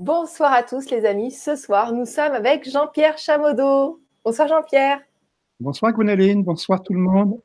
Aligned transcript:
Bonsoir 0.00 0.54
à 0.54 0.62
tous 0.62 0.88
les 0.88 1.04
amis. 1.04 1.30
Ce 1.30 1.56
soir, 1.56 1.92
nous 1.92 2.06
sommes 2.06 2.32
avec 2.32 2.66
Jean-Pierre 2.66 3.18
Chamodeau. 3.18 4.00
Bonsoir 4.24 4.48
Jean-Pierre. 4.48 4.98
Bonsoir 5.60 5.92
Gwénoline, 5.92 6.42
bonsoir 6.42 6.82
tout 6.82 6.94
le 6.94 7.00
monde. 7.00 7.38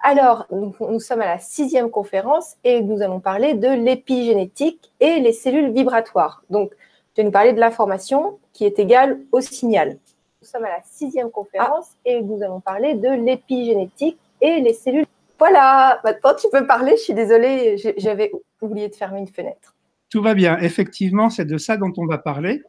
Alors, 0.00 0.46
nous, 0.52 1.00
sommes 1.00 1.22
à 1.22 1.26
la 1.26 1.38
sixième 1.38 1.88
conférence 1.88 2.56
et 2.62 2.82
nous 2.82 3.00
allons 3.00 3.20
parler 3.20 3.54
de 3.54 3.68
l'épigénétique 3.68 4.92
et 5.00 5.18
les 5.20 5.32
cellules 5.32 5.72
vibratoires. 5.72 6.42
Donc, 6.50 6.72
tu 7.14 7.22
vas 7.22 7.24
nous 7.24 7.30
parler 7.30 7.54
de 7.54 7.60
l'information 7.60 8.38
qui 8.52 8.66
est 8.66 8.78
égale 8.78 9.20
au 9.32 9.40
signal. 9.40 9.96
Nous 10.42 10.46
sommes 10.46 10.66
à 10.66 10.76
la 10.76 10.82
sixième 10.84 11.30
conférence 11.30 11.88
ah. 11.90 12.00
et 12.04 12.20
nous 12.20 12.42
allons 12.42 12.60
parler 12.60 12.96
de 12.96 13.08
l'épigénétique 13.08 14.18
et 14.42 14.60
les 14.60 14.74
cellules. 14.74 15.06
Voilà, 15.38 16.02
maintenant 16.04 16.34
tu 16.34 16.48
peux 16.52 16.66
parler. 16.66 16.98
Je 16.98 17.02
suis 17.02 17.14
désolée, 17.14 17.78
j'avais 17.96 18.30
oublié 18.60 18.90
de 18.90 18.94
fermer 18.94 19.20
une 19.20 19.26
fenêtre. 19.26 19.74
Tout 20.14 20.22
va 20.22 20.34
bien. 20.34 20.56
Effectivement, 20.58 21.28
c'est 21.28 21.44
de 21.44 21.58
ça 21.58 21.76
dont 21.76 21.92
on 21.96 22.06
va 22.06 22.18
parler. 22.18 22.62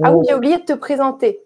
Ah 0.00 0.14
oui, 0.14 0.24
j'ai 0.28 0.34
oublié 0.36 0.58
de 0.58 0.62
te 0.62 0.74
présenter. 0.74 1.40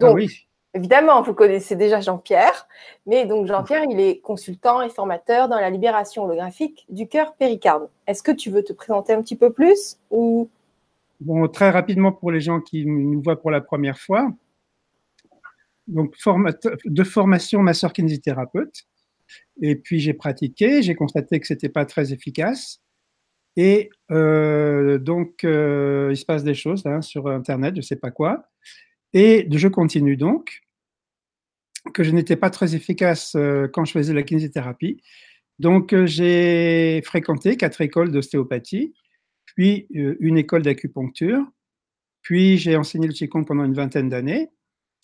ah 0.00 0.12
oui. 0.12 0.46
Évidemment, 0.72 1.20
vous 1.20 1.34
connaissez 1.34 1.76
déjà 1.76 2.00
Jean-Pierre, 2.00 2.66
mais 3.04 3.26
donc 3.26 3.46
Jean-Pierre, 3.46 3.84
il 3.90 4.00
est 4.00 4.20
consultant 4.20 4.80
et 4.80 4.88
formateur 4.88 5.50
dans 5.50 5.60
la 5.60 5.68
libération 5.68 6.24
holographique 6.24 6.86
du 6.88 7.06
cœur 7.06 7.34
péricarde. 7.34 7.90
Est-ce 8.06 8.22
que 8.22 8.32
tu 8.32 8.48
veux 8.48 8.64
te 8.64 8.72
présenter 8.72 9.12
un 9.12 9.20
petit 9.20 9.36
peu 9.36 9.52
plus 9.52 9.98
ou? 10.10 10.48
Bon, 11.20 11.46
très 11.46 11.68
rapidement 11.68 12.10
pour 12.10 12.30
les 12.30 12.40
gens 12.40 12.62
qui 12.62 12.86
nous 12.86 13.20
voient 13.20 13.42
pour 13.42 13.50
la 13.50 13.60
première 13.60 13.98
fois. 13.98 14.32
Donc, 15.86 16.16
de 16.86 17.04
formation 17.04 17.60
masseur 17.60 17.92
kinésithérapeute. 17.92 18.86
Et 19.60 19.76
puis 19.76 20.00
j'ai 20.00 20.14
pratiqué, 20.14 20.80
j'ai 20.80 20.94
constaté 20.94 21.40
que 21.40 21.46
c'était 21.46 21.68
pas 21.68 21.84
très 21.84 22.14
efficace. 22.14 22.80
Et 23.62 23.90
euh, 24.10 24.96
donc, 24.96 25.44
euh, 25.44 26.08
il 26.10 26.16
se 26.16 26.24
passe 26.24 26.44
des 26.44 26.54
choses 26.54 26.86
hein, 26.86 27.02
sur 27.02 27.26
Internet, 27.26 27.74
je 27.74 27.80
ne 27.80 27.84
sais 27.84 27.96
pas 27.96 28.10
quoi. 28.10 28.48
Et 29.12 29.46
je 29.50 29.68
continue 29.68 30.16
donc, 30.16 30.62
que 31.92 32.02
je 32.02 32.10
n'étais 32.10 32.36
pas 32.36 32.48
très 32.48 32.74
efficace 32.74 33.34
euh, 33.36 33.68
quand 33.68 33.84
je 33.84 33.92
faisais 33.92 34.14
la 34.14 34.22
kinésithérapie. 34.22 35.02
Donc, 35.58 35.94
j'ai 36.06 37.02
fréquenté 37.04 37.58
quatre 37.58 37.82
écoles 37.82 38.10
d'ostéopathie, 38.10 38.94
puis 39.44 39.86
une 39.90 40.38
école 40.38 40.62
d'acupuncture, 40.62 41.44
puis 42.22 42.56
j'ai 42.56 42.76
enseigné 42.76 43.08
le 43.08 43.12
Qigong 43.12 43.44
pendant 43.44 43.64
une 43.64 43.74
vingtaine 43.74 44.08
d'années, 44.08 44.48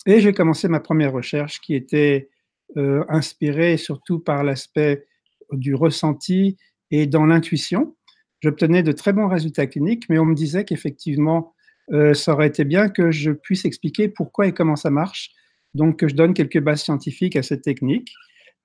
et 0.07 0.21
j'ai 0.21 0.33
commencé 0.33 0.67
ma 0.69 0.81
première 0.81 1.13
recherche 1.13 1.61
qui 1.61 1.75
était 1.75 2.31
inspirée 2.75 3.77
surtout 3.77 4.19
par 4.19 4.45
l'aspect 4.45 5.07
du 5.53 5.75
ressenti 5.75 6.57
et 6.91 7.07
dans 7.07 7.27
l'intuition 7.27 7.95
j'obtenais 8.41 8.83
de 8.83 8.93
très 8.93 9.13
bons 9.13 9.29
résultats 9.29 9.67
cliniques, 9.67 10.09
mais 10.09 10.19
on 10.19 10.25
me 10.25 10.35
disait 10.35 10.65
qu'effectivement, 10.65 11.55
euh, 11.93 12.15
ça 12.15 12.33
aurait 12.33 12.49
été 12.49 12.65
bien 12.65 12.89
que 12.89 13.11
je 13.11 13.31
puisse 13.31 13.65
expliquer 13.65 14.09
pourquoi 14.09 14.47
et 14.47 14.53
comment 14.53 14.77
ça 14.77 14.91
marche, 14.91 15.31
donc 15.75 15.99
que 15.99 16.09
je 16.09 16.15
donne 16.15 16.35
quelques 16.35 16.61
bases 16.61 16.83
scientifiques 16.83 17.37
à 17.37 17.43
cette 17.43 17.63
technique. 17.63 18.13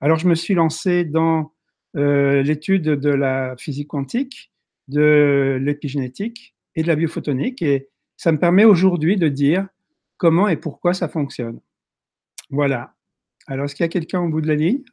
Alors 0.00 0.18
je 0.18 0.28
me 0.28 0.34
suis 0.34 0.54
lancé 0.54 1.04
dans 1.04 1.52
euh, 1.96 2.42
l'étude 2.42 2.82
de 2.82 3.10
la 3.10 3.54
physique 3.58 3.88
quantique, 3.88 4.52
de 4.88 5.58
l'épigénétique 5.60 6.54
et 6.74 6.82
de 6.82 6.88
la 6.88 6.96
biophotonique, 6.96 7.62
et 7.62 7.88
ça 8.16 8.32
me 8.32 8.38
permet 8.38 8.64
aujourd'hui 8.64 9.16
de 9.16 9.28
dire 9.28 9.68
comment 10.16 10.48
et 10.48 10.56
pourquoi 10.56 10.94
ça 10.94 11.08
fonctionne. 11.08 11.60
Voilà. 12.50 12.94
Alors, 13.46 13.64
est-ce 13.64 13.74
qu'il 13.74 13.84
y 13.84 13.86
a 13.86 13.88
quelqu'un 13.88 14.20
au 14.20 14.28
bout 14.28 14.40
de 14.40 14.46
la 14.46 14.54
ligne? 14.54 14.84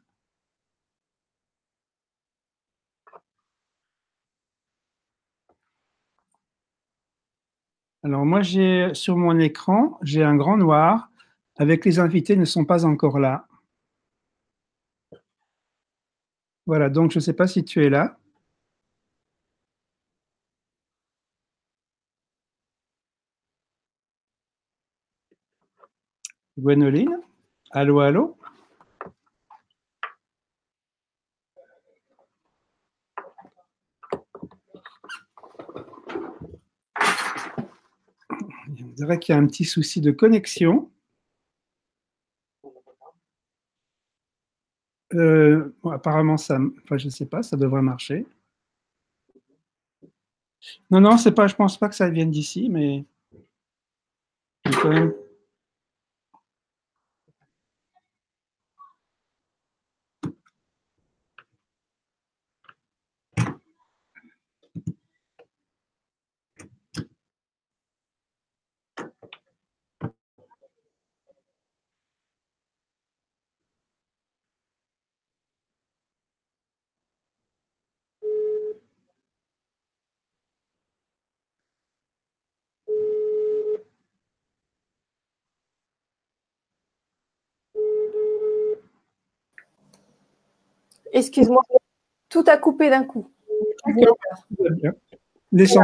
Alors 8.03 8.25
moi, 8.25 8.41
j'ai 8.41 8.93
sur 8.93 9.15
mon 9.15 9.39
écran, 9.39 9.97
j'ai 10.03 10.21
un 10.21 10.35
grand 10.35 10.57
noir 10.57 11.09
avec 11.57 11.85
les 11.85 11.99
invités 11.99 12.35
ne 12.35 12.43
sont 12.43 12.65
pas 12.65 12.83
encore 12.85 13.19
là. 13.19 13.47
Voilà, 16.65 16.89
donc 16.89 17.11
je 17.11 17.17
ne 17.17 17.21
sais 17.21 17.33
pas 17.33 17.47
si 17.47 17.65
tu 17.65 17.83
es 17.85 17.89
là. 17.89 18.17
Gwenoline 26.57 27.21
Allô, 27.71 27.99
allô? 28.01 28.38
On 38.99 39.05
dirait 39.05 39.17
qu'il 39.17 39.33
y 39.33 39.37
a 39.37 39.41
un 39.41 39.47
petit 39.47 39.63
souci 39.63 40.01
de 40.01 40.11
connexion. 40.11 40.91
Euh, 45.13 45.73
apparemment, 45.89 46.35
ça, 46.35 46.59
enfin, 46.83 46.97
je 46.97 47.05
ne 47.05 47.09
sais 47.09 47.25
pas, 47.25 47.41
ça 47.41 47.55
devrait 47.55 47.81
marcher. 47.81 48.25
Non, 50.91 50.99
non, 50.99 51.17
c'est 51.17 51.31
pas, 51.31 51.47
je 51.47 51.55
pense 51.55 51.77
pas 51.77 51.87
que 51.87 51.95
ça 51.95 52.09
vienne 52.09 52.29
d'ici, 52.29 52.67
mais 52.69 53.05
Excuse-moi, 91.13 91.61
tout 92.29 92.43
a 92.47 92.57
coupé 92.57 92.89
d'un 92.89 93.03
coup. 93.03 93.27
Laissons 95.51 95.81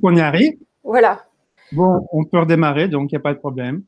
qu'on 0.00 0.14
y 0.14 0.20
arrive. 0.20 0.58
Voilà. 0.84 1.24
Bon, 1.72 2.06
on 2.12 2.24
peut 2.24 2.38
redémarrer, 2.38 2.88
donc 2.88 3.10
il 3.10 3.14
n'y 3.14 3.18
a 3.18 3.22
pas 3.22 3.34
de 3.34 3.38
problème. 3.38 3.82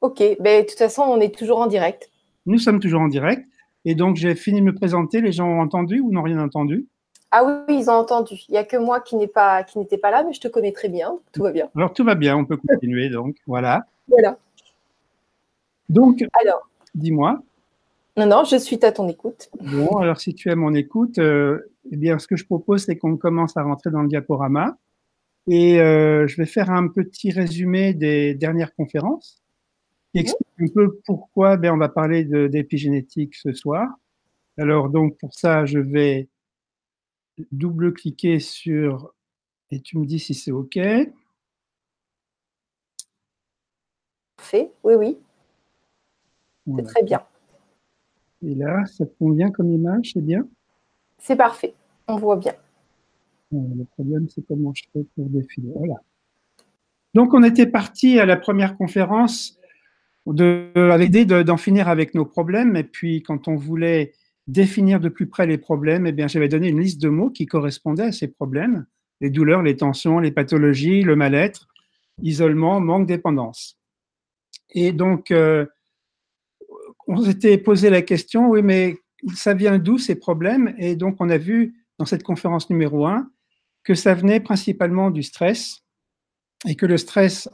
Ok, 0.00 0.22
ben, 0.40 0.62
de 0.62 0.68
toute 0.68 0.78
façon, 0.78 1.02
on 1.02 1.20
est 1.20 1.34
toujours 1.34 1.58
en 1.58 1.66
direct. 1.66 2.10
Nous 2.46 2.58
sommes 2.58 2.80
toujours 2.80 3.00
en 3.00 3.08
direct. 3.08 3.46
Et 3.84 3.94
donc, 3.94 4.16
j'ai 4.16 4.34
fini 4.34 4.60
de 4.60 4.66
me 4.66 4.74
présenter. 4.74 5.20
Les 5.20 5.32
gens 5.32 5.46
ont 5.46 5.60
entendu 5.60 6.00
ou 6.00 6.12
n'ont 6.12 6.22
rien 6.22 6.40
entendu? 6.40 6.86
Ah 7.30 7.44
oui, 7.44 7.76
ils 7.78 7.90
ont 7.90 7.94
entendu. 7.94 8.34
Il 8.48 8.52
n'y 8.52 8.58
a 8.58 8.64
que 8.64 8.76
moi 8.76 9.00
qui 9.00 9.16
n'étais 9.16 9.32
pas, 9.32 9.64
pas 10.02 10.10
là, 10.10 10.24
mais 10.24 10.32
je 10.32 10.40
te 10.40 10.48
connais 10.48 10.72
très 10.72 10.88
bien. 10.88 11.18
Tout 11.32 11.42
va 11.42 11.52
bien. 11.52 11.68
Alors, 11.76 11.92
tout 11.92 12.04
va 12.04 12.14
bien. 12.14 12.36
On 12.36 12.44
peut 12.44 12.56
continuer. 12.56 13.08
donc, 13.08 13.36
voilà. 13.46 13.84
Voilà. 14.08 14.38
Donc, 15.88 16.24
alors, 16.40 16.68
dis-moi. 16.94 17.40
Non, 18.16 18.26
non, 18.26 18.44
je 18.44 18.56
suis 18.56 18.82
à 18.82 18.92
ton 18.92 19.08
écoute. 19.08 19.50
Bon, 19.60 19.98
alors 19.98 20.18
si 20.18 20.34
tu 20.34 20.48
es 20.48 20.52
à 20.52 20.56
mon 20.56 20.74
écoute, 20.74 21.18
euh, 21.18 21.60
eh 21.90 21.96
bien, 21.96 22.18
ce 22.18 22.26
que 22.26 22.36
je 22.36 22.46
propose, 22.46 22.84
c'est 22.84 22.96
qu'on 22.96 23.18
commence 23.18 23.56
à 23.56 23.62
rentrer 23.62 23.90
dans 23.90 24.02
le 24.02 24.08
diaporama. 24.08 24.78
Et 25.48 25.80
euh, 25.80 26.26
je 26.26 26.36
vais 26.36 26.46
faire 26.46 26.70
un 26.70 26.88
petit 26.88 27.30
résumé 27.30 27.94
des 27.94 28.34
dernières 28.34 28.74
conférences 28.74 29.42
qui 30.12 30.20
explique 30.20 30.48
un 30.60 30.66
peu 30.74 30.98
pourquoi 31.04 31.56
ben, 31.56 31.72
on 31.72 31.76
va 31.76 31.88
parler 31.88 32.24
d'épigénétique 32.24 33.34
ce 33.34 33.52
soir. 33.52 33.86
Alors, 34.58 34.88
donc, 34.88 35.18
pour 35.18 35.34
ça, 35.34 35.66
je 35.66 35.78
vais 35.78 36.28
double-cliquer 37.52 38.40
sur 38.40 39.12
et 39.70 39.80
tu 39.80 39.98
me 39.98 40.06
dis 40.06 40.18
si 40.18 40.32
c'est 40.32 40.52
OK. 40.52 40.78
Parfait, 44.36 44.70
oui, 44.84 44.94
oui. 44.94 45.18
C'est 46.76 46.84
très 46.84 47.02
bien. 47.02 47.20
Et 48.44 48.54
là, 48.54 48.84
ça 48.86 49.06
te 49.06 49.18
convient 49.18 49.50
comme 49.50 49.72
image, 49.72 50.12
c'est 50.14 50.24
bien? 50.24 50.46
C'est 51.18 51.36
parfait, 51.36 51.74
on 52.08 52.16
voit 52.16 52.36
bien. 52.36 52.54
Le 53.52 53.84
problème, 53.84 54.28
c'est 54.28 54.44
comment 54.46 54.72
je 54.74 54.84
fais 54.92 55.04
pour 55.14 55.26
défiler. 55.28 55.70
Voilà. 55.74 55.94
Donc, 57.14 57.32
on 57.32 57.42
était 57.42 57.66
parti 57.66 58.18
à 58.18 58.26
la 58.26 58.36
première 58.36 58.76
conférence 58.76 59.58
de, 60.26 60.70
avec 60.74 61.14
l'idée 61.14 61.44
d'en 61.44 61.56
finir 61.56 61.88
avec 61.88 62.14
nos 62.14 62.26
problèmes. 62.26 62.76
Et 62.76 62.84
puis, 62.84 63.22
quand 63.22 63.48
on 63.48 63.54
voulait 63.54 64.12
définir 64.46 65.00
de 65.00 65.08
plus 65.08 65.26
près 65.26 65.46
les 65.46 65.58
problèmes, 65.58 66.06
eh 66.06 66.12
bien, 66.12 66.28
j'avais 66.28 66.48
donné 66.48 66.68
une 66.68 66.80
liste 66.80 67.00
de 67.00 67.08
mots 67.08 67.30
qui 67.30 67.46
correspondaient 67.46 68.04
à 68.04 68.12
ces 68.12 68.28
problèmes 68.28 68.86
les 69.20 69.30
douleurs, 69.30 69.62
les 69.62 69.76
tensions, 69.76 70.18
les 70.18 70.30
pathologies, 70.30 71.02
le 71.02 71.16
mal-être, 71.16 71.68
isolement, 72.22 72.80
manque, 72.80 73.06
dépendance. 73.06 73.78
Et 74.70 74.92
donc, 74.92 75.30
euh, 75.30 75.64
on 77.06 77.22
s'était 77.22 77.58
posé 77.58 77.90
la 77.90 78.02
question, 78.02 78.48
oui, 78.48 78.62
mais 78.62 78.96
ça 79.34 79.54
vient 79.54 79.78
d'où 79.78 79.98
ces 79.98 80.16
problèmes? 80.16 80.74
Et 80.78 80.96
donc, 80.96 81.16
on 81.20 81.30
a 81.30 81.38
vu 81.38 81.86
dans 81.98 82.04
cette 82.04 82.22
conférence 82.22 82.70
numéro 82.70 83.06
1 83.06 83.30
que 83.84 83.94
ça 83.94 84.14
venait 84.14 84.40
principalement 84.40 85.10
du 85.10 85.22
stress 85.22 85.82
et 86.66 86.74
que 86.74 86.86
le 86.86 86.96
stress 86.96 87.48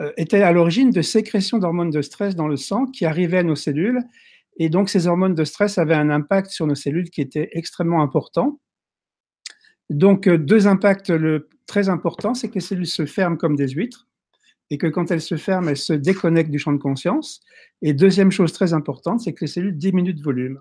euh, 0.00 0.12
était 0.16 0.42
à 0.42 0.52
l'origine 0.52 0.90
de 0.90 1.02
sécrétion 1.02 1.58
d'hormones 1.58 1.90
de 1.90 2.02
stress 2.02 2.34
dans 2.34 2.48
le 2.48 2.56
sang 2.56 2.86
qui 2.86 3.06
arrivaient 3.06 3.38
à 3.38 3.42
nos 3.44 3.54
cellules. 3.54 4.02
Et 4.56 4.68
donc, 4.68 4.88
ces 4.88 5.06
hormones 5.06 5.34
de 5.34 5.44
stress 5.44 5.78
avaient 5.78 5.94
un 5.94 6.10
impact 6.10 6.50
sur 6.50 6.66
nos 6.66 6.74
cellules 6.74 7.10
qui 7.10 7.20
était 7.20 7.50
extrêmement 7.52 8.02
important. 8.02 8.60
Donc, 9.90 10.26
euh, 10.26 10.38
deux 10.38 10.66
impacts 10.66 11.12
très 11.66 11.88
importants, 11.88 12.34
c'est 12.34 12.48
que 12.48 12.54
les 12.54 12.60
cellules 12.60 12.86
se 12.86 13.06
ferment 13.06 13.36
comme 13.36 13.56
des 13.56 13.68
huîtres 13.68 14.08
et 14.70 14.78
que 14.78 14.86
quand 14.86 15.10
elles 15.10 15.20
se 15.20 15.36
ferment, 15.36 15.68
elles 15.68 15.76
se 15.76 15.92
déconnectent 15.92 16.50
du 16.50 16.58
champ 16.58 16.72
de 16.72 16.78
conscience. 16.78 17.40
Et 17.82 17.92
deuxième 17.92 18.30
chose 18.30 18.52
très 18.52 18.72
importante, 18.72 19.20
c'est 19.20 19.32
que 19.32 19.44
les 19.44 19.46
cellules 19.46 19.76
diminuent 19.76 20.14
de 20.14 20.22
volume. 20.22 20.60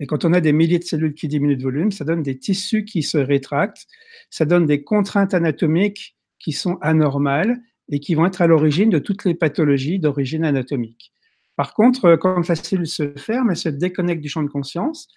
Et 0.00 0.06
quand 0.06 0.24
on 0.24 0.32
a 0.32 0.40
des 0.40 0.52
milliers 0.52 0.78
de 0.78 0.84
cellules 0.84 1.14
qui 1.14 1.28
diminuent 1.28 1.56
de 1.56 1.62
volume, 1.62 1.92
ça 1.92 2.04
donne 2.04 2.22
des 2.22 2.38
tissus 2.38 2.84
qui 2.84 3.02
se 3.02 3.18
rétractent, 3.18 3.86
ça 4.30 4.46
donne 4.46 4.66
des 4.66 4.82
contraintes 4.82 5.34
anatomiques 5.34 6.16
qui 6.38 6.52
sont 6.52 6.78
anormales 6.80 7.60
et 7.90 8.00
qui 8.00 8.14
vont 8.14 8.24
être 8.24 8.40
à 8.40 8.46
l'origine 8.46 8.88
de 8.88 8.98
toutes 8.98 9.24
les 9.24 9.34
pathologies 9.34 9.98
d'origine 9.98 10.44
anatomique. 10.44 11.12
Par 11.56 11.74
contre, 11.74 12.16
quand 12.16 12.48
la 12.48 12.54
cellule 12.54 12.86
se 12.86 13.12
ferme, 13.18 13.50
elle 13.50 13.56
se 13.56 13.68
déconnecte 13.68 14.22
du 14.22 14.30
champ 14.30 14.42
de 14.42 14.48
conscience, 14.48 15.08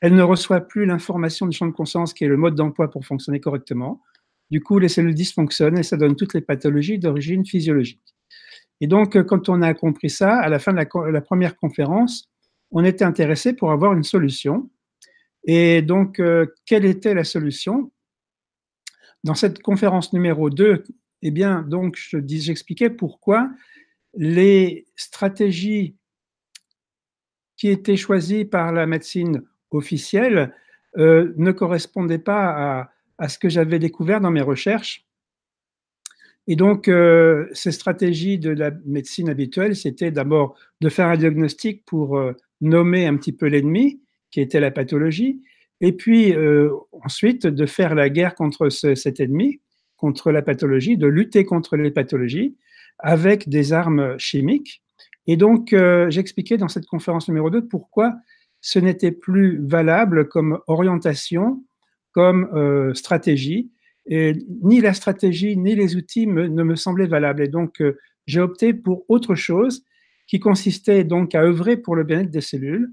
elle 0.00 0.14
ne 0.14 0.22
reçoit 0.22 0.60
plus 0.60 0.84
l'information 0.84 1.46
du 1.46 1.56
champ 1.56 1.66
de 1.66 1.72
conscience 1.72 2.12
qui 2.12 2.24
est 2.24 2.28
le 2.28 2.36
mode 2.36 2.54
d'emploi 2.54 2.90
pour 2.90 3.06
fonctionner 3.06 3.40
correctement. 3.40 4.02
Du 4.50 4.62
coup, 4.62 4.78
les 4.78 4.88
cellules 4.88 5.14
dysfonctionnent 5.14 5.78
et 5.78 5.82
ça 5.82 5.96
donne 5.96 6.16
toutes 6.16 6.34
les 6.34 6.40
pathologies 6.40 6.98
d'origine 6.98 7.44
physiologique. 7.44 8.14
Et 8.80 8.86
donc, 8.86 9.20
quand 9.24 9.48
on 9.48 9.62
a 9.62 9.74
compris 9.74 10.10
ça, 10.10 10.38
à 10.38 10.48
la 10.48 10.58
fin 10.58 10.72
de 10.72 11.10
la 11.10 11.20
première 11.20 11.56
conférence, 11.56 12.30
on 12.70 12.84
était 12.84 13.04
intéressé 13.04 13.54
pour 13.54 13.72
avoir 13.72 13.92
une 13.94 14.04
solution. 14.04 14.70
Et 15.44 15.82
donc, 15.82 16.20
euh, 16.20 16.46
quelle 16.66 16.84
était 16.84 17.14
la 17.14 17.24
solution? 17.24 17.92
Dans 19.24 19.34
cette 19.34 19.62
conférence 19.62 20.12
numéro 20.12 20.50
2, 20.50 20.84
eh 21.22 21.30
bien, 21.30 21.62
donc, 21.62 21.98
j'expliquais 22.12 22.90
pourquoi 22.90 23.50
les 24.14 24.86
stratégies 24.96 25.96
qui 27.56 27.68
étaient 27.68 27.96
choisies 27.96 28.44
par 28.44 28.72
la 28.72 28.86
médecine 28.86 29.42
officielle 29.70 30.54
euh, 30.98 31.32
ne 31.36 31.52
correspondaient 31.52 32.18
pas 32.18 32.80
à, 32.80 32.90
ce 33.28 33.38
que 33.38 33.48
j'avais 33.48 33.78
découvert 33.78 34.20
dans 34.20 34.30
mes 34.30 34.42
recherches. 34.42 35.06
Et 36.46 36.54
donc, 36.54 36.86
euh, 36.88 37.48
ces 37.52 37.72
stratégies 37.72 38.38
de 38.38 38.50
la 38.50 38.70
médecine 38.84 39.28
habituelle, 39.28 39.74
c'était 39.74 40.10
d'abord 40.10 40.56
de 40.80 40.88
faire 40.88 41.08
un 41.08 41.16
diagnostic 41.16 41.84
pour 41.84 42.20
nommer 42.60 43.06
un 43.06 43.16
petit 43.16 43.32
peu 43.32 43.46
l'ennemi, 43.46 44.00
qui 44.30 44.40
était 44.40 44.60
la 44.60 44.70
pathologie, 44.70 45.42
et 45.80 45.92
puis 45.92 46.34
euh, 46.34 46.70
ensuite 46.92 47.46
de 47.46 47.66
faire 47.66 47.94
la 47.94 48.08
guerre 48.08 48.34
contre 48.34 48.68
cet 48.68 49.20
ennemi, 49.20 49.60
contre 49.96 50.30
la 50.30 50.42
pathologie, 50.42 50.96
de 50.96 51.06
lutter 51.06 51.44
contre 51.44 51.76
les 51.76 51.90
pathologies 51.90 52.56
avec 52.98 53.48
des 53.48 53.72
armes 53.72 54.18
chimiques. 54.18 54.82
Et 55.26 55.36
donc, 55.36 55.72
euh, 55.72 56.08
j'expliquais 56.10 56.56
dans 56.56 56.68
cette 56.68 56.86
conférence 56.86 57.28
numéro 57.28 57.50
2 57.50 57.66
pourquoi 57.66 58.14
ce 58.60 58.78
n'était 58.78 59.12
plus 59.12 59.58
valable 59.64 60.28
comme 60.28 60.60
orientation, 60.66 61.62
comme 62.16 62.48
euh, 62.54 62.94
stratégie. 62.94 63.70
Et 64.06 64.32
ni 64.62 64.80
la 64.80 64.94
stratégie, 64.94 65.54
ni 65.58 65.74
les 65.74 65.96
outils 65.96 66.26
ne 66.26 66.62
me 66.62 66.76
semblaient 66.76 67.08
valables. 67.08 67.42
Et 67.42 67.48
donc, 67.48 67.82
j'ai 68.26 68.40
opté 68.40 68.72
pour 68.72 69.04
autre 69.08 69.34
chose 69.34 69.84
qui 70.26 70.40
consistait 70.40 71.04
donc 71.04 71.34
à 71.34 71.42
œuvrer 71.42 71.76
pour 71.76 71.94
le 71.94 72.04
bien-être 72.04 72.30
des 72.30 72.40
cellules, 72.40 72.90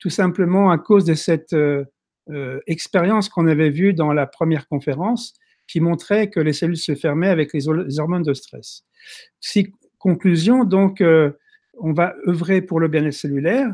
tout 0.00 0.10
simplement 0.10 0.72
à 0.72 0.78
cause 0.78 1.04
de 1.04 1.14
cette 1.14 1.52
euh, 1.52 1.84
euh, 2.30 2.58
expérience 2.66 3.28
qu'on 3.28 3.46
avait 3.46 3.70
vue 3.70 3.94
dans 3.94 4.12
la 4.12 4.26
première 4.26 4.66
conférence, 4.66 5.34
qui 5.68 5.80
montrait 5.80 6.28
que 6.28 6.40
les 6.40 6.52
cellules 6.52 6.76
se 6.76 6.96
fermaient 6.96 7.28
avec 7.28 7.52
les, 7.52 7.68
hormones 7.68 8.24
de 8.24 8.34
stress. 8.34 8.82
Si 9.38 9.72
conclusion, 9.98 10.64
donc, 10.64 11.00
euh, 11.00 11.30
on 11.78 11.92
va 11.92 12.16
œuvrer 12.26 12.60
pour 12.60 12.80
le 12.80 12.88
bien-être 12.88 13.14
cellulaire. 13.14 13.72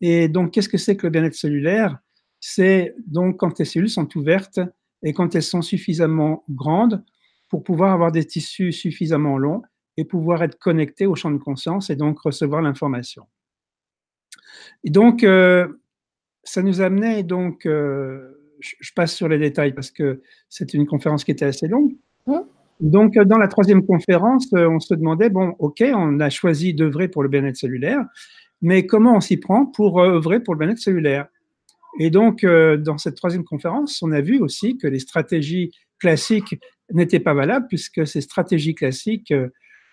Et 0.00 0.26
donc, 0.26 0.52
qu'est-ce 0.52 0.68
que 0.68 0.78
c'est 0.78 0.96
que 0.96 1.06
le 1.06 1.10
bien-être 1.10 1.34
cellulaire? 1.34 1.98
C'est 2.44 2.96
donc 3.06 3.38
quand 3.38 3.56
les 3.60 3.64
cellules 3.64 3.88
sont 3.88 4.08
ouvertes 4.18 4.58
et 5.04 5.12
quand 5.12 5.36
elles 5.36 5.44
sont 5.44 5.62
suffisamment 5.62 6.42
grandes 6.50 7.04
pour 7.48 7.62
pouvoir 7.62 7.92
avoir 7.92 8.10
des 8.10 8.26
tissus 8.26 8.72
suffisamment 8.72 9.38
longs 9.38 9.62
et 9.96 10.04
pouvoir 10.04 10.42
être 10.42 10.58
connecté 10.58 11.06
au 11.06 11.14
champ 11.14 11.30
de 11.30 11.38
conscience 11.38 11.88
et 11.88 11.94
donc 11.94 12.18
recevoir 12.18 12.60
l'information. 12.60 13.28
Et 14.82 14.90
donc, 14.90 15.22
euh, 15.22 15.68
ça 16.42 16.62
nous 16.62 16.80
amenait 16.80 17.22
donc, 17.22 17.64
euh, 17.64 18.32
je, 18.58 18.92
passe 18.92 19.14
sur 19.14 19.28
les 19.28 19.38
détails 19.38 19.72
parce 19.72 19.92
que 19.92 20.20
c'est 20.48 20.74
une 20.74 20.86
conférence 20.86 21.22
qui 21.22 21.30
était 21.30 21.44
assez 21.44 21.68
longue. 21.68 21.94
Donc, 22.80 23.16
dans 23.16 23.38
la 23.38 23.46
troisième 23.46 23.86
conférence, 23.86 24.52
euh, 24.54 24.68
on 24.68 24.80
se 24.80 24.94
demandait, 24.94 25.30
bon, 25.30 25.54
OK, 25.60 25.84
on 25.94 26.18
a 26.18 26.28
choisi 26.28 26.74
d'œuvrer 26.74 27.06
pour 27.06 27.22
le 27.22 27.28
bien-être 27.28 27.56
cellulaire, 27.56 28.04
mais 28.62 28.84
comment 28.84 29.14
on 29.14 29.20
s'y 29.20 29.36
prend 29.36 29.66
pour 29.66 30.00
œuvrer 30.00 30.40
pour 30.40 30.54
le 30.54 30.58
bien-être 30.58 30.80
cellulaire? 30.80 31.28
Et 31.98 32.10
donc, 32.10 32.44
dans 32.44 32.98
cette 32.98 33.16
troisième 33.16 33.44
conférence, 33.44 34.02
on 34.02 34.12
a 34.12 34.20
vu 34.20 34.40
aussi 34.40 34.78
que 34.78 34.86
les 34.86 34.98
stratégies 34.98 35.72
classiques 35.98 36.58
n'étaient 36.90 37.20
pas 37.20 37.34
valables 37.34 37.66
puisque 37.68 38.06
ces 38.06 38.20
stratégies 38.20 38.74
classiques 38.74 39.32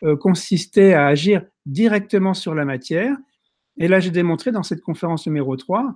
euh, 0.03 0.15
consistait 0.15 0.93
à 0.93 1.07
agir 1.07 1.45
directement 1.65 2.33
sur 2.33 2.55
la 2.55 2.63
matière. 2.63 3.17
Et 3.77 3.89
là, 3.89 3.99
j'ai 3.99 4.11
démontré 4.11 4.51
dans 4.53 4.63
cette 4.63 4.79
conférence 4.79 5.27
numéro 5.27 5.57
3, 5.57 5.93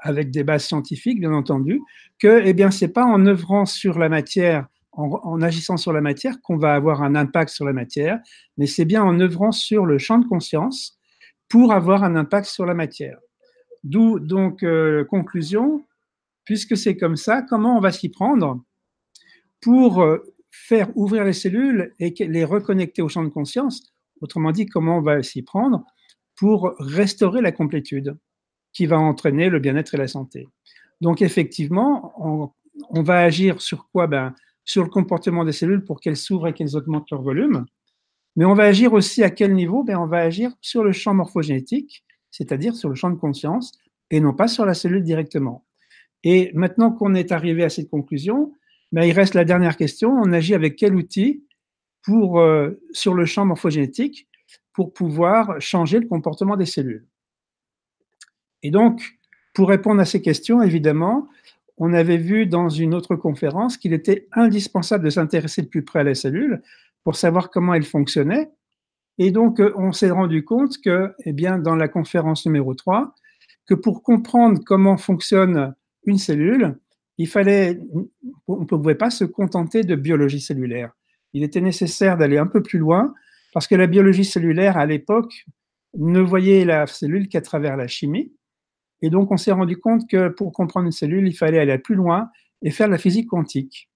avec 0.00 0.30
des 0.30 0.44
bases 0.44 0.66
scientifiques, 0.66 1.18
bien 1.18 1.32
entendu, 1.32 1.80
que 2.18 2.42
eh 2.44 2.70
ce 2.70 2.84
n'est 2.84 2.92
pas 2.92 3.06
en 3.06 3.24
œuvrant 3.24 3.64
sur 3.64 3.98
la 3.98 4.10
matière, 4.10 4.66
en, 4.92 5.40
agissant 5.40 5.78
sur 5.78 5.94
la 5.94 6.02
matière, 6.02 6.42
qu'on 6.42 6.58
va 6.58 6.74
avoir 6.74 7.02
un 7.02 7.14
impact 7.14 7.50
sur 7.50 7.64
la 7.64 7.72
matière, 7.72 8.18
mais 8.58 8.66
c'est 8.66 8.84
bien 8.84 9.02
en 9.02 9.18
œuvrant 9.18 9.50
sur 9.50 9.86
le 9.86 9.96
champ 9.96 10.18
de 10.18 10.26
conscience 10.26 10.98
pour 11.48 11.72
avoir 11.72 12.04
un 12.04 12.16
impact 12.16 12.46
sur 12.46 12.66
la 12.66 12.74
matière. 12.74 13.18
D'où 13.84 14.18
donc 14.18 14.62
euh, 14.62 15.04
conclusion, 15.04 15.86
puisque 16.44 16.76
c'est 16.76 16.96
comme 16.96 17.16
ça, 17.16 17.42
comment 17.42 17.76
on 17.76 17.80
va 17.80 17.92
s'y 17.92 18.08
prendre 18.08 18.62
pour 19.60 20.02
euh, 20.02 20.18
faire 20.50 20.88
ouvrir 20.96 21.24
les 21.24 21.32
cellules 21.32 21.94
et 22.00 22.14
les 22.18 22.44
reconnecter 22.44 23.02
au 23.02 23.08
champ 23.08 23.22
de 23.22 23.28
conscience, 23.28 23.94
autrement 24.20 24.52
dit, 24.52 24.66
comment 24.66 24.98
on 24.98 25.02
va 25.02 25.22
s'y 25.22 25.42
prendre 25.42 25.84
pour 26.36 26.74
restaurer 26.78 27.40
la 27.40 27.52
complétude 27.52 28.16
qui 28.72 28.86
va 28.86 28.98
entraîner 28.98 29.48
le 29.50 29.58
bien-être 29.58 29.94
et 29.94 29.98
la 29.98 30.08
santé. 30.08 30.48
Donc 31.00 31.22
effectivement, 31.22 32.52
on, 32.90 33.02
va 33.02 33.20
agir 33.20 33.60
sur 33.60 33.88
quoi? 33.90 34.06
Ben, 34.06 34.34
Sur 34.64 34.82
le 34.82 34.90
comportement 34.90 35.44
des 35.44 35.52
cellules 35.52 35.84
pour 35.84 36.00
qu'elles 36.00 36.16
s'ouvrent 36.16 36.48
et 36.48 36.52
qu'elles 36.52 36.76
augmentent 36.76 37.10
leur 37.10 37.22
volume. 37.22 37.66
Mais 38.36 38.44
on 38.44 38.54
va 38.54 38.64
agir 38.64 38.92
aussi 38.92 39.22
à 39.22 39.30
quel 39.30 39.54
niveau? 39.54 39.84
Ben, 39.84 39.98
On 39.98 40.06
va 40.06 40.18
agir 40.18 40.52
sur 40.60 40.82
le 40.82 40.92
champ 40.92 41.14
morphogénétique, 41.14 42.03
c'est-à-dire 42.34 42.74
sur 42.74 42.88
le 42.88 42.96
champ 42.96 43.10
de 43.10 43.14
conscience, 43.14 43.70
et 44.10 44.18
non 44.18 44.34
pas 44.34 44.48
sur 44.48 44.66
la 44.66 44.74
cellule 44.74 45.04
directement. 45.04 45.64
Et 46.24 46.50
maintenant 46.54 46.90
qu'on 46.90 47.14
est 47.14 47.30
arrivé 47.30 47.62
à 47.62 47.68
cette 47.68 47.88
conclusion, 47.88 48.52
mais 48.90 49.08
il 49.08 49.12
reste 49.12 49.34
la 49.34 49.44
dernière 49.44 49.76
question. 49.76 50.10
On 50.10 50.32
agit 50.32 50.52
avec 50.52 50.74
quel 50.74 50.96
outil 50.96 51.44
pour, 52.02 52.40
euh, 52.40 52.80
sur 52.90 53.14
le 53.14 53.24
champ 53.24 53.44
morphogénétique 53.44 54.26
pour 54.72 54.92
pouvoir 54.92 55.60
changer 55.60 56.00
le 56.00 56.08
comportement 56.08 56.56
des 56.56 56.66
cellules? 56.66 57.06
Et 58.64 58.72
donc, 58.72 59.16
pour 59.52 59.68
répondre 59.68 60.00
à 60.00 60.04
ces 60.04 60.20
questions, 60.20 60.60
évidemment, 60.60 61.28
on 61.76 61.92
avait 61.92 62.16
vu 62.16 62.46
dans 62.46 62.68
une 62.68 62.94
autre 62.94 63.14
conférence 63.14 63.76
qu'il 63.76 63.92
était 63.92 64.26
indispensable 64.32 65.04
de 65.04 65.10
s'intéresser 65.10 65.62
de 65.62 65.68
plus 65.68 65.84
près 65.84 66.00
à 66.00 66.04
la 66.04 66.16
cellule 66.16 66.62
pour 67.04 67.14
savoir 67.14 67.50
comment 67.50 67.74
elle 67.74 67.84
fonctionnait. 67.84 68.50
Et 69.18 69.30
donc, 69.30 69.60
euh, 69.60 69.72
on 69.76 69.92
s'est 69.92 70.10
rendu 70.10 70.44
compte 70.44 70.78
que, 70.82 71.12
eh 71.24 71.32
bien, 71.32 71.58
dans 71.58 71.76
la 71.76 71.88
conférence 71.88 72.46
numéro 72.46 72.74
3, 72.74 73.14
que 73.66 73.74
pour 73.74 74.02
comprendre 74.02 74.60
comment 74.64 74.96
fonctionne 74.96 75.74
une 76.04 76.18
cellule, 76.18 76.78
il 77.18 77.28
fallait, 77.28 77.78
on 78.48 78.60
ne 78.60 78.64
pouvait 78.64 78.96
pas 78.96 79.10
se 79.10 79.24
contenter 79.24 79.82
de 79.82 79.94
biologie 79.94 80.40
cellulaire. 80.40 80.92
Il 81.32 81.44
était 81.44 81.60
nécessaire 81.60 82.16
d'aller 82.16 82.38
un 82.38 82.46
peu 82.46 82.62
plus 82.62 82.78
loin 82.78 83.14
parce 83.52 83.68
que 83.68 83.76
la 83.76 83.86
biologie 83.86 84.24
cellulaire, 84.24 84.76
à 84.76 84.86
l'époque, 84.86 85.46
ne 85.96 86.20
voyait 86.20 86.64
la 86.64 86.86
cellule 86.88 87.28
qu'à 87.28 87.40
travers 87.40 87.76
la 87.76 87.86
chimie. 87.86 88.32
Et 89.00 89.10
donc, 89.10 89.30
on 89.30 89.36
s'est 89.36 89.52
rendu 89.52 89.76
compte 89.76 90.08
que 90.08 90.28
pour 90.28 90.52
comprendre 90.52 90.86
une 90.86 90.92
cellule, 90.92 91.28
il 91.28 91.36
fallait 91.36 91.60
aller 91.60 91.78
plus 91.78 91.94
loin 91.94 92.30
et 92.62 92.70
faire 92.70 92.88
la 92.88 92.98
physique 92.98 93.28
quantique. 93.28 93.88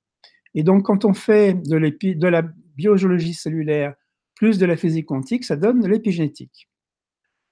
Et 0.54 0.62
donc, 0.62 0.84
quand 0.84 1.04
on 1.04 1.12
fait 1.12 1.54
de, 1.54 1.78
de 1.78 2.28
la 2.28 2.42
biologie 2.76 3.34
cellulaire 3.34 3.94
plus 4.38 4.58
de 4.58 4.66
la 4.66 4.76
physique 4.76 5.06
quantique, 5.06 5.44
ça 5.44 5.56
donne 5.56 5.86
l'épigénétique. 5.86 6.68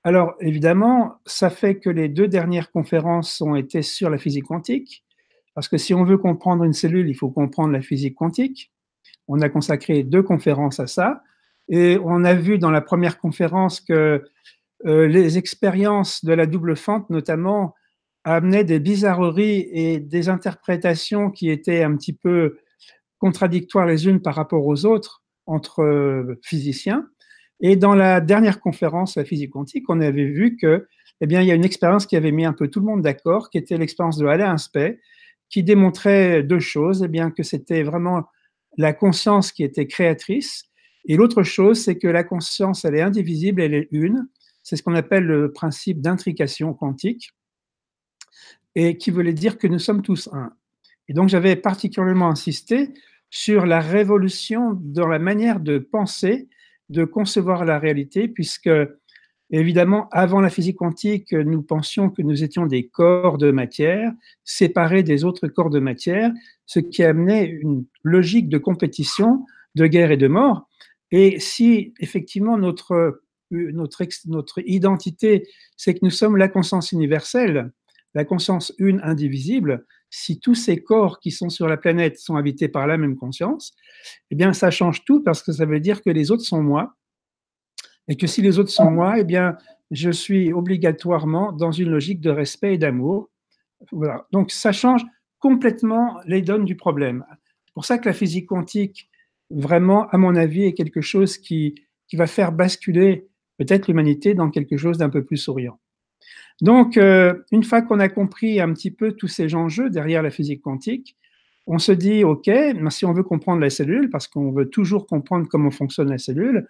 Alors, 0.05 0.35
évidemment, 0.39 1.17
ça 1.27 1.51
fait 1.51 1.81
que 1.81 1.91
les 1.91 2.09
deux 2.09 2.29
dernières 2.29 2.71
conférences 2.71 3.41
ont 3.41 3.57
été 3.57 3.83
sur 3.83 4.09
la 4.09 4.19
physique 4.19 4.45
quantique. 4.45 5.05
Parce 5.55 5.67
que 5.67 5.79
si 5.79 5.95
on 5.95 6.05
veut 6.05 6.17
comprendre 6.17 6.63
une 6.63 6.73
cellule, 6.73 7.09
il 7.09 7.17
faut 7.17 7.29
comprendre 7.31 7.73
la 7.73 7.81
physique 7.81 8.15
quantique. 8.15 8.73
On 9.27 9.41
a 9.41 9.49
consacré 9.49 10.05
deux 10.05 10.23
conférences 10.23 10.79
à 10.79 10.87
ça. 10.87 11.25
Et 11.69 11.99
on 12.05 12.25
a 12.25 12.35
vu 12.35 12.59
dans 12.59 12.71
la 12.71 12.83
première 12.83 13.19
conférence 13.19 13.81
que 13.81 14.23
euh, 14.85 15.09
les 15.09 15.39
expériences 15.39 16.25
de 16.25 16.33
la 16.35 16.47
double 16.47 16.77
fente, 16.77 17.11
notamment, 17.11 17.75
amenaient 18.23 18.63
des 18.63 18.79
bizarreries 18.79 19.69
et 19.73 19.99
des 19.99 20.29
interprétations 20.29 21.33
qui 21.33 21.51
étaient 21.51 21.83
un 21.83 21.97
petit 21.97 22.13
peu 22.13 22.59
contradictoires 23.19 23.87
les 23.87 24.07
unes 24.07 24.23
par 24.23 24.37
rapport 24.37 24.65
aux 24.65 24.85
autres 24.85 25.25
entre 25.47 25.83
euh, 25.83 26.39
physiciens. 26.43 27.09
Et 27.61 27.77
dans 27.77 27.95
la 27.95 28.21
dernière 28.21 28.61
conférence, 28.61 29.17
la 29.17 29.25
physique 29.25 29.51
quantique, 29.51 29.89
on 29.89 30.01
avait 30.01 30.27
vu 30.27 30.57
que, 30.57 30.87
eh 31.21 31.27
bien, 31.27 31.41
il 31.41 31.49
y 31.49 31.51
a 31.51 31.55
une 31.55 31.65
expérience 31.65 32.07
qui 32.07 32.17
avait 32.17 32.33
mis 32.33 32.45
un 32.45 32.53
peu 32.53 32.69
tout 32.69 32.81
le 32.81 32.87
monde 32.87 33.03
d'accord, 33.03 33.49
qui 33.49 33.59
était 33.59 33.79
l'expérience 33.79 34.19
de 34.19 34.27
Alain 34.27 34.53
Aspect, 34.53 35.01
qui 35.49 35.63
démontrait 35.63 36.43
deux 36.43 36.61
choses, 36.61 37.03
eh 37.03 37.09
bien, 37.09 37.31
que 37.31 37.43
c'était 37.43 37.83
vraiment 37.83 38.25
la 38.77 38.93
conscience 38.93 39.53
qui 39.53 39.65
était 39.65 39.87
créatrice, 39.87 40.67
et 41.07 41.17
l'autre 41.17 41.43
chose, 41.43 41.81
c'est 41.81 41.97
que 41.97 42.09
la 42.09 42.25
conscience, 42.25 42.85
elle 42.85 42.97
est 42.97 43.01
indivisible, 43.01 43.63
elle 43.63 43.75
est 43.75 43.89
une. 43.93 44.29
C'est 44.63 44.77
ce 44.77 44.83
qu'on 44.83 44.95
appelle 44.95 45.25
le 45.25 45.53
principe 45.53 46.01
d'intrication 46.01 46.75
quantique, 46.75 47.31
et 48.75 48.99
qui 48.99 49.11
voulait 49.11 49.33
dire 49.33 49.57
que 49.57 49.69
nous 49.69 49.79
sommes 49.79 50.03
tous 50.03 50.29
un. 50.33 50.53
Et 51.09 51.15
donc, 51.15 51.29
j'avais 51.29 51.57
particulièrement 51.57 52.29
insisté 52.29 52.93
sur 53.31 53.67
la 53.67 53.81
révolution 53.81 54.79
dans 54.81 55.07
la 55.07 55.19
manière 55.19 55.61
de 55.61 55.79
penser, 55.79 56.49
de 56.89 57.05
concevoir 57.05 57.65
la 57.65 57.79
réalité, 57.79 58.29
puisque, 58.29 58.71
évidemment, 59.51 60.09
avant 60.13 60.41
la 60.41 60.51
physique 60.51 60.77
quantique, 60.77 61.33
nous 61.33 61.63
pensions 61.63 62.11
que 62.11 62.23
nous 62.23 62.45
étions 62.45 62.67
des 62.67 62.87
corps 62.87 63.39
de 63.39 63.51
matière, 63.51 64.13
séparés 64.45 65.03
des 65.03 65.25
autres 65.25 65.49
corps 65.49 65.71
de 65.71 65.81
matière, 65.81 66.33
ce 66.67 66.81
qui 66.81 67.03
amenait 67.03 67.47
une 67.47 67.85
logique 68.03 68.49
de 68.49 68.59
compétition, 68.59 69.45
de 69.75 69.87
guerre 69.87 70.11
et 70.11 70.17
de 70.17 70.29
mort. 70.29 70.69
Et 71.11 71.39
si 71.39 71.95
effectivement 72.01 72.59
notre, 72.59 73.23
notre, 73.51 74.05
notre 74.27 74.61
identité, 74.69 75.47
c'est 75.77 75.95
que 75.95 76.01
nous 76.03 76.11
sommes 76.11 76.37
la 76.37 76.49
conscience 76.49 76.93
universelle, 76.93 77.73
la 78.15 78.25
conscience 78.25 78.73
une, 78.79 79.01
indivisible, 79.03 79.85
si 80.11 80.39
tous 80.39 80.55
ces 80.55 80.83
corps 80.83 81.21
qui 81.21 81.31
sont 81.31 81.49
sur 81.49 81.67
la 81.67 81.77
planète 81.77 82.19
sont 82.19 82.37
habités 82.37 82.69
par 82.69 82.87
la 82.87 82.97
même 82.97 83.17
conscience, 83.17 83.75
eh 84.31 84.35
bien, 84.35 84.53
ça 84.53 84.71
change 84.71 85.05
tout 85.05 85.23
parce 85.23 85.43
que 85.43 85.53
ça 85.53 85.67
veut 85.67 85.81
dire 85.81 86.03
que 86.03 86.11
les 86.11 86.31
autres 86.31 86.45
sont 86.45 86.63
moi. 86.63 86.95
Et 88.09 88.17
que 88.17 88.27
si 88.27 88.41
les 88.41 88.59
autres 88.59 88.71
sont 88.71 88.91
moi, 88.91 89.19
eh 89.19 89.25
bien, 89.25 89.57
je 89.91 90.11
suis 90.11 90.53
obligatoirement 90.53 91.53
dans 91.53 91.73
une 91.73 91.91
logique 91.91 92.21
de 92.21 92.31
respect 92.31 92.75
et 92.75 92.79
d'amour. 92.79 93.31
Voilà. 93.91 94.27
Donc, 94.33 94.53
ça 94.53 94.73
change 94.73 95.05
complètement 95.39 96.19
les 96.27 96.41
donnes 96.41 96.65
du 96.65 96.77
problème. 96.77 97.25
C'est 97.67 97.75
pour 97.75 97.85
ça 97.85 97.99
que 97.99 98.09
la 98.09 98.15
physique 98.15 98.47
quantique, 98.47 99.11
vraiment, 99.51 100.09
à 100.09 100.19
mon 100.19 100.37
avis, 100.37 100.65
est 100.65 100.73
quelque 100.73 101.01
chose 101.01 101.37
qui, 101.37 101.75
qui 102.09 102.17
va 102.17 102.27
faire 102.27 102.53
basculer 102.53 103.29
peut-être 103.59 103.89
l'humanité 103.89 104.35
dans 104.35 104.51
quelque 104.51 104.77
chose 104.77 104.99
d'un 104.99 105.11
peu 105.11 105.25
plus 105.25 105.37
souriant. 105.37 105.79
Donc, 106.61 106.97
euh, 106.97 107.35
une 107.53 107.65
fois 107.65 107.83
qu'on 107.83 108.01
a 108.01 108.09
compris 108.09 108.61
un 108.61 108.73
petit 108.73 108.91
peu 108.91 109.13
tous 109.13 109.29
ces 109.29 109.55
enjeux 109.55 109.91
derrière 109.91 110.23
la 110.23 110.31
physique 110.31 110.63
quantique, 110.63 111.17
on 111.67 111.79
se 111.79 111.93
dit, 111.93 112.25
OK, 112.25 112.51
si 112.91 113.05
on 113.05 113.13
veut 113.13 113.25
comprendre 113.25 113.61
la 113.61 113.71
cellule, 113.71 114.09
parce 114.11 114.29
qu'on 114.29 114.53
veut 114.53 114.69
toujours 114.69 115.07
comprendre 115.07 115.49
comment 115.51 115.71
fonctionne 115.71 116.11
la 116.11 116.19
cellule, 116.19 116.67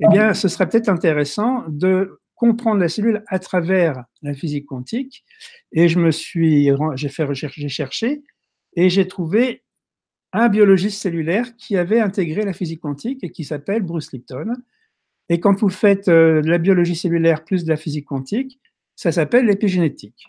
eh 0.00 0.08
bien, 0.08 0.32
ce 0.32 0.48
serait 0.48 0.68
peut-être 0.68 0.88
intéressant 0.88 1.64
de 1.68 2.20
comprendre 2.34 2.80
la 2.80 2.88
cellule 2.88 3.22
à 3.26 3.38
travers 3.38 4.04
la 4.22 4.32
physique 4.32 4.64
quantique. 4.64 5.24
Et 5.72 5.88
je 5.88 5.98
me 5.98 6.10
suis, 6.10 6.70
j'ai 6.94 7.08
fait 7.10 7.26
j'ai 7.34 7.68
cherché, 7.68 8.22
et 8.76 8.88
j'ai 8.88 9.06
trouvé 9.06 9.62
un 10.32 10.48
biologiste 10.48 11.02
cellulaire 11.02 11.56
qui 11.56 11.76
avait 11.76 12.00
intégré 12.00 12.44
la 12.44 12.52
physique 12.52 12.80
quantique 12.80 13.22
et 13.24 13.30
qui 13.30 13.44
s'appelle 13.44 13.82
Bruce 13.82 14.12
Lipton. 14.12 14.54
Et 15.28 15.40
quand 15.40 15.58
vous 15.60 15.68
faites 15.68 16.08
euh, 16.08 16.40
de 16.40 16.48
la 16.48 16.58
biologie 16.58 16.96
cellulaire 16.96 17.44
plus 17.44 17.64
de 17.64 17.68
la 17.68 17.76
physique 17.76 18.06
quantique, 18.06 18.60
ça 19.00 19.12
s'appelle 19.12 19.46
l'épigénétique. 19.46 20.26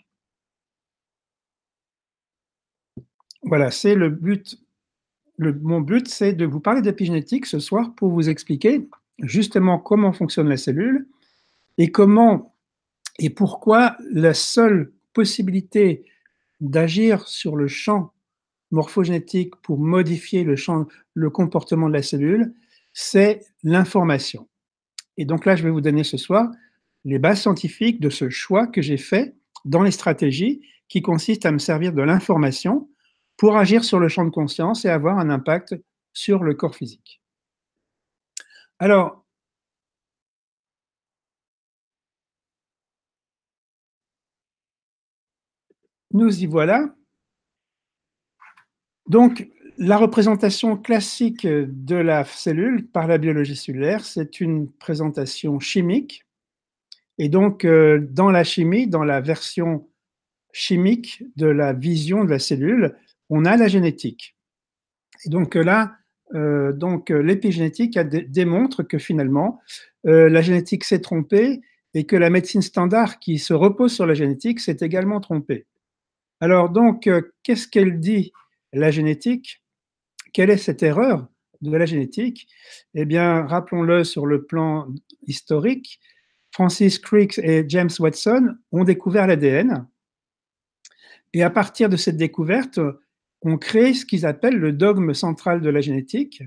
Voilà, 3.42 3.70
c'est 3.70 3.94
le 3.94 4.08
but. 4.08 4.58
mon 5.38 5.82
but, 5.82 6.08
c'est 6.08 6.32
de 6.32 6.46
vous 6.46 6.60
parler 6.60 6.80
d'épigénétique 6.80 7.44
ce 7.44 7.58
soir 7.58 7.94
pour 7.94 8.10
vous 8.10 8.30
expliquer 8.30 8.88
justement 9.18 9.78
comment 9.78 10.14
fonctionne 10.14 10.48
la 10.48 10.56
cellule 10.56 11.06
et 11.76 11.92
comment 11.92 12.54
et 13.18 13.28
pourquoi 13.28 13.98
la 14.10 14.32
seule 14.32 14.90
possibilité 15.12 16.06
d'agir 16.62 17.28
sur 17.28 17.56
le 17.56 17.68
champ 17.68 18.14
morphogénétique 18.70 19.54
pour 19.56 19.80
modifier 19.80 20.44
le, 20.44 20.56
champ, 20.56 20.86
le 21.12 21.28
comportement 21.28 21.88
de 21.90 21.92
la 21.92 22.02
cellule, 22.02 22.54
c'est 22.94 23.44
l'information. 23.64 24.48
Et 25.18 25.26
donc 25.26 25.44
là, 25.44 25.56
je 25.56 25.62
vais 25.62 25.70
vous 25.70 25.82
donner 25.82 26.04
ce 26.04 26.16
soir 26.16 26.50
les 27.04 27.18
bases 27.18 27.40
scientifiques 27.40 28.00
de 28.00 28.10
ce 28.10 28.30
choix 28.30 28.66
que 28.66 28.82
j'ai 28.82 28.96
fait 28.96 29.34
dans 29.64 29.82
les 29.82 29.90
stratégies 29.90 30.62
qui 30.88 31.02
consistent 31.02 31.46
à 31.46 31.52
me 31.52 31.58
servir 31.58 31.92
de 31.92 32.02
l'information 32.02 32.88
pour 33.36 33.56
agir 33.56 33.84
sur 33.84 33.98
le 33.98 34.08
champ 34.08 34.24
de 34.24 34.30
conscience 34.30 34.84
et 34.84 34.88
avoir 34.90 35.18
un 35.18 35.30
impact 35.30 35.74
sur 36.12 36.42
le 36.42 36.54
corps 36.54 36.76
physique. 36.76 37.20
Alors, 38.78 39.24
nous 46.12 46.42
y 46.42 46.46
voilà. 46.46 46.94
Donc, 49.08 49.48
la 49.78 49.96
représentation 49.96 50.76
classique 50.76 51.46
de 51.46 51.96
la 51.96 52.24
cellule 52.24 52.86
par 52.88 53.06
la 53.06 53.18
biologie 53.18 53.56
cellulaire, 53.56 54.04
c'est 54.04 54.40
une 54.40 54.70
présentation 54.70 55.58
chimique 55.58 56.24
et 57.22 57.28
donc, 57.28 57.64
euh, 57.64 58.00
dans 58.10 58.32
la 58.32 58.42
chimie, 58.42 58.88
dans 58.88 59.04
la 59.04 59.20
version 59.20 59.88
chimique 60.52 61.22
de 61.36 61.46
la 61.46 61.72
vision 61.72 62.24
de 62.24 62.30
la 62.30 62.40
cellule, 62.40 62.96
on 63.30 63.44
a 63.44 63.56
la 63.56 63.68
génétique. 63.68 64.34
Et 65.24 65.28
donc 65.28 65.54
là, 65.54 65.94
euh, 66.34 66.72
donc 66.72 67.10
l'épigénétique 67.10 67.96
démontre 67.96 68.82
que 68.82 68.98
finalement, 68.98 69.60
euh, 70.04 70.28
la 70.28 70.42
génétique 70.42 70.82
s'est 70.82 71.00
trompée 71.00 71.60
et 71.94 72.06
que 72.06 72.16
la 72.16 72.28
médecine 72.28 72.60
standard 72.60 73.20
qui 73.20 73.38
se 73.38 73.54
repose 73.54 73.94
sur 73.94 74.04
la 74.04 74.14
génétique 74.14 74.58
s'est 74.58 74.78
également 74.80 75.20
trompée. 75.20 75.66
Alors 76.40 76.70
donc, 76.70 77.08
qu'est-ce 77.44 77.68
qu'elle 77.68 78.00
dit, 78.00 78.32
la 78.72 78.90
génétique? 78.90 79.62
Quelle 80.32 80.50
est 80.50 80.56
cette 80.56 80.82
erreur 80.82 81.28
de 81.60 81.70
la 81.76 81.86
génétique? 81.86 82.48
Eh 82.94 83.04
bien, 83.04 83.46
rappelons-le 83.46 84.02
sur 84.02 84.26
le 84.26 84.44
plan 84.44 84.88
historique, 85.28 86.00
Francis 86.52 86.98
Crick 86.98 87.38
et 87.38 87.64
James 87.68 87.90
Watson 87.98 88.56
ont 88.70 88.84
découvert 88.84 89.26
l'ADN. 89.26 89.86
Et 91.32 91.42
à 91.42 91.50
partir 91.50 91.88
de 91.88 91.96
cette 91.96 92.18
découverte, 92.18 92.78
on 93.40 93.56
crée 93.56 93.94
ce 93.94 94.04
qu'ils 94.04 94.26
appellent 94.26 94.58
le 94.58 94.72
dogme 94.72 95.14
central 95.14 95.62
de 95.62 95.70
la 95.70 95.80
génétique, 95.80 96.42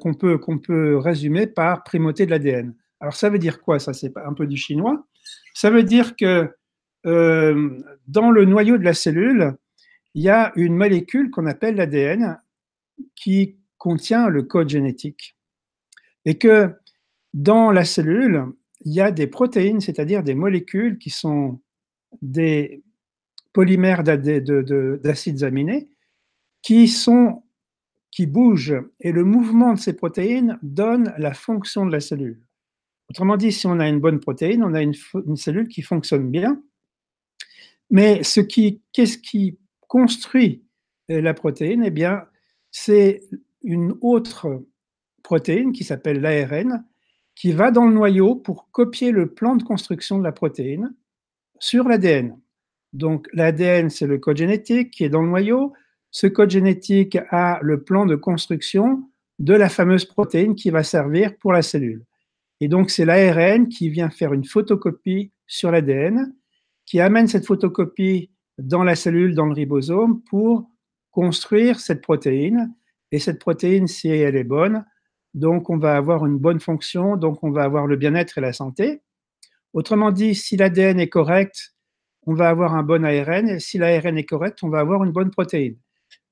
qu'on 0.00 0.14
peut, 0.14 0.38
qu'on 0.38 0.58
peut 0.58 0.96
résumer 0.98 1.46
par 1.46 1.82
primauté 1.84 2.26
de 2.26 2.30
l'ADN. 2.30 2.74
Alors 3.00 3.16
ça 3.16 3.28
veut 3.28 3.38
dire 3.38 3.60
quoi 3.60 3.78
Ça, 3.78 3.92
c'est 3.92 4.16
un 4.16 4.34
peu 4.34 4.46
du 4.46 4.56
chinois. 4.56 5.06
Ça 5.52 5.70
veut 5.70 5.82
dire 5.82 6.16
que 6.16 6.54
euh, 7.06 7.82
dans 8.06 8.30
le 8.30 8.44
noyau 8.44 8.78
de 8.78 8.84
la 8.84 8.94
cellule, 8.94 9.56
il 10.14 10.22
y 10.22 10.28
a 10.28 10.52
une 10.54 10.76
molécule 10.76 11.30
qu'on 11.30 11.46
appelle 11.46 11.74
l'ADN 11.74 12.40
qui 13.16 13.58
contient 13.78 14.28
le 14.28 14.42
code 14.42 14.68
génétique. 14.68 15.36
Et 16.24 16.38
que 16.38 16.74
dans 17.34 17.72
la 17.72 17.84
cellule, 17.84 18.46
il 18.84 18.94
y 18.94 19.00
a 19.00 19.10
des 19.10 19.26
protéines, 19.26 19.80
c'est-à-dire 19.80 20.22
des 20.22 20.34
molécules 20.34 20.98
qui 20.98 21.10
sont 21.10 21.60
des 22.22 22.82
polymères 23.52 24.04
d'acides 24.04 25.42
aminés 25.42 25.88
qui 26.62 26.88
bougent 28.26 28.82
et 29.00 29.12
le 29.12 29.24
mouvement 29.24 29.74
de 29.74 29.78
ces 29.78 29.94
protéines 29.94 30.58
donne 30.62 31.12
la 31.18 31.34
fonction 31.34 31.84
de 31.84 31.92
la 31.92 32.00
cellule. 32.00 32.40
Autrement 33.10 33.36
dit, 33.36 33.52
si 33.52 33.66
on 33.66 33.80
a 33.80 33.88
une 33.88 34.00
bonne 34.00 34.20
protéine, 34.20 34.62
on 34.64 34.72
a 34.72 34.80
une, 34.80 34.94
cellule 35.36 35.68
qui 35.68 35.82
fonctionne 35.82 36.30
bien. 36.30 36.62
Mais 37.90 38.22
qu'est-ce 38.22 39.18
qui 39.18 39.58
construit 39.88 40.64
la 41.08 41.34
protéine? 41.34 41.82
Eh 41.84 41.90
bien, 41.90 42.26
c'est 42.70 43.22
une 43.62 43.94
autre 44.00 44.64
protéine 45.22 45.72
qui 45.72 45.84
s'appelle 45.84 46.20
l'ARN 46.20 46.84
qui 47.34 47.52
va 47.52 47.70
dans 47.70 47.86
le 47.86 47.94
noyau 47.94 48.36
pour 48.36 48.70
copier 48.70 49.10
le 49.10 49.32
plan 49.32 49.56
de 49.56 49.62
construction 49.62 50.18
de 50.18 50.24
la 50.24 50.32
protéine 50.32 50.94
sur 51.58 51.88
l'ADN. 51.88 52.38
Donc 52.92 53.28
l'ADN, 53.32 53.90
c'est 53.90 54.06
le 54.06 54.18
code 54.18 54.36
génétique 54.36 54.90
qui 54.92 55.04
est 55.04 55.08
dans 55.08 55.22
le 55.22 55.28
noyau. 55.28 55.72
Ce 56.10 56.26
code 56.26 56.50
génétique 56.50 57.18
a 57.30 57.58
le 57.60 57.82
plan 57.82 58.06
de 58.06 58.14
construction 58.14 59.08
de 59.40 59.54
la 59.54 59.68
fameuse 59.68 60.04
protéine 60.04 60.54
qui 60.54 60.70
va 60.70 60.84
servir 60.84 61.36
pour 61.38 61.52
la 61.52 61.62
cellule. 61.62 62.04
Et 62.60 62.68
donc 62.68 62.90
c'est 62.90 63.04
l'ARN 63.04 63.68
qui 63.68 63.88
vient 63.88 64.10
faire 64.10 64.32
une 64.32 64.44
photocopie 64.44 65.32
sur 65.46 65.72
l'ADN, 65.72 66.32
qui 66.86 67.00
amène 67.00 67.26
cette 67.26 67.46
photocopie 67.46 68.30
dans 68.58 68.84
la 68.84 68.94
cellule, 68.94 69.34
dans 69.34 69.46
le 69.46 69.54
ribosome, 69.54 70.22
pour 70.22 70.70
construire 71.10 71.80
cette 71.80 72.00
protéine. 72.00 72.72
Et 73.10 73.18
cette 73.18 73.40
protéine, 73.40 73.86
si 73.86 74.08
elle 74.08 74.36
est 74.36 74.44
bonne, 74.44 74.84
donc 75.34 75.68
on 75.68 75.76
va 75.76 75.96
avoir 75.96 76.24
une 76.26 76.38
bonne 76.38 76.60
fonction, 76.60 77.16
donc 77.16 77.42
on 77.42 77.50
va 77.50 77.64
avoir 77.64 77.86
le 77.86 77.96
bien-être 77.96 78.38
et 78.38 78.40
la 78.40 78.52
santé. 78.52 79.02
Autrement 79.72 80.12
dit, 80.12 80.34
si 80.34 80.56
l'ADN 80.56 81.00
est 81.00 81.08
correct, 81.08 81.74
on 82.26 82.34
va 82.34 82.48
avoir 82.48 82.74
un 82.74 82.82
bon 82.82 83.04
ARN, 83.04 83.48
et 83.48 83.60
si 83.60 83.76
l'ARN 83.76 84.16
est 84.16 84.24
correct, 84.24 84.60
on 84.62 84.68
va 84.68 84.78
avoir 84.78 85.04
une 85.04 85.12
bonne 85.12 85.30
protéine. 85.30 85.76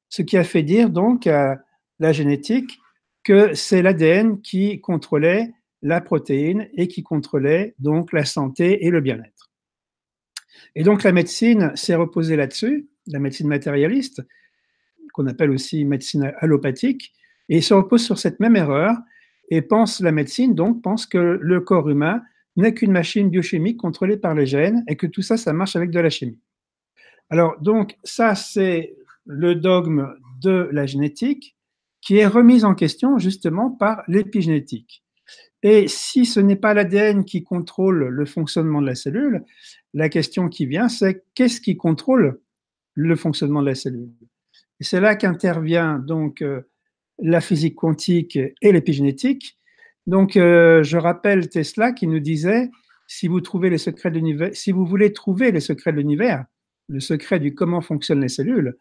ce 0.09 0.23
qui 0.23 0.37
a 0.37 0.45
fait 0.45 0.63
dire 0.63 0.91
donc 0.91 1.27
à 1.27 1.59
la 1.99 2.13
génétique 2.13 2.79
que 3.25 3.55
c'est 3.55 3.83
l'ADN 3.83 4.41
qui 4.41 4.81
contrôlait 4.81 5.53
la 5.81 6.01
protéine 6.01 6.69
et 6.75 6.87
qui 6.87 7.03
contrôlait 7.03 7.75
donc 7.79 8.13
la 8.13 8.25
santé 8.25 8.87
et 8.87 8.91
le 8.91 9.01
bien-être. 9.01 9.51
Et 10.75 10.85
donc 10.85 11.03
la 11.03 11.13
médecine 11.13 11.73
s'est 11.75 11.95
reposée 11.95 12.37
là-dessus, 12.37 12.89
la 13.07 13.19
médecine 13.19 13.49
matérialiste, 13.49 14.23
qu'on 15.13 15.27
appelle 15.27 15.51
aussi 15.51 15.85
médecine 15.85 16.33
allopathique, 16.39 17.13
et 17.53 17.61
se 17.61 17.75
repose 17.75 18.03
sur 18.03 18.19
cette 18.19 18.41
même 18.41 18.57
erreur 18.57 18.97
et 19.51 19.61
pense 19.61 20.01
la 20.01 20.11
médecine 20.11 20.55
donc 20.55 20.83
pense 20.83 21.05
que 21.05 21.19
le 21.19 21.61
corps 21.61 21.91
humain 21.91 22.23
n'est 22.57 22.73
qu'une 22.73 22.93
machine 22.93 23.29
biochimique 23.29 23.77
contrôlée 23.77 24.17
par 24.17 24.35
les 24.35 24.47
gènes 24.47 24.83
et 24.89 24.97
que 24.97 25.07
tout 25.07 25.21
ça, 25.21 25.37
ça 25.37 25.53
marche 25.53 25.77
avec 25.77 25.91
de 25.91 26.01
la 26.01 26.09
chimie. 26.09 26.41
Alors 27.29 27.61
donc 27.61 27.99
ça 28.05 28.35
c'est 28.35 28.97
le 29.27 29.55
dogme 29.55 30.15
de 30.41 30.71
la 30.73 30.87
génétique 30.87 31.55
qui 32.01 32.17
est 32.17 32.27
remise 32.27 32.65
en 32.65 32.75
question 32.75 33.19
justement 33.19 33.71
par 33.71 34.03
l'épigénétique. 34.09 35.05
Et 35.63 35.89
si 35.89 36.25
ce 36.25 36.41
n'est 36.41 36.57
pas 36.57 36.73
l'ADN 36.73 37.27
qui 37.27 37.45
contrôle 37.45 38.09
le 38.09 38.25
fonctionnement 38.25 38.81
de 38.81 38.87
la 38.87 38.95
cellule, 38.95 39.45
la 39.93 40.09
question 40.09 40.49
qui 40.49 40.65
vient, 40.65 40.89
c'est 40.89 41.23
qu'est-ce 41.35 41.61
qui 41.61 41.77
contrôle 41.77 42.41
le 42.95 43.15
fonctionnement 43.15 43.61
de 43.61 43.67
la 43.67 43.75
cellule? 43.75 44.11
C'est 44.81 45.01
là 45.01 45.15
qu'intervient 45.17 45.99
donc 45.99 46.41
euh, 46.41 46.63
la 47.23 47.41
physique 47.41 47.76
quantique 47.76 48.37
et 48.37 48.73
l'épigénétique. 48.73 49.59
Donc, 50.07 50.37
euh, 50.37 50.83
je 50.83 50.99
rappelle 50.99 51.49
Tesla 51.49 51.93
qui 51.93 52.07
nous 52.07 52.19
disait 52.19 52.71
si 53.07 53.29
vous 53.29 53.41
trouvez 53.41 53.71
les 53.71 53.79
secrets 53.79 54.11
de 54.11 54.17
l'univers, 54.17 54.50
si 54.52 54.73
vous 54.73 54.85
voulez 54.85 55.12
trouver 55.12 55.52
les 55.52 55.61
secrets 55.61 55.93
de 55.93 55.99
l'univers, 55.99 56.45
le 56.88 57.00
secret 57.00 57.38
du 57.38 57.55
comment 57.55 57.81
fonctionnent 57.81 58.21
les 58.21 58.29
cellules, 58.29 58.76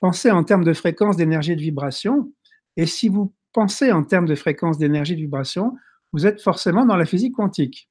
pensez 0.00 0.30
en 0.30 0.44
termes 0.44 0.64
de 0.64 0.74
fréquence 0.74 1.16
d'énergie 1.16 1.56
de 1.56 1.60
vibration. 1.60 2.32
Et 2.76 2.86
si 2.86 3.08
vous 3.08 3.34
pensez 3.52 3.90
en 3.90 4.02
termes 4.04 4.26
de 4.26 4.34
fréquence 4.34 4.76
d'énergie 4.76 5.14
de 5.14 5.20
vibration, 5.20 5.72
vous 6.12 6.26
êtes 6.26 6.42
forcément 6.42 6.84
dans 6.84 6.96
la 6.96 7.06
physique 7.06 7.34
quantique. 7.34 7.88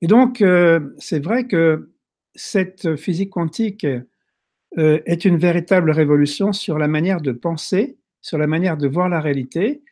Et 0.00 0.06
donc, 0.06 0.40
euh, 0.40 0.94
c'est 0.98 1.22
vrai 1.22 1.46
que 1.46 1.92
cette 2.34 2.96
physique 2.96 3.30
quantique 3.30 3.84
euh, 3.84 5.00
est 5.04 5.24
une 5.24 5.36
véritable 5.36 5.90
révolution 5.90 6.52
sur 6.52 6.78
la 6.78 6.88
manière 6.88 7.20
de 7.20 7.32
penser, 7.32 7.98
sur 8.28 8.38
la 8.38 8.46
manière 8.46 8.76
de 8.76 8.86
voir 8.86 9.08
la 9.08 9.20
réalité, 9.20 9.82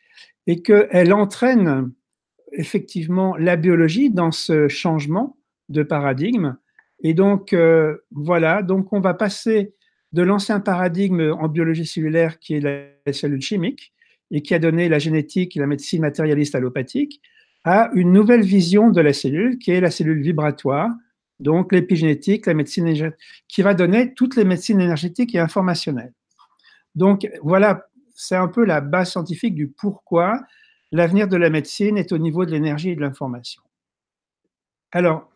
et 0.45 0.61
qu'elle 0.61 1.11
entraîne 1.13 1.91
effectivement 2.53 3.35
la 3.35 3.55
biologie 3.55 4.09
dans 4.09 4.31
ce 4.31 4.67
changement 4.67 5.37
de 5.69 5.83
paradigme. 5.83 6.57
Et 7.03 7.13
donc, 7.13 7.53
euh, 7.53 7.97
voilà, 8.11 8.63
donc 8.63 8.93
on 8.93 9.01
va 9.01 9.13
passer 9.13 9.73
de 10.13 10.21
l'ancien 10.21 10.59
paradigme 10.59 11.35
en 11.37 11.49
biologie 11.49 11.85
cellulaire 11.85 12.39
qui 12.39 12.55
est 12.55 12.61
la 12.61 13.13
cellule 13.13 13.41
chimique 13.41 13.93
et 14.31 14.41
qui 14.41 14.53
a 14.53 14.59
donné 14.59 14.87
la 14.87 14.99
génétique 14.99 15.57
et 15.57 15.59
la 15.59 15.67
médecine 15.67 16.01
matérialiste 16.01 16.55
allopathique 16.55 17.21
à 17.63 17.89
une 17.93 18.13
nouvelle 18.13 18.41
vision 18.41 18.89
de 18.89 19.01
la 19.01 19.13
cellule 19.13 19.57
qui 19.57 19.71
est 19.71 19.81
la 19.81 19.91
cellule 19.91 20.21
vibratoire, 20.21 20.89
donc 21.39 21.73
l'épigénétique, 21.73 22.45
la 22.45 22.53
médecine 22.53 23.13
qui 23.47 23.61
va 23.61 23.73
donner 23.73 24.13
toutes 24.13 24.35
les 24.37 24.45
médecines 24.45 24.79
énergétiques 24.79 25.35
et 25.35 25.39
informationnelles. 25.39 26.13
Donc 26.95 27.29
voilà, 27.43 27.87
c'est 28.17 28.35
un 28.35 28.47
peu 28.47 28.65
la 28.65 28.81
base 28.81 29.11
scientifique 29.11 29.53
du 29.53 29.67
pourquoi 29.67 30.41
l'avenir 30.91 31.27
de 31.27 31.37
la 31.37 31.51
médecine 31.51 31.97
est 31.97 32.11
au 32.11 32.17
niveau 32.17 32.45
de 32.45 32.51
l'énergie 32.51 32.89
et 32.89 32.95
de 32.95 33.01
l'information. 33.01 33.61
Alors, 34.91 35.29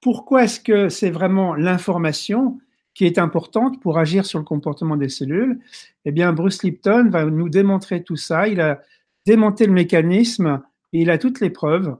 pourquoi 0.00 0.44
est-ce 0.44 0.60
que 0.60 0.88
c'est 0.88 1.10
vraiment 1.10 1.54
l'information 1.54 2.58
qui 2.94 3.04
est 3.04 3.18
importante 3.18 3.80
pour 3.82 3.98
agir 3.98 4.24
sur 4.24 4.38
le 4.38 4.44
comportement 4.44 4.96
des 4.96 5.10
cellules, 5.10 5.60
eh 6.04 6.10
bien, 6.10 6.32
Bruce 6.32 6.62
Lipton 6.62 7.10
va 7.10 7.26
nous 7.26 7.48
démontrer 7.48 8.02
tout 8.02 8.16
ça. 8.16 8.48
Il 8.48 8.60
a 8.60 8.80
démonté 9.26 9.66
le 9.66 9.72
mécanisme 9.72 10.62
et 10.92 11.02
il 11.02 11.10
a 11.10 11.18
toutes 11.18 11.40
les 11.40 11.50
preuves. 11.50 11.96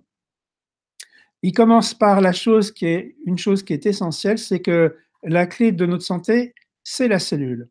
Il 1.43 1.53
commence 1.53 1.93
par 1.93 2.21
la 2.21 2.33
chose 2.33 2.73
qui 2.73 2.87
est 2.87 3.17
une 3.27 3.39
chose 3.39 3.63
qui 3.63 3.75
est 3.75 3.87
essentielle, 3.87 4.39
c'est 4.39 4.61
que 4.61 4.97
la 5.23 5.47
clé 5.47 5.73
de 5.73 5.87
notre 5.87 6.05
santé, 6.05 6.55
c'est 6.83 7.07
la 7.07 7.19
cellule. 7.19 7.69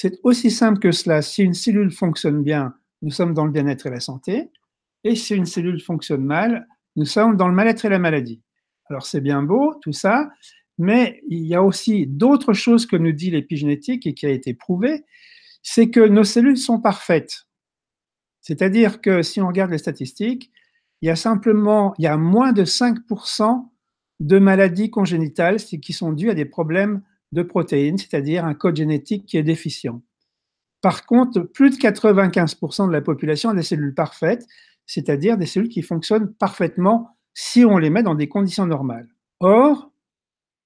C'est 0.00 0.20
aussi 0.22 0.52
simple 0.52 0.78
que 0.78 0.92
cela. 0.92 1.22
Si 1.22 1.42
une 1.42 1.54
cellule 1.54 1.90
fonctionne 1.90 2.44
bien, 2.44 2.72
nous 3.02 3.10
sommes 3.10 3.34
dans 3.34 3.44
le 3.44 3.50
bien-être 3.50 3.88
et 3.88 3.90
la 3.90 3.98
santé. 3.98 4.48
Et 5.02 5.16
si 5.16 5.34
une 5.34 5.44
cellule 5.44 5.80
fonctionne 5.80 6.22
mal, 6.22 6.68
nous 6.94 7.04
sommes 7.04 7.36
dans 7.36 7.48
le 7.48 7.54
mal-être 7.54 7.84
et 7.84 7.88
la 7.88 7.98
maladie. 7.98 8.40
Alors 8.88 9.04
c'est 9.04 9.20
bien 9.20 9.42
beau 9.42 9.74
tout 9.82 9.90
ça, 9.90 10.30
mais 10.78 11.20
il 11.28 11.44
y 11.44 11.56
a 11.56 11.64
aussi 11.64 12.06
d'autres 12.06 12.52
choses 12.52 12.86
que 12.86 12.94
nous 12.94 13.10
dit 13.10 13.32
l'épigénétique 13.32 14.06
et 14.06 14.14
qui 14.14 14.24
a 14.24 14.30
été 14.30 14.54
prouvé, 14.54 15.04
c'est 15.64 15.90
que 15.90 16.06
nos 16.06 16.22
cellules 16.22 16.58
sont 16.58 16.80
parfaites. 16.80 17.48
C'est-à-dire 18.40 19.00
que 19.00 19.22
si 19.22 19.40
on 19.40 19.48
regarde 19.48 19.72
les 19.72 19.78
statistiques, 19.78 20.52
il 21.02 21.08
y 21.08 21.10
a 21.10 21.16
simplement, 21.16 21.92
il 21.98 22.04
y 22.04 22.06
a 22.06 22.16
moins 22.16 22.52
de 22.52 22.64
5% 22.64 23.68
de 24.20 24.38
maladies 24.38 24.90
congénitales 24.90 25.56
qui 25.56 25.92
sont 25.92 26.12
dues 26.12 26.30
à 26.30 26.34
des 26.34 26.44
problèmes 26.44 27.02
de 27.32 27.42
protéines, 27.42 27.98
c'est-à-dire 27.98 28.44
un 28.44 28.54
code 28.54 28.76
génétique 28.76 29.26
qui 29.26 29.36
est 29.36 29.42
déficient. 29.42 30.02
Par 30.80 31.06
contre, 31.06 31.40
plus 31.40 31.70
de 31.70 31.76
95% 31.76 32.86
de 32.86 32.92
la 32.92 33.00
population 33.00 33.50
a 33.50 33.54
des 33.54 33.62
cellules 33.62 33.94
parfaites, 33.94 34.46
c'est-à-dire 34.86 35.36
des 35.36 35.46
cellules 35.46 35.68
qui 35.68 35.82
fonctionnent 35.82 36.32
parfaitement 36.32 37.16
si 37.34 37.64
on 37.64 37.78
les 37.78 37.90
met 37.90 38.02
dans 38.02 38.14
des 38.14 38.28
conditions 38.28 38.66
normales. 38.66 39.08
Or, 39.40 39.90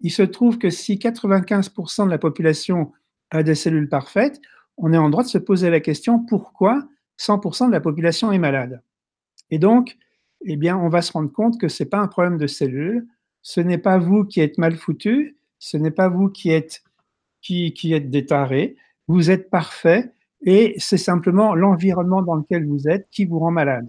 il 0.01 0.11
se 0.11 0.23
trouve 0.23 0.59
que 0.59 0.71
si 0.71 0.97
95% 0.97 2.07
de 2.07 2.11
la 2.11 2.19
population 2.19 2.93
a 3.31 3.43
des 3.43 3.55
cellules 3.55 3.89
parfaites, 3.89 4.41
on 4.77 4.93
est 4.93 4.99
en 4.99 5.11
droit 5.11 5.23
de 5.23 5.29
se 5.29 5.39
poser 5.39 5.71
la 5.71 5.81
question 5.81 6.19
pourquoi 6.19 6.85
100% 7.19 7.69
de 7.69 7.73
la 7.73 7.81
population 7.81 8.33
est 8.33 8.39
malade? 8.39 8.83
Et 9.51 9.59
donc, 9.59 9.97
eh 10.45 10.57
bien, 10.57 10.77
on 10.77 10.89
va 10.89 11.03
se 11.03 11.13
rendre 11.13 11.33
compte 11.33 11.61
que 11.61 11.69
ce 11.69 11.83
n'est 11.83 11.89
pas 11.89 11.99
un 11.99 12.09
problème 12.09 12.37
de 12.37 12.47
cellules, 12.47 13.07
ce 13.43 13.61
n'est 13.61 13.79
pas 13.79 13.99
vous 13.99 14.25
qui 14.25 14.41
êtes 14.41 14.59
mal 14.59 14.77
foutu, 14.77 15.37
ce 15.63 15.77
n'est 15.77 15.93
pas 15.93 16.09
vous 16.09 16.29
qui 16.29 16.51
êtes, 16.51 16.83
qui, 17.41 17.73
qui 17.73 17.93
êtes 17.93 18.11
des 18.11 18.27
tarés, 18.27 18.75
vous 19.07 19.31
êtes 19.31 19.49
parfait 19.49 20.11
et 20.41 20.75
c'est 20.79 20.99
simplement 20.99 21.55
l'environnement 21.55 22.21
dans 22.21 22.35
lequel 22.35 22.67
vous 22.67 22.89
êtes 22.89 23.09
qui 23.13 23.27
vous 23.27 23.39
rend 23.39 23.53
malade. 23.53 23.87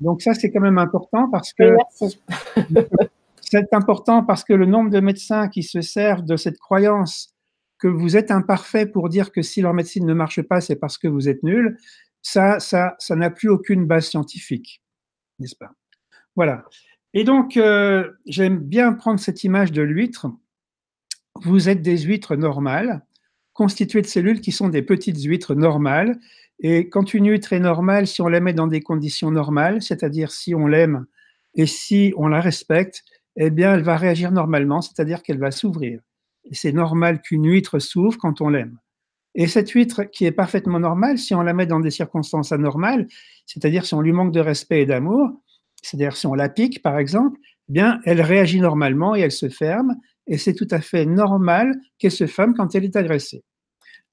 Donc 0.00 0.20
ça, 0.20 0.34
c'est 0.34 0.50
quand 0.50 0.60
même 0.60 0.78
important 0.78 1.30
parce 1.30 1.52
que 1.52 1.76
c'est 3.40 3.72
important 3.72 4.24
parce 4.24 4.42
que 4.42 4.52
le 4.52 4.66
nombre 4.66 4.90
de 4.90 4.98
médecins 4.98 5.46
qui 5.46 5.62
se 5.62 5.80
servent 5.80 6.24
de 6.24 6.36
cette 6.36 6.58
croyance 6.58 7.36
que 7.78 7.86
vous 7.86 8.16
êtes 8.16 8.32
imparfait 8.32 8.86
pour 8.86 9.08
dire 9.08 9.30
que 9.30 9.42
si 9.42 9.62
leur 9.62 9.74
médecine 9.74 10.04
ne 10.04 10.14
marche 10.14 10.42
pas, 10.42 10.60
c'est 10.60 10.76
parce 10.76 10.98
que 10.98 11.06
vous 11.06 11.28
êtes 11.28 11.44
nul, 11.44 11.78
ça, 12.20 12.58
ça, 12.58 12.96
ça 12.98 13.14
n'a 13.14 13.30
plus 13.30 13.48
aucune 13.48 13.86
base 13.86 14.08
scientifique, 14.08 14.82
n'est-ce 15.38 15.56
pas? 15.56 15.70
Voilà. 16.34 16.64
Et 17.14 17.22
donc, 17.22 17.56
euh, 17.56 18.10
j'aime 18.26 18.58
bien 18.58 18.92
prendre 18.92 19.20
cette 19.20 19.44
image 19.44 19.70
de 19.70 19.82
l'huître. 19.82 20.26
Vous 21.42 21.68
êtes 21.68 21.82
des 21.82 21.98
huîtres 21.98 22.36
normales, 22.36 23.02
constituées 23.52 24.02
de 24.02 24.06
cellules 24.06 24.40
qui 24.40 24.52
sont 24.52 24.68
des 24.68 24.82
petites 24.82 25.22
huîtres 25.22 25.54
normales. 25.54 26.18
Et 26.60 26.88
quand 26.88 27.14
une 27.14 27.28
huître 27.28 27.52
est 27.52 27.60
normale, 27.60 28.06
si 28.06 28.20
on 28.20 28.28
la 28.28 28.40
met 28.40 28.52
dans 28.52 28.66
des 28.66 28.80
conditions 28.80 29.30
normales, 29.30 29.82
c'est-à-dire 29.82 30.32
si 30.32 30.54
on 30.54 30.66
l'aime 30.66 31.06
et 31.54 31.66
si 31.66 32.12
on 32.16 32.26
la 32.26 32.40
respecte, 32.40 33.02
eh 33.36 33.50
bien, 33.50 33.74
elle 33.74 33.82
va 33.82 33.96
réagir 33.96 34.32
normalement, 34.32 34.82
c'est-à-dire 34.82 35.22
qu'elle 35.22 35.38
va 35.38 35.50
s'ouvrir. 35.50 36.00
Et 36.44 36.54
c'est 36.54 36.72
normal 36.72 37.20
qu'une 37.22 37.46
huître 37.46 37.78
s'ouvre 37.78 38.18
quand 38.18 38.40
on 38.40 38.48
l'aime. 38.48 38.78
Et 39.34 39.46
cette 39.46 39.70
huître 39.70 40.02
qui 40.04 40.26
est 40.26 40.32
parfaitement 40.32 40.80
normale, 40.80 41.18
si 41.18 41.34
on 41.34 41.42
la 41.42 41.52
met 41.52 41.66
dans 41.66 41.80
des 41.80 41.90
circonstances 41.90 42.52
anormales, 42.52 43.06
c'est-à-dire 43.46 43.86
si 43.86 43.94
on 43.94 44.00
lui 44.00 44.12
manque 44.12 44.32
de 44.32 44.40
respect 44.40 44.82
et 44.82 44.86
d'amour, 44.86 45.30
c'est-à-dire 45.82 46.16
si 46.16 46.26
on 46.26 46.34
la 46.34 46.48
pique, 46.48 46.82
par 46.82 46.98
exemple, 46.98 47.38
eh 47.68 47.72
bien, 47.72 48.00
elle 48.04 48.20
réagit 48.20 48.60
normalement 48.60 49.14
et 49.14 49.20
elle 49.20 49.32
se 49.32 49.48
ferme. 49.48 49.94
Et 50.30 50.38
c'est 50.38 50.54
tout 50.54 50.68
à 50.70 50.80
fait 50.80 51.04
normal 51.04 51.74
qu'elle 51.98 52.12
se 52.12 52.26
ferme 52.26 52.54
quand 52.54 52.74
elle 52.74 52.84
est 52.84 52.96
agressée. 52.96 53.44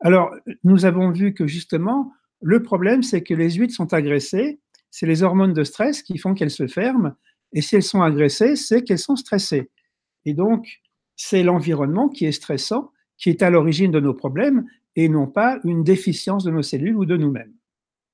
Alors, 0.01 0.35
nous 0.63 0.83
avons 0.85 1.11
vu 1.11 1.33
que 1.33 1.47
justement, 1.47 2.11
le 2.41 2.61
problème, 2.61 3.03
c'est 3.03 3.23
que 3.23 3.33
les 3.33 3.51
huîtres 3.51 3.73
sont 3.73 3.93
agressées. 3.93 4.59
C'est 4.91 5.05
les 5.05 5.23
hormones 5.23 5.53
de 5.53 5.63
stress 5.63 6.03
qui 6.03 6.17
font 6.17 6.33
qu'elles 6.33 6.51
se 6.51 6.67
ferment. 6.67 7.13
Et 7.53 7.61
si 7.61 7.75
elles 7.75 7.83
sont 7.83 8.01
agressées, 8.01 8.55
c'est 8.55 8.83
qu'elles 8.83 8.99
sont 8.99 9.15
stressées. 9.15 9.69
Et 10.25 10.33
donc, 10.33 10.81
c'est 11.15 11.43
l'environnement 11.43 12.09
qui 12.09 12.25
est 12.25 12.31
stressant, 12.31 12.91
qui 13.17 13.29
est 13.29 13.41
à 13.41 13.49
l'origine 13.49 13.91
de 13.91 13.99
nos 13.99 14.13
problèmes, 14.13 14.65
et 14.95 15.09
non 15.09 15.27
pas 15.27 15.59
une 15.63 15.83
déficience 15.83 16.43
de 16.43 16.51
nos 16.51 16.63
cellules 16.63 16.97
ou 16.97 17.05
de 17.05 17.15
nous-mêmes. 17.15 17.53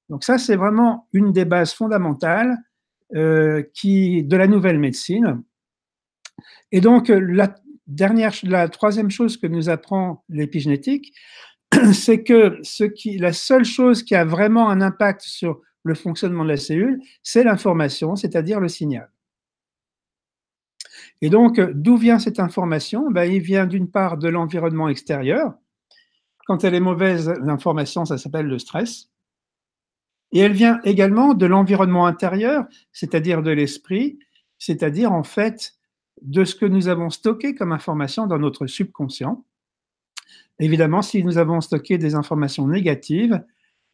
Donc 0.09 0.23
ça, 0.23 0.37
c'est 0.37 0.57
vraiment 0.57 1.07
une 1.13 1.31
des 1.31 1.45
bases 1.45 1.73
fondamentales 1.73 2.57
euh, 3.15 3.63
de 3.83 4.35
la 4.35 4.47
nouvelle 4.47 4.79
médecine. 4.79 5.41
Et 6.71 6.81
donc, 6.81 7.09
la, 7.09 7.55
la 7.87 8.69
troisième 8.69 9.11
chose 9.11 9.37
que 9.37 9.47
nous 9.47 9.69
apprend 9.69 10.23
l'épigénétique, 10.29 11.13
c'est 11.93 12.23
que 12.23 12.59
la 13.19 13.33
seule 13.33 13.65
chose 13.65 14.03
qui 14.03 14.15
a 14.15 14.25
vraiment 14.25 14.69
un 14.69 14.81
impact 14.81 15.21
sur 15.21 15.61
le 15.83 15.95
fonctionnement 15.95 16.43
de 16.43 16.49
la 16.49 16.57
cellule, 16.57 17.01
c'est 17.23 17.43
l'information, 17.43 18.15
c'est-à-dire 18.15 18.59
le 18.59 18.69
signal. 18.69 19.09
Et 21.21 21.29
donc, 21.29 21.59
d'où 21.59 21.97
vient 21.97 22.19
cette 22.19 22.39
information? 22.39 23.09
Ben, 23.11 23.31
Il 23.31 23.41
vient 23.41 23.65
d'une 23.65 23.89
part 23.89 24.17
de 24.17 24.29
l'environnement 24.29 24.89
extérieur, 24.89 25.53
Quand 26.45 26.65
elle 26.65 26.75
est 26.75 26.81
mauvaise, 26.81 27.29
l'information, 27.41 28.03
ça 28.03 28.17
s'appelle 28.17 28.47
le 28.47 28.59
stress. 28.59 29.09
Et 30.33 30.39
elle 30.39 30.51
vient 30.51 30.81
également 30.83 31.33
de 31.35 31.45
l'environnement 31.45 32.05
intérieur, 32.05 32.65
c'est-à-dire 32.91 33.41
de 33.43 33.51
l'esprit, 33.51 34.19
c'est-à-dire 34.57 35.13
en 35.13 35.23
fait 35.23 35.75
de 36.23 36.45
ce 36.45 36.55
que 36.55 36.65
nous 36.65 36.88
avons 36.88 37.09
stocké 37.09 37.53
comme 37.53 37.71
information 37.71 38.27
dans 38.27 38.39
notre 38.39 38.65
subconscient. 38.65 39.45
Évidemment, 40.59 41.01
si 41.01 41.23
nous 41.23 41.38
avons 41.38 41.62
stocké 41.62 41.97
des 41.97 42.15
informations 42.15 42.67
négatives, 42.67 43.43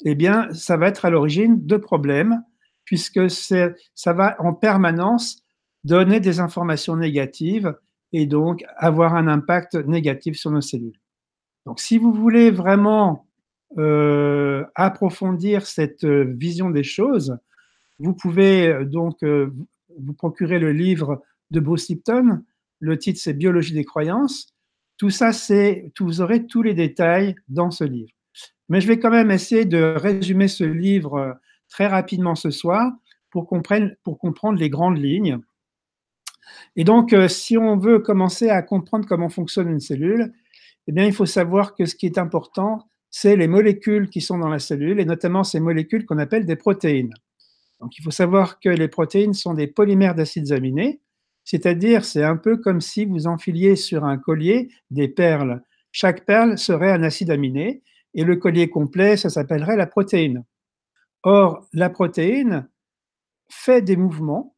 eh 0.05 0.15
bien, 0.15 0.51
ça 0.53 0.77
va 0.77 0.87
être 0.87 1.05
à 1.05 1.09
l'origine 1.09 1.65
de 1.65 1.77
problèmes, 1.77 2.43
puisque 2.85 3.29
ça 3.29 4.13
va 4.13 4.35
en 4.39 4.53
permanence 4.53 5.43
donner 5.83 6.19
des 6.19 6.39
informations 6.39 6.95
négatives 6.95 7.75
et 8.13 8.25
donc 8.25 8.63
avoir 8.77 9.15
un 9.15 9.27
impact 9.27 9.75
négatif 9.75 10.37
sur 10.37 10.51
nos 10.51 10.61
cellules. 10.61 10.99
Donc, 11.65 11.79
si 11.79 11.97
vous 11.97 12.13
voulez 12.13 12.51
vraiment 12.51 13.27
euh, 13.77 14.65
approfondir 14.75 15.65
cette 15.65 16.03
euh, 16.03 16.33
vision 16.35 16.69
des 16.69 16.83
choses, 16.83 17.37
vous 17.99 18.13
pouvez 18.13 18.67
euh, 18.67 18.85
donc 18.85 19.23
vous 19.23 20.13
procurer 20.13 20.59
le 20.59 20.71
livre 20.71 21.21
de 21.51 21.59
Bruce 21.59 21.89
Lipton. 21.89 22.43
Le 22.79 22.97
titre, 22.97 23.19
c'est 23.21 23.33
Biologie 23.33 23.73
des 23.73 23.85
croyances. 23.85 24.53
Tout 24.97 25.09
ça, 25.09 25.31
c'est, 25.31 25.91
vous 25.99 26.21
aurez 26.21 26.45
tous 26.45 26.61
les 26.61 26.73
détails 26.73 27.35
dans 27.47 27.71
ce 27.71 27.83
livre. 27.83 28.11
Mais 28.67 28.81
je 28.81 28.87
vais 28.87 28.99
quand 28.99 29.09
même 29.09 29.31
essayer 29.31 29.65
de 29.65 29.95
résumer 29.97 30.47
ce 30.47 30.63
livre 30.63 31.39
très 31.69 31.87
rapidement 31.87 32.35
ce 32.35 32.51
soir 32.51 32.91
pour, 33.29 33.47
pour 34.03 34.19
comprendre 34.19 34.59
les 34.59 34.69
grandes 34.69 34.97
lignes. 34.97 35.39
Et 36.75 36.83
donc, 36.83 37.15
si 37.27 37.57
on 37.57 37.77
veut 37.77 37.99
commencer 37.99 38.49
à 38.49 38.61
comprendre 38.61 39.07
comment 39.07 39.29
fonctionne 39.29 39.69
une 39.69 39.79
cellule, 39.79 40.33
eh 40.87 40.91
bien, 40.91 41.05
il 41.05 41.13
faut 41.13 41.25
savoir 41.25 41.75
que 41.75 41.85
ce 41.85 41.95
qui 41.95 42.05
est 42.05 42.17
important, 42.17 42.87
c'est 43.11 43.35
les 43.35 43.47
molécules 43.47 44.09
qui 44.09 44.21
sont 44.21 44.37
dans 44.37 44.49
la 44.49 44.59
cellule, 44.59 44.99
et 44.99 45.05
notamment 45.05 45.43
ces 45.43 45.59
molécules 45.59 46.05
qu'on 46.05 46.17
appelle 46.17 46.45
des 46.45 46.55
protéines. 46.55 47.13
Donc, 47.79 47.97
il 47.97 48.03
faut 48.03 48.11
savoir 48.11 48.59
que 48.59 48.69
les 48.69 48.87
protéines 48.87 49.33
sont 49.33 49.53
des 49.53 49.67
polymères 49.67 50.15
d'acides 50.15 50.51
aminés, 50.51 50.99
c'est-à-dire 51.49 52.05
c'est 52.05 52.23
un 52.23 52.37
peu 52.37 52.57
comme 52.57 52.79
si 52.79 53.05
vous 53.05 53.25
enfiliez 53.25 53.75
sur 53.75 54.05
un 54.05 54.19
collier 54.19 54.69
des 54.91 55.07
perles. 55.07 55.63
Chaque 55.91 56.23
perle 56.23 56.59
serait 56.59 56.91
un 56.91 57.01
acide 57.01 57.31
aminé, 57.31 57.81
et 58.13 58.23
le 58.23 58.35
collier 58.35 58.69
complet, 58.69 59.17
ça 59.17 59.31
s'appellerait 59.31 59.75
la 59.75 59.87
protéine. 59.87 60.45
Or, 61.23 61.67
la 61.73 61.89
protéine 61.89 62.69
fait 63.49 63.81
des 63.81 63.95
mouvements, 63.95 64.55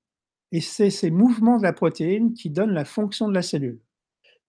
et 0.52 0.60
c'est 0.60 0.90
ces 0.90 1.12
mouvements 1.12 1.58
de 1.60 1.64
la 1.64 1.72
protéine 1.72 2.34
qui 2.34 2.50
donnent 2.50 2.74
la 2.74 2.84
fonction 2.84 3.30
de 3.30 3.34
la 3.34 3.42
cellule. 3.42 3.80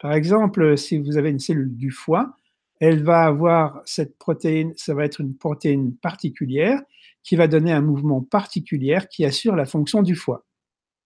Par 0.00 0.12
exemple, 0.12 0.76
si 0.76 0.98
vous 0.98 1.18
avez 1.18 1.30
une 1.30 1.38
cellule 1.38 1.76
du 1.76 1.92
foie, 1.92 2.34
elle 2.80 3.04
va 3.04 3.22
avoir 3.22 3.82
cette 3.84 4.18
protéine, 4.18 4.72
ça 4.76 4.94
va 4.94 5.04
être 5.04 5.20
une 5.20 5.36
protéine 5.36 5.94
particulière 5.94 6.82
qui 7.22 7.36
va 7.36 7.46
donner 7.46 7.70
un 7.70 7.82
mouvement 7.82 8.20
particulier 8.20 8.98
qui 9.12 9.24
assure 9.24 9.54
la 9.54 9.64
fonction 9.64 10.02
du 10.02 10.16
foie. 10.16 10.44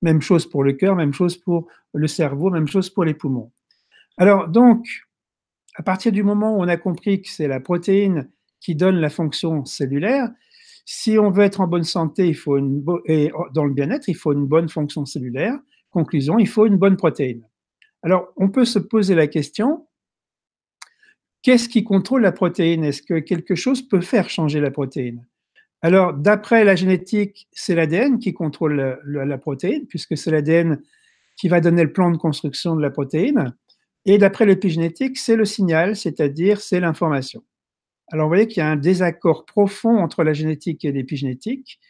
Même 0.03 0.21
chose 0.21 0.49
pour 0.49 0.63
le 0.63 0.73
cœur, 0.73 0.95
même 0.95 1.13
chose 1.13 1.37
pour 1.37 1.67
le 1.95 2.07
cerveau, 2.07 2.51
même 2.51 2.69
chose 2.69 2.91
pour 2.91 3.05
les 3.05 3.15
poumons. 3.15 3.51
Alors 4.19 4.49
donc, 4.49 4.87
à 5.75 5.83
partir 5.83 6.13
du 6.13 6.23
moment 6.23 6.57
où 6.57 6.63
on 6.63 6.69
a 6.69 6.77
compris 6.77 7.23
que 7.23 7.29
c'est 7.29 7.49
la 7.49 7.61
protéine 7.61 8.31
qui 8.61 8.75
donne 8.75 8.97
la 8.97 9.11
fonction 9.11 9.65
cellulaire, 9.65 10.31
si 10.85 11.19
on 11.19 11.31
veut 11.31 11.45
être 11.45 11.61
en 11.61 11.67
bonne 11.67 11.85
santé 11.85 12.29
il 12.29 12.37
faut 12.37 12.59
et 13.07 13.33
dans 13.53 13.65
le 13.65 13.73
bien-être, 13.73 14.09
il 14.09 14.17
faut 14.17 14.33
une 14.33 14.47
bonne 14.47 14.69
fonction 14.69 15.05
cellulaire. 15.05 15.59
Conclusion, 15.91 16.39
il 16.39 16.49
faut 16.49 16.67
une 16.67 16.77
bonne 16.77 16.97
protéine. 16.97 17.43
Alors, 18.03 18.29
on 18.37 18.51
peut 18.51 18.65
se 18.65 18.79
poser 18.79 19.15
la 19.15 19.27
question, 19.27 19.87
Qu'est-ce 21.47 21.69
qui 21.69 21.85
contrôle 21.85 22.23
la 22.23 22.33
protéine? 22.33 22.83
Est-ce 22.83 23.03
que 23.03 23.21
quelque 23.21 23.55
chose 23.55 23.81
peut 23.81 24.01
faire 24.01 24.29
changer 24.29 24.59
la 24.59 24.73
protéine? 24.73 25.25
Alors, 25.83 26.15
d'après 26.15 26.65
la 26.65 26.75
génétique, 26.75 27.49
c'est 27.53 27.75
l'ADN 27.75 28.19
qui 28.19 28.33
contrôle 28.33 29.01
la, 29.05 29.39
protéine, 29.39 29.87
puisque 29.87 30.17
c'est 30.17 30.31
l'ADN 30.31 30.81
qui 31.37 31.49
va 31.49 31.61
donner 31.61 31.83
le 31.83 31.93
plan 31.93 32.11
de 32.11 32.17
construction 32.17 32.75
de 32.77 32.83
la 32.83 32.91
protéine. 32.91 33.55
Et 34.07 34.19
d'après 34.19 34.47
l'épigénétique, 34.47 35.19
c'est 35.19 35.37
le 35.37 35.45
signal, 35.45 35.97
c'est-à-dire 35.97 36.61
c'est 36.61 36.81
l'information. 36.81 37.45
Alors, 38.11 38.27
vous 38.27 38.31
voyez 38.31 38.47
qu'il 38.47 38.59
y 38.59 38.63
a 38.63 38.71
un 38.71 38.77
désaccord 38.77 39.45
profond 39.45 39.99
entre 39.99 40.23
la 40.25 40.33
génétique 40.33 40.85
et 40.85 40.93
l'épigénétique. 40.93 41.81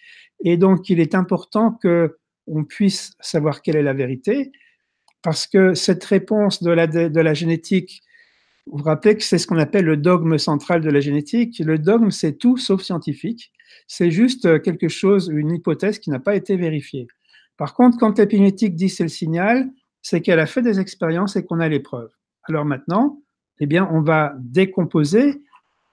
Et 0.45 0.57
donc, 0.57 0.89
il 0.89 0.99
est 0.99 1.15
important 1.15 1.73
que 1.73 2.19
on 2.47 2.65
puisse 2.65 3.13
savoir 3.21 3.61
quelle 3.61 3.77
est 3.77 3.83
la 3.83 3.93
vérité, 3.93 4.53
parce 5.23 5.47
que 5.47 5.75
cette 5.75 6.05
réponse 6.05 6.63
de 6.63 6.71
la, 6.71 6.87
de 6.87 7.21
la 7.21 7.35
génétique 7.35 8.03
vous 8.67 8.79
vous 8.79 8.85
rappelez 8.85 9.17
que 9.17 9.23
c'est 9.23 9.39
ce 9.39 9.47
qu'on 9.47 9.59
appelle 9.59 9.85
le 9.85 9.97
dogme 9.97 10.39
central 10.39 10.81
de 10.81 10.91
la 10.91 11.01
génétique. 11.01 11.61
Le 11.61 11.79
dogme, 11.79 12.11
c'est 12.11 12.33
tout 12.33 12.57
sauf 12.57 12.83
scientifique. 12.83 13.53
C'est 13.87 14.11
juste 14.11 14.61
quelque 14.63 14.89
chose, 14.89 15.31
une 15.33 15.53
hypothèse 15.53 15.99
qui 15.99 16.11
n'a 16.11 16.19
pas 16.19 16.35
été 16.35 16.57
vérifiée. 16.57 17.07
Par 17.57 17.75
contre, 17.75 17.97
quand 17.97 18.19
l'épigénétique 18.19 18.75
dit 18.75 18.89
c'est 18.89 19.05
le 19.05 19.09
signal, 19.09 19.71
c'est 20.03 20.21
qu'elle 20.21 20.41
a 20.41 20.47
fait 20.47 20.63
des 20.63 20.81
expériences 20.81 21.37
et 21.37 21.45
qu'on 21.45 21.61
a 21.61 21.69
les 21.69 21.81
preuves. 21.81 22.11
Alors 22.45 22.65
maintenant, 22.65 23.23
eh 23.61 23.67
bien, 23.67 23.89
on 23.93 24.03
va 24.03 24.35
décomposer 24.39 25.43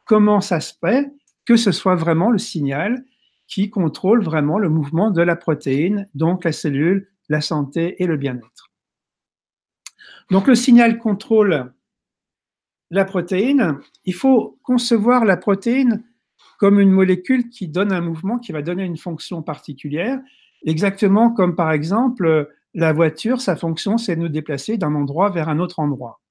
comment 0.05 0.41
ça 0.41 0.59
se 0.59 0.73
fait 0.79 1.11
que 1.45 1.55
ce 1.55 1.71
soit 1.71 1.95
vraiment 1.95 2.31
le 2.31 2.37
signal 2.37 3.03
qui 3.47 3.69
contrôle 3.69 4.23
vraiment 4.23 4.57
le 4.57 4.69
mouvement 4.69 5.11
de 5.11 5.21
la 5.21 5.35
protéine, 5.35 6.07
donc 6.15 6.43
la 6.43 6.51
cellule, 6.51 7.09
la 7.29 7.41
santé 7.41 8.01
et 8.01 8.07
le 8.07 8.17
bien-être. 8.17 8.71
Donc 10.31 10.47
le 10.47 10.55
signal 10.55 10.97
contrôle 10.97 11.73
la 12.91 13.05
protéine, 13.05 13.79
il 14.05 14.13
faut 14.13 14.59
concevoir 14.63 15.25
la 15.25 15.37
protéine 15.37 16.03
comme 16.59 16.79
une 16.79 16.91
molécule 16.91 17.49
qui 17.49 17.67
donne 17.67 17.91
un 17.91 18.01
mouvement, 18.01 18.37
qui 18.39 18.51
va 18.51 18.61
donner 18.61 18.83
une 18.83 18.97
fonction 18.97 19.41
particulière, 19.41 20.19
exactement 20.65 21.31
comme 21.31 21.55
par 21.55 21.71
exemple 21.71 22.49
la 22.73 22.93
voiture, 22.93 23.41
sa 23.41 23.55
fonction, 23.55 23.97
c'est 23.97 24.15
de 24.15 24.21
nous 24.21 24.29
déplacer 24.29 24.77
d'un 24.77 24.95
endroit 24.95 25.29
vers 25.29 25.49
un 25.49 25.59
autre 25.59 25.79
endroit. 25.79 26.21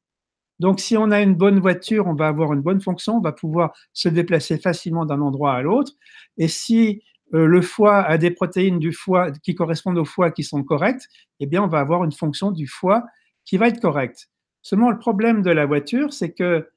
Donc 0.59 0.81
si 0.81 0.97
on 0.97 1.11
a 1.11 1.21
une 1.21 1.35
bonne 1.35 1.61
voiture, 1.61 2.07
on 2.07 2.15
va 2.15 2.29
avoir 2.29 2.53
une 2.53 2.63
bonne 2.63 2.81
fonction, 2.81 3.17
on 3.17 3.21
va 3.21 3.33
pouvoir 3.33 3.73
se 3.93 4.09
déplacer 4.09 4.59
facilement 4.59 5.05
d'un 5.05 5.21
endroit 5.21 5.55
à 5.55 5.63
l'autre. 5.63 5.93
Et 6.39 6.49
si 6.49 7.03
euh, 7.35 7.47
le 7.47 7.63
foie 7.63 8.03
a 8.03 8.19
des 8.19 8.31
protéines 8.31 8.79
du 8.79 8.93
foie 8.93 9.33
qui 9.33 9.55
correspondent 9.55 9.99
au 9.99 10.05
foie 10.05 10.31
qui 10.31 10.45
sont 10.45 10.63
correctes, 10.63 11.09
eh 11.41 11.47
bien 11.47 11.63
on 11.63 11.69
va 11.69 11.81
avoir 11.81 12.05
une 12.05 12.13
fonction 12.13 12.53
du 12.53 12.67
foie 12.67 13.05
qui 13.45 13.57
va 13.57 13.69
être 13.69 13.81
correcte. 13.81 14.29
Seulement, 14.63 14.91
le 14.91 14.99
problème 14.99 15.43
de 15.43 15.51
la 15.51 15.67
voiture, 15.67 16.13
c'est 16.13 16.33
que 16.33 16.69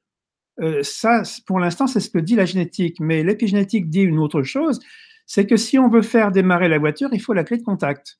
euh, 0.60 0.82
ça, 0.82 1.22
pour 1.46 1.58
l'instant, 1.60 1.86
c'est 1.86 2.00
ce 2.00 2.10
que 2.10 2.18
dit 2.18 2.34
la 2.34 2.44
génétique, 2.44 2.98
mais 3.00 3.22
l'épigénétique 3.22 3.88
dit 3.88 4.02
une 4.02 4.18
autre 4.18 4.42
chose, 4.42 4.80
c'est 5.26 5.46
que 5.46 5.56
si 5.56 5.78
on 5.78 5.88
veut 5.88 6.02
faire 6.02 6.32
démarrer 6.32 6.68
la 6.68 6.78
voiture, 6.78 7.10
il 7.12 7.20
faut 7.20 7.32
la 7.32 7.44
clé 7.44 7.58
de 7.58 7.62
contact. 7.62 8.18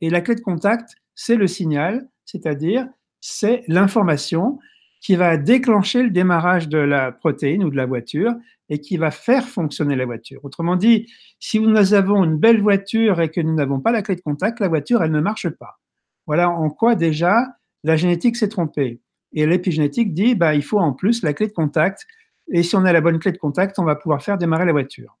Et 0.00 0.10
la 0.10 0.20
clé 0.20 0.34
de 0.34 0.40
contact, 0.40 0.96
c'est 1.14 1.36
le 1.36 1.46
signal, 1.46 2.08
c'est-à-dire 2.24 2.86
c'est 3.20 3.62
l'information 3.68 4.58
qui 5.00 5.16
va 5.16 5.36
déclencher 5.36 6.02
le 6.02 6.10
démarrage 6.10 6.68
de 6.68 6.78
la 6.78 7.12
protéine 7.12 7.64
ou 7.64 7.70
de 7.70 7.76
la 7.76 7.86
voiture 7.86 8.34
et 8.68 8.80
qui 8.80 8.96
va 8.96 9.10
faire 9.10 9.48
fonctionner 9.48 9.96
la 9.96 10.04
voiture. 10.04 10.44
Autrement 10.44 10.76
dit, 10.76 11.10
si 11.38 11.58
nous 11.58 11.94
avons 11.94 12.22
une 12.24 12.36
belle 12.36 12.60
voiture 12.60 13.20
et 13.20 13.30
que 13.30 13.40
nous 13.40 13.54
n'avons 13.54 13.80
pas 13.80 13.92
la 13.92 14.02
clé 14.02 14.16
de 14.16 14.20
contact, 14.20 14.60
la 14.60 14.68
voiture, 14.68 15.02
elle 15.02 15.10
ne 15.10 15.20
marche 15.20 15.48
pas. 15.48 15.80
Voilà 16.26 16.50
en 16.50 16.70
quoi 16.70 16.94
déjà 16.94 17.46
la 17.84 17.96
génétique 17.96 18.36
s'est 18.36 18.48
trompée. 18.48 19.00
Et 19.32 19.46
l'épigénétique 19.46 20.12
dit, 20.12 20.34
bah, 20.34 20.58
faut 20.60 20.78
en 20.78 20.92
plus 20.92 21.22
la 21.22 21.32
clé 21.32 21.46
de 21.46 21.52
contact. 21.52 22.06
Et 22.52 22.62
si 22.62 22.74
on 22.76 22.84
a 22.84 22.92
la 22.92 23.00
bonne 23.00 23.18
clé 23.18 23.32
de 23.32 23.38
contact, 23.38 23.78
on 23.78 23.84
va 23.84 23.96
pouvoir 23.96 24.22
faire 24.22 24.38
démarrer 24.38 24.66
la 24.66 24.72
voiture. 24.72 25.16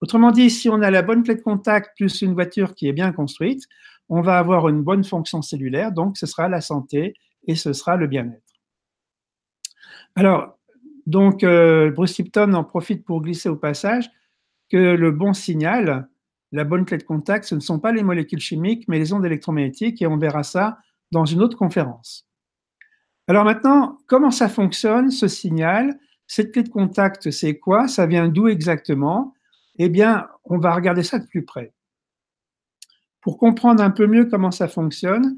Autrement 0.00 0.32
dit, 0.32 0.50
si 0.50 0.68
on 0.68 0.82
a 0.82 0.90
la 0.90 1.02
bonne 1.02 1.22
clé 1.22 1.34
de 1.34 1.42
contact 1.42 1.90
plus 1.96 2.22
une 2.22 2.34
voiture 2.34 2.74
qui 2.74 2.88
est 2.88 2.92
bien 2.92 3.12
construite, 3.12 3.64
on 4.08 4.20
va 4.20 4.38
avoir 4.38 4.68
une 4.68 4.82
bonne 4.82 5.04
fonction 5.04 5.42
cellulaire, 5.42 5.92
donc 5.92 6.16
ce 6.16 6.26
sera 6.26 6.48
la 6.48 6.60
santé 6.60 7.14
et 7.46 7.54
ce 7.54 7.72
sera 7.72 7.96
le 7.96 8.06
bien-être. 8.06 8.42
Alors, 10.16 10.58
donc, 11.06 11.44
euh, 11.44 11.90
Bruce 11.90 12.18
Lipton 12.18 12.52
en 12.54 12.64
profite 12.64 13.04
pour 13.04 13.22
glisser 13.22 13.48
au 13.48 13.56
passage 13.56 14.10
que 14.70 14.76
le 14.76 15.10
bon 15.10 15.32
signal, 15.32 16.08
la 16.52 16.64
bonne 16.64 16.84
clé 16.84 16.98
de 16.98 17.02
contact, 17.02 17.44
ce 17.44 17.54
ne 17.54 17.60
sont 17.60 17.78
pas 17.78 17.92
les 17.92 18.02
molécules 18.02 18.40
chimiques, 18.40 18.86
mais 18.88 18.98
les 18.98 19.12
ondes 19.12 19.24
électromagnétiques, 19.24 20.02
et 20.02 20.06
on 20.06 20.16
verra 20.16 20.42
ça 20.42 20.78
dans 21.12 21.24
une 21.24 21.42
autre 21.42 21.56
conférence. 21.56 22.26
Alors 23.28 23.44
maintenant, 23.44 23.98
comment 24.08 24.32
ça 24.32 24.48
fonctionne, 24.48 25.10
ce 25.10 25.28
signal? 25.28 25.98
Cette 26.26 26.52
clé 26.52 26.62
de 26.62 26.68
contact, 26.68 27.30
c'est 27.30 27.58
quoi? 27.58 27.86
Ça 27.86 28.06
vient 28.06 28.28
d'où 28.28 28.48
exactement? 28.48 29.34
Eh 29.76 29.88
bien, 29.88 30.26
on 30.44 30.58
va 30.58 30.74
regarder 30.74 31.02
ça 31.02 31.18
de 31.18 31.26
plus 31.26 31.44
près. 31.44 31.72
Pour 33.20 33.38
comprendre 33.38 33.82
un 33.82 33.90
peu 33.90 34.06
mieux 34.06 34.24
comment 34.24 34.50
ça 34.50 34.66
fonctionne, 34.66 35.36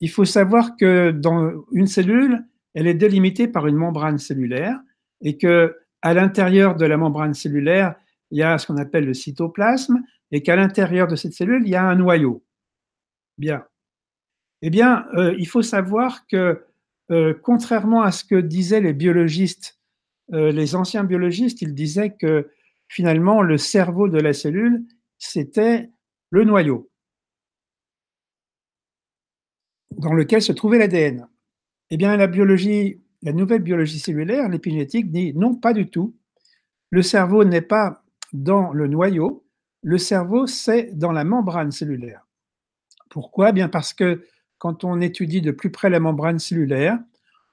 il 0.00 0.10
faut 0.10 0.26
savoir 0.26 0.76
que 0.76 1.10
dans 1.10 1.52
une 1.72 1.86
cellule, 1.86 2.44
elle 2.74 2.86
est 2.86 2.94
délimitée 2.94 3.48
par 3.48 3.66
une 3.66 3.76
membrane 3.76 4.18
cellulaire 4.18 4.78
et 5.22 5.38
que 5.38 5.74
à 6.02 6.12
l'intérieur 6.12 6.76
de 6.76 6.84
la 6.84 6.96
membrane 6.96 7.32
cellulaire, 7.32 7.94
il 8.30 8.38
y 8.38 8.42
a 8.42 8.58
ce 8.58 8.66
qu'on 8.66 8.76
appelle 8.76 9.06
le 9.06 9.14
cytoplasme 9.14 10.02
et 10.30 10.42
qu'à 10.42 10.56
l'intérieur 10.56 11.06
de 11.06 11.16
cette 11.16 11.32
cellule, 11.32 11.62
il 11.64 11.70
y 11.70 11.76
a 11.76 11.84
un 11.84 11.94
noyau. 11.94 12.44
Bien. 13.38 13.64
Eh 14.62 14.70
bien, 14.70 15.06
euh, 15.14 15.34
il 15.38 15.46
faut 15.46 15.62
savoir 15.62 16.26
que, 16.26 16.64
euh, 17.10 17.34
contrairement 17.42 18.02
à 18.02 18.12
ce 18.12 18.24
que 18.24 18.36
disaient 18.36 18.80
les 18.80 18.92
biologistes 18.92 19.76
euh, 20.32 20.50
les 20.50 20.74
anciens 20.74 21.04
biologistes, 21.04 21.62
ils 21.62 21.74
disaient 21.74 22.10
que 22.10 22.48
finalement, 22.88 23.42
le 23.42 23.58
cerveau 23.58 24.08
de 24.08 24.18
la 24.18 24.32
cellule, 24.32 24.84
c'était 25.18 25.90
le 26.30 26.44
noyau 26.44 26.90
dans 29.92 30.12
lequel 30.12 30.42
se 30.42 30.52
trouvait 30.52 30.78
l'ADN. 30.78 31.26
Eh 31.90 31.96
bien, 31.96 32.16
la 32.16 32.26
biologie, 32.26 33.00
la 33.22 33.32
nouvelle 33.32 33.62
biologie 33.62 33.98
cellulaire, 33.98 34.48
l'épigénétique, 34.48 35.10
dit 35.10 35.32
non, 35.34 35.54
pas 35.54 35.72
du 35.72 35.88
tout. 35.88 36.14
Le 36.90 37.02
cerveau 37.02 37.44
n'est 37.44 37.62
pas 37.62 38.02
dans 38.32 38.72
le 38.72 38.88
noyau, 38.88 39.44
le 39.82 39.98
cerveau, 39.98 40.46
c'est 40.46 40.90
dans 40.98 41.12
la 41.12 41.24
membrane 41.24 41.70
cellulaire. 41.70 42.26
Pourquoi? 43.08 43.52
Bien 43.52 43.68
parce 43.68 43.94
que 43.94 44.24
quand 44.58 44.84
on 44.84 45.00
étudie 45.00 45.42
de 45.42 45.50
plus 45.50 45.70
près 45.70 45.90
la 45.90 46.00
membrane 46.00 46.38
cellulaire, 46.38 46.98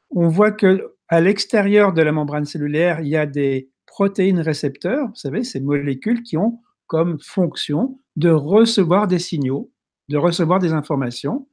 on 0.09 0.27
voit 0.27 0.51
que 0.51 0.93
à 1.09 1.21
l'extérieur 1.21 1.93
de 1.93 2.01
la 2.01 2.11
membrane 2.11 2.45
cellulaire, 2.45 3.01
il 3.01 3.07
y 3.07 3.17
a 3.17 3.25
des 3.25 3.69
protéines 3.85 4.39
récepteurs, 4.39 5.07
vous 5.07 5.15
savez, 5.15 5.43
ces 5.43 5.59
molécules 5.59 6.23
qui 6.23 6.37
ont 6.37 6.59
comme 6.87 7.19
fonction 7.19 7.99
de 8.15 8.29
recevoir 8.29 9.07
des 9.07 9.19
signaux, 9.19 9.71
de 10.09 10.17
recevoir 10.17 10.59
des 10.59 10.73
informations. 10.73 11.47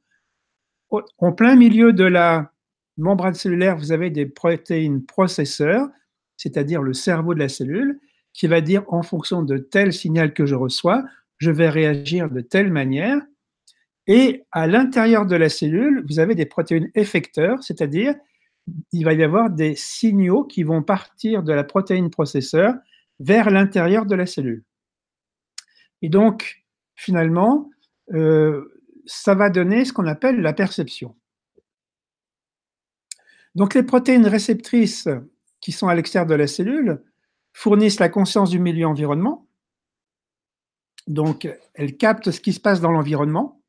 En 1.17 1.31
plein 1.31 1.55
milieu 1.55 1.93
de 1.93 2.03
la 2.03 2.51
membrane 2.97 3.33
cellulaire, 3.33 3.77
vous 3.77 3.91
avez 3.91 4.09
des 4.09 4.25
protéines 4.25 5.05
processeurs, 5.05 5.87
c'est-à-dire 6.37 6.81
le 6.81 6.93
cerveau 6.93 7.33
de 7.33 7.39
la 7.39 7.49
cellule, 7.49 7.99
qui 8.33 8.47
va 8.47 8.61
dire 8.61 8.83
en 8.87 9.03
fonction 9.03 9.41
de 9.41 9.57
tel 9.57 9.93
signal 9.93 10.33
que 10.33 10.45
je 10.45 10.55
reçois, 10.55 11.03
je 11.37 11.51
vais 11.51 11.69
réagir 11.69 12.29
de 12.29 12.41
telle 12.41 12.71
manière. 12.71 13.19
Et 14.07 14.43
à 14.51 14.67
l'intérieur 14.67 15.25
de 15.25 15.35
la 15.35 15.49
cellule, 15.49 16.03
vous 16.09 16.19
avez 16.19 16.35
des 16.35 16.45
protéines 16.45 16.89
effecteurs, 16.95 17.63
c'est-à-dire 17.63 18.15
il 18.91 19.03
va 19.03 19.13
y 19.13 19.23
avoir 19.23 19.49
des 19.49 19.75
signaux 19.75 20.43
qui 20.43 20.63
vont 20.63 20.83
partir 20.83 21.43
de 21.43 21.53
la 21.53 21.63
protéine 21.63 22.09
processeur 22.09 22.75
vers 23.19 23.49
l'intérieur 23.49 24.05
de 24.05 24.15
la 24.15 24.25
cellule. 24.25 24.63
Et 26.01 26.09
donc, 26.09 26.63
finalement, 26.95 27.69
euh, 28.13 28.81
ça 29.05 29.35
va 29.35 29.49
donner 29.49 29.85
ce 29.85 29.93
qu'on 29.93 30.07
appelle 30.07 30.41
la 30.41 30.53
perception. 30.53 31.15
Donc, 33.55 33.73
les 33.73 33.83
protéines 33.83 34.27
réceptrices 34.27 35.09
qui 35.59 35.71
sont 35.71 35.87
à 35.87 35.95
l'extérieur 35.95 36.27
de 36.27 36.35
la 36.35 36.47
cellule 36.47 37.03
fournissent 37.53 37.99
la 37.99 38.09
conscience 38.09 38.49
du 38.49 38.59
milieu 38.59 38.87
environnement. 38.87 39.47
Donc, 41.07 41.47
elles 41.73 41.97
captent 41.97 42.31
ce 42.31 42.39
qui 42.39 42.53
se 42.53 42.59
passe 42.59 42.81
dans 42.81 42.91
l'environnement. 42.91 43.60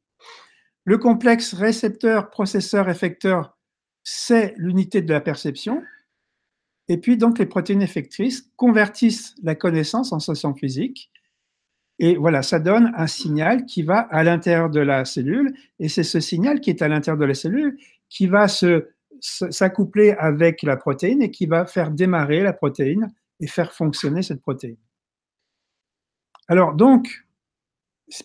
Le 0.85 0.99
complexe 0.99 1.55
récepteur-processeur-effecteur 1.55 3.57
c'est 4.05 4.55
l'unité 4.57 5.03
de 5.03 5.13
la 5.13 5.21
perception. 5.21 5.83
Et 6.89 6.99
puis, 6.99 7.17
donc, 7.17 7.39
les 7.39 7.47
protéines 7.47 7.83
effectrices 7.83 8.51
convertissent 8.57 9.35
la 9.43 9.55
connaissance 9.55 10.13
en 10.13 10.19
sensation 10.19 10.55
physique. 10.55 11.11
Et 11.99 12.17
voilà, 12.17 12.43
ça 12.43 12.59
donne 12.59 12.93
un 12.97 13.07
signal 13.07 13.65
qui 13.65 13.83
va 13.83 14.01
à 14.01 14.25
l'intérieur 14.25 14.71
de 14.71 14.81
la 14.81 15.05
cellule. 15.05 15.55
Et 15.79 15.89
c'est 15.89 16.03
ce 16.03 16.21
signal 16.21 16.61
qui 16.61 16.71
est 16.71 16.83
à 16.83 16.89
l'intérieur 16.89 17.19
de 17.19 17.25
la 17.25 17.35
cellule 17.35 17.79
qui 18.09 18.27
va 18.27 18.49
se, 18.49 18.89
s'accoupler 19.21 20.13
avec 20.13 20.63
la 20.63 20.77
protéine 20.77 21.23
et 21.23 21.31
qui 21.31 21.47
va 21.47 21.65
faire 21.65 21.91
démarrer 21.91 22.43
la 22.43 22.53
protéine 22.53 23.13
et 23.41 23.47
faire 23.47 23.73
fonctionner 23.73 24.23
cette 24.23 24.43
protéine. 24.43 24.77
Alors, 26.49 26.75
donc, 26.75 27.25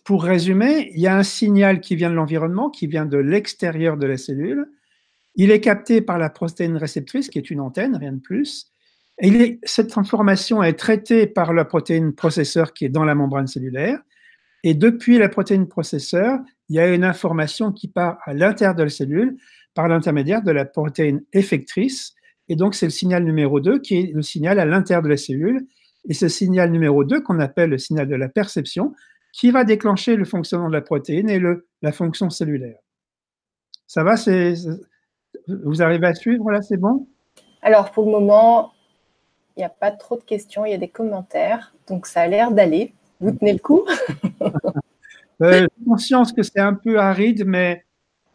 pour 0.03 0.23
résumer, 0.23 0.91
il 0.93 1.01
y 1.01 1.07
a 1.07 1.17
un 1.17 1.23
signal 1.23 1.79
qui 1.79 1.95
vient 1.95 2.09
de 2.09 2.15
l'environnement, 2.15 2.69
qui 2.69 2.87
vient 2.87 3.05
de 3.05 3.17
l'extérieur 3.17 3.97
de 3.97 4.05
la 4.05 4.17
cellule, 4.17 4.67
il 5.35 5.51
est 5.51 5.61
capté 5.61 6.01
par 6.01 6.17
la 6.17 6.29
protéine 6.29 6.77
réceptrice, 6.77 7.29
qui 7.29 7.37
est 7.37 7.49
une 7.51 7.61
antenne, 7.61 7.95
rien 7.95 8.13
de 8.13 8.19
plus. 8.19 8.71
Et 9.21 9.59
cette 9.63 9.97
information 9.97 10.63
est 10.63 10.73
traitée 10.73 11.27
par 11.27 11.53
la 11.53 11.63
protéine 11.63 12.13
processeur 12.13 12.73
qui 12.73 12.85
est 12.85 12.89
dans 12.89 13.05
la 13.05 13.15
membrane 13.15 13.47
cellulaire. 13.47 13.99
Et 14.63 14.73
depuis 14.73 15.17
la 15.19 15.29
protéine 15.29 15.67
processeur, 15.67 16.39
il 16.69 16.75
y 16.75 16.79
a 16.79 16.93
une 16.93 17.03
information 17.03 17.71
qui 17.71 17.87
part 17.87 18.17
à 18.25 18.33
l'intérieur 18.33 18.75
de 18.75 18.83
la 18.83 18.89
cellule 18.89 19.37
par 19.73 19.87
l'intermédiaire 19.87 20.41
de 20.41 20.51
la 20.51 20.65
protéine 20.65 21.23
effectrice. 21.33 22.13
Et 22.49 22.55
donc, 22.55 22.73
c'est 22.73 22.87
le 22.87 22.91
signal 22.91 23.23
numéro 23.23 23.59
2 23.59 23.79
qui 23.79 23.95
est 23.95 24.11
le 24.13 24.23
signal 24.23 24.59
à 24.59 24.65
l'intérieur 24.65 25.03
de 25.03 25.09
la 25.09 25.17
cellule. 25.17 25.67
Et 26.09 26.13
ce 26.13 26.27
signal 26.27 26.71
numéro 26.71 27.03
2, 27.03 27.21
qu'on 27.21 27.39
appelle 27.39 27.69
le 27.69 27.77
signal 27.77 28.07
de 28.07 28.15
la 28.15 28.29
perception, 28.29 28.93
qui 29.37 29.51
va 29.51 29.63
déclencher 29.63 30.15
le 30.15 30.25
fonctionnement 30.25 30.67
de 30.67 30.73
la 30.73 30.81
protéine 30.81 31.29
et 31.29 31.37
le, 31.37 31.67
la 31.83 31.91
fonction 31.91 32.31
cellulaire. 32.31 32.79
Ça 33.85 34.03
va, 34.03 34.17
c'est 34.17 34.55
vous 35.47 35.81
arrivez 35.81 36.07
à 36.07 36.15
suivre 36.15 36.49
là, 36.51 36.61
c'est 36.63 36.77
bon? 36.77 37.07
Alors 37.61 37.91
pour 37.91 38.05
le 38.05 38.11
moment, 38.11 38.73
il 39.55 39.59
n'y 39.59 39.63
a 39.63 39.69
pas 39.69 39.91
trop 39.91 40.17
de 40.17 40.23
questions, 40.23 40.65
il 40.65 40.71
y 40.71 40.73
a 40.73 40.79
des 40.79 40.87
commentaires, 40.87 41.73
donc 41.87 42.07
ça 42.07 42.21
a 42.21 42.27
l'air 42.27 42.51
d'aller. 42.51 42.93
Vous 43.21 43.31
tenez 43.31 43.53
le 43.53 43.59
coup? 43.59 43.85
Euh, 45.43 45.67
J'ai 45.77 45.85
conscience 45.85 46.33
que 46.33 46.41
c'est 46.41 46.59
un 46.59 46.73
peu 46.73 46.97
aride, 46.97 47.45
mais 47.45 47.85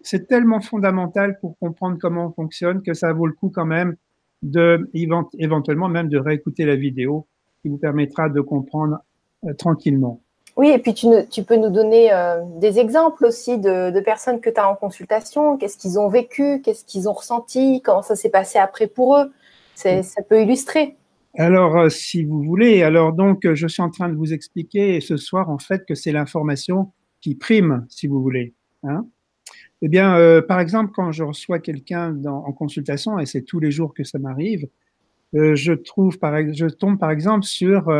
c'est 0.02 0.28
tellement 0.28 0.60
fondamental 0.60 1.36
pour 1.40 1.58
comprendre 1.58 1.98
comment 2.00 2.26
on 2.26 2.32
fonctionne 2.32 2.80
que 2.80 2.94
ça 2.94 3.12
vaut 3.12 3.26
le 3.26 3.32
coup 3.32 3.50
quand 3.52 3.64
même 3.66 3.96
de 4.42 4.88
éventuellement 4.94 5.88
même 5.88 6.08
de 6.08 6.16
réécouter 6.16 6.64
la 6.64 6.76
vidéo 6.76 7.26
qui 7.60 7.70
vous 7.70 7.76
permettra 7.76 8.28
de 8.28 8.40
comprendre 8.40 8.98
euh, 9.44 9.52
tranquillement. 9.54 10.21
Oui, 10.56 10.68
et 10.68 10.78
puis 10.78 10.92
tu, 10.92 11.42
peux 11.44 11.56
nous 11.56 11.70
donner 11.70 12.12
euh, 12.12 12.42
des 12.58 12.78
exemples 12.78 13.24
aussi 13.24 13.58
de, 13.58 13.98
personnes 14.00 14.40
que 14.40 14.50
tu 14.50 14.60
as 14.60 14.68
en 14.68 14.74
consultation, 14.74 15.56
qu'est-ce 15.56 15.78
qu'ils 15.78 15.98
ont 15.98 16.08
vécu, 16.08 16.60
qu'est-ce 16.62 16.84
qu'ils 16.84 17.08
ont 17.08 17.14
ressenti, 17.14 17.80
comment 17.82 18.02
ça 18.02 18.16
s'est 18.16 18.28
passé 18.28 18.58
après 18.58 18.86
pour 18.86 19.16
eux? 19.16 19.32
Ça 19.74 20.22
peut 20.28 20.42
illustrer. 20.42 20.96
Alors, 21.38 21.78
euh, 21.78 21.88
si 21.88 22.24
vous 22.24 22.42
voulez, 22.42 22.82
alors 22.82 23.14
donc, 23.14 23.50
je 23.54 23.66
suis 23.66 23.82
en 23.82 23.88
train 23.88 24.10
de 24.10 24.14
vous 24.14 24.34
expliquer 24.34 25.00
ce 25.00 25.16
soir 25.16 25.48
en 25.48 25.58
fait 25.58 25.86
que 25.86 25.94
c'est 25.94 26.12
l'information 26.12 26.92
qui 27.22 27.34
prime, 27.34 27.86
si 27.88 28.06
vous 28.06 28.20
voulez. 28.20 28.52
Hein. 28.84 29.06
eh 29.80 29.88
bien, 29.88 30.16
euh, 30.16 30.42
par 30.42 30.60
exemple, 30.60 30.92
quand 30.94 31.12
je 31.12 31.22
reçois 31.24 31.60
quelqu'un 31.60 32.14
en 32.26 32.52
consultation, 32.52 33.18
et 33.18 33.26
c'est 33.26 33.42
tous 33.42 33.60
les 33.60 33.70
jours 33.70 33.94
que 33.94 34.04
ça 34.04 34.18
m'arrive, 34.18 34.68
je 35.32 35.72
trouve, 35.72 36.18
par, 36.18 36.34
je 36.52 36.66
tombe 36.66 36.98
par 36.98 37.10
exemple 37.10 37.44
sur 37.44 37.90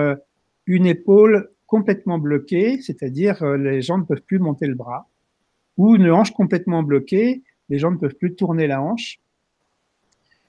une 0.67 0.85
épaule 0.85 1.49
complètement 1.73 2.19
bloquée, 2.19 2.83
c'est-à-dire 2.83 3.43
euh, 3.43 3.57
les 3.57 3.81
gens 3.81 3.97
ne 3.97 4.03
peuvent 4.05 4.21
plus 4.21 4.39
monter 4.39 4.67
le 4.67 4.75
bras, 4.75 5.09
ou 5.79 5.97
une 5.97 6.11
hanche 6.11 6.33
complètement 6.33 6.83
bloquée, 6.83 7.43
les 7.71 7.79
gens 7.79 7.91
ne 7.91 7.97
peuvent 7.97 8.15
plus 8.15 8.35
tourner 8.35 8.67
la 8.67 8.83
hanche. 8.83 9.21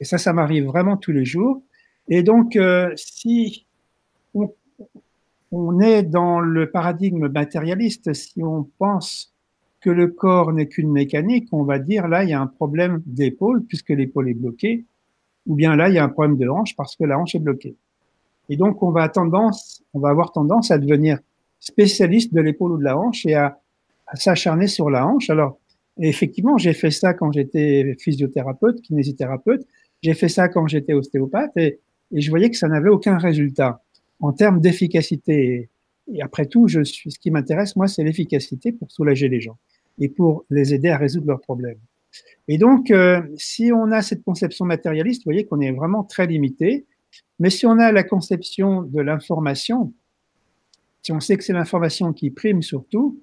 Et 0.02 0.04
ça, 0.04 0.18
ça 0.18 0.34
m'arrive 0.34 0.66
vraiment 0.66 0.98
tous 0.98 1.14
les 1.14 1.24
jours. 1.24 1.64
Et 2.10 2.24
donc, 2.24 2.58
euh, 2.58 2.92
si 2.98 3.66
on, 4.34 5.80
est 5.80 6.04
dans 6.04 6.42
le 6.42 6.70
paradigme 6.70 7.30
matérialiste, 7.30 8.14
si 8.14 8.44
on 8.44 8.68
pense 8.78 9.34
que 9.80 9.90
le 9.90 10.08
corps 10.10 10.52
n'est 10.52 10.68
qu'une 10.68 10.92
mécanique, 10.92 11.48
on 11.54 11.64
va 11.64 11.80
dire 11.80 12.10
là, 12.10 12.26
il 12.26 12.32
y 12.32 12.34
a 12.34 12.42
un 12.42 12.48
problème 12.48 13.02
d'épaule 13.06 13.64
puisque 13.64 13.92
l'épaule 13.92 14.28
est 14.28 14.34
bloquée, 14.34 14.84
ou 15.46 15.56
bien 15.56 15.78
là, 15.78 15.88
il 15.88 15.96
y 15.96 16.00
a 16.00 16.04
un 16.04 16.10
problème 16.10 16.38
de 16.38 16.50
hanche 16.50 16.76
parce 16.76 16.98
que 16.98 17.06
la 17.06 17.18
hanche 17.18 17.34
est 17.34 17.40
bloquée. 17.40 17.78
Et 18.50 18.58
donc, 18.58 18.84
on 18.84 18.92
va, 18.92 19.10
avoir 19.94 20.32
tendance 20.32 20.72
à 20.72 20.78
devenir 20.78 21.20
spécialiste 21.60 22.34
de 22.34 22.42
l'épaule 22.42 22.74
ou 22.74 22.78
de 22.78 22.84
la 22.84 22.98
hanche 22.98 23.26
et 23.26 23.36
à, 23.36 23.60
s'acharner 24.16 24.68
sur 24.68 24.90
la 24.90 25.08
hanche. 25.08 25.30
Alors, 25.30 25.58
effectivement, 26.00 26.58
j'ai 26.58 26.74
fait 26.74 26.92
ça 26.92 27.14
quand 27.14 27.32
j'étais 27.32 27.96
physiothérapeute, 28.00 28.82
kinésithérapeute. 28.82 29.66
J'ai 30.02 30.14
fait 30.14 30.30
ça 30.30 30.50
quand 30.50 30.68
j'étais 30.68 30.94
ostéopathe 30.94 31.56
et, 31.58 31.80
je 32.16 32.30
voyais 32.30 32.52
que 32.52 32.58
ça 32.58 32.68
n'avait 32.68 32.90
aucun 32.90 33.18
résultat 33.18 33.82
en 34.20 34.34
termes 34.34 34.60
d'efficacité. 34.60 35.70
Et 36.14 36.22
après 36.22 36.46
tout, 36.46 36.68
je 36.68 36.84
suis, 36.84 37.12
ce 37.12 37.18
qui 37.18 37.32
m'intéresse, 37.32 37.76
moi, 37.76 37.88
c'est 37.88 38.04
l'efficacité 38.04 38.72
pour 38.72 38.92
soulager 38.92 39.30
les 39.30 39.42
gens 39.42 39.58
et 39.98 40.10
pour 40.10 40.46
les 40.52 40.76
aider 40.76 40.90
à 40.90 40.98
résoudre 40.98 41.26
leurs 41.26 41.42
problèmes. 41.42 41.80
Et 42.48 42.60
donc, 42.60 42.92
euh, 42.92 43.22
si 43.36 43.72
on 43.72 43.92
a 43.92 44.04
cette 44.04 44.24
conception 44.24 44.66
matérialiste, 44.66 45.22
vous 45.22 45.32
voyez 45.32 45.46
qu'on 45.46 45.60
est 45.60 45.72
vraiment 45.72 46.04
très 46.04 46.28
limité. 46.28 46.86
Mais 47.40 47.50
si 47.50 47.66
on 47.66 47.80
a 47.80 47.92
la 47.92 48.04
conception 48.04 48.84
de 48.84 49.02
l'information, 49.02 49.94
si 51.02 51.12
on 51.12 51.20
sait 51.20 51.36
que 51.38 51.44
c'est 51.44 51.54
l'information 51.54 52.14
qui 52.14 52.30
prime 52.30 52.62
surtout, 52.62 53.20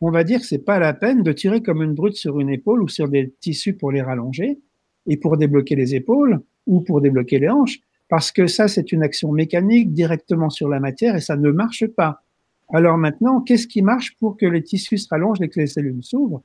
on 0.00 0.10
va 0.10 0.24
dire 0.24 0.40
que 0.40 0.46
c'est 0.46 0.64
pas 0.64 0.78
la 0.78 0.92
peine 0.92 1.22
de 1.22 1.32
tirer 1.32 1.62
comme 1.62 1.82
une 1.82 1.94
brute 1.94 2.16
sur 2.16 2.38
une 2.40 2.50
épaule 2.50 2.82
ou 2.82 2.88
sur 2.88 3.08
des 3.08 3.32
tissus 3.40 3.74
pour 3.74 3.90
les 3.90 4.02
rallonger 4.02 4.58
et 5.06 5.16
pour 5.16 5.36
débloquer 5.36 5.76
les 5.76 5.94
épaules 5.94 6.40
ou 6.66 6.80
pour 6.80 7.00
débloquer 7.00 7.38
les 7.38 7.48
hanches, 7.48 7.80
parce 8.08 8.32
que 8.32 8.46
ça, 8.46 8.68
c'est 8.68 8.92
une 8.92 9.02
action 9.02 9.32
mécanique 9.32 9.92
directement 9.92 10.50
sur 10.50 10.68
la 10.68 10.80
matière 10.80 11.16
et 11.16 11.20
ça 11.20 11.36
ne 11.36 11.50
marche 11.50 11.86
pas. 11.86 12.22
Alors 12.72 12.96
maintenant, 12.96 13.40
qu'est-ce 13.40 13.66
qui 13.66 13.82
marche 13.82 14.16
pour 14.18 14.36
que 14.36 14.46
les 14.46 14.62
tissus 14.62 14.98
se 14.98 15.08
rallongent 15.08 15.40
et 15.40 15.48
que 15.48 15.60
les 15.60 15.66
cellules 15.66 16.02
s'ouvrent? 16.02 16.42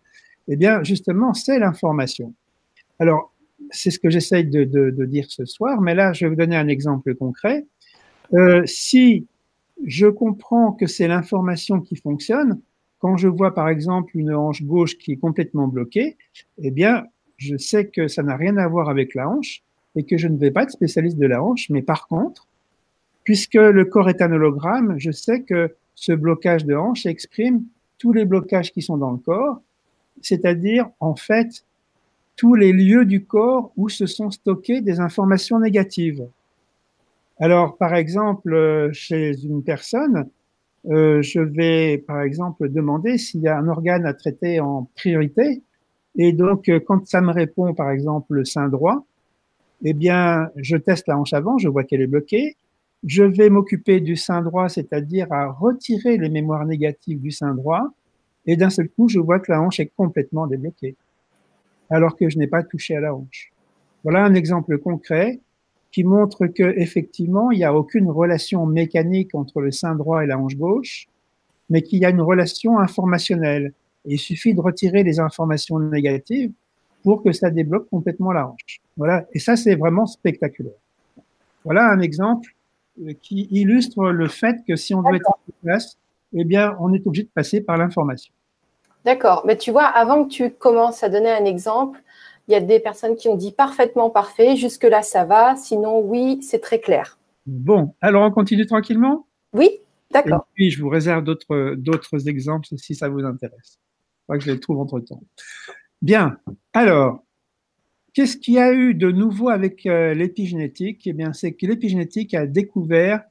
Eh 0.48 0.56
bien, 0.56 0.84
justement, 0.84 1.34
c'est 1.34 1.60
l'information. 1.60 2.34
Alors, 2.98 3.34
c'est 3.72 3.92
ce 3.92 4.00
que 4.00 4.10
j'essaye 4.10 4.46
de, 4.46 5.06
dire 5.06 5.26
ce 5.30 5.46
soir, 5.46 5.82
mais 5.82 5.96
là, 5.96 6.14
je 6.14 6.26
vais 6.26 6.30
vous 6.30 6.36
donner 6.36 6.56
un 6.56 6.68
exemple 6.68 7.14
concret. 7.16 7.66
Euh, 8.34 8.64
si 8.66 9.28
je 9.86 10.08
comprends 10.08 10.72
que 10.72 10.88
c'est 10.88 11.08
l'information 11.08 11.80
qui 11.80 11.96
fonctionne, 11.96 12.60
quand 13.00 13.16
je 13.16 13.28
vois 13.28 13.54
par 13.54 13.70
exemple 13.70 14.18
une 14.18 14.34
hanche 14.34 14.64
gauche 14.64 14.98
qui 14.98 15.14
est 15.14 15.18
complètement 15.18 15.68
bloquée, 15.68 16.18
eh 16.58 16.72
bien, 16.72 17.06
je 17.38 17.56
sais 17.56 17.88
que 17.88 18.08
ça 18.08 18.24
n'a 18.24 18.36
rien 18.36 18.58
à 18.58 18.68
voir 18.68 18.90
avec 18.90 19.16
la 19.16 19.30
hanche, 19.30 19.64
et 19.96 20.04
que 20.04 20.18
je 20.18 20.28
ne 20.28 20.38
vais 20.38 20.52
pas 20.52 20.64
être 20.64 20.72
spécialiste 20.72 21.18
de 21.18 21.26
la 21.26 21.44
hanche, 21.44 21.70
mais 21.70 21.82
par 21.82 22.08
contre, 22.08 22.48
puisque 23.24 23.56
le 23.56 23.86
corps 23.86 24.10
est 24.10 24.22
un 24.22 24.32
hologramme, 24.32 24.96
je 24.98 25.12
sais 25.12 25.42
que 25.42 25.76
ce 25.96 26.12
blocage 26.14 26.66
de 26.66 26.76
hanche 26.76 27.06
exprime 27.06 27.64
tous 27.98 28.14
les 28.14 28.26
blocages 28.26 28.72
qui 28.72 28.82
sont 28.82 28.98
dans 28.98 29.12
le 29.12 29.18
corps, 29.18 29.62
c'est-à-dire 30.22 30.90
en 31.00 31.16
fait 31.16 31.66
tous 32.40 32.56
les 32.56 32.72
lieux 32.72 33.04
du 33.04 33.26
corps 33.26 33.74
où 33.76 33.90
se 33.90 34.06
sont 34.06 34.32
stockées 34.32 34.80
des 34.80 35.02
informations 35.02 35.60
négatives. 35.60 36.26
Alors, 37.38 37.76
par 37.76 37.94
exemple, 37.96 38.90
chez 38.94 39.44
une 39.44 39.62
personne, 39.62 40.30
euh, 40.90 41.22
je 41.22 41.42
vais, 41.42 41.98
par 41.98 42.22
exemple, 42.22 42.70
demander 42.70 43.18
s'il 43.18 43.42
y 43.42 43.50
a 43.50 43.58
un 43.58 43.68
organe 43.68 44.06
à 44.06 44.14
traiter 44.14 44.62
en 44.62 44.88
priorité. 44.96 45.62
Et 46.16 46.32
donc, 46.32 46.70
euh, 46.70 46.80
quand 46.80 47.06
ça 47.06 47.20
me 47.20 47.34
répond, 47.34 47.74
par 47.74 47.92
exemple, 47.92 48.34
le 48.34 48.46
sein 48.46 48.70
droit, 48.70 49.06
eh 49.84 49.94
bien, 49.94 50.50
je 50.56 50.78
teste 50.78 51.10
la 51.10 51.20
hanche 51.20 51.34
avant, 51.34 51.58
je 51.58 51.68
vois 51.68 51.84
qu'elle 51.84 52.02
est 52.02 52.08
bloquée. 52.08 52.56
Je 53.04 53.24
vais 53.26 53.50
m'occuper 53.50 54.00
du 54.00 54.16
sein 54.16 54.42
droit, 54.42 54.70
c'est-à-dire 54.70 55.28
à 55.34 55.52
retirer 55.52 56.18
les 56.18 56.30
mémoires 56.30 56.66
négatives 56.66 57.20
du 57.20 57.32
sein 57.32 57.54
droit. 57.54 57.92
Et 58.46 58.56
d'un 58.56 58.70
seul 58.70 58.88
coup, 58.88 59.10
je 59.10 59.20
vois 59.20 59.42
que 59.42 59.52
la 59.52 59.62
hanche 59.62 59.82
est 59.82 59.92
complètement 59.98 60.48
débloquée, 60.48 60.96
alors 61.90 62.16
que 62.16 62.30
je 62.30 62.38
n'ai 62.38 62.48
pas 62.48 62.64
touché 62.64 62.96
à 62.96 63.00
la 63.00 63.16
hanche. 63.16 63.52
Voilà 64.04 64.24
un 64.24 64.34
exemple 64.34 64.78
concret 64.78 65.40
qui 65.92 66.04
montre 66.04 66.48
que 66.48 66.78
effectivement, 66.78 67.52
il 67.52 67.58
n'y 67.58 67.64
a 67.64 67.74
aucune 67.74 68.10
relation 68.10 68.66
mécanique 68.66 69.34
entre 69.34 69.62
le 69.62 69.72
sein 69.72 69.96
droit 69.96 70.24
et 70.24 70.28
la 70.28 70.38
hanche 70.38 70.56
gauche, 70.56 71.08
mais 71.70 71.82
qu'il 71.82 72.00
y 72.00 72.06
a 72.06 72.10
une 72.10 72.22
relation 72.22 72.80
informationnelle. 72.80 73.74
il 74.06 74.20
suffit 74.20 74.54
de 74.54 74.62
retirer 74.62 75.04
les 75.04 75.20
informations 75.20 75.80
négatives 75.80 76.52
pour 77.04 77.24
que 77.24 77.32
ça 77.32 77.50
débloque 77.50 77.90
complètement 77.90 78.32
la 78.32 78.48
hanche. 78.48 78.82
Voilà. 78.98 79.26
Et 79.34 79.40
ça, 79.40 79.56
c'est 79.56 79.76
vraiment 79.76 80.06
spectaculaire. 80.06 80.80
Voilà 81.64 81.90
un 81.92 82.00
exemple 82.00 82.56
euh, 83.02 83.14
qui 83.22 83.48
illustre 83.52 84.10
le 84.10 84.28
fait 84.28 84.58
que 84.68 84.76
si 84.76 84.94
on 84.94 85.02
veut 85.02 85.16
être 85.16 85.30
en 85.30 85.40
place, 85.62 85.98
eh 86.34 86.44
bien, 86.44 86.76
on 86.80 86.94
est 86.94 87.06
obligé 87.06 87.24
de 87.24 87.30
passer 87.30 87.62
par 87.62 87.78
l'information. 87.78 88.34
D'accord. 89.06 89.44
Mais 89.46 89.58
tu 89.58 89.72
vois, 89.72 89.86
avant 89.86 90.26
que 90.26 90.30
tu 90.30 90.52
commences 90.52 91.04
à 91.04 91.10
donner 91.10 91.30
un 91.30 91.46
exemple, 91.46 92.02
il 92.48 92.54
y 92.54 92.56
a 92.56 92.62
des 92.62 92.80
personnes 92.80 93.16
qui 93.16 93.30
ont 93.30 93.36
dit 93.36 93.52
parfaitement 93.52 94.10
parfait, 94.10 94.56
jusque-là 94.56 95.02
ça 95.04 95.24
va, 95.24 95.56
sinon 95.56 96.00
oui, 96.00 96.42
c'est 96.42 96.60
très 96.60 96.80
clair. 96.80 97.20
Bon, 97.46 97.94
alors 98.02 98.24
on 98.24 98.32
continue 98.32 98.66
tranquillement? 98.66 99.28
Oui, 99.54 99.70
d'accord. 100.12 100.48
Et 100.52 100.54
puis 100.56 100.72
je 100.72 100.82
vous 100.82 100.90
réserve 100.90 101.24
d'autres 101.24 102.28
exemples 102.28 102.68
si 102.78 102.96
ça 102.96 103.08
vous 103.08 103.20
intéresse. 103.20 103.80
Je 103.80 104.24
crois 104.24 104.38
que 104.38 104.44
je 104.44 104.52
les 104.52 104.60
trouve 104.60 104.80
entre-temps. 104.80 105.22
Bien, 106.02 106.38
alors, 106.74 107.24
qu'est-ce 108.14 108.38
qu'il 108.38 108.56
y 108.56 108.60
a 108.60 108.74
eu 108.74 108.94
de 108.94 109.12
nouveau 109.12 109.50
avec 109.50 109.86
euh, 109.86 110.14
l'épigénétique? 110.14 111.06
Eh 111.06 111.14
bien, 111.14 111.34
c'est 111.34 111.54
que 111.54 111.66
l'épigénétique 111.66 112.34
a 112.34 112.46
découvert 112.46 113.24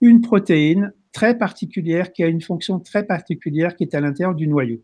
une 0.00 0.20
protéine 0.20 0.92
très 1.12 1.36
particulière 1.38 2.12
qui 2.12 2.22
a 2.22 2.26
une 2.26 2.42
fonction 2.42 2.80
très 2.80 3.04
particulière 3.04 3.76
qui 3.76 3.84
est 3.84 3.94
à 3.94 4.00
l'intérieur 4.00 4.34
du 4.34 4.48
noyau 4.48 4.82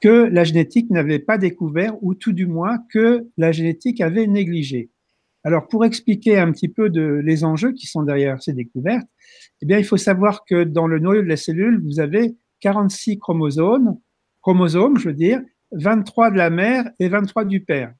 que 0.00 0.28
la 0.30 0.44
génétique 0.44 0.90
n'avait 0.90 1.18
pas 1.18 1.38
découvert, 1.38 1.94
ou 2.02 2.14
tout 2.14 2.32
du 2.32 2.46
moins 2.46 2.78
que 2.92 3.28
la 3.36 3.52
génétique 3.52 4.00
avait 4.00 4.26
négligé. 4.26 4.90
Alors, 5.44 5.68
pour 5.68 5.84
expliquer 5.84 6.38
un 6.38 6.52
petit 6.52 6.68
peu 6.68 6.86
les 6.86 7.44
enjeux 7.44 7.72
qui 7.72 7.86
sont 7.86 8.02
derrière 8.02 8.42
ces 8.42 8.52
découvertes, 8.52 9.08
eh 9.62 9.66
bien, 9.66 9.78
il 9.78 9.84
faut 9.84 9.96
savoir 9.96 10.44
que 10.44 10.64
dans 10.64 10.86
le 10.86 10.98
noyau 10.98 11.22
de 11.22 11.28
la 11.28 11.36
cellule, 11.36 11.80
vous 11.82 12.00
avez 12.00 12.36
46 12.60 13.18
chromosomes, 13.18 13.98
chromosomes, 14.42 14.98
je 14.98 15.08
veux 15.08 15.14
dire, 15.14 15.40
23 15.72 16.30
de 16.30 16.36
la 16.36 16.50
mère 16.50 16.90
et 16.98 17.08
23 17.08 17.44
du 17.44 17.64
père. 17.64 17.94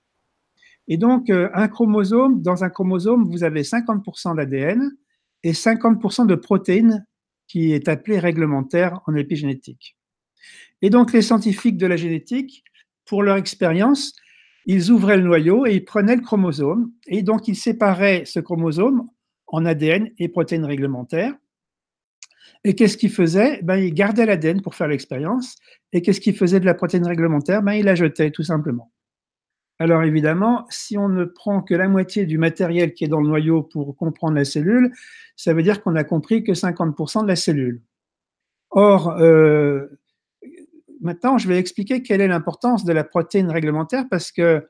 Et 0.88 0.96
donc, 0.96 1.30
euh, 1.30 1.48
un 1.54 1.68
chromosome, 1.68 2.42
dans 2.42 2.64
un 2.64 2.68
chromosome, 2.68 3.30
vous 3.30 3.44
avez 3.44 3.62
50% 3.62 4.36
d'ADN 4.36 4.90
et 5.44 5.52
50% 5.52 6.26
de 6.26 6.34
protéines 6.34 7.06
qui 7.46 7.72
est 7.72 7.88
appelée 7.88 8.18
réglementaire 8.18 9.00
en 9.06 9.14
épigénétique. 9.14 9.96
Et 10.82 10.90
donc, 10.90 11.12
les 11.12 11.22
scientifiques 11.22 11.76
de 11.76 11.86
la 11.86 11.96
génétique, 11.96 12.64
pour 13.04 13.22
leur 13.22 13.36
expérience, 13.36 14.14
ils 14.66 14.90
ouvraient 14.90 15.16
le 15.16 15.24
noyau 15.24 15.66
et 15.66 15.74
ils 15.74 15.84
prenaient 15.84 16.16
le 16.16 16.22
chromosome. 16.22 16.92
Et 17.06 17.22
donc, 17.22 17.48
ils 17.48 17.56
séparaient 17.56 18.24
ce 18.24 18.40
chromosome 18.40 19.08
en 19.46 19.66
ADN 19.66 20.10
et 20.18 20.28
protéines 20.28 20.64
réglementaires. 20.64 21.34
Et 22.64 22.74
qu'est-ce 22.74 22.96
qu'ils 22.96 23.10
faisaient? 23.10 23.60
Ben, 23.62 23.76
Ils 23.76 23.94
gardaient 23.94 24.26
l'ADN 24.26 24.60
pour 24.60 24.74
faire 24.74 24.88
l'expérience. 24.88 25.56
Et 25.92 26.02
qu'est-ce 26.02 26.20
qu'ils 26.20 26.36
faisaient 26.36 26.60
de 26.60 26.66
la 26.66 26.74
protéine 26.74 27.06
réglementaire? 27.06 27.62
Ben, 27.62 27.72
Ils 27.72 27.84
la 27.84 27.94
jetaient, 27.94 28.30
tout 28.30 28.42
simplement. 28.42 28.92
Alors 29.80 30.02
évidemment, 30.02 30.66
si 30.68 30.98
on 30.98 31.08
ne 31.08 31.24
prend 31.24 31.62
que 31.62 31.72
la 31.72 31.88
moitié 31.88 32.26
du 32.26 32.36
matériel 32.36 32.92
qui 32.92 33.04
est 33.04 33.08
dans 33.08 33.22
le 33.22 33.28
noyau 33.28 33.62
pour 33.62 33.96
comprendre 33.96 34.34
la 34.34 34.44
cellule, 34.44 34.92
ça 35.36 35.54
veut 35.54 35.62
dire 35.62 35.82
qu'on 35.82 35.96
a 35.96 36.04
compris 36.04 36.44
que 36.44 36.52
50% 36.52 37.22
de 37.22 37.26
la 37.26 37.34
cellule. 37.34 37.80
Or, 38.70 39.16
euh, 39.18 39.86
maintenant, 41.00 41.38
je 41.38 41.48
vais 41.48 41.58
expliquer 41.58 42.02
quelle 42.02 42.20
est 42.20 42.28
l'importance 42.28 42.84
de 42.84 42.92
la 42.92 43.04
protéine 43.04 43.50
réglementaire 43.50 44.04
parce 44.10 44.32
que 44.32 44.66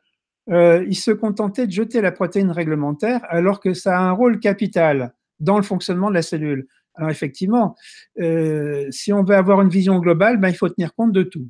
euh, 0.51 0.93
se 0.93 1.11
contentait 1.11 1.67
de 1.67 1.73
jeter 1.73 2.01
la 2.01 2.13
protéine 2.13 2.51
réglementaire 2.51 3.21
alors 3.29 3.61
que 3.61 3.75
ça 3.75 3.99
a 3.99 4.03
un 4.03 4.13
rôle 4.13 4.41
capital 4.41 5.15
dans 5.39 5.57
le 5.57 5.63
fonctionnement 5.63 6.09
de 6.09 6.15
la 6.15 6.23
cellule. 6.23 6.67
Alors 6.95 7.11
effectivement, 7.11 7.77
euh, 8.21 8.87
si 8.91 9.13
on 9.13 9.23
veut 9.23 9.37
avoir 9.37 9.63
une 9.63 9.69
vision 9.69 9.99
globale, 9.99 10.39
ben, 10.39 10.49
il 10.49 10.57
faut 10.57 10.69
tenir 10.69 10.95
compte 10.95 11.13
de 11.13 11.23
tout. 11.23 11.49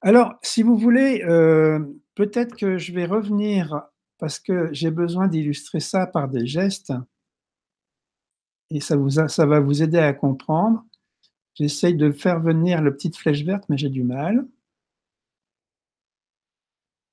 Alors, 0.00 0.34
si 0.42 0.62
vous 0.62 0.76
voulez, 0.76 1.22
euh, 1.24 1.78
peut-être 2.14 2.56
que 2.56 2.76
je 2.76 2.92
vais 2.92 3.04
revenir 3.04 3.82
parce 4.18 4.40
que 4.40 4.68
j'ai 4.72 4.90
besoin 4.90 5.28
d'illustrer 5.28 5.80
ça 5.80 6.06
par 6.06 6.28
des 6.28 6.46
gestes 6.46 6.92
et 8.70 8.80
ça 8.80 8.96
va 9.46 9.60
vous 9.60 9.82
aider 9.82 9.98
à 9.98 10.12
comprendre. 10.12 10.84
J'essaye 11.54 11.94
de 11.94 12.10
faire 12.12 12.40
venir 12.40 12.80
le 12.80 12.94
petite 12.94 13.16
flèche 13.16 13.44
verte, 13.44 13.68
mais 13.68 13.76
j'ai 13.76 13.90
du 13.90 14.02
mal. 14.02 14.46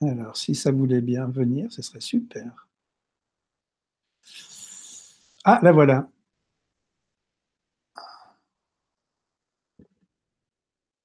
Alors, 0.01 0.37
si 0.37 0.55
ça 0.55 0.71
voulait 0.71 1.01
bien 1.01 1.25
venir, 1.27 1.71
ce 1.71 1.81
serait 1.81 1.99
super. 1.99 2.67
Ah, 5.43 5.59
la 5.61 5.71
voilà. 5.71 6.09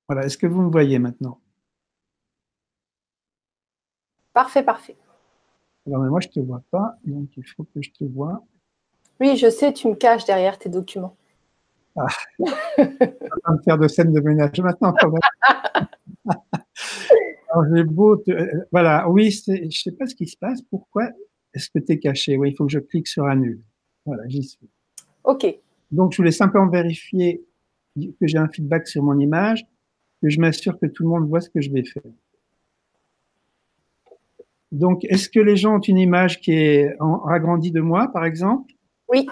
Voilà, 0.08 0.26
est-ce 0.26 0.38
que 0.38 0.46
vous 0.46 0.62
me 0.62 0.70
voyez 0.70 0.98
maintenant? 0.98 1.40
Parfait, 4.32 4.62
parfait. 4.62 4.96
Alors, 5.86 6.02
mais 6.02 6.08
moi, 6.08 6.20
je 6.20 6.28
ne 6.28 6.32
te 6.32 6.40
vois 6.40 6.62
pas, 6.70 6.96
donc 7.04 7.36
il 7.36 7.44
faut 7.44 7.64
que 7.64 7.82
je 7.82 7.90
te 7.90 8.04
vois. 8.04 8.44
Oui, 9.20 9.36
je 9.36 9.50
sais, 9.50 9.72
tu 9.72 9.88
me 9.88 9.94
caches 9.94 10.24
derrière 10.24 10.58
tes 10.58 10.68
documents. 10.68 11.16
Ah. 11.96 12.06
On 12.38 12.44
va 12.44 13.52
me 13.52 13.62
faire 13.62 13.78
de 13.78 13.88
scène 13.88 14.12
de 14.12 14.20
ménage 14.20 14.60
maintenant 14.60 14.92
quand 14.98 15.12
même. 16.24 16.36
j'ai 17.74 17.84
beau. 17.84 18.20
Euh, 18.28 18.64
voilà, 18.72 19.08
oui, 19.08 19.30
je 19.30 19.52
ne 19.64 19.70
sais 19.70 19.92
pas 19.92 20.06
ce 20.06 20.14
qui 20.14 20.26
se 20.26 20.36
passe. 20.36 20.60
Pourquoi 20.62 21.08
est-ce 21.54 21.70
que 21.70 21.78
tu 21.78 21.92
es 21.92 21.98
caché? 21.98 22.36
Oui, 22.36 22.50
il 22.50 22.56
faut 22.56 22.66
que 22.66 22.72
je 22.72 22.80
clique 22.80 23.06
sur 23.06 23.26
annule. 23.26 23.60
Voilà, 24.04 24.24
j'y 24.28 24.42
suis. 24.42 24.68
OK. 25.22 25.46
Donc, 25.90 26.12
je 26.12 26.16
voulais 26.16 26.32
simplement 26.32 26.68
vérifier 26.68 27.44
que 27.96 28.26
j'ai 28.26 28.38
un 28.38 28.48
feedback 28.48 28.88
sur 28.88 29.02
mon 29.02 29.18
image, 29.18 29.64
que 30.20 30.28
je 30.28 30.40
m'assure 30.40 30.78
que 30.80 30.86
tout 30.86 31.04
le 31.04 31.10
monde 31.10 31.28
voit 31.28 31.40
ce 31.40 31.48
que 31.48 31.60
je 31.60 31.70
vais 31.70 31.84
faire. 31.84 32.02
Donc, 34.72 35.04
est-ce 35.04 35.28
que 35.28 35.38
les 35.38 35.56
gens 35.56 35.76
ont 35.76 35.80
une 35.80 35.98
image 35.98 36.40
qui 36.40 36.52
est 36.52 36.96
agrandie 37.28 37.70
de 37.70 37.80
moi, 37.80 38.08
par 38.12 38.24
exemple? 38.24 38.74
Oui. 39.08 39.28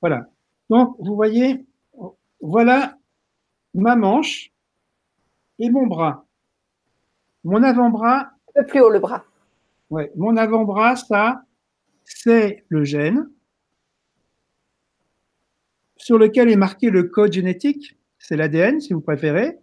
Voilà. 0.00 0.28
Donc, 0.72 0.96
vous 1.00 1.14
voyez, 1.14 1.66
voilà 2.40 2.96
ma 3.74 3.94
manche 3.94 4.50
et 5.58 5.68
mon 5.68 5.86
bras. 5.86 6.24
Mon 7.44 7.62
avant-bras. 7.62 8.30
Un 8.56 8.62
peu 8.62 8.66
plus 8.66 8.80
haut 8.80 8.88
le 8.88 8.98
bras. 8.98 9.22
Ouais, 9.90 10.10
mon 10.16 10.34
avant-bras, 10.38 10.96
ça, 10.96 11.42
c'est 12.06 12.64
le 12.70 12.84
gène 12.84 13.28
sur 15.98 16.16
lequel 16.16 16.48
est 16.48 16.56
marqué 16.56 16.88
le 16.88 17.02
code 17.02 17.34
génétique, 17.34 17.98
c'est 18.18 18.38
l'ADN 18.38 18.80
si 18.80 18.94
vous 18.94 19.02
préférez. 19.02 19.58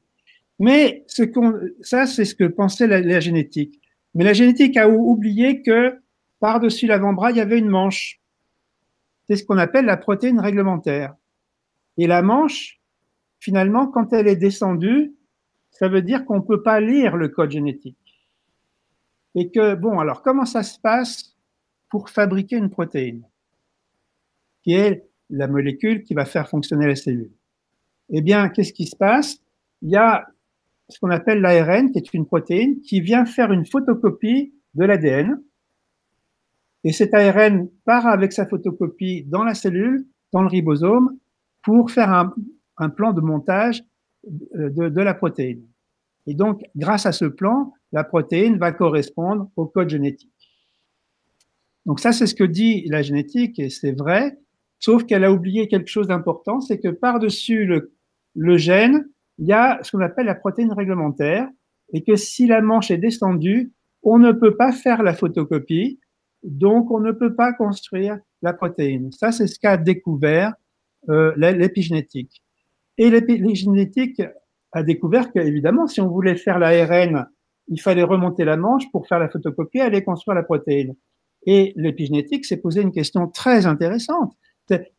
Mais 0.60 1.05
ce 1.07 1.24
qu'on, 1.24 1.60
ça, 1.82 2.05
c'est 2.05 2.24
ce 2.24 2.36
que 2.36 2.43
pensait 2.43 2.86
la, 2.86 3.01
la, 3.01 3.20
génétique. 3.20 3.82
Mais 4.14 4.24
la 4.24 4.34
génétique 4.34 4.78
a 4.78 4.88
oublié 4.88 5.64
que 5.64 5.97
par-dessus 6.39 6.86
l'avant-bras, 6.86 7.32
il 7.32 7.38
y 7.38 7.41
avait 7.41 7.57
une 7.57 7.68
manche 7.68 8.18
c'est 9.30 9.36
ce 9.36 9.45
qu'on 9.45 9.59
appelle 9.59 9.86
la 9.86 9.95
protéine 9.95 10.39
réglementaire. 10.39 11.13
Et 11.97 12.07
la 12.07 12.23
manche, 12.23 12.82
finalement, 13.39 13.86
quand 13.86 14.11
elle 14.11 14.27
est 14.27 14.36
descendue, 14.36 15.15
ça 15.69 15.88
veut 15.88 16.01
dire 16.01 16.25
qu'on 16.25 16.38
ne 16.38 16.45
peut 16.45 16.63
pas 16.63 16.80
lire 16.80 17.15
le 17.15 17.27
code 17.27 17.51
génétique. 17.51 17.97
Et 19.36 19.51
que, 19.51 19.75
bon, 19.75 19.99
alors 19.99 20.23
comment 20.23 20.45
ça 20.45 20.63
se 20.63 20.80
passe 20.80 21.38
pour 21.89 22.09
fabriquer 22.09 22.57
une 22.57 22.71
protéine, 22.71 23.23
qui 24.63 24.73
est 24.73 25.07
la 25.30 25.47
molécule 25.47 26.03
qui 26.03 26.15
va 26.15 26.25
faire 26.25 26.49
fonctionner 26.49 26.88
la 26.88 26.95
cellule? 26.95 27.32
Eh 28.09 28.21
bien, 28.21 28.49
qu'est-ce 28.49 28.73
qui 28.73 28.88
se 28.88 28.95
passe? 28.95 29.43
Il 29.84 29.91
y 29.91 29.95
a 29.95 30.27
ce 30.89 30.99
qu'on 30.99 31.11
appelle 31.11 31.41
l'ARN, 31.41 31.91
qui 31.91 31.99
est 31.99 32.13
une 32.15 32.25
protéine, 32.25 32.82
qui 32.82 32.99
vient 32.99 33.25
faire 33.25 33.51
une 33.51 33.67
photocopie 33.67 34.55
de 34.73 34.86
l'ADN. 34.86 35.39
Et 36.84 36.93
cet 36.93 37.13
ARN 37.13 37.69
part 37.86 38.07
avec 38.07 38.32
sa 38.34 38.45
photocopie 38.45 39.23
dans 39.25 39.43
la 39.43 39.53
cellule, 39.53 40.05
dans 40.32 40.41
le 40.41 40.47
ribosome, 40.47 41.17
pour 41.63 41.91
faire 41.91 42.11
un, 42.77 42.89
plan 42.89 43.11
de 43.11 43.19
montage 43.21 43.84
de, 44.25 44.88
de, 44.88 45.01
la 45.01 45.13
protéine. 45.13 45.65
Et 46.25 46.34
donc, 46.34 46.61
grâce 46.75 47.05
à 47.05 47.11
ce 47.11 47.25
plan, 47.25 47.73
la 47.91 48.05
protéine 48.05 48.57
va 48.57 48.71
correspondre 48.71 49.49
au 49.57 49.65
code 49.65 49.89
génétique. 49.89 50.32
Donc 51.86 51.99
ça, 51.99 52.13
c'est 52.13 52.27
ce 52.27 52.36
que 52.36 52.43
dit 52.43 52.86
la 52.88 53.01
génétique, 53.01 53.59
et 53.59 53.69
c'est 53.69 53.91
vrai, 53.91 54.38
sauf 54.80 55.05
qu'elle 55.05 55.23
a 55.23 55.34
oublié 55.34 55.67
quelque 55.67 55.88
chose 55.88 56.07
d'important, 56.07 56.61
c'est 56.61 56.80
que 56.80 56.89
par-dessus 56.89 57.65
le, 57.65 57.93
le 58.36 58.57
gène, 58.57 59.05
il 59.38 59.47
y 59.47 59.53
a 59.53 59.80
ce 59.84 59.91
qu'on 59.91 60.03
appelle 60.03 60.27
la 60.27 60.36
protéine 60.36 60.71
réglementaire, 60.71 61.49
et 61.93 62.03
que 62.03 62.15
si 62.15 62.47
la 62.47 62.61
manche 62.61 62.91
est 62.91 62.97
descendue, 62.97 63.73
on 64.03 64.19
ne 64.19 64.32
peut 64.32 64.55
pas 64.55 64.71
faire 64.71 65.03
la 65.03 65.13
photocopie, 65.13 65.99
donc 66.43 66.91
on 66.91 66.99
ne 66.99 67.11
peut 67.11 67.35
pas 67.35 67.53
construire 67.53 68.17
la 68.41 68.53
protéine. 68.53 69.11
Ça, 69.11 69.31
c'est 69.31 69.47
ce 69.47 69.59
qu'a 69.59 69.77
découvert 69.77 70.53
euh, 71.09 71.33
l'épigénétique. 71.35 72.43
Et 72.97 73.09
l'épigénétique 73.09 74.21
a 74.71 74.83
découvert 74.83 75.31
qu'évidemment, 75.31 75.87
si 75.87 76.01
on 76.01 76.09
voulait 76.09 76.35
faire 76.35 76.59
l'ARN, 76.59 77.27
il 77.67 77.79
fallait 77.79 78.03
remonter 78.03 78.45
la 78.45 78.57
manche 78.57 78.91
pour 78.91 79.07
faire 79.07 79.19
la 79.19 79.29
photocopie 79.29 79.77
et 79.77 79.81
aller 79.81 80.03
construire 80.03 80.35
la 80.35 80.43
protéine. 80.43 80.95
Et 81.45 81.73
l'épigénétique 81.75 82.45
s'est 82.45 82.57
posé 82.57 82.81
une 82.81 82.91
question 82.91 83.27
très 83.27 83.65
intéressante. 83.65 84.33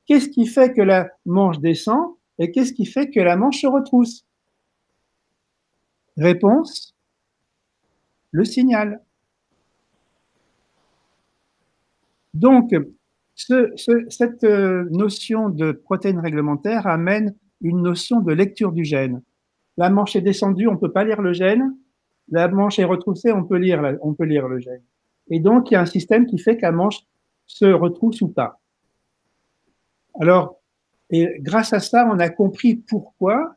Qu'est-ce 0.07 0.28
qui 0.28 0.47
fait 0.47 0.72
que 0.72 0.82
la 0.82 1.11
manche 1.24 1.61
descend 1.61 2.14
et 2.38 2.51
qu'est-ce 2.51 2.72
qui 2.72 2.86
fait 2.86 3.11
que 3.11 3.20
la 3.20 3.36
manche 3.36 3.61
se 3.61 3.66
retrousse? 3.66 4.24
Réponse, 6.16 6.97
le 8.30 8.45
signal. 8.45 9.03
Donc, 12.35 12.74
cette 13.35 14.45
euh, 14.45 14.89
notion 14.91 15.49
de 15.49 15.72
protéine 15.72 16.18
réglementaire 16.18 16.87
amène 16.87 17.35
une 17.61 17.83
notion 17.83 18.20
de 18.20 18.33
lecture 18.33 18.72
du 18.72 18.85
gène. 18.85 19.22
La 19.76 19.91
manche 19.91 20.16
est 20.16 20.20
descendue, 20.20 20.68
on 20.68 20.72
ne 20.72 20.78
peut 20.78 20.93
pas 20.93 21.05
lire 21.05 21.22
le 21.22 21.33
gène. 21.33 21.74
La 22.31 22.49
manche 22.49 22.78
est 22.78 22.85
retroussée, 22.85 23.33
on 23.33 23.45
peut 23.45 23.57
lire, 23.57 23.99
on 24.03 24.14
peut 24.14 24.24
lire 24.24 24.47
le 24.47 24.59
gène. 24.59 24.83
Et 25.31 25.41
donc, 25.41 25.70
il 25.70 25.74
y 25.74 25.76
a 25.76 25.81
un 25.81 25.87
système 25.87 26.26
qui 26.26 26.39
fait 26.39 26.57
que 26.57 26.62
la 26.62 26.72
manche 26.72 27.01
se 27.47 27.66
retrousse 27.66 28.20
ou 28.20 28.28
pas. 28.28 28.61
Alors, 30.20 30.61
et 31.11 31.28
grâce 31.41 31.72
à 31.72 31.81
ça, 31.81 32.07
on 32.11 32.18
a 32.18 32.28
compris 32.28 32.76
pourquoi 32.76 33.57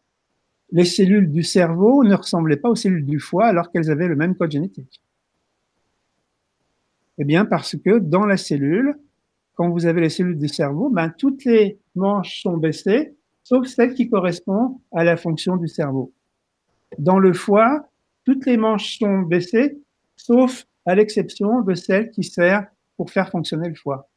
les 0.71 0.85
cellules 0.85 1.31
du 1.31 1.43
cerveau 1.43 2.03
ne 2.03 2.15
ressemblaient 2.15 2.57
pas 2.57 2.69
aux 2.69 2.75
cellules 2.75 3.05
du 3.05 3.19
foie 3.19 3.45
alors 3.45 3.71
qu'elles 3.71 3.91
avaient 3.91 4.07
le 4.07 4.15
même 4.15 4.35
code 4.35 4.51
génétique. 4.51 5.01
Eh 7.19 7.25
bien, 7.25 7.45
parce 7.45 7.75
que 7.75 7.99
dans 7.99 8.25
la 8.25 8.37
cellule, 8.37 8.95
quand 9.55 9.69
vous 9.69 9.85
avez 9.85 10.01
les 10.01 10.09
cellules 10.09 10.37
du 10.37 10.47
cerveau, 10.47 10.89
ben, 10.89 11.13
toutes 11.15 11.45
les 11.45 11.79
manches 11.95 12.41
sont 12.41 12.57
baissées, 12.57 13.15
sauf 13.43 13.67
celle 13.67 13.93
qui 13.93 14.09
correspond 14.09 14.81
à 14.91 15.03
la 15.03 15.15
fonction 15.15 15.57
du 15.57 15.67
cerveau. 15.67 16.11
Dans 16.97 17.19
le 17.19 17.33
foie, 17.33 17.87
toutes 18.25 18.45
les 18.45 18.57
manches 18.57 18.97
sont 18.97 19.19
baissées, 19.19 19.77
sauf 20.15 20.65
à 20.85 20.95
l'exception 20.95 21.61
de 21.61 21.75
celle 21.75 22.09
qui 22.09 22.23
sert 22.23 22.65
pour 22.97 23.11
faire 23.11 23.29
fonctionner 23.29 23.69
le 23.69 23.75
foie. 23.75 24.09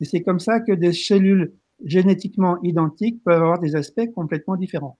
Et 0.00 0.04
c'est 0.04 0.22
comme 0.22 0.40
ça 0.40 0.60
que 0.60 0.72
des 0.72 0.92
cellules 0.92 1.52
génétiquement 1.84 2.60
identiques 2.62 3.22
peuvent 3.24 3.42
avoir 3.42 3.58
des 3.58 3.76
aspects 3.76 4.10
complètement 4.14 4.56
différents. 4.56 4.98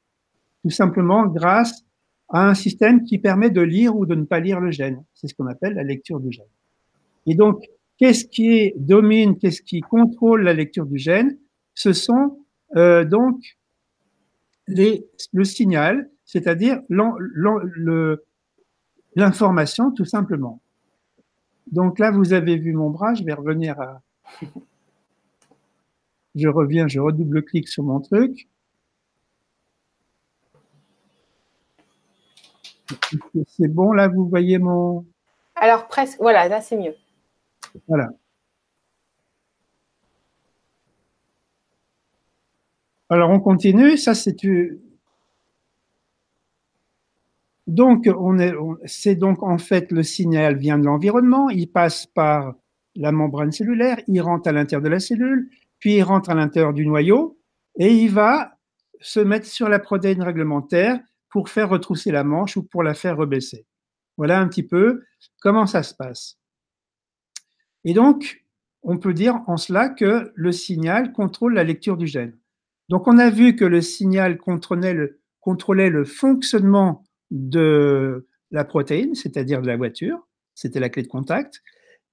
Tout 0.63 0.71
simplement 0.71 1.27
grâce 1.27 1.85
à 2.29 2.49
un 2.49 2.55
système 2.55 3.03
qui 3.03 3.19
permet 3.19 3.51
de 3.51 3.61
lire 3.61 3.97
ou 3.97 4.07
de 4.07 4.15
ne 4.15 4.25
pas 4.25 4.41
lire 4.41 4.61
le 4.61 4.71
gène. 4.71 5.05
C'est 5.15 5.27
ce 5.27 5.35
qu'on 5.35 5.47
appelle 5.47 5.75
la 5.75 5.83
lecture 5.83 6.21
du 6.21 6.31
gène. 6.31 6.47
Et 7.31 7.37
donc, 7.37 7.65
qu'est-ce 7.97 8.25
qui 8.25 8.73
domine, 8.75 9.39
qu'est-ce 9.39 9.63
qui 9.63 9.83
contrôle 9.83 10.43
la 10.43 10.53
lecture 10.53 10.85
du 10.85 10.99
gène? 10.99 11.39
Ce 11.75 11.93
sont 11.93 12.45
euh, 12.75 13.05
donc 13.05 13.57
le 14.67 15.45
signal, 15.45 16.11
c'est-à-dire 16.25 16.81
l'information 19.15 19.93
tout 19.93 20.05
simplement. 20.05 20.61
Donc 21.71 22.01
là, 22.01 22.11
vous 22.11 22.33
avez 22.33 22.57
vu 22.57 22.73
mon 22.73 22.91
bras, 22.91 23.15
je 23.15 23.23
vais 23.23 23.33
revenir 23.33 23.81
à... 23.81 24.03
Je 26.35 26.49
reviens, 26.49 26.89
je 26.89 26.99
redouble-clique 26.99 27.69
sur 27.69 27.85
mon 27.85 28.01
truc. 28.01 28.49
C'est 33.47 33.69
bon, 33.69 33.93
là, 33.93 34.09
vous 34.09 34.29
voyez 34.29 34.59
mon... 34.59 35.07
Alors 35.55 35.87
presque, 35.87 36.19
voilà, 36.19 36.49
là 36.49 36.61
c'est 36.61 36.77
mieux. 36.77 36.97
Voilà. 37.89 38.11
Alors 43.09 43.31
on 43.31 43.41
continue, 43.41 43.97
ça 43.97 44.15
c'est 44.15 44.37
donc 47.67 48.09
on 48.19 48.39
est, 48.39 48.53
c'est 48.85 49.15
donc 49.15 49.43
en 49.43 49.59
fait 49.59 49.93
le 49.93 50.03
signal 50.03 50.57
vient 50.57 50.79
de 50.79 50.85
l'environnement, 50.85 51.51
il 51.51 51.71
passe 51.71 52.07
par 52.07 52.55
la 52.97 53.13
membrane 53.13 53.53
cellulaire, 53.53 54.01
il 54.09 54.21
rentre 54.21 54.49
à 54.49 54.53
l'intérieur 54.53 54.83
de 54.83 54.89
la 54.89 55.01
cellule, 55.01 55.51
puis 55.79 55.95
il 55.97 56.03
rentre 56.03 56.31
à 56.31 56.35
l'intérieur 56.35 56.73
du 56.73 56.87
noyau 56.87 57.39
et 57.79 57.93
il 57.93 58.11
va 58.11 58.57
se 59.01 59.21
mettre 59.21 59.47
sur 59.47 59.69
la 59.69 59.79
protéine 59.79 60.23
réglementaire 60.23 61.01
pour 61.31 61.49
faire 61.49 61.69
retrousser 61.69 62.11
la 62.11 62.25
manche 62.25 62.57
ou 62.57 62.63
pour 62.63 62.83
la 62.83 62.95
faire 62.95 63.17
rebaisser. 63.17 63.67
Voilà 64.17 64.41
un 64.41 64.49
petit 64.49 64.65
peu 64.65 65.03
comment 65.41 65.67
ça 65.67 65.83
se 65.83 65.95
passe. 65.95 66.40
Et 67.85 67.95
donc, 67.95 68.45
on 68.83 68.99
peut 68.99 69.15
dire 69.15 69.41
en 69.47 69.57
cela 69.57 69.89
que 69.89 70.33
le 70.35 70.53
signal 70.53 71.13
contrôle 71.13 71.55
la 71.55 71.65
lecture 71.65 71.97
du 71.97 72.07
gène. 72.07 72.37
Donc, 72.89 73.07
on 73.07 73.19
a 73.19 73.31
vu 73.31 73.55
que 73.55 73.65
le 73.65 73.81
signal 73.81 74.37
contrôlait 74.37 74.95
le, 74.95 76.05
fonctionnement 76.05 77.05
de 77.31 78.27
la 78.51 78.65
protéine, 78.65 79.15
c'est-à-dire 79.15 79.63
de 79.63 79.67
la 79.67 79.77
voiture, 79.77 80.27
c'était 80.55 80.81
la 80.81 80.89
clé 80.89 81.03
de 81.03 81.09
contact, 81.09 81.63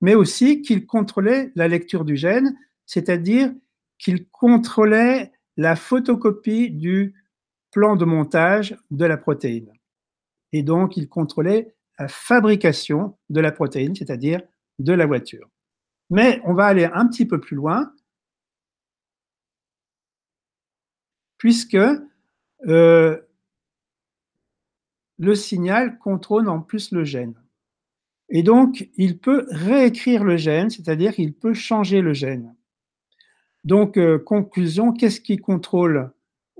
mais 0.01 0.13
aussi 0.13 0.61
qu'il 0.61 0.85
contrôlait 0.85 1.51
la 1.55 1.67
lecture 1.67 2.05
du 2.05 2.15
gène, 2.15 2.55
c'est-à-dire 2.85 3.51
qu'il 3.97 4.27
contrôlait 4.29 5.31
la 5.57 5.75
photocopie 5.75 6.69
du 6.69 7.15
plan 7.71 7.95
de 7.95 8.05
montage 8.05 8.77
de 8.91 9.05
la 9.05 9.17
protéine. 9.17 9.71
Et 10.53 10.61
donc, 10.61 10.95
il 10.95 11.09
contrôlait 11.09 11.73
la 11.97 12.07
fabrication 12.07 13.17
de 13.29 13.41
la 13.41 13.51
protéine, 13.51 13.95
c'est-à-dire 13.95 14.41
de 14.77 14.93
la 14.93 15.07
voiture. 15.07 15.49
Mais 16.09 16.41
on 16.45 16.53
va 16.53 16.65
aller 16.65 16.85
un 16.85 17.07
petit 17.07 17.25
peu 17.25 17.39
plus 17.39 17.55
loin, 17.55 17.93
puisque 21.37 21.77
euh, 22.67 23.17
le 25.19 25.35
signal 25.35 25.97
contrôle 25.99 26.49
en 26.49 26.61
plus 26.61 26.91
le 26.91 27.03
gène. 27.03 27.35
Et 28.29 28.43
donc, 28.43 28.89
il 28.95 29.19
peut 29.19 29.45
réécrire 29.49 30.23
le 30.23 30.37
gène, 30.37 30.69
c'est-à-dire 30.69 31.13
qu'il 31.13 31.33
peut 31.33 31.53
changer 31.53 32.01
le 32.01 32.13
gène. 32.13 32.55
Donc, 33.63 33.97
euh, 33.97 34.19
conclusion, 34.19 34.93
qu'est-ce 34.93 35.21
qui 35.21 35.37
contrôle, 35.37 36.11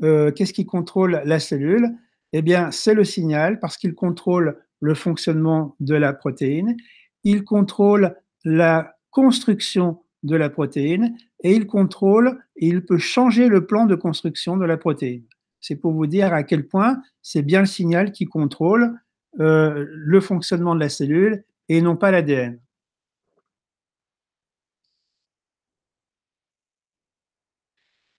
euh, 0.03 0.31
qu'est-ce 0.31 0.53
qui 0.53 0.65
contrôle 0.65 1.21
la 1.25 1.39
cellule? 1.39 1.95
Eh 2.33 2.41
bien, 2.41 2.71
c'est 2.71 2.93
le 2.93 3.03
signal 3.03 3.59
parce 3.59 3.77
qu'il 3.77 3.95
contrôle 3.95 4.61
le 4.79 4.93
fonctionnement 4.93 5.75
de 5.79 5.95
la 5.95 6.13
protéine, 6.13 6.77
il 7.23 7.43
contrôle 7.43 8.15
la 8.43 8.96
construction 9.17 10.03
de 10.21 10.35
la 10.35 10.47
protéine 10.47 11.17
et 11.39 11.51
il 11.51 11.65
contrôle 11.65 12.39
et 12.55 12.67
il 12.67 12.85
peut 12.85 12.99
changer 12.99 13.47
le 13.47 13.65
plan 13.65 13.87
de 13.87 13.95
construction 13.95 14.57
de 14.57 14.65
la 14.65 14.77
protéine. 14.77 15.23
C'est 15.59 15.75
pour 15.75 15.91
vous 15.91 16.05
dire 16.05 16.35
à 16.35 16.43
quel 16.43 16.67
point 16.67 17.01
c'est 17.23 17.41
bien 17.41 17.61
le 17.61 17.65
signal 17.65 18.11
qui 18.11 18.25
contrôle 18.25 18.93
euh, 19.39 19.87
le 19.89 20.21
fonctionnement 20.21 20.75
de 20.75 20.79
la 20.81 20.89
cellule 20.89 21.43
et 21.67 21.81
non 21.81 21.95
pas 21.95 22.11
l'ADN. 22.11 22.59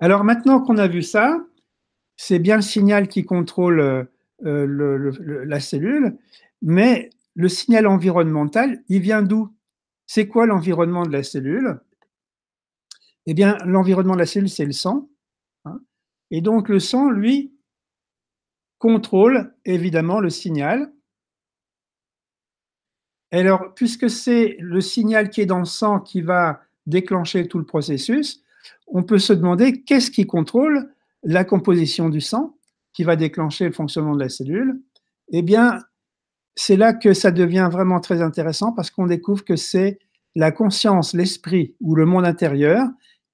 Alors 0.00 0.24
maintenant 0.24 0.60
qu'on 0.60 0.78
a 0.78 0.88
vu 0.88 1.04
ça, 1.04 1.40
c'est 2.16 2.40
bien 2.40 2.56
le 2.56 2.62
signal 2.62 3.06
qui 3.06 3.24
contrôle 3.24 4.08
euh, 4.44 5.44
la 5.46 5.60
cellule, 5.60 6.18
mais 6.60 7.10
le 7.36 7.48
signal 7.48 7.86
environnemental, 7.86 8.82
il 8.88 9.00
vient 9.00 9.22
d'où? 9.22 9.48
C'est 10.08 10.26
quoi 10.26 10.46
l'environnement 10.46 11.04
de 11.04 11.12
la 11.12 11.22
cellule? 11.22 11.78
Eh 13.26 13.34
bien, 13.34 13.58
l'environnement 13.66 14.14
de 14.14 14.20
la 14.20 14.26
cellule, 14.26 14.48
c'est 14.48 14.64
le 14.64 14.72
sang. 14.72 15.08
Hein. 15.66 15.80
et 16.30 16.40
donc, 16.40 16.70
le 16.70 16.80
sang, 16.80 17.10
lui, 17.10 17.54
contrôle 18.78 19.54
évidemment 19.64 20.20
le 20.20 20.30
signal. 20.30 20.90
alors, 23.30 23.74
puisque 23.74 24.08
c'est 24.08 24.56
le 24.60 24.80
signal 24.80 25.28
qui 25.28 25.42
est 25.42 25.46
dans 25.46 25.58
le 25.58 25.66
sang 25.66 26.00
qui 26.00 26.22
va 26.22 26.62
déclencher 26.86 27.46
tout 27.46 27.58
le 27.58 27.66
processus, 27.66 28.42
on 28.86 29.02
peut 29.02 29.18
se 29.18 29.34
demander 29.34 29.82
qu'est-ce 29.82 30.10
qui 30.10 30.26
contrôle 30.26 30.90
la 31.22 31.44
composition 31.44 32.08
du 32.08 32.22
sang 32.22 32.56
qui 32.94 33.04
va 33.04 33.16
déclencher 33.16 33.66
le 33.66 33.72
fonctionnement 33.72 34.14
de 34.14 34.20
la 34.20 34.30
cellule? 34.30 34.80
Eh 35.32 35.42
bien, 35.42 35.82
c'est 36.60 36.76
là 36.76 36.92
que 36.92 37.14
ça 37.14 37.30
devient 37.30 37.68
vraiment 37.70 38.00
très 38.00 38.20
intéressant 38.20 38.72
parce 38.72 38.90
qu'on 38.90 39.06
découvre 39.06 39.44
que 39.44 39.54
c'est 39.54 40.00
la 40.34 40.50
conscience, 40.50 41.14
l'esprit 41.14 41.76
ou 41.80 41.94
le 41.94 42.04
monde 42.04 42.26
intérieur 42.26 42.84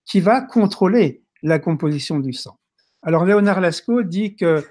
qui 0.05 0.21
va 0.21 0.43
contrôler 0.43 1.23
la 1.43 1.59
composition 1.59 2.19
du 2.19 2.35
sang. 2.35 2.59
Alors 3.03 3.25
Léonard 3.25 3.63
Lascaux 3.63 4.03
dit 4.03 4.37
que 4.37 4.63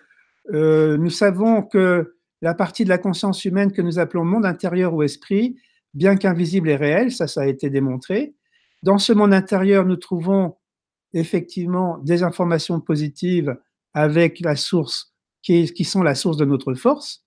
euh, 0.54 0.97
nous 0.97 1.10
savons 1.10 1.64
que 1.64 2.16
la 2.43 2.54
partie 2.54 2.84
de 2.84 2.89
la 2.89 2.99
conscience 2.99 3.43
humaine 3.43 3.72
que 3.72 3.82
nous 3.82 3.97
appelons 3.97 4.24
monde 4.24 4.45
intérieur 4.45 4.93
ou 4.93 5.01
esprit, 5.01 5.56
bien 5.95 6.16
qu'invisible 6.16 6.70
et 6.70 6.76
réel, 6.76 7.12
ça, 7.12 7.26
ça 7.26 7.41
a 7.41 7.47
été 7.47 7.72
démontré. 7.72 8.36
Dans 8.84 8.99
ce 8.99 9.14
monde 9.14 9.34
intérieur, 9.34 9.84
nous 9.84 9.95
trouvons 9.95 10.58
effectivement 11.14 11.97
des 12.04 12.22
informations 12.22 12.80
positives 12.80 13.58
avec 13.95 14.41
la 14.41 14.56
source 14.56 15.16
qui, 15.41 15.66
qui 15.74 15.86
sont 15.86 16.04
la 16.04 16.14
source 16.14 16.38
de 16.38 16.45
notre 16.45 16.76
force, 16.76 17.22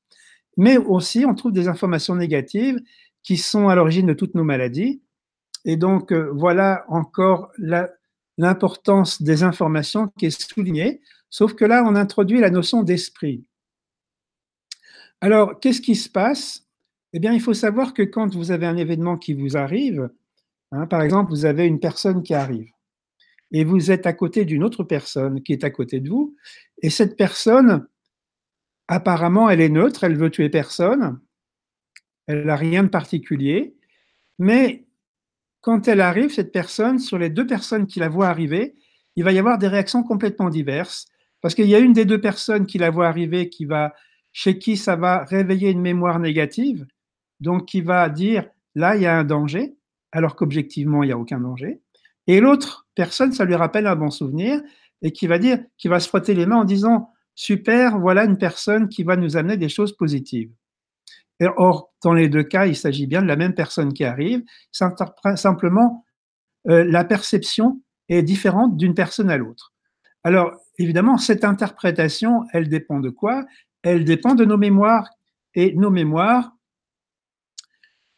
mais 0.57 0.76
aussi 0.76 1.24
on 1.26 1.34
trouve 1.34 1.52
des 1.52 1.68
informations 1.68 2.14
négatives 2.14 2.80
qui 3.22 3.36
sont 3.36 3.68
à 3.68 3.74
l'origine 3.74 4.07
de 4.07 4.14
toutes 4.14 4.34
nos 4.34 4.44
maladies. 4.44 5.02
Et 5.64 5.76
donc, 5.76 6.12
euh, 6.12 6.30
voilà 6.32 6.84
encore 6.88 7.50
l'importance 8.38 9.20
des 9.20 9.42
informations 9.42 10.12
qui 10.16 10.26
est 10.26 10.40
soulignée, 10.40 11.00
sauf 11.28 11.54
que 11.54 11.64
là, 11.64 11.82
on 11.84 11.96
introduit 11.96 12.38
la 12.38 12.50
notion 12.50 12.84
d'esprit. 12.84 13.44
Alors, 15.20 15.59
qu'est-ce 15.59 15.80
qui 15.80 15.96
se 15.96 16.09
passe? 16.09 16.66
Eh 17.12 17.18
bien, 17.18 17.32
il 17.32 17.40
faut 17.40 17.54
savoir 17.54 17.94
que 17.94 18.02
quand 18.02 18.32
vous 18.34 18.52
avez 18.52 18.66
un 18.66 18.76
événement 18.76 19.16
qui 19.16 19.34
vous 19.34 19.57
arrive, 19.57 20.09
hein, 20.70 20.86
par 20.86 21.02
exemple, 21.02 21.30
vous 21.30 21.46
avez 21.46 21.66
une 21.66 21.80
personne 21.80 22.22
qui 22.22 22.34
arrive, 22.34 22.70
et 23.50 23.64
vous 23.64 23.90
êtes 23.90 24.07
à 24.07 24.12
côté 24.12 24.44
d'une 24.44 24.62
autre 24.62 24.84
personne 24.84 25.42
qui 25.42 25.52
est 25.52 25.64
à 25.64 25.70
côté 25.70 25.98
de 25.98 26.09
vous, 26.09 26.36
et 26.80 26.90
cette 26.90 27.16
personne, 27.16 27.88
apparemment, 28.89 29.51
elle 29.51 29.61
est 29.61 29.68
neutre, 29.68 30.05
elle 30.05 30.16
veut 30.16 30.30
tuer 30.30 30.49
personne, 30.49 31.20
elle 32.26 32.45
n'a 32.45 32.57
rien 32.57 32.82
de 32.82 32.89
particulier, 32.89 33.76
mais 34.39 34.87
quand 35.61 35.89
elle 35.89 36.01
arrive, 36.01 36.32
cette 36.32 36.53
personne, 36.53 36.99
sur 36.99 37.18
les 37.18 37.30
deux 37.30 37.47
personnes 37.47 37.87
qui 37.87 37.99
la 37.99 38.09
voient 38.09 38.28
arriver, 38.28 38.76
il 39.16 39.24
va 39.24 39.32
y 39.32 39.39
avoir 39.39 39.59
des 39.59 39.68
réactions 39.68 40.03
complètement 40.03 40.51
diverses, 40.51 41.07
parce 41.41 41.55
qu'il 41.55 41.66
y 41.66 41.74
a 41.74 41.78
une 41.78 41.93
des 41.93 42.05
deux 42.05 42.20
personnes 42.20 42.66
qui 42.66 42.78
la 42.78 42.91
voit 42.91 43.09
arriver 43.09 43.49
qui 43.49 43.64
va, 43.64 43.95
chez 44.32 44.59
qui 44.59 44.76
ça 44.76 44.97
va 44.97 45.24
réveiller 45.24 45.70
une 45.70 45.80
mémoire 45.80 46.18
négative, 46.20 46.87
donc 47.41 47.66
qui 47.66 47.80
va 47.80 48.09
dire 48.09 48.49
là, 48.74 48.95
il 48.95 49.03
y 49.03 49.07
a 49.07 49.18
un 49.18 49.24
danger, 49.24 49.76
alors 50.12 50.37
qu'objectivement, 50.37 51.03
il 51.03 51.07
n'y 51.07 51.12
a 51.12 51.18
aucun 51.18 51.41
danger. 51.41 51.80
Et 52.26 52.41
l'autre 52.41 52.87
personne, 52.95 53.32
ça 53.32 53.45
lui 53.45 53.55
rappelle 53.55 53.87
un 53.87 53.97
bon 53.97 54.11
souvenir, 54.11 54.61
et 55.03 55.12
qui 55.12 55.26
va 55.26 55.39
dire, 55.39 55.59
qui 55.78 55.89
va 55.89 56.01
se 56.01 56.09
frotter 56.09 56.34
les 56.34 56.47
mains 56.47 56.59
en 56.59 56.64
disant 56.64 57.11
super, 57.37 58.01
voilà 58.01 58.24
une 58.24 58.39
personne 58.39 58.89
qui 58.89 59.05
va 59.05 59.16
nous 59.16 59.37
amener 59.37 59.57
des 59.57 59.68
choses 59.68 59.97
positives. 59.97 60.51
Or, 61.57 61.93
dans 62.03 62.14
les 62.14 62.28
deux 62.28 62.43
cas, 62.43 62.66
il 62.66 62.74
s'agit 62.74 63.07
bien 63.07 63.22
de 63.22 63.26
la 63.28 63.37
même 63.37 63.55
personne 63.55 63.93
qui 63.93 64.05
arrive. 64.05 64.43
Simplement, 64.72 66.05
euh, 66.68 66.82
la 66.84 67.05
perception 67.05 67.80
est 68.09 68.22
différente 68.22 68.76
d'une 68.76 68.95
personne 68.95 69.30
à 69.30 69.37
l'autre. 69.37 69.74
Alors, 70.24 70.53
évidemment, 70.78 71.18
cette 71.18 71.45
interprétation, 71.45 72.45
elle 72.53 72.68
dépend 72.68 73.01
de 73.01 73.11
quoi? 73.11 73.45
Elle 73.82 74.05
dépend 74.05 74.34
de 74.34 74.45
nos 74.45 74.57
mémoires. 74.57 75.09
Et 75.55 75.74
nos 75.74 75.91
mémoires, 75.91 76.53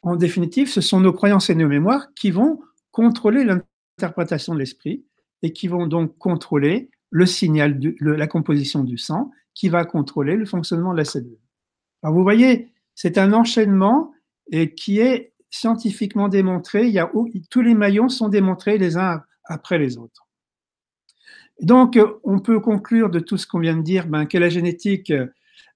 en 0.02 0.16
définitive, 0.16 0.68
ce 0.68 0.80
sont 0.80 1.00
nos 1.00 1.12
croyances 1.12 1.50
et 1.50 1.54
nos 1.54 1.68
mémoires 1.68 2.08
qui 2.14 2.30
vont 2.30 2.60
contrôler 2.92 3.44
l'interprétation 3.44 4.54
de 4.54 4.60
l'esprit 4.60 5.04
et 5.42 5.52
qui 5.52 5.68
vont 5.68 5.86
donc 5.86 6.16
contrôler 6.18 6.90
le 7.10 7.26
signal, 7.26 7.80
la 8.00 8.26
composition 8.26 8.84
du 8.84 8.98
sang, 8.98 9.30
qui 9.54 9.68
va 9.68 9.84
contrôler 9.84 10.36
le 10.36 10.46
fonctionnement 10.46 10.92
de 10.92 10.98
la 10.98 11.04
cellule. 11.04 11.38
Alors, 12.02 12.14
vous 12.14 12.22
voyez, 12.22 12.68
c'est 12.94 13.18
un 13.18 13.32
enchaînement 13.32 14.12
qui 14.76 15.00
est 15.00 15.32
scientifiquement 15.50 16.28
démontré. 16.28 16.88
Y 16.88 16.98
a, 16.98 17.10
tous 17.50 17.62
les 17.62 17.74
maillons 17.74 18.08
sont 18.08 18.28
démontrés 18.28 18.78
les 18.78 18.96
uns 18.96 19.22
après 19.44 19.78
les 19.78 19.98
autres. 19.98 20.28
Donc, 21.60 21.98
on 22.22 22.38
peut 22.38 22.60
conclure 22.60 23.10
de 23.10 23.18
tout 23.18 23.36
ce 23.36 23.46
qu'on 23.46 23.58
vient 23.58 23.76
de 23.76 23.82
dire 23.82 24.06
ben, 24.06 24.26
que 24.26 24.38
la 24.38 24.48
génétique, 24.48 25.12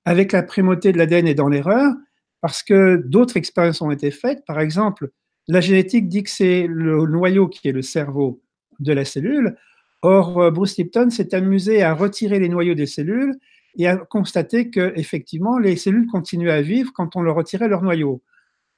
avec 0.04 0.32
la 0.32 0.42
primauté 0.42 0.92
de 0.92 0.98
l'ADN, 0.98 1.26
est 1.26 1.34
dans 1.34 1.48
l'erreur, 1.48 1.92
parce 2.40 2.62
que 2.62 2.96
d'autres 2.96 3.36
expériences 3.36 3.82
ont 3.82 3.90
été 3.90 4.10
faites. 4.10 4.44
Par 4.46 4.60
exemple, 4.60 5.10
la 5.48 5.60
génétique 5.60 6.08
dit 6.08 6.22
que 6.22 6.30
c'est 6.30 6.66
le 6.68 7.04
noyau 7.06 7.48
qui 7.48 7.68
est 7.68 7.72
le 7.72 7.82
cerveau 7.82 8.42
de 8.78 8.92
la 8.92 9.04
cellule. 9.04 9.56
Or, 10.02 10.50
Bruce 10.50 10.76
Lipton 10.76 11.10
s'est 11.10 11.34
amusé 11.34 11.82
à 11.82 11.94
retirer 11.94 12.40
les 12.40 12.48
noyaux 12.48 12.74
des 12.74 12.86
cellules 12.86 13.36
et 13.76 13.86
a 13.86 13.96
constaté 13.96 14.70
que 14.70 14.92
effectivement 14.96 15.58
les 15.58 15.76
cellules 15.76 16.06
continuaient 16.06 16.52
à 16.52 16.62
vivre 16.62 16.92
quand 16.92 17.16
on 17.16 17.22
leur 17.22 17.36
retirait 17.36 17.68
leur 17.68 17.82
noyau. 17.82 18.22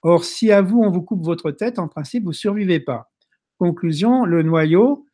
Or, 0.02 0.24
si 0.24 0.52
à 0.52 0.60
vous 0.60 0.80
on 0.82 0.90
vous 0.90 1.02
coupe 1.02 1.24
votre 1.24 1.50
tête, 1.50 1.78
en 1.78 1.88
principe 1.88 2.24
vous 2.24 2.32
survivez 2.32 2.78
pas. 2.78 3.10
Conclusion, 3.58 4.24
le 4.24 4.42
noyau 4.42 5.06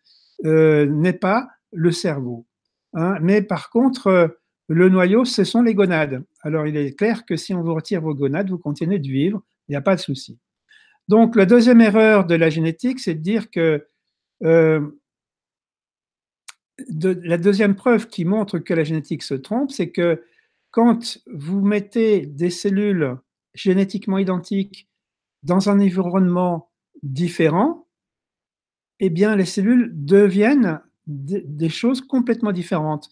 euh, 0.44 0.86
n'est 0.86 1.12
pas 1.12 1.48
le 1.72 1.92
cerveau. 1.92 2.46
Hein. 2.94 3.18
mais 3.20 3.40
par 3.40 3.70
contre, 3.70 4.08
euh, 4.08 4.28
le 4.66 4.88
noyau, 4.88 5.24
ce 5.24 5.44
sont 5.44 5.62
les 5.62 5.74
gonades. 5.74 6.24
Alors, 6.42 6.66
il 6.66 6.76
est 6.76 6.96
clair 6.96 7.26
que 7.26 7.36
si 7.36 7.52
on 7.54 7.62
vous 7.62 7.74
retire 7.74 8.00
vos 8.00 8.14
gonades, 8.14 8.50
vous 8.50 8.58
continuez 8.58 9.00
de 9.00 9.08
vivre, 9.08 9.42
il 9.68 9.72
n'y 9.72 9.76
a 9.76 9.80
pas 9.80 9.96
de 9.96 10.00
souci. 10.00 10.38
Donc, 11.08 11.34
la 11.34 11.44
deuxième 11.44 11.80
erreur 11.80 12.24
de 12.24 12.36
la 12.36 12.50
génétique, 12.50 13.00
c'est 13.00 13.14
de 13.14 13.20
dire 13.20 13.50
que 13.50 13.84
euh, 14.44 14.80
la 16.88 17.38
deuxième 17.38 17.74
preuve 17.74 18.08
qui 18.08 18.24
montre 18.24 18.58
que 18.58 18.74
la 18.74 18.84
génétique 18.84 19.22
se 19.22 19.34
trompe, 19.34 19.70
c'est 19.70 19.90
que 19.90 20.22
quand 20.70 21.18
vous 21.32 21.60
mettez 21.60 22.26
des 22.26 22.50
cellules 22.50 23.16
génétiquement 23.54 24.18
identiques 24.18 24.88
dans 25.42 25.68
un 25.68 25.80
environnement 25.80 26.70
différent, 27.02 27.88
eh 29.00 29.10
bien, 29.10 29.34
les 29.34 29.46
cellules 29.46 29.90
deviennent 29.92 30.80
des 31.06 31.68
choses 31.68 32.02
complètement 32.02 32.52
différentes. 32.52 33.08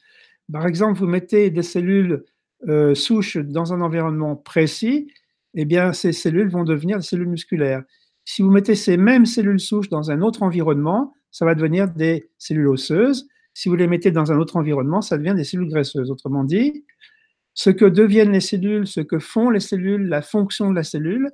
Par 0.53 0.67
exemple, 0.67 0.99
vous 0.99 1.07
mettez 1.07 1.51
des 1.51 1.63
cellules 1.63 2.25
euh, 2.69 2.95
souches 2.95 3.39
dans 3.39 3.73
un 3.73 3.81
environnement 3.81 4.37
précis, 4.37 5.11
eh 5.55 5.65
bien, 5.65 5.93
ces 5.93 6.13
cellules 6.13 6.51
vont 6.51 6.65
devenir 6.65 6.99
des 6.99 7.05
cellules 7.05 7.29
musculaires. 7.29 7.83
Si 8.25 8.43
vous 8.43 8.51
mettez 8.51 8.75
ces 8.75 8.97
mêmes 8.97 9.27
cellules 9.27 9.61
souches 9.61 9.89
dans 9.89 10.11
un 10.11 10.21
autre 10.21 10.43
environnement, 10.43 11.15
ça 11.31 11.45
va 11.45 11.55
devenir 11.55 11.89
des 11.89 12.31
cellules 12.37 12.69
osseuses. 12.69 13.29
Si 13.59 13.69
vous 13.69 13.75
les 13.75 13.89
mettez 13.89 14.13
dans 14.13 14.31
un 14.31 14.39
autre 14.39 14.55
environnement, 14.55 15.03
ça 15.03 15.19
devient 15.19 15.35
des 15.35 15.43
cellules 15.43 15.69
graisseuses. 15.69 16.13
Autrement 16.13 16.45
dit, 16.45 16.85
ce 17.55 17.71
que 17.71 17.87
deviennent 17.87 18.31
les 18.31 18.41
cellules, 18.41 18.87
ce 18.87 19.01
que 19.01 19.19
font 19.19 19.51
les 19.51 19.59
cellules, 19.59 20.07
la 20.07 20.23
fonction 20.23 20.71
de 20.71 20.77
la 20.77 20.85
cellule, 20.85 21.33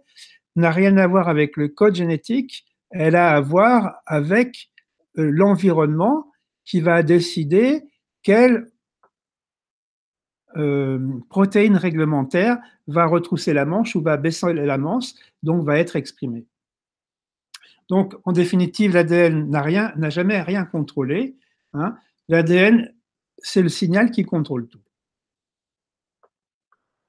n'a 0.57 0.71
rien 0.71 0.97
à 0.97 1.07
voir 1.07 1.29
avec 1.29 1.59
le 1.59 1.69
code 1.69 1.95
génétique, 1.95 2.65
elle 2.89 3.15
a 3.15 3.37
à 3.37 3.43
voir 3.43 3.97
avec 4.07 4.71
euh, 5.19 5.31
l'environnement 5.31 6.33
qui 6.65 6.81
va 6.81 7.03
décider 7.03 7.83
quelle 8.23 8.69
euh, 10.57 11.07
protéine 11.29 11.77
réglementaire 11.77 12.57
va 12.87 13.05
retrousser 13.05 13.53
la 13.53 13.67
manche 13.67 13.97
ou 13.97 14.01
va 14.01 14.17
baisser 14.17 14.55
la 14.55 14.79
manche, 14.79 15.11
donc 15.43 15.63
va 15.63 15.79
être 15.79 15.95
exprimée. 15.95 16.47
Donc, 17.91 18.15
en 18.25 18.33
définitive, 18.33 18.95
l'ADN 18.95 19.51
n'a 19.51 20.09
jamais 20.09 20.41
rien 20.41 20.65
contrôlé. 20.65 21.37
Hein. 21.75 21.99
L'ADN, 22.29 22.95
c'est 23.39 23.61
le 23.61 23.69
signal 23.69 24.11
qui 24.11 24.25
contrôle 24.25 24.67
tout. 24.67 24.81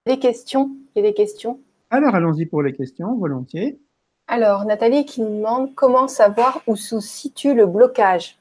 Des 0.05 0.19
questions? 0.19 0.75
Il 0.93 1.03
y 1.03 1.05
a 1.05 1.09
des 1.09 1.13
questions? 1.13 1.61
Alors, 1.89 2.15
allons-y 2.15 2.45
pour 2.45 2.61
les 2.61 2.73
questions, 2.73 3.15
volontiers. 3.15 3.79
Alors, 4.27 4.65
Nathalie 4.65 5.05
qui 5.05 5.21
nous 5.21 5.37
demande 5.37 5.73
comment 5.75 6.07
savoir 6.07 6.61
où 6.67 6.75
se 6.75 6.99
situe 6.99 7.53
le 7.53 7.65
blocage. 7.65 8.37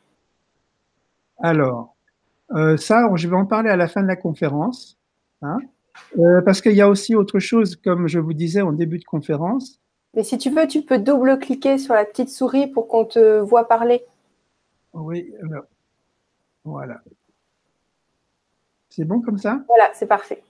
Alors, 1.39 1.95
euh, 2.53 2.77
ça, 2.77 3.09
je 3.15 3.29
vais 3.29 3.37
en 3.37 3.47
parler 3.47 3.71
à 3.71 3.77
la 3.77 3.87
fin 3.87 4.03
de 4.03 4.09
la 4.09 4.17
conférence, 4.17 4.99
hein. 5.43 5.59
euh, 6.19 6.43
parce 6.43 6.61
qu'il 6.61 6.73
y 6.73 6.81
a 6.81 6.89
aussi 6.89 7.15
autre 7.15 7.39
chose, 7.39 7.77
comme 7.77 8.09
je 8.09 8.19
vous 8.19 8.33
disais 8.33 8.63
en 8.63 8.73
début 8.73 8.99
de 8.99 9.05
conférence. 9.05 9.81
Mais 10.15 10.25
si 10.25 10.39
tu 10.39 10.51
veux, 10.51 10.67
tu 10.67 10.83
peux 10.83 10.99
double-cliquer 10.99 11.79
sur 11.79 11.95
la 11.95 12.05
petite 12.05 12.31
souris 12.31 12.67
pour 12.67 12.89
qu'on 12.89 13.05
te 13.05 13.41
voit 13.41 13.69
parler. 13.69 14.05
Oui, 14.93 15.33
alors, 15.43 15.65
voilà. 16.65 17.03
C'est 18.91 19.05
bon 19.05 19.21
comme 19.21 19.39
ça? 19.39 19.65
Voilà, 19.69 19.91
c'est 19.95 20.07
parfait. 20.07 20.43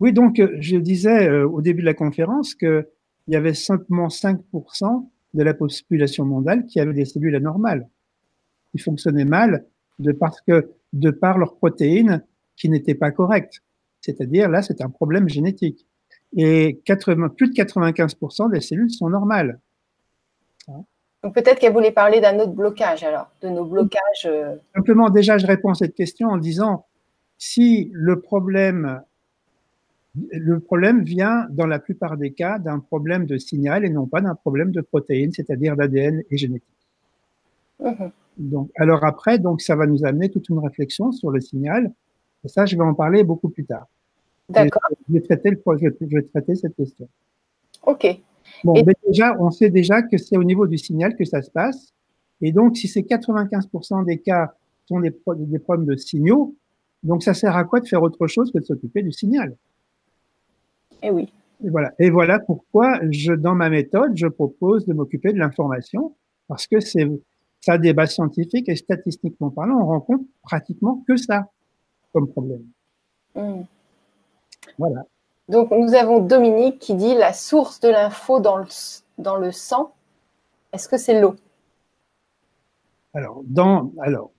Oui, 0.00 0.12
donc 0.12 0.40
euh, 0.40 0.56
je 0.58 0.76
disais 0.78 1.28
euh, 1.28 1.48
au 1.48 1.62
début 1.62 1.82
de 1.82 1.86
la 1.86 1.94
conférence 1.94 2.56
qu'il 2.56 2.84
y 3.28 3.36
avait 3.36 3.54
simplement 3.54 4.08
5% 4.08 5.06
de 5.34 5.42
la 5.44 5.54
population 5.54 6.24
mondiale 6.24 6.66
qui 6.66 6.80
avait 6.80 6.92
des 6.92 7.04
cellules 7.04 7.36
anormales, 7.36 7.88
qui 8.72 8.78
fonctionnaient 8.78 9.24
mal 9.24 9.64
de 10.00 10.10
parce 10.10 10.40
que 10.40 10.72
de 10.92 11.10
par 11.10 11.38
leurs 11.38 11.54
protéines 11.54 12.24
qui 12.56 12.68
n'étaient 12.68 12.96
pas 12.96 13.12
correctes. 13.12 13.62
C'est-à-dire 14.00 14.48
là, 14.48 14.60
c'est 14.62 14.82
un 14.82 14.90
problème 14.90 15.28
génétique. 15.28 15.86
Et 16.36 16.80
80, 16.84 17.28
plus 17.30 17.50
de 17.50 17.54
95% 17.54 18.50
des 18.50 18.60
cellules 18.60 18.90
sont 18.90 19.08
normales. 19.08 19.60
Donc 21.22 21.34
peut-être 21.34 21.58
qu'elle 21.58 21.72
voulait 21.72 21.92
parler 21.92 22.20
d'un 22.20 22.38
autre 22.38 22.52
blocage 22.52 23.04
alors, 23.04 23.30
de 23.42 23.48
nos 23.48 23.64
blocages. 23.64 24.26
Euh. 24.26 24.56
Simplement, 24.74 25.08
déjà, 25.08 25.38
je 25.38 25.46
réponds 25.46 25.70
à 25.70 25.74
cette 25.74 25.94
question 25.94 26.28
en 26.28 26.36
disant 26.36 26.84
si 27.38 27.90
le 27.92 28.20
problème 28.20 29.02
Le 30.14 30.58
problème 30.58 31.04
vient, 31.04 31.46
dans 31.50 31.66
la 31.66 31.78
plupart 31.78 32.16
des 32.16 32.32
cas, 32.32 32.58
d'un 32.58 32.80
problème 32.80 33.24
de 33.26 33.38
signal 33.38 33.84
et 33.84 33.90
non 33.90 34.06
pas 34.06 34.20
d'un 34.20 34.34
problème 34.34 34.70
de 34.72 34.80
protéines, 34.80 35.32
c'est-à-dire 35.32 35.76
d'ADN 35.76 36.22
et 36.30 36.36
génétique. 36.36 36.68
Mhm. 37.80 38.10
Donc, 38.36 38.70
alors 38.76 39.04
après, 39.04 39.38
donc 39.38 39.62
ça 39.62 39.76
va 39.76 39.86
nous 39.86 40.04
amener 40.04 40.28
toute 40.28 40.48
une 40.48 40.58
réflexion 40.58 41.12
sur 41.12 41.30
le 41.30 41.40
signal. 41.40 41.92
Et 42.44 42.48
ça, 42.48 42.66
je 42.66 42.76
vais 42.76 42.82
en 42.82 42.94
parler 42.94 43.24
beaucoup 43.24 43.48
plus 43.48 43.64
tard. 43.64 43.86
D'accord. 44.48 44.82
Je, 45.08 45.14
vais 45.14 45.20
traiter 45.20 45.50
le, 45.50 45.62
je 46.00 46.16
vais 46.16 46.22
traiter 46.22 46.54
cette 46.56 46.74
question. 46.76 47.08
Ok. 47.86 48.06
Bon, 48.64 48.74
mais 48.86 48.94
déjà, 49.06 49.36
on 49.40 49.50
sait 49.50 49.70
déjà 49.70 50.02
que 50.02 50.18
c'est 50.18 50.36
au 50.36 50.44
niveau 50.44 50.66
du 50.66 50.78
signal 50.78 51.16
que 51.16 51.24
ça 51.24 51.42
se 51.42 51.50
passe. 51.50 51.92
Et 52.40 52.52
donc, 52.52 52.76
si 52.76 52.88
c'est 52.88 53.02
95% 53.02 54.04
des 54.04 54.18
cas 54.18 54.54
sont 54.86 55.00
des, 55.00 55.14
des 55.38 55.58
problèmes 55.58 55.86
de 55.86 55.96
signaux, 55.96 56.54
donc 57.02 57.22
ça 57.22 57.34
sert 57.34 57.56
à 57.56 57.64
quoi 57.64 57.80
de 57.80 57.86
faire 57.86 58.02
autre 58.02 58.26
chose 58.26 58.52
que 58.52 58.58
de 58.58 58.64
s'occuper 58.64 59.02
du 59.02 59.12
signal? 59.12 59.56
Et 61.02 61.08
eh 61.08 61.10
oui. 61.10 61.32
Et 61.64 61.70
voilà. 61.70 61.92
Et 61.98 62.10
voilà 62.10 62.38
pourquoi 62.38 63.00
je, 63.10 63.32
dans 63.32 63.54
ma 63.54 63.70
méthode, 63.70 64.12
je 64.16 64.26
propose 64.26 64.86
de 64.86 64.92
m'occuper 64.92 65.32
de 65.32 65.38
l'information 65.38 66.14
parce 66.48 66.66
que 66.66 66.80
c'est 66.80 67.08
ça 67.60 67.78
des 67.78 67.92
bases 67.92 68.14
scientifiques 68.14 68.68
et 68.68 68.76
statistiquement 68.76 69.50
parlant, 69.50 69.80
on 69.80 69.86
rencontre 69.86 70.24
pratiquement 70.42 71.04
que 71.06 71.16
ça 71.16 71.48
comme 72.12 72.28
problème. 72.28 72.64
Hmm. 73.34 73.62
Voilà. 74.78 75.04
Donc, 75.52 75.70
nous 75.70 75.94
avons 75.94 76.20
Dominique 76.20 76.78
qui 76.78 76.94
dit 76.94 77.14
la 77.14 77.34
source 77.34 77.78
de 77.80 77.90
l'info 77.90 78.40
dans 78.40 78.56
le, 78.56 78.64
dans 79.18 79.36
le 79.36 79.52
sang, 79.52 79.92
est-ce 80.72 80.88
que 80.88 80.96
c'est 80.96 81.20
l'eau? 81.20 81.34
Alors, 83.12 83.42
dans, 83.44 83.92
alors 84.00 84.30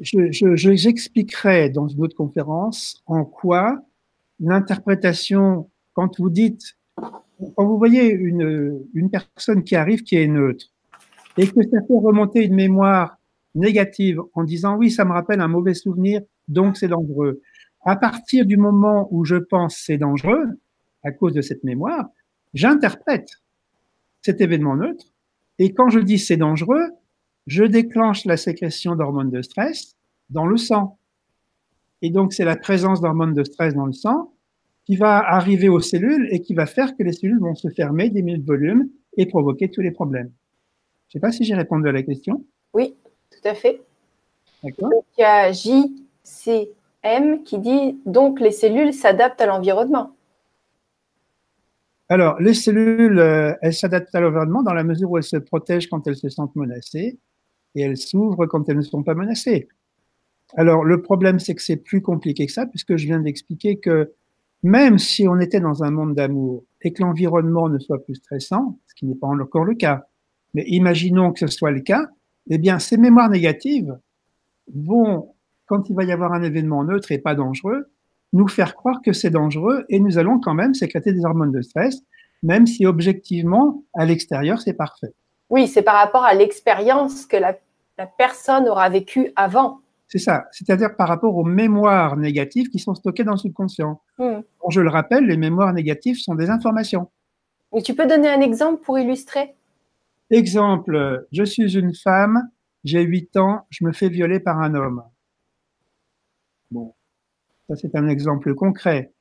j'expliquerai 0.00 1.66
je, 1.66 1.72
dans 1.72 1.88
une 1.88 2.00
autre 2.00 2.14
conférence 2.14 3.02
en 3.06 3.24
quoi 3.24 3.82
l'interprétation, 4.38 5.68
quand 5.94 6.20
vous 6.20 6.30
dites, 6.30 6.76
quand 6.96 7.66
vous 7.66 7.76
voyez 7.76 8.08
une, 8.08 8.78
une 8.94 9.10
personne 9.10 9.64
qui 9.64 9.74
arrive 9.74 10.04
qui 10.04 10.14
est 10.14 10.28
neutre 10.28 10.66
et 11.36 11.48
que 11.48 11.60
ça 11.60 11.80
fait 11.80 11.98
remonter 11.98 12.44
une 12.44 12.54
mémoire 12.54 13.18
négative 13.56 14.20
en 14.34 14.44
disant 14.44 14.76
oui, 14.76 14.92
ça 14.92 15.04
me 15.04 15.10
rappelle 15.10 15.40
un 15.40 15.48
mauvais 15.48 15.74
souvenir, 15.74 16.20
donc 16.46 16.76
c'est 16.76 16.86
dangereux 16.86 17.40
à 17.84 17.96
partir 17.96 18.46
du 18.46 18.56
moment 18.56 19.08
où 19.10 19.24
je 19.24 19.36
pense 19.36 19.76
c'est 19.76 19.98
dangereux, 19.98 20.44
à 21.02 21.10
cause 21.10 21.32
de 21.32 21.42
cette 21.42 21.64
mémoire, 21.64 22.08
j'interprète 22.54 23.30
cet 24.22 24.40
événement 24.40 24.76
neutre. 24.76 25.06
Et 25.58 25.74
quand 25.74 25.90
je 25.90 25.98
dis 25.98 26.18
c'est 26.18 26.36
dangereux, 26.36 26.90
je 27.46 27.64
déclenche 27.64 28.24
la 28.24 28.36
sécrétion 28.36 28.94
d'hormones 28.94 29.30
de 29.30 29.42
stress 29.42 29.96
dans 30.30 30.46
le 30.46 30.56
sang. 30.56 30.98
Et 32.02 32.10
donc, 32.10 32.32
c'est 32.32 32.44
la 32.44 32.56
présence 32.56 33.00
d'hormones 33.00 33.34
de 33.34 33.44
stress 33.44 33.74
dans 33.74 33.86
le 33.86 33.92
sang 33.92 34.32
qui 34.84 34.96
va 34.96 35.18
arriver 35.18 35.68
aux 35.68 35.80
cellules 35.80 36.28
et 36.30 36.40
qui 36.40 36.54
va 36.54 36.66
faire 36.66 36.96
que 36.96 37.02
les 37.04 37.12
cellules 37.12 37.38
vont 37.38 37.54
se 37.54 37.68
fermer, 37.68 38.10
diminuer 38.10 38.38
de 38.38 38.46
volume 38.46 38.88
et 39.16 39.26
provoquer 39.26 39.70
tous 39.70 39.80
les 39.80 39.92
problèmes. 39.92 40.32
Je 41.08 41.18
ne 41.18 41.20
sais 41.20 41.20
pas 41.20 41.30
si 41.30 41.44
j'ai 41.44 41.54
répondu 41.54 41.88
à 41.88 41.92
la 41.92 42.02
question. 42.02 42.44
Oui, 42.74 42.94
tout 43.30 43.48
à 43.48 43.54
fait. 43.54 43.80
D'accord. 44.64 44.90
Il 45.16 45.20
y 45.20 45.24
a 45.24 45.52
C. 46.24 46.70
M 47.02 47.42
qui 47.42 47.58
dit 47.58 48.00
donc 48.06 48.40
les 48.40 48.52
cellules 48.52 48.92
s'adaptent 48.92 49.40
à 49.40 49.46
l'environnement. 49.46 50.14
Alors, 52.08 52.38
les 52.40 52.54
cellules, 52.54 53.18
euh, 53.18 53.54
elles 53.62 53.72
s'adaptent 53.72 54.14
à 54.14 54.20
l'environnement 54.20 54.62
dans 54.62 54.74
la 54.74 54.84
mesure 54.84 55.10
où 55.10 55.16
elles 55.16 55.24
se 55.24 55.38
protègent 55.38 55.88
quand 55.88 56.06
elles 56.06 56.16
se 56.16 56.28
sentent 56.28 56.54
menacées 56.56 57.18
et 57.74 57.80
elles 57.80 57.96
s'ouvrent 57.96 58.46
quand 58.46 58.68
elles 58.68 58.76
ne 58.76 58.82
sont 58.82 59.02
pas 59.02 59.14
menacées. 59.14 59.68
Alors, 60.56 60.84
le 60.84 61.00
problème, 61.00 61.38
c'est 61.38 61.54
que 61.54 61.62
c'est 61.62 61.76
plus 61.76 62.02
compliqué 62.02 62.46
que 62.46 62.52
ça, 62.52 62.66
puisque 62.66 62.96
je 62.96 63.06
viens 63.06 63.20
d'expliquer 63.20 63.78
que 63.78 64.12
même 64.62 64.98
si 64.98 65.26
on 65.26 65.40
était 65.40 65.60
dans 65.60 65.82
un 65.82 65.90
monde 65.90 66.14
d'amour 66.14 66.64
et 66.82 66.92
que 66.92 67.02
l'environnement 67.02 67.68
ne 67.68 67.78
soit 67.78 68.04
plus 68.04 68.16
stressant, 68.16 68.78
ce 68.86 68.94
qui 68.94 69.06
n'est 69.06 69.14
pas 69.14 69.28
encore 69.28 69.64
le 69.64 69.74
cas, 69.74 70.04
mais 70.54 70.64
imaginons 70.66 71.32
que 71.32 71.40
ce 71.40 71.46
soit 71.46 71.70
le 71.70 71.80
cas, 71.80 72.08
eh 72.50 72.58
bien, 72.58 72.78
ces 72.78 72.96
mémoires 72.96 73.30
négatives 73.30 73.96
vont 74.74 75.34
quand 75.66 75.88
il 75.88 75.96
va 75.96 76.04
y 76.04 76.12
avoir 76.12 76.32
un 76.32 76.42
événement 76.42 76.84
neutre 76.84 77.12
et 77.12 77.18
pas 77.18 77.34
dangereux, 77.34 77.86
nous 78.32 78.48
faire 78.48 78.74
croire 78.74 79.02
que 79.02 79.12
c'est 79.12 79.30
dangereux 79.30 79.84
et 79.88 80.00
nous 80.00 80.18
allons 80.18 80.40
quand 80.40 80.54
même 80.54 80.74
sécréter 80.74 81.12
des 81.12 81.24
hormones 81.24 81.52
de 81.52 81.62
stress, 81.62 82.02
même 82.42 82.66
si 82.66 82.86
objectivement, 82.86 83.82
à 83.94 84.04
l'extérieur, 84.04 84.60
c'est 84.60 84.72
parfait. 84.72 85.12
Oui, 85.50 85.68
c'est 85.68 85.82
par 85.82 85.96
rapport 85.96 86.24
à 86.24 86.34
l'expérience 86.34 87.26
que 87.26 87.36
la, 87.36 87.56
personne 88.18 88.68
aura 88.68 88.88
vécue 88.88 89.30
avant. 89.36 89.78
C'est 90.08 90.18
ça, 90.18 90.46
c'est-à-dire 90.50 90.96
par 90.96 91.08
rapport 91.08 91.36
aux 91.36 91.44
mémoires 91.44 92.16
négatives 92.16 92.68
qui 92.68 92.78
sont 92.78 92.94
stockées 92.94 93.22
dans 93.22 93.32
le 93.32 93.38
subconscient. 93.38 94.00
Hmm. 94.18 94.40
Je 94.68 94.80
le 94.80 94.88
rappelle, 94.88 95.26
les 95.26 95.36
mémoires 95.36 95.72
négatives 95.72 96.16
sont 96.16 96.34
des 96.34 96.50
informations. 96.50 97.08
Mais 97.72 97.82
tu 97.82 97.94
peux 97.94 98.06
donner 98.06 98.28
un 98.28 98.40
exemple 98.40 98.82
pour 98.82 98.98
illustrer? 98.98 99.54
Exemple, 100.30 101.26
je 101.32 101.44
suis 101.44 101.76
une 101.76 101.94
femme, 101.94 102.48
j'ai 102.84 103.02
8 103.02 103.36
ans, 103.36 103.66
je 103.70 103.84
me 103.84 103.92
fais 103.92 104.08
violer 104.08 104.40
par 104.40 104.58
un 104.58 104.74
homme. 104.74 105.02
Ça 107.68 107.76
c'est 107.76 107.94
un 107.94 108.08
exemple 108.08 108.54
concret. 108.54 109.12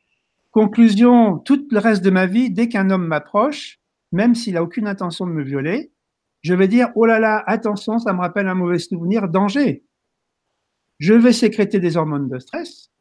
Conclusion, 0.51 1.37
tout 1.37 1.65
le 1.71 1.79
reste 1.79 2.03
de 2.03 2.09
ma 2.09 2.25
vie, 2.25 2.51
dès 2.51 2.67
qu'un 2.67 2.89
homme 2.89 3.07
m'approche, 3.07 3.79
même 4.11 4.35
s'il 4.35 4.57
a 4.57 4.63
aucune 4.63 4.87
intention 4.87 5.25
de 5.25 5.31
me 5.31 5.43
violer, 5.43 5.93
je 6.41 6.53
vais 6.53 6.67
dire, 6.67 6.89
oh 6.95 7.05
là 7.05 7.19
là, 7.19 7.43
attention, 7.47 7.99
ça 7.99 8.13
me 8.13 8.19
rappelle 8.19 8.47
un 8.47 8.55
mauvais 8.55 8.79
souvenir, 8.79 9.29
danger. 9.29 9.85
Je 10.99 11.13
vais 11.13 11.33
sécréter 11.33 11.79
des 11.79 11.97
hormones 11.97 12.29
de 12.29 12.39
stress 12.39 12.91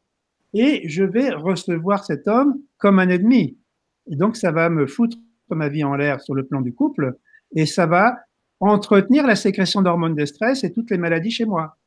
et 0.53 0.87
je 0.87 1.03
vais 1.03 1.31
recevoir 1.31 2.05
cet 2.05 2.27
homme 2.27 2.61
comme 2.77 2.99
un 2.99 3.09
ennemi. 3.09 3.59
Et 4.07 4.15
donc, 4.15 4.37
ça 4.37 4.51
va 4.51 4.69
me 4.69 4.87
foutre 4.87 5.17
ma 5.49 5.69
vie 5.69 5.83
en 5.83 5.95
l'air 5.95 6.21
sur 6.21 6.33
le 6.33 6.45
plan 6.45 6.61
du 6.61 6.73
couple 6.73 7.17
et 7.55 7.65
ça 7.65 7.85
va 7.85 8.17
entretenir 8.59 9.25
la 9.25 9.35
sécrétion 9.35 9.81
d'hormones 9.81 10.15
de 10.15 10.25
stress 10.25 10.63
et 10.63 10.71
toutes 10.71 10.91
les 10.91 10.97
maladies 10.97 11.31
chez 11.31 11.45
moi. 11.45 11.77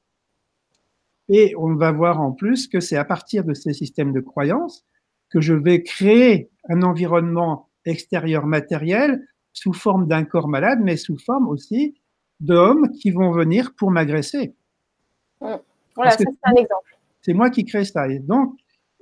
Et 1.28 1.54
on 1.56 1.74
va 1.74 1.92
voir 1.92 2.20
en 2.20 2.32
plus 2.32 2.68
que 2.68 2.80
c'est 2.80 2.96
à 2.96 3.04
partir 3.04 3.44
de 3.44 3.54
ces 3.54 3.72
systèmes 3.72 4.12
de 4.12 4.20
croyances 4.20 4.84
que 5.30 5.40
je 5.40 5.54
vais 5.54 5.82
créer 5.82 6.50
un 6.68 6.82
environnement 6.82 7.70
extérieur 7.86 8.46
matériel 8.46 9.26
sous 9.52 9.72
forme 9.72 10.06
d'un 10.06 10.24
corps 10.24 10.48
malade, 10.48 10.80
mais 10.82 10.96
sous 10.96 11.18
forme 11.18 11.48
aussi 11.48 11.94
d'hommes 12.40 12.90
qui 12.90 13.10
vont 13.10 13.30
venir 13.30 13.74
pour 13.74 13.90
m'agresser. 13.90 14.54
Mmh. 15.40 15.54
Voilà, 15.96 16.10
c'est 16.12 16.26
un 16.42 16.54
exemple. 16.54 16.98
C'est 17.22 17.34
moi 17.34 17.50
qui 17.50 17.64
crée 17.64 17.84
ça. 17.84 18.08
Et 18.08 18.18
donc, 18.18 18.54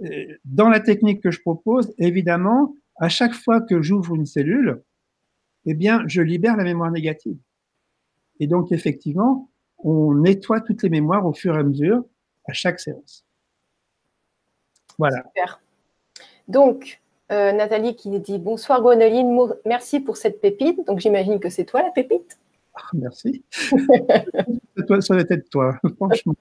euh, 0.03 0.09
dans 0.45 0.69
la 0.69 0.81
technique 0.81 1.23
que 1.23 1.31
je 1.31 1.41
propose, 1.41 1.93
évidemment, 1.99 2.75
à 2.97 3.09
chaque 3.09 3.35
fois 3.35 3.61
que 3.61 3.83
j'ouvre 3.83 4.15
une 4.15 4.27
cellule, 4.27 4.83
eh 5.65 5.75
bien, 5.75 6.05
je 6.07 6.23
libère 6.23 6.57
la 6.57 6.65
mémoire 6.65 6.91
négative. 6.91 7.39
Et 8.41 8.47
donc, 8.47 8.73
effectivement, 8.73 9.51
on 9.79 10.15
nettoie 10.15 10.61
toutes 10.61 10.83
les 10.83 10.91
mémoires 10.91 11.27
au 11.27 11.33
fur 11.33 11.55
et 11.55 11.59
à 11.59 11.63
mesure 11.63 12.05
à 12.47 12.53
chaque 12.53 12.81
séance. 12.81 13.25
Voilà. 14.99 15.23
Super. 15.29 15.61
Donc, 16.49 17.01
euh, 17.31 17.53
Nathalie 17.53 17.97
qui 17.97 18.11
dit 18.21 18.39
bonsoir 18.39 18.83
Gwenoline, 18.83 19.39
merci 19.65 20.01
pour 20.01 20.17
cette 20.17 20.41
pépite. 20.41 20.87
Donc 20.87 20.99
j'imagine 20.99 21.41
que 21.41 21.49
c'est 21.49 21.65
toi 21.65 21.83
la 21.83 21.91
pépite. 21.91 22.39
Ah, 22.75 22.89
merci. 22.95 23.45
ça 23.53 25.15
va 25.15 25.21
être 25.21 25.51
toi, 25.51 25.79
franchement. 25.97 26.35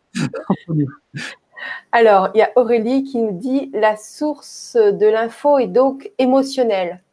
Alors, 1.91 2.29
il 2.33 2.39
y 2.39 2.41
a 2.41 2.51
Aurélie 2.55 3.03
qui 3.03 3.19
nous 3.19 3.37
dit 3.37 3.69
la 3.73 3.95
source 3.95 4.75
de 4.75 5.05
l'info 5.05 5.59
est 5.59 5.67
donc 5.67 6.11
émotionnelle. 6.17 7.03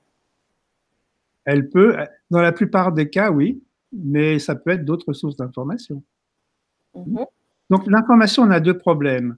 Elle 1.44 1.68
peut, 1.68 1.96
dans 2.30 2.40
la 2.40 2.52
plupart 2.52 2.92
des 2.92 3.08
cas, 3.08 3.30
oui, 3.30 3.62
mais 3.92 4.38
ça 4.38 4.54
peut 4.54 4.70
être 4.70 4.84
d'autres 4.84 5.12
sources 5.12 5.36
d'information. 5.36 6.02
Mhm. 6.94 7.26
Donc 7.70 7.86
l'information, 7.86 8.44
on 8.44 8.50
a 8.50 8.60
deux 8.60 8.76
problèmes. 8.76 9.36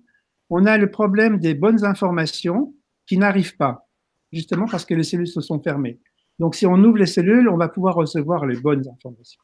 On 0.51 0.67
a 0.67 0.77
le 0.79 0.91
problème 0.91 1.39
des 1.39 1.55
bonnes 1.55 1.85
informations 1.85 2.75
qui 3.07 3.19
n'arrivent 3.19 3.57
pas, 3.57 3.89
justement 4.33 4.67
parce 4.67 4.85
que 4.85 4.95
les 4.95 5.03
cellules 5.03 5.29
se 5.29 5.41
sont 5.41 5.61
fermées. 5.61 5.99
Donc 6.39 6.55
si 6.55 6.67
on 6.67 6.75
ouvre 6.75 6.99
les 6.99 7.07
cellules, 7.07 7.49
on 7.49 7.57
va 7.57 7.69
pouvoir 7.69 7.95
recevoir 7.95 8.47
les 8.47 8.59
bonnes 8.59 8.89
informations. 8.89 9.43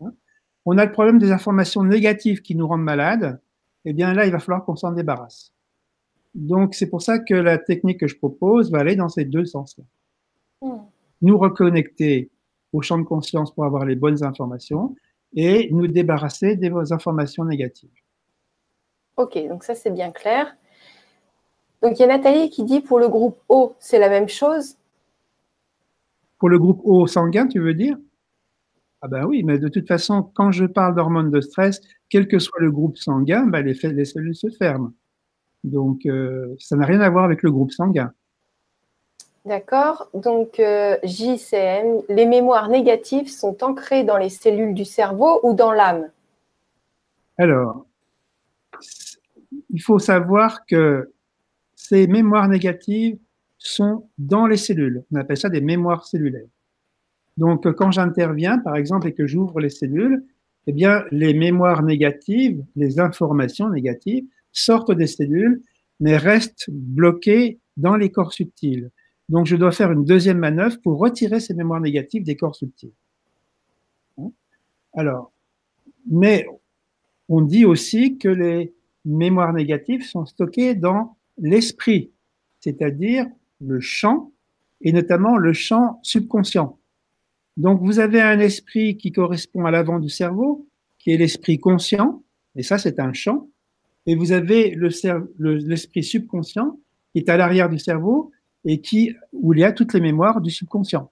Hein? 0.00 0.12
On 0.64 0.78
a 0.78 0.84
le 0.84 0.92
problème 0.92 1.18
des 1.18 1.32
informations 1.32 1.84
négatives 1.84 2.42
qui 2.42 2.54
nous 2.54 2.66
rendent 2.66 2.82
malades. 2.82 3.40
Eh 3.84 3.92
bien 3.92 4.14
là, 4.14 4.26
il 4.26 4.32
va 4.32 4.38
falloir 4.38 4.64
qu'on 4.64 4.76
s'en 4.76 4.92
débarrasse. 4.92 5.52
Donc 6.34 6.74
c'est 6.74 6.88
pour 6.88 7.02
ça 7.02 7.18
que 7.18 7.34
la 7.34 7.58
technique 7.58 8.00
que 8.00 8.06
je 8.06 8.16
propose 8.16 8.70
va 8.70 8.78
aller 8.78 8.96
dans 8.96 9.08
ces 9.08 9.24
deux 9.24 9.44
sens-là. 9.44 9.84
Hmm. 10.62 10.82
Nous 11.20 11.36
reconnecter 11.36 12.30
au 12.72 12.80
champ 12.80 12.98
de 12.98 13.04
conscience 13.04 13.54
pour 13.54 13.64
avoir 13.64 13.84
les 13.84 13.96
bonnes 13.96 14.24
informations 14.24 14.94
et 15.34 15.68
nous 15.72 15.86
débarrasser 15.86 16.56
des 16.56 16.70
informations 16.90 17.44
négatives. 17.44 17.90
Ok, 19.16 19.38
donc 19.48 19.64
ça 19.64 19.74
c'est 19.74 19.90
bien 19.90 20.10
clair. 20.10 20.56
Donc 21.82 21.98
il 21.98 22.02
y 22.02 22.04
a 22.04 22.08
Nathalie 22.08 22.50
qui 22.50 22.64
dit 22.64 22.80
pour 22.80 22.98
le 22.98 23.08
groupe 23.08 23.38
O, 23.48 23.74
c'est 23.78 23.98
la 23.98 24.08
même 24.08 24.28
chose 24.28 24.76
Pour 26.38 26.48
le 26.48 26.58
groupe 26.58 26.80
O 26.84 27.06
sanguin, 27.06 27.46
tu 27.46 27.60
veux 27.60 27.74
dire? 27.74 27.96
Ah 29.02 29.08
ben 29.08 29.24
oui, 29.24 29.42
mais 29.42 29.58
de 29.58 29.68
toute 29.68 29.88
façon, 29.88 30.22
quand 30.34 30.52
je 30.52 30.64
parle 30.64 30.94
d'hormones 30.94 31.30
de 31.30 31.40
stress, 31.40 31.80
quel 32.08 32.28
que 32.28 32.38
soit 32.38 32.60
le 32.60 32.70
groupe 32.70 32.96
sanguin, 32.96 33.46
ben 33.46 33.64
les, 33.66 33.74
les 33.90 34.04
cellules 34.04 34.36
se 34.36 34.48
ferment. 34.48 34.92
Donc, 35.64 36.06
euh, 36.06 36.54
ça 36.58 36.76
n'a 36.76 36.86
rien 36.86 37.00
à 37.00 37.10
voir 37.10 37.24
avec 37.24 37.42
le 37.42 37.50
groupe 37.50 37.72
sanguin. 37.72 38.12
D'accord. 39.44 40.08
Donc, 40.14 40.60
euh, 40.60 40.96
JCM, 41.02 42.02
les 42.08 42.26
mémoires 42.26 42.68
négatives 42.68 43.28
sont 43.28 43.64
ancrées 43.64 44.04
dans 44.04 44.18
les 44.18 44.28
cellules 44.28 44.74
du 44.74 44.84
cerveau 44.84 45.40
ou 45.42 45.52
dans 45.52 45.72
l'âme? 45.72 46.08
Alors, 47.38 47.86
il 49.72 49.82
faut 49.82 49.98
savoir 49.98 50.64
que 50.66 51.12
ces 51.74 52.06
mémoires 52.06 52.48
négatives 52.48 53.18
sont 53.58 54.08
dans 54.18 54.46
les 54.46 54.56
cellules. 54.56 55.04
On 55.12 55.16
appelle 55.16 55.36
ça 55.36 55.48
des 55.48 55.60
mémoires 55.60 56.06
cellulaires. 56.06 56.48
Donc, 57.36 57.70
quand 57.72 57.90
j'interviens, 57.90 58.58
par 58.58 58.76
exemple, 58.76 59.08
et 59.08 59.14
que 59.14 59.26
j'ouvre 59.26 59.60
les 59.60 59.70
cellules, 59.70 60.24
eh 60.66 60.72
bien, 60.72 61.04
les 61.10 61.34
mémoires 61.34 61.82
négatives, 61.82 62.62
les 62.76 63.00
informations 63.00 63.70
négatives 63.70 64.24
sortent 64.52 64.92
des 64.92 65.06
cellules, 65.06 65.62
mais 65.98 66.16
restent 66.16 66.68
bloquées 66.70 67.58
dans 67.76 67.96
les 67.96 68.10
corps 68.10 68.32
subtils. 68.32 68.90
Donc, 69.28 69.46
je 69.46 69.56
dois 69.56 69.72
faire 69.72 69.90
une 69.90 70.04
deuxième 70.04 70.38
manœuvre 70.38 70.78
pour 70.82 70.98
retirer 70.98 71.40
ces 71.40 71.54
mémoires 71.54 71.80
négatives 71.80 72.22
des 72.22 72.36
corps 72.36 72.54
subtils. 72.54 72.92
Alors, 74.94 75.32
mais 76.10 76.46
on 77.28 77.40
dit 77.40 77.64
aussi 77.64 78.18
que 78.18 78.28
les 78.28 78.74
mémoires 79.04 79.52
négatives 79.52 80.04
sont 80.04 80.26
stockées 80.26 80.74
dans 80.74 81.16
l'esprit, 81.38 82.12
c'est-à-dire 82.60 83.26
le 83.60 83.80
champ, 83.80 84.32
et 84.80 84.92
notamment 84.92 85.36
le 85.36 85.52
champ 85.52 86.00
subconscient. 86.02 86.78
Donc, 87.56 87.82
vous 87.82 87.98
avez 87.98 88.20
un 88.20 88.40
esprit 88.40 88.96
qui 88.96 89.12
correspond 89.12 89.66
à 89.66 89.70
l'avant 89.70 89.98
du 89.98 90.08
cerveau, 90.08 90.66
qui 90.98 91.12
est 91.12 91.16
l'esprit 91.16 91.58
conscient, 91.58 92.22
et 92.56 92.62
ça, 92.62 92.78
c'est 92.78 92.98
un 93.00 93.12
champ. 93.12 93.48
Et 94.06 94.14
vous 94.14 94.32
avez 94.32 94.74
l'esprit 94.74 95.10
le, 95.38 96.02
subconscient, 96.02 96.78
qui 97.12 97.18
est 97.18 97.28
à 97.28 97.36
l'arrière 97.36 97.68
du 97.68 97.78
cerveau, 97.78 98.30
et 98.64 98.80
qui, 98.80 99.14
où 99.32 99.52
il 99.54 99.60
y 99.60 99.64
a 99.64 99.72
toutes 99.72 99.92
les 99.92 100.00
mémoires 100.00 100.40
du 100.40 100.50
subconscient. 100.50 101.10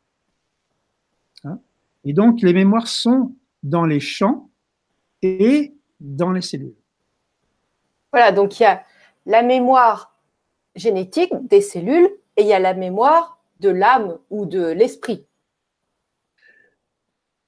Hein? 1.45 1.61
Et 2.05 2.13
donc, 2.13 2.43
les 2.43 2.53
mémoires 2.53 2.89
sont 2.89 3.35
dans 3.63 3.85
les 3.85 4.01
champs 4.01 4.51
et 5.23 5.75
dans 6.01 6.33
les 6.33 6.41
cellules. 6.41 6.80
Voilà, 8.13 8.33
donc 8.33 8.59
il 8.59 8.65
y 8.65 8.67
a 8.67 8.83
la 9.27 9.43
mémoire 9.43 10.17
génétique 10.75 11.33
des 11.49 11.61
cellules 11.61 12.09
et 12.37 12.43
il 12.43 12.47
y 12.47 12.53
a 12.53 12.59
la 12.59 12.75
mémoire 12.75 13.41
de 13.61 13.69
l'âme 13.69 14.19
ou 14.31 14.47
de 14.47 14.67
l'esprit. 14.67 15.27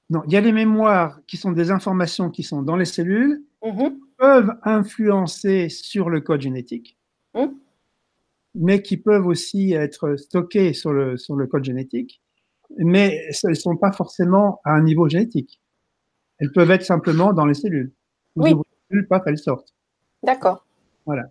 Non, 0.09 0.21
il 0.27 0.33
y 0.33 0.37
a 0.37 0.41
les 0.41 0.51
mémoires 0.51 1.19
qui 1.27 1.37
sont 1.37 1.51
des 1.51 1.71
informations 1.71 2.29
qui 2.29 2.43
sont 2.43 2.61
dans 2.61 2.75
les 2.75 2.85
cellules, 2.85 3.43
mm-hmm. 3.63 3.93
qui 3.93 4.01
peuvent 4.17 4.51
influencer 4.63 5.69
sur 5.69 6.09
le 6.09 6.21
code 6.21 6.41
génétique, 6.41 6.97
mm. 7.33 7.47
mais 8.55 8.81
qui 8.81 8.97
peuvent 8.97 9.25
aussi 9.25 9.73
être 9.73 10.15
stockées 10.17 10.73
sur 10.73 10.93
le, 10.93 11.17
sur 11.17 11.35
le 11.35 11.47
code 11.47 11.63
génétique, 11.63 12.21
mais 12.77 13.25
elles 13.27 13.49
ne 13.49 13.55
sont 13.55 13.75
pas 13.75 13.91
forcément 13.91 14.61
à 14.63 14.73
un 14.73 14.83
niveau 14.83 15.09
génétique. 15.09 15.59
Elles 16.37 16.51
peuvent 16.51 16.71
être 16.71 16.85
simplement 16.85 17.33
dans 17.33 17.45
les 17.45 17.53
cellules. 17.53 17.91
Vous 18.35 18.43
oui. 18.43 18.53
les 18.53 18.87
cellules, 18.89 19.07
paf, 19.07 19.23
elles 19.25 19.37
sortent. 19.37 19.72
D'accord. 20.23 20.65
Voilà. 21.05 21.23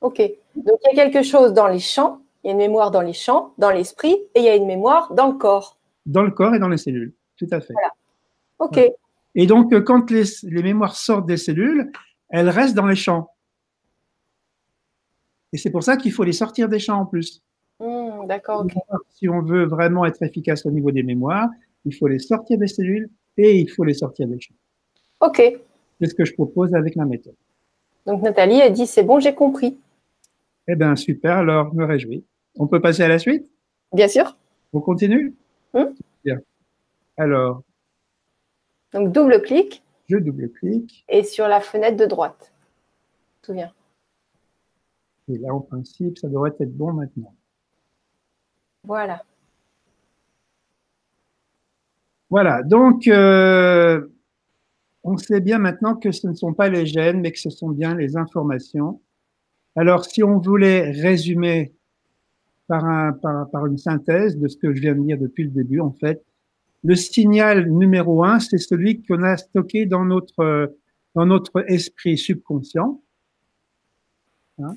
Ok. 0.00 0.22
Donc 0.56 0.78
il 0.90 0.96
y 0.96 1.00
a 1.00 1.04
quelque 1.04 1.22
chose 1.22 1.52
dans 1.52 1.68
les 1.68 1.78
champs, 1.78 2.20
il 2.42 2.48
y 2.48 2.50
a 2.50 2.52
une 2.52 2.58
mémoire 2.58 2.90
dans 2.90 3.02
les 3.02 3.12
champs, 3.12 3.52
dans 3.58 3.70
l'esprit, 3.70 4.14
et 4.34 4.40
il 4.40 4.44
y 4.44 4.48
a 4.48 4.56
une 4.56 4.66
mémoire 4.66 5.12
dans 5.12 5.28
le 5.28 5.38
corps. 5.38 5.78
Dans 6.06 6.22
le 6.22 6.30
corps 6.30 6.54
et 6.54 6.58
dans 6.58 6.68
les 6.68 6.78
cellules, 6.78 7.12
tout 7.36 7.46
à 7.50 7.60
fait. 7.60 7.74
Voilà. 7.74 7.92
Ok. 8.58 8.80
Et 9.34 9.46
donc, 9.46 9.72
euh, 9.72 9.80
quand 9.80 10.10
les, 10.10 10.24
mémoires 10.62 10.96
sortent 10.96 11.26
des 11.26 11.36
cellules, 11.36 11.92
elles 12.30 12.48
restent 12.48 12.74
dans 12.74 12.86
les 12.86 12.96
champs. 12.96 13.30
Et 15.52 15.58
c'est 15.58 15.70
pour 15.70 15.82
ça 15.82 15.96
qu'il 15.96 16.12
faut 16.12 16.24
les 16.24 16.32
sortir 16.32 16.68
des 16.68 16.78
champs 16.78 17.00
en 17.00 17.06
plus. 17.06 17.42
Hmm, 17.78 18.26
d'accord. 18.26 18.64
ok. 18.64 18.72
Si 19.10 19.28
on 19.28 19.42
veut 19.42 19.66
vraiment 19.66 20.04
être 20.04 20.22
efficace 20.22 20.66
au 20.66 20.70
niveau 20.70 20.90
des 20.90 21.02
mémoires, 21.02 21.48
il 21.84 21.94
faut 21.94 22.08
les 22.08 22.18
sortir 22.18 22.58
des 22.58 22.66
cellules 22.66 23.08
et 23.36 23.58
il 23.58 23.70
faut 23.70 23.84
les 23.84 23.94
sortir 23.94 24.26
des 24.26 24.40
champs. 24.40 24.54
Ok. 25.20 25.42
C'est 26.00 26.06
ce 26.06 26.14
que 26.14 26.24
je 26.24 26.34
propose 26.34 26.74
avec 26.74 26.94
la 26.94 27.04
méthode. 27.04 27.36
Donc 28.06 28.22
Nathalie 28.22 28.62
a 28.62 28.70
dit 28.70 28.86
c'est 28.86 29.02
bon, 29.02 29.20
j'ai 29.20 29.34
compris. 29.34 29.78
Eh 30.68 30.74
bien, 30.76 30.96
super, 30.96 31.38
alors 31.38 31.74
me 31.74 31.84
réjouis. 31.84 32.24
On 32.56 32.66
peut 32.66 32.80
passer 32.80 33.02
à 33.02 33.08
la 33.08 33.18
suite? 33.18 33.50
Bien 33.92 34.08
sûr. 34.08 34.36
On 34.72 34.80
continue? 34.80 35.34
Hum? 35.74 35.94
Bien. 36.24 36.38
Alors. 37.16 37.62
Donc 38.92 39.12
double 39.12 39.42
clic. 39.42 39.82
Je 40.08 40.16
double 40.16 40.50
clic. 40.50 41.04
Et 41.08 41.22
sur 41.22 41.48
la 41.48 41.60
fenêtre 41.60 41.96
de 41.96 42.06
droite. 42.06 42.52
Souviens. 43.42 43.72
Et 45.28 45.38
là, 45.38 45.54
en 45.54 45.60
principe, 45.60 46.18
ça 46.18 46.28
devrait 46.28 46.50
être 46.58 46.76
bon 46.76 46.92
maintenant. 46.92 47.34
Voilà. 48.84 49.22
Voilà, 52.30 52.62
donc 52.62 53.08
euh, 53.08 54.06
on 55.02 55.16
sait 55.16 55.40
bien 55.40 55.58
maintenant 55.58 55.96
que 55.96 56.12
ce 56.12 56.26
ne 56.26 56.34
sont 56.34 56.52
pas 56.52 56.68
les 56.68 56.86
gènes, 56.86 57.20
mais 57.20 57.32
que 57.32 57.38
ce 57.38 57.50
sont 57.50 57.70
bien 57.70 57.94
les 57.94 58.16
informations. 58.16 59.00
Alors, 59.76 60.04
si 60.04 60.22
on 60.22 60.38
voulait 60.38 60.90
résumer 60.90 61.72
par, 62.66 62.84
un, 62.84 63.12
par, 63.12 63.66
une 63.66 63.78
synthèse 63.78 64.36
de 64.36 64.48
ce 64.48 64.56
que 64.56 64.74
je 64.74 64.80
viens 64.80 64.94
de 64.94 65.02
dire 65.02 65.18
depuis 65.18 65.44
le 65.44 65.50
début, 65.50 65.80
en 65.80 65.92
fait, 65.92 66.22
le 66.84 66.94
signal 66.94 67.70
numéro 67.70 68.24
un, 68.24 68.40
c'est 68.40 68.58
celui 68.58 69.02
qu'on 69.02 69.22
a 69.22 69.36
stocké 69.36 69.86
dans 69.86 70.04
notre, 70.04 70.76
dans 71.14 71.26
notre 71.26 71.64
esprit 71.70 72.16
subconscient. 72.16 73.00
Hein? 74.58 74.76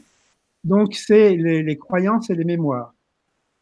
Donc, 0.64 0.96
c'est 0.96 1.36
les, 1.36 1.78
croyances 1.78 2.30
et 2.30 2.36
les 2.36 2.46
mémoires. 2.46 2.94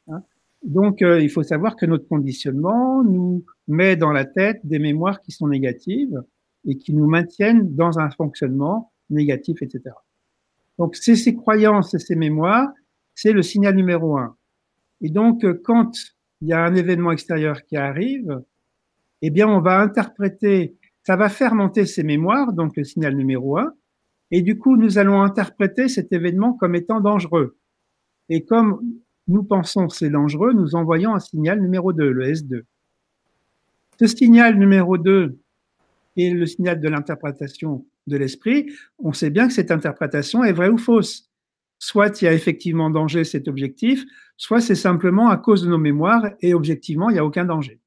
Hein? 0.07 0.21
Donc, 0.63 1.01
euh, 1.01 1.21
il 1.21 1.29
faut 1.29 1.43
savoir 1.43 1.75
que 1.75 1.85
notre 1.85 2.07
conditionnement 2.07 3.03
nous 3.03 3.43
met 3.67 3.95
dans 3.95 4.11
la 4.11 4.25
tête 4.25 4.59
des 4.63 4.79
mémoires 4.79 5.21
qui 5.21 5.31
sont 5.31 5.47
négatives 5.47 6.21
et 6.65 6.77
qui 6.77 6.93
nous 6.93 7.07
maintiennent 7.07 7.75
dans 7.75 7.99
un 7.99 8.09
fonctionnement 8.11 8.91
négatif, 9.09 9.61
etc. 9.61 9.95
Donc, 10.77 10.95
c'est 10.95 11.15
ces 11.15 11.35
croyances 11.35 11.93
et 11.93 11.99
ces 11.99 12.15
mémoires, 12.15 12.69
c'est 13.15 13.33
le 13.33 13.41
signal 13.41 13.75
numéro 13.75 14.17
un. 14.17 14.35
Et 15.01 15.09
donc, 15.09 15.45
quand 15.63 15.91
il 16.41 16.49
y 16.49 16.53
a 16.53 16.63
un 16.63 16.75
événement 16.75 17.11
extérieur 17.11 17.63
qui 17.63 17.77
arrive, 17.77 18.41
eh 19.21 19.29
bien, 19.29 19.47
on 19.47 19.61
va 19.61 19.79
interpréter, 19.79 20.75
ça 21.03 21.15
va 21.15 21.29
faire 21.29 21.55
monter 21.55 21.85
ces 21.85 22.03
mémoires, 22.03 22.53
donc 22.53 22.75
le 22.77 22.83
signal 22.83 23.15
numéro 23.15 23.57
un, 23.57 23.73
et 24.31 24.41
du 24.41 24.57
coup, 24.57 24.77
nous 24.77 24.97
allons 24.97 25.21
interpréter 25.21 25.89
cet 25.89 26.13
événement 26.13 26.53
comme 26.53 26.75
étant 26.75 27.01
dangereux. 27.01 27.57
Et 28.29 28.45
comme 28.45 28.79
nous 29.27 29.43
pensons 29.43 29.89
c'est 29.89 30.09
dangereux, 30.09 30.53
nous 30.53 30.75
envoyons 30.75 31.13
un 31.13 31.19
signal 31.19 31.61
numéro 31.61 31.93
2, 31.93 32.11
le 32.11 32.27
S2. 32.27 32.61
Ce 33.99 34.07
signal 34.07 34.57
numéro 34.57 34.97
2, 34.97 35.37
et 36.15 36.31
le 36.31 36.45
signal 36.45 36.79
de 36.79 36.89
l'interprétation 36.89 37.85
de 38.07 38.17
l'esprit, 38.17 38.71
on 38.99 39.13
sait 39.13 39.29
bien 39.29 39.47
que 39.47 39.53
cette 39.53 39.71
interprétation 39.71 40.43
est 40.43 40.53
vraie 40.53 40.69
ou 40.69 40.77
fausse. 40.77 41.29
Soit 41.79 42.21
il 42.21 42.25
y 42.25 42.27
a 42.27 42.33
effectivement 42.33 42.89
danger, 42.89 43.23
cet 43.23 43.47
objectif, 43.47 44.03
soit 44.37 44.61
c'est 44.61 44.75
simplement 44.75 45.29
à 45.29 45.37
cause 45.37 45.63
de 45.63 45.69
nos 45.69 45.77
mémoires 45.77 46.29
et 46.41 46.53
objectivement, 46.53 47.09
il 47.09 47.13
n'y 47.13 47.19
a 47.19 47.25
aucun 47.25 47.45
danger. 47.45 47.79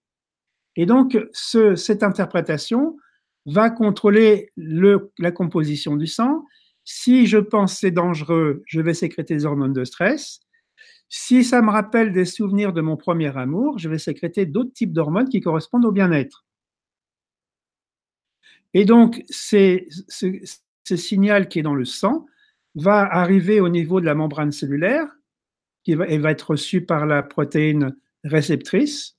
Et 0.76 0.86
donc, 0.86 1.18
ce, 1.32 1.76
cette 1.76 2.02
interprétation 2.02 2.96
va 3.46 3.70
contrôler 3.70 4.50
le, 4.56 5.12
la 5.18 5.30
composition 5.30 5.96
du 5.96 6.06
sang. 6.06 6.44
Si 6.84 7.26
je 7.26 7.38
pense 7.38 7.78
c'est 7.78 7.90
dangereux, 7.90 8.62
je 8.66 8.80
vais 8.80 8.94
sécréter 8.94 9.34
des 9.34 9.46
hormones 9.46 9.72
de 9.72 9.84
stress. 9.84 10.40
Si 11.08 11.44
ça 11.44 11.62
me 11.62 11.70
rappelle 11.70 12.12
des 12.12 12.24
souvenirs 12.24 12.72
de 12.72 12.80
mon 12.80 12.96
premier 12.96 13.36
amour, 13.36 13.78
je 13.78 13.88
vais 13.88 13.98
sécréter 13.98 14.46
d'autres 14.46 14.72
types 14.72 14.92
d'hormones 14.92 15.28
qui 15.28 15.40
correspondent 15.40 15.84
au 15.84 15.92
bien-être. 15.92 16.44
Et 18.74 18.84
donc, 18.84 19.24
ce, 19.30 19.78
signal 20.84 21.48
qui 21.48 21.60
est 21.60 21.62
dans 21.62 21.74
le 21.74 21.84
sang 21.84 22.26
va 22.74 23.00
arriver 23.00 23.60
au 23.60 23.68
niveau 23.68 24.00
de 24.00 24.06
la 24.06 24.14
membrane 24.14 24.52
cellulaire, 24.52 25.06
et 25.86 26.18
va 26.18 26.30
être 26.30 26.50
reçu 26.50 26.80
par 26.80 27.06
la 27.06 27.22
protéine 27.22 27.94
réceptrice, 28.24 29.16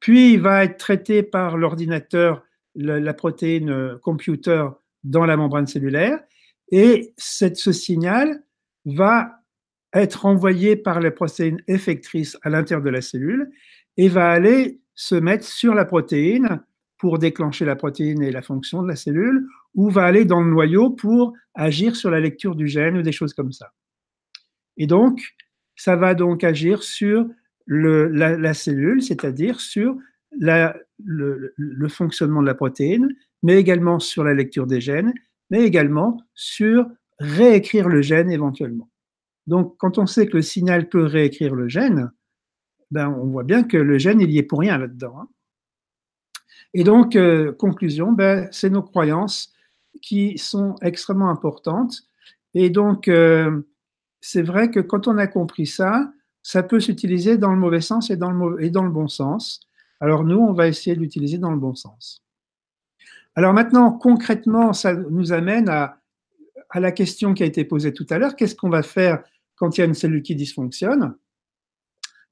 puis 0.00 0.36
va 0.36 0.64
être 0.64 0.78
traité 0.78 1.22
par 1.22 1.56
l'ordinateur, 1.56 2.44
la, 2.74 3.12
protéine 3.12 3.98
computer 3.98 4.66
dans 5.02 5.26
la 5.26 5.36
membrane 5.36 5.66
cellulaire, 5.66 6.20
et 6.70 7.12
ce 7.18 7.72
signal 7.72 8.42
va 8.84 9.40
être 9.92 10.26
envoyé 10.26 10.76
par 10.76 11.00
les 11.00 11.10
protéines 11.10 11.62
effectrices 11.66 12.38
à 12.42 12.50
l'intérieur 12.50 12.84
de 12.84 12.90
la 12.90 13.02
cellule 13.02 13.50
et 13.96 14.08
va 14.08 14.30
aller 14.30 14.80
se 14.94 15.16
mettre 15.16 15.44
sur 15.44 15.74
la 15.74 15.84
protéine 15.84 16.62
pour 17.00 17.18
déclencher 17.18 17.64
la 17.64 17.76
protéine 17.76 18.22
et 18.22 18.30
la 18.30 18.42
fonction 18.42 18.82
de 18.82 18.88
la 18.88 18.94
cellule, 18.94 19.46
ou 19.74 19.88
va 19.88 20.04
aller 20.04 20.26
dans 20.26 20.42
le 20.42 20.50
noyau 20.50 20.90
pour 20.90 21.32
agir 21.54 21.96
sur 21.96 22.10
la 22.10 22.20
lecture 22.20 22.54
du 22.54 22.68
gène 22.68 22.98
ou 22.98 23.02
des 23.02 23.10
choses 23.12 23.32
comme 23.32 23.52
ça. 23.52 23.72
Et 24.76 24.86
donc, 24.86 25.34
ça 25.76 25.96
va 25.96 26.14
donc 26.14 26.44
agir 26.44 26.82
sur 26.82 27.26
la, 27.66 28.52
cellule, 28.52 29.02
c'est-à-dire 29.02 29.60
sur 29.60 29.96
le, 30.38 31.88
fonctionnement 31.88 32.42
de 32.42 32.46
la 32.46 32.54
protéine, 32.54 33.08
mais 33.42 33.56
également 33.56 33.98
sur 33.98 34.22
la 34.22 34.34
lecture 34.34 34.66
des 34.66 34.82
gènes, 34.82 35.14
mais 35.48 35.62
également 35.62 36.20
sur 36.34 36.86
réécrire 37.18 37.88
le 37.88 38.02
gène 38.02 38.30
éventuellement. 38.30 38.90
Donc, 39.46 39.74
quand 39.78 39.96
on 39.96 40.06
sait 40.06 40.26
que 40.26 40.36
le 40.36 40.42
signal 40.42 40.88
peut 40.90 41.04
réécrire 41.04 41.54
le 41.54 41.66
gène, 41.66 42.12
ben, 42.90 43.08
on 43.08 43.26
voit 43.26 43.44
bien 43.44 43.62
que 43.62 43.78
le 43.78 43.96
gène, 43.96 44.20
il 44.20 44.30
y 44.30 44.38
est 44.38 44.42
pour 44.42 44.60
rien 44.60 44.76
là-dedans. 44.76 45.18
Hein. 45.18 45.28
Et 46.74 46.84
donc, 46.84 47.16
euh, 47.16 47.52
conclusion, 47.52 48.12
ben, 48.12 48.48
c'est 48.52 48.70
nos 48.70 48.82
croyances 48.82 49.52
qui 50.02 50.38
sont 50.38 50.76
extrêmement 50.82 51.30
importantes. 51.30 52.02
Et 52.54 52.70
donc, 52.70 53.08
euh, 53.08 53.62
c'est 54.20 54.42
vrai 54.42 54.70
que 54.70 54.80
quand 54.80 55.08
on 55.08 55.18
a 55.18 55.26
compris 55.26 55.66
ça, 55.66 56.12
ça 56.42 56.62
peut 56.62 56.80
s'utiliser 56.80 57.38
dans 57.38 57.52
le 57.52 57.58
mauvais 57.58 57.80
sens 57.80 58.10
et 58.10 58.16
dans 58.16 58.30
le, 58.30 58.88
bon 58.88 59.08
sens. 59.08 59.60
Alors 60.00 60.24
nous, 60.24 60.38
on 60.38 60.52
va 60.52 60.68
essayer 60.68 60.96
de 60.96 61.00
l'utiliser 61.00 61.38
dans 61.38 61.50
le 61.50 61.58
bon 61.58 61.74
sens. 61.74 62.22
Alors 63.34 63.52
maintenant, 63.52 63.92
concrètement, 63.92 64.72
ça 64.72 64.94
nous 64.94 65.32
amène 65.32 65.68
à 65.68 66.00
la 66.74 66.92
question 66.92 67.34
qui 67.34 67.42
a 67.42 67.46
été 67.46 67.64
posée 67.64 67.92
tout 67.92 68.06
à 68.10 68.18
l'heure. 68.18 68.36
Qu'est-ce 68.36 68.54
qu'on 68.54 68.70
va 68.70 68.82
faire 68.82 69.22
quand 69.56 69.76
il 69.76 69.80
y 69.80 69.84
a 69.84 69.86
une 69.86 69.94
cellule 69.94 70.22
qui 70.22 70.34
dysfonctionne? 70.34 71.14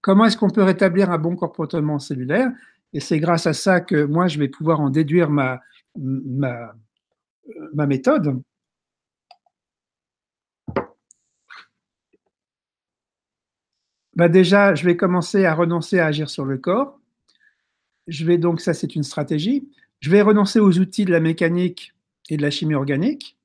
Comment 0.00 0.24
est-ce 0.24 0.36
qu'on 0.36 0.50
peut 0.50 0.62
rétablir 0.62 1.10
un 1.10 1.18
bon 1.18 1.36
comportement 1.36 1.98
cellulaire? 1.98 2.50
Et 2.92 3.00
c'est 3.00 3.20
grâce 3.20 3.46
à 3.46 3.52
ça 3.52 3.80
que 3.80 4.04
moi, 4.04 4.28
je 4.28 4.38
vais 4.38 4.48
pouvoir 4.48 4.80
en 4.80 4.90
déduire 4.90 5.30
ma, 5.30 5.60
ma, 5.96 6.74
ma 7.74 7.86
méthode. 7.86 8.40
Bah 14.14 14.28
déjà, 14.28 14.74
je 14.74 14.84
vais 14.84 14.96
commencer 14.96 15.44
à 15.44 15.54
renoncer 15.54 16.00
à 16.00 16.06
agir 16.06 16.28
sur 16.28 16.44
le 16.44 16.58
corps. 16.58 16.98
Je 18.08 18.24
vais 18.24 18.38
donc, 18.38 18.60
ça 18.60 18.74
c'est 18.74 18.96
une 18.96 19.04
stratégie. 19.04 19.68
Je 20.00 20.10
vais 20.10 20.22
renoncer 20.22 20.60
aux 20.60 20.78
outils 20.78 21.04
de 21.04 21.12
la 21.12 21.20
mécanique 21.20 21.94
et 22.30 22.36
de 22.36 22.42
la 22.42 22.50
chimie 22.50 22.74
organique. 22.74 23.36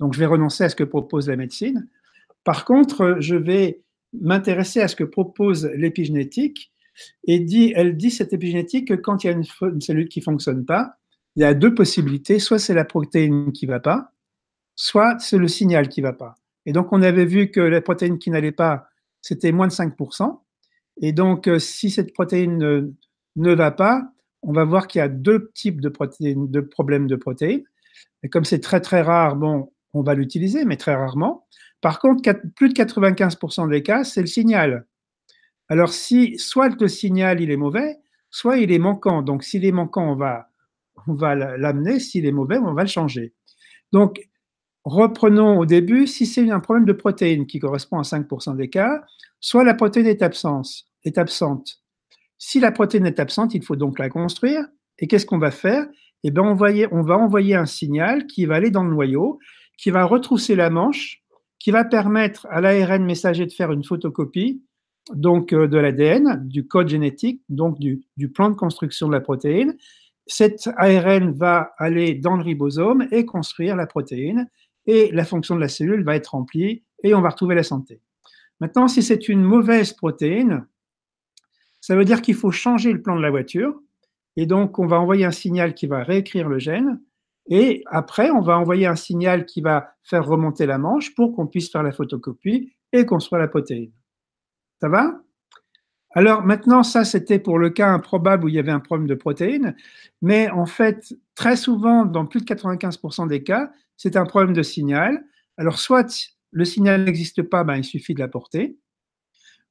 Donc, 0.00 0.12
je 0.12 0.18
vais 0.18 0.26
renoncer 0.26 0.64
à 0.64 0.68
ce 0.68 0.76
que 0.76 0.84
propose 0.84 1.28
la 1.28 1.36
médecine. 1.36 1.88
Par 2.44 2.64
contre, 2.64 3.16
je 3.20 3.36
vais 3.36 3.80
m'intéresser 4.12 4.80
à 4.80 4.88
ce 4.88 4.96
que 4.96 5.04
propose 5.04 5.66
l'épigénétique. 5.74 6.72
Et 7.26 7.44
elle 7.74 7.96
dit, 7.96 8.10
cette 8.10 8.32
épigénétique, 8.32 8.88
que 8.88 8.94
quand 8.94 9.24
il 9.24 9.26
y 9.28 9.30
a 9.30 9.32
une, 9.32 9.80
cellule 9.80 10.08
qui 10.08 10.20
ne 10.20 10.24
fonctionne 10.24 10.64
pas, 10.64 10.96
il 11.36 11.42
y 11.42 11.44
a 11.44 11.54
deux 11.54 11.74
possibilités. 11.74 12.38
Soit 12.38 12.58
c'est 12.58 12.74
la 12.74 12.84
protéine 12.84 13.52
qui 13.52 13.66
ne 13.66 13.72
va 13.72 13.80
pas, 13.80 14.12
soit 14.76 15.18
c'est 15.18 15.38
le 15.38 15.48
signal 15.48 15.88
qui 15.88 16.00
ne 16.00 16.06
va 16.06 16.12
pas. 16.12 16.34
Et 16.66 16.72
donc, 16.72 16.92
on 16.92 17.02
avait 17.02 17.26
vu 17.26 17.50
que 17.50 17.60
la 17.60 17.80
protéine 17.80 18.18
qui 18.18 18.30
n'allait 18.30 18.52
pas, 18.52 18.88
c'était 19.20 19.52
moins 19.52 19.66
de 19.66 19.72
5%. 19.72 20.40
Et 21.00 21.12
donc, 21.12 21.48
euh, 21.48 21.58
si 21.58 21.90
cette 21.90 22.12
protéine 22.12 22.94
ne, 23.36 23.54
va 23.54 23.70
pas, 23.70 24.02
on 24.42 24.52
va 24.52 24.64
voir 24.64 24.86
qu'il 24.86 25.00
y 25.00 25.02
a 25.02 25.08
deux 25.08 25.50
types 25.54 25.80
de 25.80 25.88
problèmes 26.60 27.06
de 27.06 27.16
protéines. 27.16 27.64
Et 28.22 28.28
comme 28.28 28.44
c'est 28.44 28.60
très 28.60 28.80
très 28.80 29.02
rare, 29.02 29.36
bon, 29.36 29.70
on 29.92 30.02
va 30.02 30.14
l'utiliser, 30.14 30.64
mais 30.64 30.76
très 30.76 30.94
rarement. 30.94 31.46
Par 31.80 31.98
contre, 31.98 32.22
plus 32.56 32.70
de 32.70 32.74
95% 32.74 33.68
des 33.68 33.82
cas, 33.82 34.04
c'est 34.04 34.22
le 34.22 34.26
signal. 34.26 34.86
Alors, 35.68 35.92
si 35.92 36.38
soit 36.38 36.80
le 36.80 36.88
signal 36.88 37.40
est 37.42 37.56
mauvais, 37.56 37.96
soit 38.30 38.58
il 38.58 38.72
est 38.72 38.78
manquant. 38.78 39.22
Donc, 39.22 39.44
s'il 39.44 39.64
est 39.64 39.72
manquant, 39.72 40.12
on 40.12 40.16
va, 40.16 40.48
on 41.06 41.14
l'amener. 41.14 42.00
S'il 42.00 42.26
est 42.26 42.32
mauvais, 42.32 42.58
on 42.58 42.74
va 42.74 42.82
le 42.82 42.88
changer. 42.88 43.32
Donc, 43.92 44.28
reprenons 44.84 45.58
au 45.58 45.66
début. 45.66 46.06
Si 46.06 46.26
c'est 46.26 46.50
un 46.50 46.60
problème 46.60 46.84
de 46.84 46.92
protéine 46.92 47.46
qui 47.46 47.58
correspond 47.58 47.98
à 47.98 48.02
5% 48.02 48.56
des 48.56 48.68
cas, 48.68 49.02
soit 49.40 49.64
la 49.64 49.74
protéine 49.74 50.06
est, 50.06 50.22
absente, 50.22 50.84
est 51.04 51.18
absente. 51.18 51.80
Si 52.38 52.60
la 52.60 52.72
protéine 52.72 53.06
est 53.06 53.20
absente, 53.20 53.54
il 53.54 53.64
faut 53.64 53.76
donc 53.76 53.98
la 53.98 54.10
construire. 54.10 54.64
Et 54.98 55.06
qu'est-ce 55.06 55.26
qu'on 55.26 55.38
va 55.38 55.50
faire? 55.50 55.86
Eh 56.22 56.30
bien, 56.30 56.42
on 56.42 56.54
va 57.02 57.18
envoyer 57.18 57.54
un 57.54 57.66
signal 57.66 58.26
qui 58.26 58.46
va 58.46 58.56
aller 58.56 58.70
dans 58.70 58.84
le 58.84 58.90
noyau 58.90 59.38
qui 59.76 59.90
va 59.90 60.04
retrousser 60.04 60.54
la 60.54 60.70
manche, 60.70 61.22
qui 61.58 61.70
va 61.70 61.84
permettre 61.84 62.46
à 62.50 62.60
l'ARN 62.60 63.04
messager 63.04 63.46
de 63.46 63.52
faire 63.52 63.72
une 63.72 63.84
photocopie 63.84 64.62
donc 65.12 65.52
euh, 65.52 65.68
de 65.68 65.78
l'ADN, 65.78 66.46
du 66.46 66.66
code 66.66 66.88
génétique, 66.88 67.42
donc 67.48 67.78
du, 67.78 68.28
plan 68.32 68.50
de 68.50 68.54
construction 68.54 69.08
de 69.08 69.12
la 69.12 69.20
protéine. 69.20 69.76
Cet 70.26 70.68
ARN 70.76 71.32
va 71.32 71.72
aller 71.76 72.14
dans 72.14 72.36
le 72.36 72.42
ribosome 72.42 73.06
et 73.10 73.26
construire 73.26 73.76
la 73.76 73.86
protéine, 73.86 74.48
et 74.86 75.10
la 75.12 75.24
fonction 75.24 75.54
de 75.54 75.60
la 75.60 75.68
cellule 75.68 76.04
va 76.04 76.16
être 76.16 76.28
remplie, 76.28 76.84
et 77.02 77.14
on 77.14 77.20
va 77.20 77.30
retrouver 77.30 77.54
la 77.54 77.62
santé. 77.62 78.00
Maintenant, 78.60 78.88
si 78.88 79.02
c'est 79.02 79.28
une 79.28 79.42
mauvaise 79.42 79.92
protéine, 79.92 80.66
ça 81.80 81.96
veut 81.96 82.04
dire 82.04 82.22
qu'il 82.22 82.34
faut 82.34 82.50
changer 82.50 82.92
le 82.92 83.02
plan 83.02 83.16
de 83.16 83.20
la 83.20 83.30
voiture, 83.30 83.78
et 84.36 84.46
donc 84.46 84.78
on 84.78 84.86
va 84.86 84.98
envoyer 84.98 85.26
un 85.26 85.30
signal 85.30 85.74
qui 85.74 85.86
va 85.86 86.02
réécrire 86.02 86.48
le 86.48 86.58
gène, 86.58 87.00
et 87.50 87.82
après, 87.86 88.30
on 88.30 88.40
va 88.40 88.58
envoyer 88.58 88.86
un 88.86 88.96
signal 88.96 89.44
qui 89.44 89.60
va 89.60 89.94
faire 90.02 90.26
remonter 90.26 90.64
la 90.64 90.78
manche 90.78 91.14
pour 91.14 91.34
qu'on 91.34 91.46
puisse 91.46 91.70
faire 91.70 91.82
la 91.82 91.92
photocopie 91.92 92.72
et 92.92 93.04
construire 93.04 93.42
la 93.42 93.48
protéine. 93.48 93.92
Ça 94.80 94.88
va? 94.88 95.20
Alors 96.16 96.44
maintenant, 96.44 96.82
ça 96.82 97.04
c'était 97.04 97.40
pour 97.40 97.58
le 97.58 97.70
cas 97.70 97.88
improbable 97.88 98.44
où 98.44 98.48
il 98.48 98.54
y 98.54 98.58
avait 98.58 98.70
un 98.70 98.80
problème 98.80 99.08
de 99.08 99.14
protéine, 99.14 99.74
mais 100.22 100.48
en 100.50 100.66
fait, 100.66 101.14
très 101.34 101.56
souvent, 101.56 102.04
dans 102.04 102.24
plus 102.24 102.40
de 102.40 102.46
95% 102.46 103.26
des 103.26 103.42
cas, 103.42 103.70
c'est 103.96 104.16
un 104.16 104.24
problème 104.24 104.52
de 104.52 104.62
signal. 104.62 105.24
Alors 105.56 105.78
soit 105.78 106.32
le 106.52 106.64
signal 106.64 107.04
n'existe 107.04 107.42
pas, 107.42 107.64
ben, 107.64 107.76
il 107.76 107.84
suffit 107.84 108.14
de 108.14 108.20
l'apporter, 108.20 108.78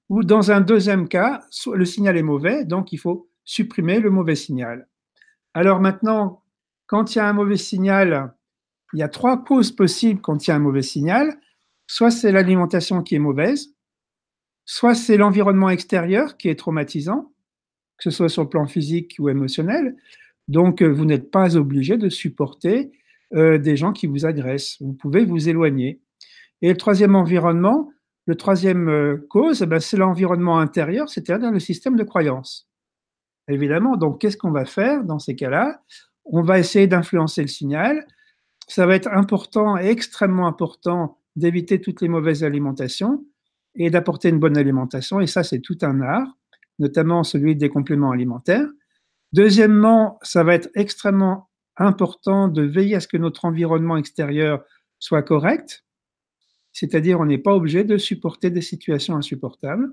ou 0.09 0.23
dans 0.23 0.51
un 0.51 0.61
deuxième 0.61 1.07
cas, 1.07 1.41
le 1.73 1.85
signal 1.85 2.17
est 2.17 2.23
mauvais, 2.23 2.65
donc 2.65 2.91
il 2.91 2.97
faut 2.97 3.29
supprimer 3.45 3.99
le 3.99 4.09
mauvais 4.09 4.35
signal. 4.35 4.87
Alors 5.53 5.79
maintenant, 5.79 6.43
quand 6.87 7.15
il 7.15 7.19
y 7.19 7.21
a 7.21 7.27
un 7.27 7.33
mauvais 7.33 7.57
signal, 7.57 8.33
il 8.93 8.99
y 8.99 9.03
a 9.03 9.09
trois 9.09 9.43
causes 9.43 9.71
possibles 9.71 10.21
quand 10.21 10.45
il 10.45 10.49
y 10.49 10.53
a 10.53 10.55
un 10.55 10.59
mauvais 10.59 10.81
signal. 10.81 11.39
Soit 11.87 12.11
c'est 12.11 12.31
l'alimentation 12.31 13.01
qui 13.01 13.15
est 13.15 13.19
mauvaise, 13.19 13.73
soit 14.65 14.95
c'est 14.95 15.17
l'environnement 15.17 15.69
extérieur 15.69 16.37
qui 16.37 16.49
est 16.49 16.55
traumatisant, 16.55 17.31
que 17.97 18.03
ce 18.03 18.11
soit 18.11 18.29
sur 18.29 18.43
le 18.43 18.49
plan 18.49 18.65
physique 18.65 19.15
ou 19.19 19.29
émotionnel. 19.29 19.95
Donc, 20.47 20.81
euh, 20.81 20.87
vous 20.87 21.05
n'êtes 21.05 21.31
pas 21.31 21.55
obligé 21.55 21.97
de 21.97 22.09
supporter 22.09 22.91
euh, 23.33 23.57
des 23.57 23.77
gens 23.77 23.93
qui 23.93 24.07
vous 24.07 24.25
agressent. 24.25 24.77
Vous 24.81 24.93
pouvez 24.93 25.25
vous 25.25 25.49
éloigner. 25.49 26.01
Et 26.61 26.69
le 26.69 26.77
troisième 26.77 27.15
environnement, 27.15 27.91
le 28.25 28.35
troisième 28.35 28.89
euh, 28.89 29.25
cause, 29.29 29.61
eh 29.61 29.65
ben, 29.65 29.79
c'est 29.79 29.97
l'environnement 29.97 30.59
intérieur, 30.59 31.09
c'est-à-dire 31.09 31.51
le 31.51 31.59
système 31.59 31.95
de 31.95 32.03
croyance. 32.03 32.69
Évidemment, 33.49 33.97
donc 33.97 34.21
qu'est-ce 34.21 34.37
qu'on 34.37 34.51
va 34.51 34.65
faire 34.65 35.03
dans 35.03 35.19
ces 35.19 35.35
cas-là? 35.35 35.81
On 36.25 36.41
va 36.41 36.59
essayer 36.59 36.87
d'influencer 36.87 37.41
le 37.41 37.49
signal. 37.49 38.07
Ça 38.67 38.85
va 38.85 38.95
être 38.95 39.09
important 39.09 39.77
et 39.77 39.87
extrêmement 39.87 40.47
important 40.47 41.17
d'éviter 41.35 41.81
toutes 41.81 42.01
les 42.01 42.07
mauvaises 42.07 42.45
alimentations 42.45 43.25
et 43.75 43.89
d'apporter 43.89 44.29
une 44.29 44.39
bonne 44.39 44.57
alimentation. 44.57 45.19
Et 45.19 45.27
ça, 45.27 45.43
c'est 45.43 45.59
tout 45.59 45.77
un 45.81 46.01
art, 46.01 46.27
notamment 46.79 47.23
celui 47.23 47.55
des 47.55 47.69
compléments 47.69 48.11
alimentaires. 48.11 48.67
Deuxièmement, 49.31 50.19
ça 50.21 50.43
va 50.43 50.53
être 50.53 50.69
extrêmement 50.75 51.49
important 51.77 52.47
de 52.47 52.61
veiller 52.61 52.95
à 52.95 52.99
ce 52.99 53.07
que 53.07 53.17
notre 53.17 53.45
environnement 53.45 53.97
extérieur 53.97 54.63
soit 54.99 55.23
correct, 55.23 55.83
c'est-à-dire 56.71 57.19
on 57.19 57.25
n'est 57.25 57.39
pas 57.39 57.55
obligé 57.55 57.83
de 57.83 57.97
supporter 57.97 58.51
des 58.51 58.61
situations 58.61 59.15
insupportables. 59.15 59.91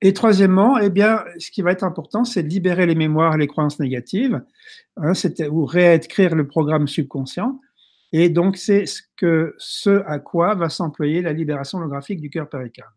Et 0.00 0.12
troisièmement, 0.12 0.78
eh 0.78 0.90
bien, 0.90 1.24
ce 1.38 1.50
qui 1.50 1.62
va 1.62 1.72
être 1.72 1.82
important, 1.82 2.24
c'est 2.24 2.44
de 2.44 2.48
libérer 2.48 2.86
les 2.86 2.94
mémoires 2.94 3.34
et 3.34 3.38
les 3.38 3.48
croyances 3.48 3.80
négatives, 3.80 4.42
hein, 4.96 5.12
ou 5.50 5.64
réécrire 5.64 6.36
le 6.36 6.46
programme 6.46 6.86
subconscient. 6.86 7.60
Et 8.12 8.28
donc, 8.28 8.56
c'est 8.56 8.84
ce, 8.86 10.02
à 10.06 10.18
quoi 10.18 10.54
va 10.54 10.68
s'employer 10.68 11.20
la 11.20 11.32
libération 11.32 11.78
holographique 11.78 12.20
du 12.20 12.30
cœur 12.30 12.48
péricarde. 12.48 12.92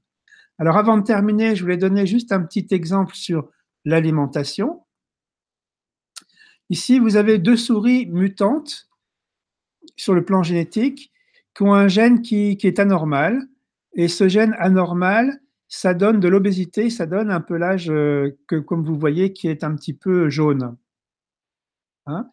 Alors, 0.58 0.78
avant 0.78 0.98
de 0.98 1.04
terminer, 1.04 1.56
je 1.56 1.64
voulais 1.64 1.78
donner 1.78 2.06
juste 2.06 2.32
un 2.32 2.42
petit 2.42 2.68
exemple 2.72 3.16
sur 3.16 3.50
l'alimentation. 3.84 4.84
Ici, 6.70 7.00
vous 7.00 7.18
avez 7.18 7.40
deux 7.40 7.58
souris 7.58 8.06
mutantes 8.06 8.88
sur 9.98 10.14
le 10.14 10.24
plan 10.24 10.44
génétique 10.44 11.12
qui 11.54 11.64
ont 11.64 11.74
un 11.74 11.88
gène 11.88 12.22
qui, 12.22 12.56
qui 12.58 12.68
est 12.68 12.80
anormal. 12.80 13.42
Et 13.94 14.08
ce 14.08 14.30
gène 14.30 14.56
anormal, 14.58 15.42
ça 15.68 15.94
donne 15.94 16.20
de 16.20 16.28
l'obésité, 16.28 16.90
ça 16.90 17.06
donne 17.06 17.32
un 17.32 17.42
pelage 17.42 17.90
euh, 17.90 18.38
que, 18.48 18.56
comme 18.56 18.84
vous 18.84 18.98
voyez, 18.98 19.34
qui 19.34 19.48
est 19.48 19.64
un 19.64 19.76
petit 19.76 19.94
peu 19.94 20.30
jaune. 20.30 20.78
Hein? 22.06 22.30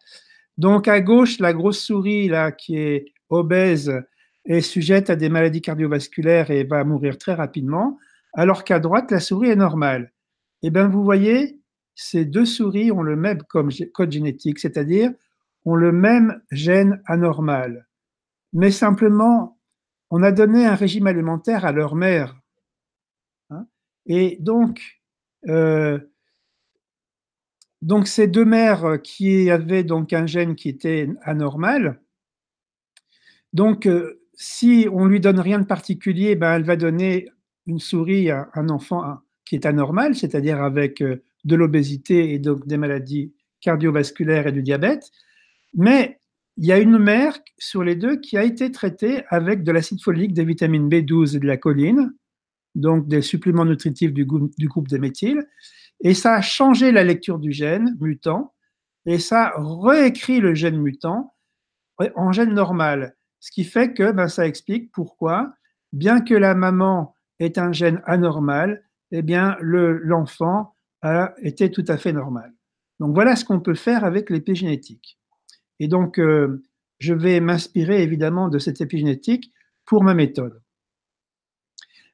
Donc 0.59 0.87
à 0.87 1.01
gauche, 1.01 1.39
la 1.39 1.53
grosse 1.53 1.79
souris 1.79 2.27
là 2.27 2.51
qui 2.51 2.77
est 2.77 3.05
obèse 3.29 3.91
est 4.45 4.61
sujette 4.61 5.09
à 5.09 5.15
des 5.15 5.29
maladies 5.29 5.61
cardiovasculaires 5.61 6.51
et 6.51 6.63
va 6.63 6.83
mourir 6.83 7.17
très 7.17 7.33
rapidement, 7.33 7.97
alors 8.33 8.63
qu'à 8.63 8.79
droite, 8.79 9.09
la 9.09 9.19
souris 9.19 9.49
est 9.49 9.55
normale. 9.55 10.11
Eh 10.61 10.69
bien, 10.69 10.87
vous 10.87 11.03
voyez, 11.03 11.59
ces 11.95 12.25
deux 12.25 12.45
souris 12.45 12.91
ont 12.91 13.01
le 13.01 13.15
même 13.15 13.39
code 13.93 14.11
génétique, 14.11 14.59
c'est-à-dire 14.59 15.11
ont 15.65 15.75
le 15.75 15.91
même 15.91 16.41
gène 16.51 17.01
anormal. 17.05 17.87
Mais 18.53 18.71
simplement, 18.71 19.57
on 20.11 20.21
a 20.21 20.31
donné 20.31 20.65
un 20.65 20.75
régime 20.75 21.07
alimentaire 21.07 21.65
à 21.65 21.71
leur 21.71 21.95
mère 21.95 22.35
et 24.09 24.37
donc, 24.41 24.99
euh, 25.47 25.99
donc 27.81 28.07
ces 28.07 28.27
deux 28.27 28.45
mères 28.45 29.01
qui 29.01 29.49
avaient 29.49 29.83
donc 29.83 30.13
un 30.13 30.25
gène 30.25 30.55
qui 30.55 30.69
était 30.69 31.09
anormal, 31.23 32.01
Donc, 33.53 33.87
euh, 33.87 34.21
si 34.35 34.87
on 34.91 35.05
lui 35.05 35.19
donne 35.19 35.39
rien 35.39 35.59
de 35.59 35.65
particulier, 35.65 36.35
ben, 36.35 36.53
elle 36.53 36.63
va 36.63 36.75
donner 36.75 37.29
une 37.67 37.79
souris 37.79 38.29
à 38.31 38.49
un 38.53 38.69
enfant 38.69 39.19
qui 39.45 39.55
est 39.55 39.65
anormal, 39.65 40.15
c'est-à-dire 40.15 40.61
avec 40.61 41.01
euh, 41.01 41.23
de 41.45 41.55
l'obésité 41.55 42.33
et 42.33 42.39
donc 42.39 42.67
des 42.67 42.77
maladies 42.77 43.33
cardiovasculaires 43.61 44.47
et 44.47 44.51
du 44.51 44.61
diabète. 44.61 45.11
Mais 45.73 46.19
il 46.57 46.65
y 46.65 46.71
a 46.71 46.79
une 46.79 46.97
mère 46.97 47.39
sur 47.57 47.83
les 47.83 47.95
deux 47.95 48.17
qui 48.17 48.37
a 48.37 48.43
été 48.43 48.71
traitée 48.71 49.23
avec 49.29 49.63
de 49.63 49.71
l'acide 49.71 50.01
folique, 50.01 50.33
des 50.33 50.45
vitamines 50.45 50.89
B12 50.89 51.37
et 51.37 51.39
de 51.39 51.47
la 51.47 51.57
choline, 51.57 52.13
donc 52.75 53.07
des 53.07 53.21
suppléments 53.21 53.65
nutritifs 53.65 54.13
du, 54.13 54.27
du 54.57 54.67
groupe 54.67 54.87
des 54.87 54.99
méthyles. 54.99 55.45
Et 56.01 56.13
ça 56.13 56.35
a 56.35 56.41
changé 56.41 56.91
la 56.91 57.03
lecture 57.03 57.39
du 57.39 57.51
gène 57.51 57.97
mutant 57.99 58.53
et 59.05 59.19
ça 59.19 59.53
réécrit 59.57 60.39
le 60.39 60.53
gène 60.53 60.79
mutant 60.79 61.33
en 62.15 62.31
gène 62.31 62.53
normal. 62.53 63.15
Ce 63.39 63.51
qui 63.51 63.63
fait 63.63 63.93
que 63.93 64.11
ben, 64.11 64.27
ça 64.27 64.47
explique 64.47 64.91
pourquoi, 64.91 65.53
bien 65.91 66.21
que 66.21 66.33
la 66.33 66.55
maman 66.55 67.15
ait 67.39 67.57
un 67.57 67.71
gène 67.71 68.01
anormal, 68.05 68.83
eh 69.11 69.21
bien 69.21 69.57
l'enfant 69.61 70.73
a 71.01 71.33
été 71.41 71.71
tout 71.71 71.85
à 71.87 71.97
fait 71.97 72.13
normal. 72.13 72.53
Donc 72.99 73.13
voilà 73.13 73.35
ce 73.35 73.45
qu'on 73.45 73.59
peut 73.59 73.75
faire 73.75 74.03
avec 74.03 74.29
l'épigénétique. 74.29 75.19
Et 75.79 75.87
donc, 75.87 76.19
euh, 76.19 76.63
je 76.99 77.13
vais 77.13 77.39
m'inspirer 77.39 78.03
évidemment 78.03 78.49
de 78.49 78.59
cette 78.59 78.81
épigénétique 78.81 79.53
pour 79.85 80.03
ma 80.03 80.13
méthode. 80.13 80.61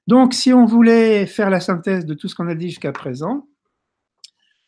Donc, 0.07 0.35
si 0.35 0.53
on 0.53 0.65
voulait 0.65 1.25
faire 1.25 1.49
la 1.49 1.59
synthèse 1.59 2.05
de 2.05 2.13
tout 2.13 2.27
ce 2.27 2.35
qu'on 2.35 2.47
a 2.47 2.53
dit 2.53 2.69
jusqu'à 2.69 2.91
présent, 2.91 3.47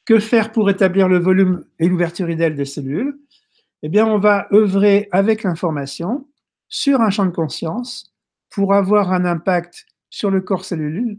que 0.08 0.20
faire 0.20 0.54
pour 0.54 0.70
établir 0.70 1.10
le 1.10 1.20
volume 1.20 1.66
et 1.80 1.88
l'ouverture 1.88 2.30
idéale 2.30 2.56
des 2.56 2.66
cellules? 2.66 3.20
Eh 3.84 3.90
bien, 3.90 4.08
on 4.08 4.18
va 4.18 4.48
œuvrer 4.54 5.10
avec 5.12 5.44
l'information 5.44 6.26
sur 6.70 7.02
un 7.02 7.10
champ 7.10 7.26
de 7.26 7.32
conscience 7.32 8.16
pour 8.50 8.74
avoir 8.74 9.12
un 9.12 9.26
impact 9.26 9.86
sur 10.10 10.32
le 10.32 10.42
corps 10.42 10.66
cellulaire, 10.66 11.16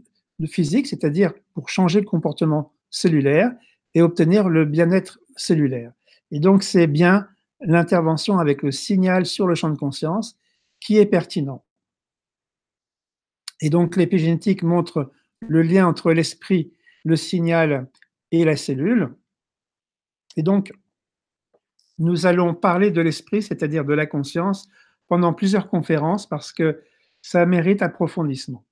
physique, 0.47 0.87
c'est-à-dire 0.87 1.33
pour 1.53 1.69
changer 1.69 1.99
le 1.99 2.07
comportement 2.07 2.73
cellulaire 2.89 3.51
et 3.93 4.01
obtenir 4.01 4.49
le 4.49 4.65
bien-être 4.65 5.19
cellulaire. 5.35 5.93
Et 6.31 6.39
donc, 6.39 6.63
c'est 6.63 6.87
bien 6.87 7.27
l'intervention 7.61 8.39
avec 8.39 8.63
le 8.63 8.71
signal 8.71 9.25
sur 9.25 9.45
le 9.45 9.53
champ 9.53 9.69
de 9.69 9.77
conscience 9.77 10.37
qui 10.79 10.97
est 10.97 11.05
pertinent. 11.05 11.63
Et 13.61 13.69
donc, 13.69 13.97
l'épigénétique 13.97 14.63
montre 14.63 15.11
le 15.47 15.61
lien 15.61 15.85
entre 15.85 16.11
l'esprit, 16.11 16.71
le 17.03 17.15
signal 17.15 17.87
et 18.31 18.45
la 18.45 18.55
cellule. 18.55 19.15
Et 20.37 20.43
donc, 20.43 20.71
nous 21.97 22.25
allons 22.25 22.53
parler 22.53 22.91
de 22.91 23.01
l'esprit, 23.01 23.41
c'est-à-dire 23.41 23.85
de 23.85 23.93
la 23.93 24.05
conscience, 24.05 24.69
pendant 25.07 25.33
plusieurs 25.33 25.69
conférences 25.69 26.27
parce 26.27 26.53
que 26.53 26.81
ça 27.21 27.45
mérite 27.45 27.81
approfondissement. 27.81 28.63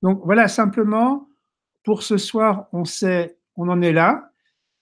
Donc 0.00 0.22
voilà, 0.24 0.48
simplement, 0.48 1.28
pour 1.84 2.02
ce 2.02 2.16
soir, 2.16 2.68
on 2.72 2.84
sait, 2.84 3.36
on 3.56 3.68
en 3.68 3.82
est 3.82 3.92
là. 3.92 4.30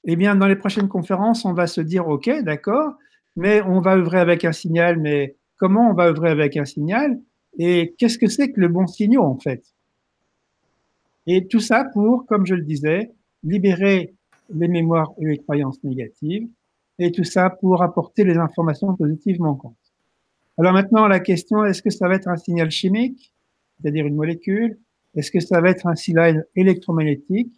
Eh 0.05 0.17
bien, 0.17 0.37
dans 0.37 0.47
les 0.47 0.57
prochaines 0.57 0.89
conférences, 0.89 1.45
on 1.45 1.53
va 1.53 1.67
se 1.67 1.81
dire, 1.81 2.09
OK, 2.09 2.31
d'accord, 2.43 2.95
mais 3.37 3.61
on 3.63 3.81
va 3.81 3.97
œuvrer 3.97 4.21
avec 4.21 4.45
un 4.45 4.53
signal, 4.53 4.99
mais 4.99 5.37
comment 5.57 5.91
on 5.91 5.95
va 5.95 6.07
œuvrer 6.07 6.31
avec 6.31 6.57
un 6.57 6.65
signal 6.65 7.21
Et 7.59 7.95
qu'est-ce 7.99 8.19
que 8.19 8.29
c'est 8.29 8.53
que 8.53 8.61
le 8.61 8.69
bon 8.69 8.87
signal, 8.87 9.21
en 9.23 9.39
fait? 9.39 9.65
Et 11.27 11.49
tout 11.49 11.61
ça 11.61 11.85
pour, 11.93 12.27
comme 12.27 12.47
je 12.47 12.55
le 12.55 12.63
disais, 12.63 13.11
libérer 13.43 14.15
les 14.51 14.69
mémoires 14.69 15.13
et 15.19 15.27
les 15.27 15.39
croyances 15.39 15.83
négatives, 15.85 16.49
et 16.99 17.13
tout 17.13 17.25
ça 17.25 17.51
pour 17.51 17.83
apporter 17.83 18.25
les 18.25 18.37
informations 18.37 18.95
positives 18.95 19.41
manquantes. 19.41 19.77
Alors 20.59 20.73
maintenant, 20.73 21.09
la 21.09 21.21
question, 21.21 21.65
est-ce 21.65 21.83
que 21.83 21.91
ça 21.91 22.09
va 22.09 22.17
être 22.17 22.29
un 22.29 22.37
signal 22.37 22.71
chimique, 22.71 23.33
c'est-à-dire 23.81 24.07
une 24.07 24.17
molécule? 24.17 24.79
Est-ce 25.15 25.31
que 25.31 25.41
ça 25.41 25.61
va 25.61 25.71
être 25.71 25.87
un 25.87 25.97
signal 25.97 26.47
électromagnétique? 26.55 27.53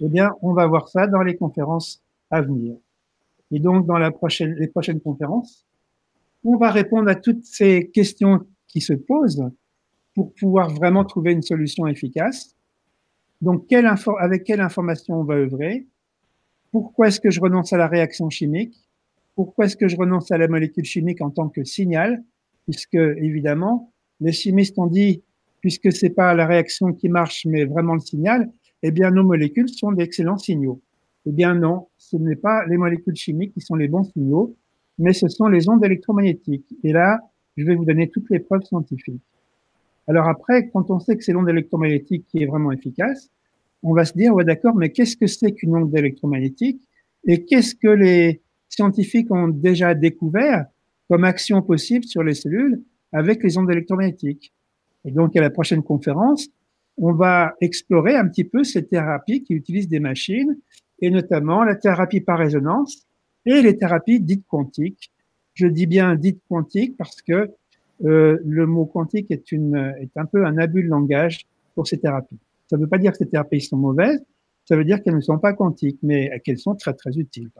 Eh 0.00 0.08
bien, 0.08 0.30
on 0.42 0.52
va 0.52 0.66
voir 0.66 0.88
ça 0.88 1.06
dans 1.06 1.22
les 1.22 1.36
conférences 1.36 2.02
à 2.30 2.40
venir. 2.40 2.76
Et 3.50 3.60
donc, 3.60 3.86
dans 3.86 3.98
la 3.98 4.10
prochaine, 4.10 4.54
les 4.54 4.68
prochaines 4.68 5.00
conférences, 5.00 5.66
on 6.44 6.56
va 6.56 6.70
répondre 6.70 7.08
à 7.08 7.14
toutes 7.14 7.44
ces 7.44 7.90
questions 7.90 8.46
qui 8.66 8.80
se 8.80 8.92
posent 8.92 9.44
pour 10.14 10.32
pouvoir 10.34 10.70
vraiment 10.70 11.04
trouver 11.04 11.32
une 11.32 11.42
solution 11.42 11.86
efficace. 11.86 12.56
Donc, 13.40 13.72
avec 13.72 14.44
quelle 14.44 14.60
information 14.60 15.20
on 15.20 15.24
va 15.24 15.34
œuvrer? 15.34 15.86
Pourquoi 16.72 17.08
est-ce 17.08 17.20
que 17.20 17.30
je 17.30 17.40
renonce 17.40 17.72
à 17.72 17.76
la 17.76 17.86
réaction 17.86 18.28
chimique? 18.30 18.74
Pourquoi 19.34 19.66
est-ce 19.66 19.76
que 19.76 19.88
je 19.88 19.96
renonce 19.96 20.30
à 20.30 20.38
la 20.38 20.48
molécule 20.48 20.84
chimique 20.84 21.20
en 21.20 21.30
tant 21.30 21.48
que 21.48 21.64
signal? 21.64 22.22
Puisque, 22.64 22.94
évidemment, 22.94 23.92
les 24.20 24.32
chimistes 24.32 24.78
ont 24.78 24.86
dit, 24.86 25.22
puisque 25.60 25.92
c'est 25.92 26.10
pas 26.10 26.34
la 26.34 26.46
réaction 26.46 26.92
qui 26.92 27.08
marche, 27.08 27.46
mais 27.46 27.64
vraiment 27.64 27.94
le 27.94 28.00
signal, 28.00 28.50
eh 28.82 28.90
bien, 28.90 29.10
nos 29.10 29.24
molécules 29.24 29.68
sont 29.68 29.92
d'excellents 29.92 30.38
signaux. 30.38 30.82
Eh 31.26 31.32
bien 31.32 31.54
non, 31.54 31.88
ce 31.98 32.16
n'est 32.16 32.36
pas 32.36 32.64
les 32.66 32.76
molécules 32.76 33.16
chimiques 33.16 33.52
qui 33.52 33.60
sont 33.60 33.74
les 33.74 33.88
bons 33.88 34.04
signaux, 34.04 34.56
mais 34.98 35.12
ce 35.12 35.28
sont 35.28 35.48
les 35.48 35.68
ondes 35.68 35.84
électromagnétiques. 35.84 36.74
Et 36.84 36.92
là, 36.92 37.18
je 37.56 37.64
vais 37.64 37.74
vous 37.74 37.84
donner 37.84 38.08
toutes 38.08 38.30
les 38.30 38.40
preuves 38.40 38.62
scientifiques. 38.62 39.20
Alors 40.08 40.26
après, 40.26 40.70
quand 40.70 40.90
on 40.90 40.98
sait 40.98 41.16
que 41.16 41.22
c'est 41.22 41.32
l'onde 41.32 41.48
électromagnétique 41.50 42.26
qui 42.28 42.42
est 42.42 42.46
vraiment 42.46 42.72
efficace, 42.72 43.30
on 43.82 43.92
va 43.92 44.04
se 44.04 44.14
dire, 44.14 44.34
ouais 44.34 44.44
d'accord, 44.44 44.74
mais 44.74 44.90
qu'est-ce 44.90 45.16
que 45.16 45.26
c'est 45.26 45.52
qu'une 45.52 45.76
onde 45.76 45.96
électromagnétique 45.96 46.80
et 47.26 47.44
qu'est-ce 47.44 47.74
que 47.74 47.88
les 47.88 48.40
scientifiques 48.68 49.30
ont 49.30 49.48
déjà 49.48 49.94
découvert 49.94 50.66
comme 51.08 51.24
action 51.24 51.62
possible 51.62 52.04
sur 52.04 52.22
les 52.22 52.34
cellules 52.34 52.82
avec 53.12 53.42
les 53.44 53.58
ondes 53.58 53.70
électromagnétiques? 53.70 54.52
Et 55.04 55.10
donc, 55.10 55.36
à 55.36 55.40
la 55.40 55.50
prochaine 55.50 55.82
conférence, 55.82 56.48
on 56.96 57.12
va 57.12 57.54
explorer 57.60 58.16
un 58.16 58.26
petit 58.28 58.44
peu 58.44 58.64
ces 58.64 58.86
thérapies 58.86 59.42
qui 59.44 59.54
utilisent 59.54 59.88
des 59.88 60.00
machines 60.00 60.56
et 61.00 61.10
notamment 61.10 61.64
la 61.64 61.76
thérapie 61.76 62.20
par 62.20 62.38
résonance 62.38 63.06
et 63.46 63.62
les 63.62 63.76
thérapies 63.76 64.20
dites 64.20 64.46
quantiques. 64.48 65.12
Je 65.54 65.66
dis 65.66 65.86
bien 65.86 66.14
dites 66.16 66.40
quantiques 66.48 66.96
parce 66.96 67.22
que 67.22 67.50
euh, 68.04 68.38
le 68.44 68.66
mot 68.66 68.86
quantique 68.86 69.30
est, 69.30 69.52
une, 69.52 69.76
est 70.00 70.16
un 70.16 70.26
peu 70.26 70.44
un 70.44 70.56
abus 70.58 70.82
de 70.82 70.88
langage 70.88 71.46
pour 71.74 71.86
ces 71.86 71.98
thérapies. 71.98 72.38
Ça 72.68 72.76
ne 72.76 72.82
veut 72.82 72.88
pas 72.88 72.98
dire 72.98 73.12
que 73.12 73.18
ces 73.18 73.28
thérapies 73.28 73.60
sont 73.60 73.76
mauvaises, 73.76 74.22
ça 74.64 74.76
veut 74.76 74.84
dire 74.84 75.02
qu'elles 75.02 75.16
ne 75.16 75.20
sont 75.20 75.38
pas 75.38 75.52
quantiques, 75.52 75.98
mais 76.02 76.40
qu'elles 76.44 76.58
sont 76.58 76.74
très 76.74 76.94
très 76.94 77.16
utiles. 77.16 77.50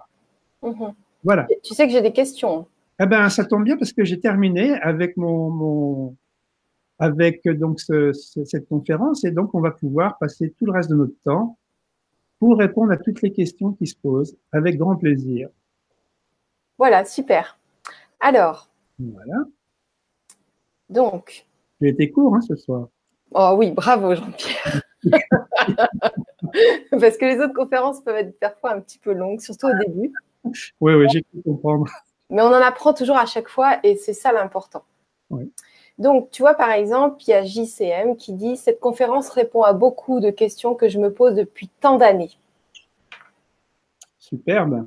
Mhm. 0.63 0.93
Voilà. 1.25 1.47
Tu 1.63 1.75
sais 1.75 1.87
que 1.87 1.93
j'ai 1.93 2.03
des 2.03 2.13
questions. 2.13 2.67
Eh 3.01 3.07
ben, 3.07 3.29
ça 3.29 3.45
tombe 3.45 3.65
bien 3.65 3.77
parce 3.77 3.93
que 3.93 4.05
j'ai 4.05 4.21
terminé 4.21 4.73
avec 4.81 5.17
mon, 5.17 5.51
mon 5.51 6.17
avec 6.99 7.49
donc 7.49 7.81
ce, 7.81 8.13
cette 8.13 8.69
conférence 8.69 9.25
et 9.25 9.31
donc 9.31 9.55
on 9.55 9.61
va 9.61 9.71
pouvoir 9.71 10.19
passer 10.19 10.53
tout 10.59 10.67
le 10.67 10.73
reste 10.73 10.91
de 10.91 10.97
notre 10.97 11.15
temps 11.25 11.57
pour 12.41 12.59
répondre 12.59 12.93
à 12.93 12.97
toutes 12.97 13.23
les 13.23 13.33
questions 13.33 13.73
qui 13.73 13.87
se 13.87 13.97
posent 13.97 14.37
avec 14.53 14.79
grand 14.79 14.97
plaisir. 14.97 15.49
Voilà, 16.77 17.05
super. 17.05 17.59
Alors. 18.21 18.69
Voilà. 18.99 19.45
Donc. 20.91 21.47
J'ai 21.81 21.89
été 21.89 22.11
court 22.11 22.35
hein, 22.35 22.41
ce 22.41 22.57
soir. 22.57 22.89
Oh 23.33 23.55
oui, 23.57 23.71
bravo 23.71 24.15
Jean-Pierre. 24.15 24.83
Parce 26.91 27.17
que 27.17 27.25
les 27.27 27.39
autres 27.41 27.55
conférences 27.55 28.01
peuvent 28.01 28.17
être 28.17 28.39
parfois 28.39 28.73
un 28.73 28.81
petit 28.81 28.99
peu 28.99 29.13
longues, 29.13 29.41
surtout 29.41 29.67
au 29.67 29.79
début. 29.87 30.13
Oui, 30.81 30.95
oui, 30.95 31.07
j'ai 31.11 31.23
pu 31.23 31.43
comprendre. 31.45 31.87
Mais 32.31 32.43
on 32.43 32.47
en 32.47 32.55
apprend 32.55 32.95
toujours 32.95 33.17
à 33.17 33.27
chaque 33.27 33.49
fois 33.49 33.79
et 33.83 33.97
c'est 33.97 34.13
ça 34.13 34.33
l'important. 34.33 34.85
Oui. 35.31 35.53
Donc, 35.99 36.31
tu 36.31 36.43
vois, 36.43 36.55
par 36.55 36.71
exemple, 36.71 37.17
il 37.27 37.31
y 37.31 37.35
a 37.35 37.45
JCM 37.45 38.17
qui 38.17 38.33
dit 38.33 38.57
Cette 38.57 38.81
conférence 38.81 39.29
répond 39.31 39.63
à 39.63 39.73
beaucoup 39.73 40.21
de 40.21 40.31
questions 40.31 40.75
que 40.75 40.89
je 40.89 40.99
me 40.99 41.13
pose 41.13 41.35
depuis 41.35 41.69
tant 41.81 41.99
d'années. 41.99 42.31
Superbe. 44.19 44.87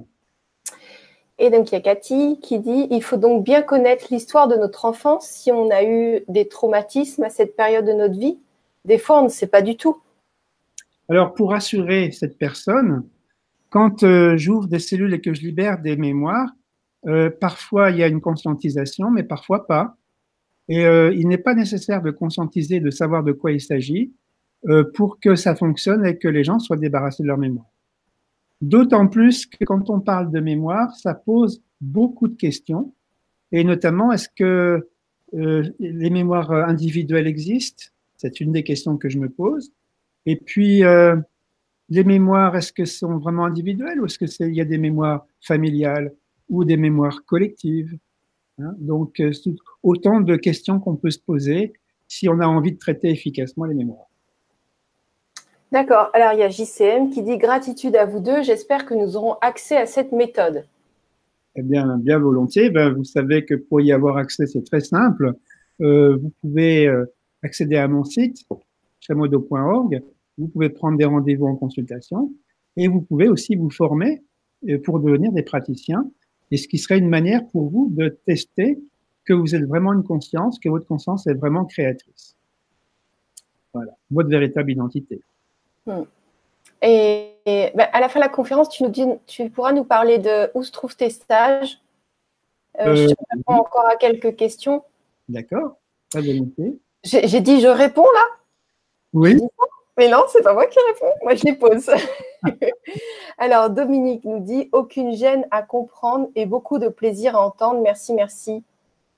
Et 1.44 1.50
donc, 1.50 1.72
il 1.72 1.74
y 1.74 1.78
a 1.78 1.82
Cathy 1.82 2.40
qui 2.40 2.60
dit 2.60 2.88
Il 2.92 3.02
faut 3.02 3.18
donc 3.18 3.44
bien 3.44 3.64
connaître 3.64 4.06
l'histoire 4.12 4.48
de 4.48 4.56
notre 4.56 4.86
enfance 4.86 5.28
si 5.28 5.52
on 5.52 5.72
a 5.72 5.84
eu 5.84 6.20
des 6.28 6.48
traumatismes 6.48 7.24
à 7.24 7.32
cette 7.32 7.56
période 7.56 7.84
de 7.84 7.94
notre 7.94 8.18
vie. 8.18 8.38
Des 8.86 9.00
fois, 9.00 9.22
on 9.22 9.24
ne 9.24 9.30
sait 9.30 9.48
pas 9.48 9.64
du 9.64 9.76
tout. 9.76 9.98
Alors, 11.10 11.34
pour 11.34 11.50
rassurer 11.50 12.12
cette 12.12 12.38
personne, 12.38 13.08
quand 13.72 14.04
euh, 14.04 14.38
j'ouvre 14.38 14.68
des 14.68 14.78
cellules 14.78 15.16
et 15.16 15.20
que 15.20 15.34
je 15.34 15.42
libère 15.42 15.82
des 15.82 15.98
mémoires, 15.98 16.52
euh, 17.08 17.32
parfois 17.32 17.90
il 17.90 17.98
y 17.98 18.04
a 18.04 18.08
une 18.08 18.22
conscientisation, 18.22 19.10
mais 19.10 19.24
parfois 19.24 19.66
pas. 19.66 19.96
Et 20.70 20.86
euh, 20.86 21.12
il 21.12 21.28
n'est 21.28 21.40
pas 21.40 21.56
nécessaire 21.56 22.04
de 22.04 22.12
conscientiser, 22.12 22.80
de 22.80 22.92
savoir 22.92 23.24
de 23.24 23.32
quoi 23.32 23.52
il 23.52 23.62
s'agit 23.62 24.14
pour 24.94 25.20
que 25.20 25.34
ça 25.34 25.56
fonctionne 25.56 26.06
et 26.06 26.20
que 26.20 26.28
les 26.28 26.44
gens 26.44 26.60
soient 26.60 26.78
débarrassés 26.78 27.24
de 27.24 27.28
leur 27.28 27.40
mémoire. 27.40 27.66
D'autant 28.62 29.08
plus 29.08 29.46
que 29.46 29.64
quand 29.66 29.90
on 29.90 30.00
parle 30.00 30.32
de 30.32 30.40
mémoire, 30.40 30.96
ça 30.96 31.14
pose 31.14 31.62
beaucoup 31.80 32.28
de 32.28 32.36
questions. 32.36 32.94
Et 33.52 33.64
notamment, 33.64 34.12
est-ce 34.12 34.30
que 34.30 34.88
euh, 35.34 35.70
les 35.80 36.10
mémoires 36.10 36.52
individuelles 36.52 37.28
existent? 37.28 37.86
C'est 38.18 38.40
une 38.40 38.52
des 38.52 38.64
questions 38.64 38.98
que 38.98 39.10
je 39.10 39.18
me 39.18 39.30
pose. 39.30 39.72
Et 40.26 40.36
puis, 40.36 40.84
euh, 40.84 41.16
les 41.90 42.04
mémoires, 42.04 42.56
est-ce 42.56 42.72
que 42.72 42.86
sont 42.86 43.18
vraiment 43.18 43.46
individuelles 43.46 44.00
ou 44.00 44.06
est-ce 44.06 44.20
qu'il 44.20 44.54
y 44.54 44.62
a 44.62 44.66
des 44.66 44.78
mémoires 44.78 45.26
familiales 45.42 46.14
ou 46.50 46.64
des 46.64 46.78
mémoires 46.78 47.26
collectives 47.26 47.98
Hein? 48.62 48.76
Donc, 48.80 49.20
euh, 49.20 49.32
autant 49.84 50.22
de 50.22 50.36
questions 50.36 50.80
qu'on 50.80 50.96
peut 50.96 51.12
se 51.12 51.20
poser 51.20 51.74
si 52.08 52.28
on 52.30 52.40
a 52.40 52.46
envie 52.46 52.74
de 52.74 52.78
traiter 52.78 53.10
efficacement 53.10 53.66
les 53.66 53.76
mémoires. 53.76 54.10
D'accord. 55.72 56.10
Alors, 56.14 56.34
il 56.34 56.40
y 56.40 56.44
a 56.44 56.50
JCM 56.50 57.12
qui 57.12 57.24
dit 57.24 57.38
gratitude 57.38 57.96
à 57.96 58.06
vous 58.06 58.20
deux. 58.20 58.44
J'espère 58.44 58.86
que 58.86 58.94
nous 58.94 59.16
aurons 59.16 59.36
accès 59.42 59.78
à 59.78 59.86
cette 59.86 60.12
méthode. 60.12 60.66
Eh 61.56 61.62
bien, 61.62 61.98
bien 61.98 62.20
volontiers. 62.20 62.70
Ben, 62.70 62.94
vous 62.94 63.06
savez 63.06 63.46
que 63.46 63.56
pour 63.56 63.80
y 63.80 63.94
avoir 63.94 64.18
accès, 64.18 64.48
c'est 64.48 64.64
très 64.64 64.82
simple. 64.82 65.34
Euh, 65.82 66.18
vous 66.18 66.32
pouvez 66.42 66.88
euh, 66.88 67.06
accéder 67.42 67.78
à 67.78 67.88
mon 67.88 68.04
site, 68.04 68.46
chamodo.org. 69.00 70.02
Vous 70.38 70.48
pouvez 70.48 70.70
prendre 70.70 70.98
des 70.98 71.06
rendez-vous 71.06 71.48
en 71.48 71.56
consultation 71.56 72.34
et 72.76 72.88
vous 72.88 73.02
pouvez 73.02 73.30
aussi 73.30 73.56
vous 73.56 73.70
former 73.70 74.22
euh, 74.70 74.78
pour 74.84 75.00
devenir 75.00 75.32
des 75.32 75.44
praticiens. 75.44 76.10
Et 76.52 76.58
ce 76.58 76.68
qui 76.68 76.80
serait 76.80 76.98
une 76.98 77.10
manière 77.10 77.48
pour 77.48 77.70
vous 77.70 77.90
de 77.92 78.10
tester 78.26 78.78
que 79.24 79.34
vous 79.34 79.56
êtes 79.56 79.66
vraiment 79.66 79.94
une 79.94 80.04
conscience, 80.04 80.60
que 80.60 80.68
votre 80.68 80.86
conscience 80.86 81.28
est 81.28 81.34
vraiment 81.34 81.64
créatrice. 81.64 82.36
Voilà, 83.74 83.94
votre 84.10 84.30
véritable 84.30 84.72
identité. 84.72 85.22
Hmm. 85.86 86.04
Et, 86.82 87.36
ben, 87.46 87.88
à 87.94 88.00
la 88.00 88.10
fin 88.10 88.20
de 88.20 88.26
la 88.26 88.30
conférence, 88.30 88.70
tu, 88.70 88.84
nous 88.84 88.90
dis, 88.90 89.06
tu 89.28 89.50
pourras 89.50 89.72
nous 89.72 89.84
parler 89.84 90.18
de 90.18 90.50
où 90.54 90.64
se 90.64 90.72
trouvent 90.72 90.96
tes 90.96 91.10
stages. 91.10 91.80
Euh, 92.80 92.96
je 92.96 93.04
euh, 93.04 93.14
réponds 93.32 93.54
encore 93.54 93.86
à 93.86 93.96
quelques 93.96 94.36
questions. 94.36 94.84
D'accord, 95.30 95.78
très 96.10 96.22
bien 96.22 96.42
J'ai 97.04 97.42
dit 97.42 97.62
je 97.62 97.68
réponds 97.68 98.10
là 98.14 98.26
Oui. 99.14 99.40
Mais 99.98 100.08
non, 100.08 100.24
c'est 100.30 100.42
pas 100.42 100.54
moi 100.54 100.68
qui 100.68 100.80
réponds, 100.94 101.14
moi 101.22 101.36
je 101.36 101.44
les 101.44 101.54
pose. 101.54 101.92
Alors, 103.38 103.70
Dominique 103.70 104.24
nous 104.24 104.40
dit 104.40 104.70
aucune 104.72 105.14
gêne 105.14 105.46
à 105.52 105.62
comprendre 105.62 106.30
et 106.36 106.46
beaucoup 106.46 106.80
de 106.80 106.88
plaisir 106.88 107.36
à 107.36 107.46
entendre. 107.46 107.82
Merci, 107.82 108.14
merci 108.14 108.64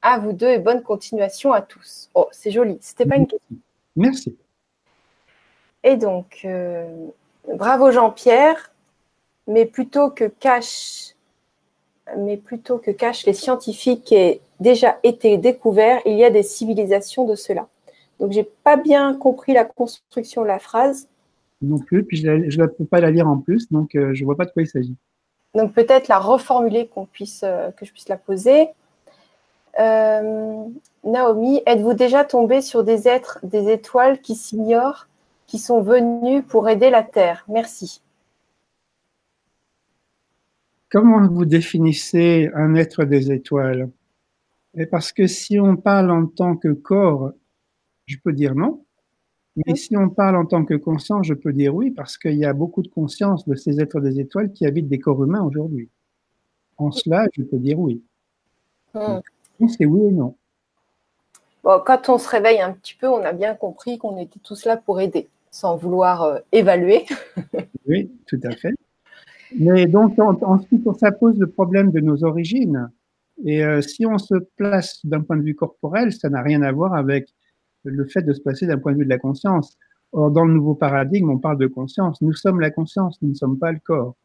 à 0.01 0.19
vous 0.19 0.33
deux 0.33 0.49
et 0.49 0.59
bonne 0.59 0.83
continuation 0.83 1.53
à 1.53 1.61
tous. 1.61 2.09
Oh, 2.15 2.27
c'est 2.31 2.51
joli. 2.51 2.77
C'était 2.81 3.05
pas 3.05 3.15
une 3.15 3.27
question. 3.27 3.55
Merci. 3.95 4.37
Et 5.83 5.97
donc, 5.97 6.41
euh, 6.45 6.87
bravo 7.53 7.91
Jean-Pierre, 7.91 8.71
mais 9.47 9.65
plutôt 9.65 10.09
que 10.09 10.25
cache, 10.25 11.15
mais 12.17 12.37
plutôt 12.37 12.77
que 12.77 12.91
cache 12.91 13.25
les 13.25 13.33
scientifiques 13.33 14.03
qui 14.05 14.39
déjà 14.59 14.97
été 15.03 15.37
découverts, 15.37 15.99
il 16.05 16.17
y 16.17 16.23
a 16.23 16.29
des 16.29 16.43
civilisations 16.43 17.25
de 17.25 17.35
cela. 17.35 17.67
Donc, 18.19 18.31
j'ai 18.31 18.49
pas 18.63 18.77
bien 18.77 19.13
compris 19.13 19.53
la 19.53 19.65
construction 19.65 20.43
de 20.43 20.47
la 20.47 20.59
phrase. 20.59 21.09
Non 21.61 21.79
plus, 21.79 22.05
puis 22.05 22.17
je 22.17 22.29
ne 22.29 22.65
peux 22.65 22.85
pas 22.85 23.01
la 23.01 23.11
lire 23.11 23.27
en 23.27 23.37
plus, 23.37 23.69
donc 23.71 23.95
euh, 23.95 24.13
je 24.13 24.21
ne 24.21 24.25
vois 24.25 24.35
pas 24.35 24.45
de 24.45 24.51
quoi 24.51 24.61
il 24.61 24.67
s'agit. 24.67 24.95
Donc, 25.53 25.73
peut-être 25.73 26.07
la 26.07 26.19
reformuler, 26.19 26.87
qu'on 26.87 27.05
puisse, 27.05 27.41
euh, 27.43 27.71
que 27.71 27.85
je 27.85 27.91
puisse 27.91 28.09
la 28.09 28.17
poser. 28.17 28.69
Naomi, 29.77 31.61
êtes-vous 31.65 31.93
déjà 31.93 32.23
tombé 32.23 32.61
sur 32.61 32.83
des 32.83 33.07
êtres, 33.07 33.39
des 33.43 33.71
étoiles 33.71 34.21
qui 34.21 34.35
s'ignorent? 34.35 35.07
Qui 35.53 35.59
sont 35.59 35.83
venus 35.83 36.43
pour 36.47 36.67
aider 36.67 36.89
la 36.89 37.03
Terre. 37.03 37.45
Merci. 37.47 38.01
Comment 40.91 41.27
vous 41.27 41.45
définissez 41.45 42.49
un 42.55 42.73
être 42.73 43.03
des 43.05 43.31
étoiles? 43.31 43.91
Et 44.75 44.87
Parce 44.87 45.11
que 45.11 45.27
si 45.27 45.59
on 45.59 45.75
parle 45.75 46.09
en 46.09 46.25
tant 46.25 46.57
que 46.57 46.69
corps, 46.69 47.33
je 48.07 48.17
peux 48.17 48.33
dire 48.33 48.55
non. 48.55 48.83
Mais 49.55 49.75
si 49.75 49.95
on 49.95 50.09
parle 50.09 50.37
en 50.37 50.47
tant 50.47 50.65
que 50.65 50.73
conscience, 50.73 51.27
je 51.27 51.35
peux 51.35 51.53
dire 51.53 51.75
oui, 51.75 51.91
parce 51.91 52.17
qu'il 52.17 52.33
y 52.33 52.45
a 52.45 52.53
beaucoup 52.53 52.81
de 52.81 52.87
conscience 52.87 53.47
de 53.47 53.53
ces 53.53 53.79
êtres 53.79 53.99
des 53.99 54.19
étoiles 54.19 54.51
qui 54.53 54.65
habitent 54.65 54.89
des 54.89 54.97
corps 54.97 55.23
humains 55.23 55.43
aujourd'hui. 55.43 55.87
En 56.77 56.89
cela, 56.89 57.27
je 57.33 57.43
peux 57.43 57.59
dire 57.59 57.77
oui. 57.77 58.01
Hmm. 58.95 59.19
C'est 59.67 59.85
oui 59.85 60.07
et 60.07 60.11
non. 60.11 60.35
Bon, 61.63 61.79
quand 61.85 62.09
on 62.09 62.17
se 62.17 62.27
réveille 62.27 62.59
un 62.59 62.73
petit 62.73 62.95
peu, 62.95 63.07
on 63.07 63.23
a 63.23 63.33
bien 63.33 63.53
compris 63.53 63.99
qu'on 63.99 64.17
était 64.17 64.39
tous 64.39 64.65
là 64.65 64.77
pour 64.77 64.99
aider 64.99 65.29
sans 65.53 65.77
vouloir 65.77 66.23
euh, 66.23 66.39
évaluer. 66.51 67.05
oui, 67.87 68.11
tout 68.27 68.39
à 68.43 68.51
fait. 68.55 68.73
Mais 69.55 69.85
donc, 69.85 70.17
ensuite, 70.17 70.83
ça 70.99 71.11
pose 71.11 71.37
le 71.37 71.45
problème 71.45 71.91
de 71.91 71.99
nos 71.99 72.23
origines. 72.23 72.89
Et 73.45 73.63
euh, 73.63 73.81
si 73.81 74.03
on 74.07 74.17
se 74.17 74.33
place 74.57 74.99
d'un 75.05 75.21
point 75.21 75.37
de 75.37 75.43
vue 75.43 75.53
corporel, 75.53 76.11
ça 76.11 76.29
n'a 76.29 76.41
rien 76.41 76.63
à 76.63 76.71
voir 76.71 76.95
avec 76.95 77.29
le 77.83 78.03
fait 78.05 78.23
de 78.23 78.33
se 78.33 78.41
placer 78.41 78.65
d'un 78.65 78.79
point 78.79 78.93
de 78.93 78.97
vue 78.97 79.05
de 79.05 79.09
la 79.09 79.19
conscience. 79.19 79.77
Or, 80.11 80.31
dans 80.31 80.43
le 80.43 80.53
nouveau 80.53 80.73
paradigme, 80.73 81.29
on 81.29 81.37
parle 81.37 81.59
de 81.59 81.67
conscience. 81.67 82.19
Nous 82.21 82.33
sommes 82.33 82.59
la 82.59 82.71
conscience, 82.71 83.21
nous 83.21 83.29
ne 83.29 83.35
sommes 83.35 83.59
pas 83.59 83.71
le 83.71 83.79
corps. 83.79 84.15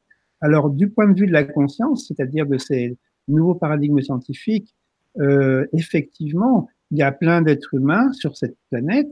Alors, 0.40 0.70
du 0.70 0.88
point 0.88 1.08
de 1.08 1.18
vue 1.18 1.26
de 1.26 1.32
la 1.32 1.44
conscience, 1.44 2.08
c'est-à-dire 2.08 2.46
de 2.46 2.56
ces 2.56 2.96
nouveaux 3.26 3.54
paradigmes 3.54 4.00
scientifiques, 4.00 4.74
euh, 5.20 5.66
effectivement, 5.74 6.68
il 6.90 6.98
y 6.98 7.02
a 7.02 7.12
plein 7.12 7.42
d'êtres 7.42 7.74
humains 7.74 8.12
sur 8.12 8.34
cette 8.34 8.56
planète 8.70 9.08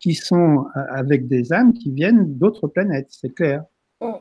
qui 0.00 0.14
sont 0.14 0.66
euh, 0.76 0.80
avec 0.90 1.28
des 1.28 1.52
âmes 1.52 1.72
qui 1.72 1.90
viennent 1.90 2.38
d'autres 2.38 2.68
planètes, 2.68 3.08
c'est 3.10 3.34
clair. 3.34 3.64
Mm. 4.00 4.12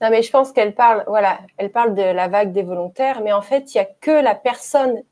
Non, 0.00 0.10
mais 0.10 0.22
je 0.22 0.30
pense 0.30 0.52
qu'elle 0.52 0.74
parle, 0.74 1.04
voilà, 1.06 1.38
elle 1.56 1.70
parle 1.70 1.94
de 1.94 2.02
la 2.02 2.28
vague 2.28 2.52
des 2.52 2.62
volontaires, 2.62 3.22
mais 3.22 3.32
en 3.32 3.42
fait, 3.42 3.74
il 3.74 3.78
n'y 3.78 3.82
a 3.82 3.88
que 4.00 4.10
la 4.10 4.34
personne 4.34 5.02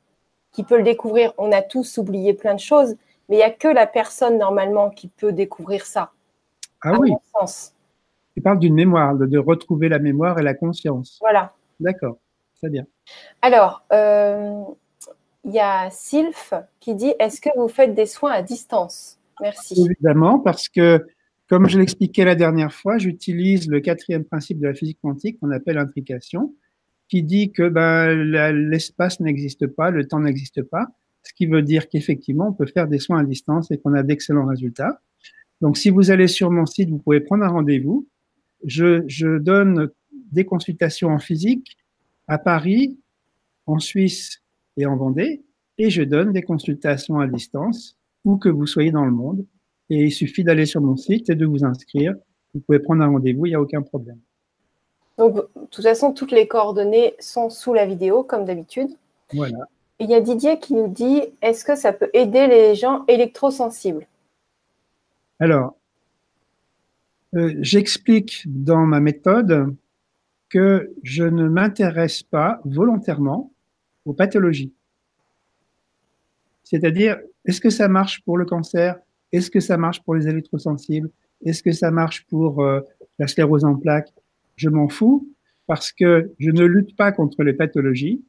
qui 0.51 0.63
peut 0.63 0.77
le 0.77 0.83
découvrir. 0.83 1.33
On 1.37 1.51
a 1.51 1.61
tous 1.61 1.97
oublié 1.97 2.33
plein 2.33 2.53
de 2.53 2.59
choses, 2.59 2.95
mais 3.29 3.37
il 3.37 3.39
n'y 3.39 3.43
a 3.43 3.51
que 3.51 3.69
la 3.69 3.87
personne 3.87 4.37
normalement 4.37 4.89
qui 4.89 5.07
peut 5.07 5.31
découvrir 5.31 5.85
ça. 5.85 6.11
Ah 6.81 6.97
oui. 6.99 7.13
Sens. 7.39 7.73
Tu 8.35 8.41
parles 8.41 8.59
d'une 8.59 8.75
mémoire, 8.75 9.15
de, 9.15 9.37
retrouver 9.37 9.89
la 9.89 9.99
mémoire 9.99 10.39
et 10.39 10.43
la 10.43 10.53
conscience. 10.53 11.17
Voilà. 11.21 11.53
D'accord, 11.79 12.17
très 12.57 12.69
bien. 12.69 12.85
Alors, 13.41 13.83
euh, 13.91 14.63
il 15.43 15.51
y 15.51 15.59
a 15.59 15.89
Sylph 15.89 16.53
qui 16.79 16.95
dit 16.95 17.13
Est-ce 17.19 17.41
que 17.41 17.49
vous 17.57 17.67
faites 17.67 17.93
des 17.93 18.05
soins 18.05 18.31
à 18.31 18.41
distance? 18.41 19.20
Évidemment, 19.77 20.39
parce 20.39 20.69
que, 20.69 21.05
comme 21.47 21.67
je 21.67 21.79
l'expliquais 21.79 22.25
la 22.25 22.35
dernière 22.35 22.73
fois, 22.73 22.97
j'utilise 22.97 23.67
le 23.69 23.79
quatrième 23.79 24.23
principe 24.23 24.59
de 24.59 24.67
la 24.67 24.73
physique 24.73 24.99
quantique 25.01 25.39
qu'on 25.39 25.51
appelle 25.51 25.75
l'intrication, 25.75 26.55
qui 27.09 27.23
dit 27.23 27.51
que 27.51 27.67
ben, 27.67 28.13
l'espace 28.69 29.19
n'existe 29.19 29.67
pas, 29.67 29.91
le 29.91 30.07
temps 30.07 30.19
n'existe 30.19 30.61
pas, 30.61 30.87
ce 31.23 31.33
qui 31.33 31.45
veut 31.45 31.61
dire 31.61 31.89
qu'effectivement, 31.89 32.49
on 32.49 32.53
peut 32.53 32.65
faire 32.65 32.87
des 32.87 32.99
soins 32.99 33.19
à 33.19 33.23
distance 33.23 33.69
et 33.71 33.77
qu'on 33.77 33.93
a 33.93 34.03
d'excellents 34.03 34.45
résultats. 34.45 35.01
Donc, 35.59 35.77
si 35.77 35.89
vous 35.89 36.09
allez 36.09 36.27
sur 36.27 36.49
mon 36.51 36.65
site, 36.65 36.89
vous 36.89 36.97
pouvez 36.97 37.19
prendre 37.19 37.43
un 37.43 37.49
rendez-vous. 37.49 38.07
Je 38.63 39.37
donne 39.37 39.89
des 40.31 40.45
consultations 40.45 41.09
en 41.09 41.19
physique 41.19 41.77
à 42.27 42.37
Paris, 42.37 42.97
en 43.65 43.79
Suisse 43.79 44.41
et 44.77 44.85
en 44.85 44.95
Vendée, 44.95 45.43
et 45.77 45.89
je 45.89 46.01
donne 46.01 46.31
des 46.31 46.41
consultations 46.41 47.19
à 47.19 47.27
distance 47.27 47.97
où 48.25 48.37
que 48.37 48.49
vous 48.49 48.67
soyez 48.67 48.91
dans 48.91 49.05
le 49.05 49.11
monde. 49.11 49.45
Et 49.89 50.05
il 50.05 50.11
suffit 50.11 50.43
d'aller 50.43 50.65
sur 50.65 50.81
mon 50.81 50.95
site 50.95 51.29
et 51.29 51.35
de 51.35 51.45
vous 51.45 51.65
inscrire. 51.65 52.15
Vous 52.53 52.61
pouvez 52.61 52.79
prendre 52.79 53.03
un 53.03 53.07
rendez-vous, 53.07 53.45
il 53.45 53.49
n'y 53.49 53.55
a 53.55 53.61
aucun 53.61 53.81
problème. 53.81 54.19
Donc, 55.17 55.35
de 55.35 55.41
toute 55.69 55.83
façon, 55.83 56.13
toutes 56.13 56.31
les 56.31 56.47
coordonnées 56.47 57.15
sont 57.19 57.49
sous 57.49 57.73
la 57.73 57.85
vidéo, 57.85 58.23
comme 58.23 58.45
d'habitude. 58.45 58.89
Voilà. 59.33 59.67
Il 59.99 60.09
y 60.09 60.15
a 60.15 60.21
Didier 60.21 60.59
qui 60.59 60.73
nous 60.73 60.87
dit 60.87 61.21
est-ce 61.41 61.63
que 61.63 61.75
ça 61.75 61.93
peut 61.93 62.09
aider 62.13 62.47
les 62.47 62.75
gens 62.75 63.05
électrosensibles? 63.07 64.07
Alors, 65.39 65.75
euh, 67.35 67.53
j'explique 67.59 68.43
dans 68.47 68.85
ma 68.85 68.99
méthode 68.99 69.75
que 70.49 70.91
je 71.03 71.23
ne 71.23 71.47
m'intéresse 71.47 72.23
pas 72.23 72.59
volontairement 72.65 73.51
aux 74.05 74.13
pathologies. 74.13 74.73
C'est-à-dire, 76.63 77.19
est-ce 77.45 77.61
que 77.61 77.69
ça 77.69 77.87
marche 77.87 78.21
pour 78.23 78.37
le 78.37 78.45
cancer? 78.45 78.99
Est-ce 79.31 79.49
que 79.49 79.59
ça 79.59 79.77
marche 79.77 80.01
pour 80.03 80.15
les 80.15 80.27
électrosensibles 80.27 81.09
Est-ce 81.45 81.63
que 81.63 81.71
ça 81.71 81.91
marche 81.91 82.25
pour 82.27 82.61
euh, 82.61 82.81
la 83.19 83.27
sclérose 83.27 83.65
en 83.65 83.75
plaques? 83.75 84.13
Je 84.55 84.69
m'en 84.69 84.89
fous 84.89 85.27
parce 85.67 85.91
que 85.91 86.31
je 86.39 86.51
ne 86.51 86.65
lutte 86.65 86.95
pas 86.95 87.11
contre 87.11 87.43
les 87.43 87.53
pathologies. 87.53 88.23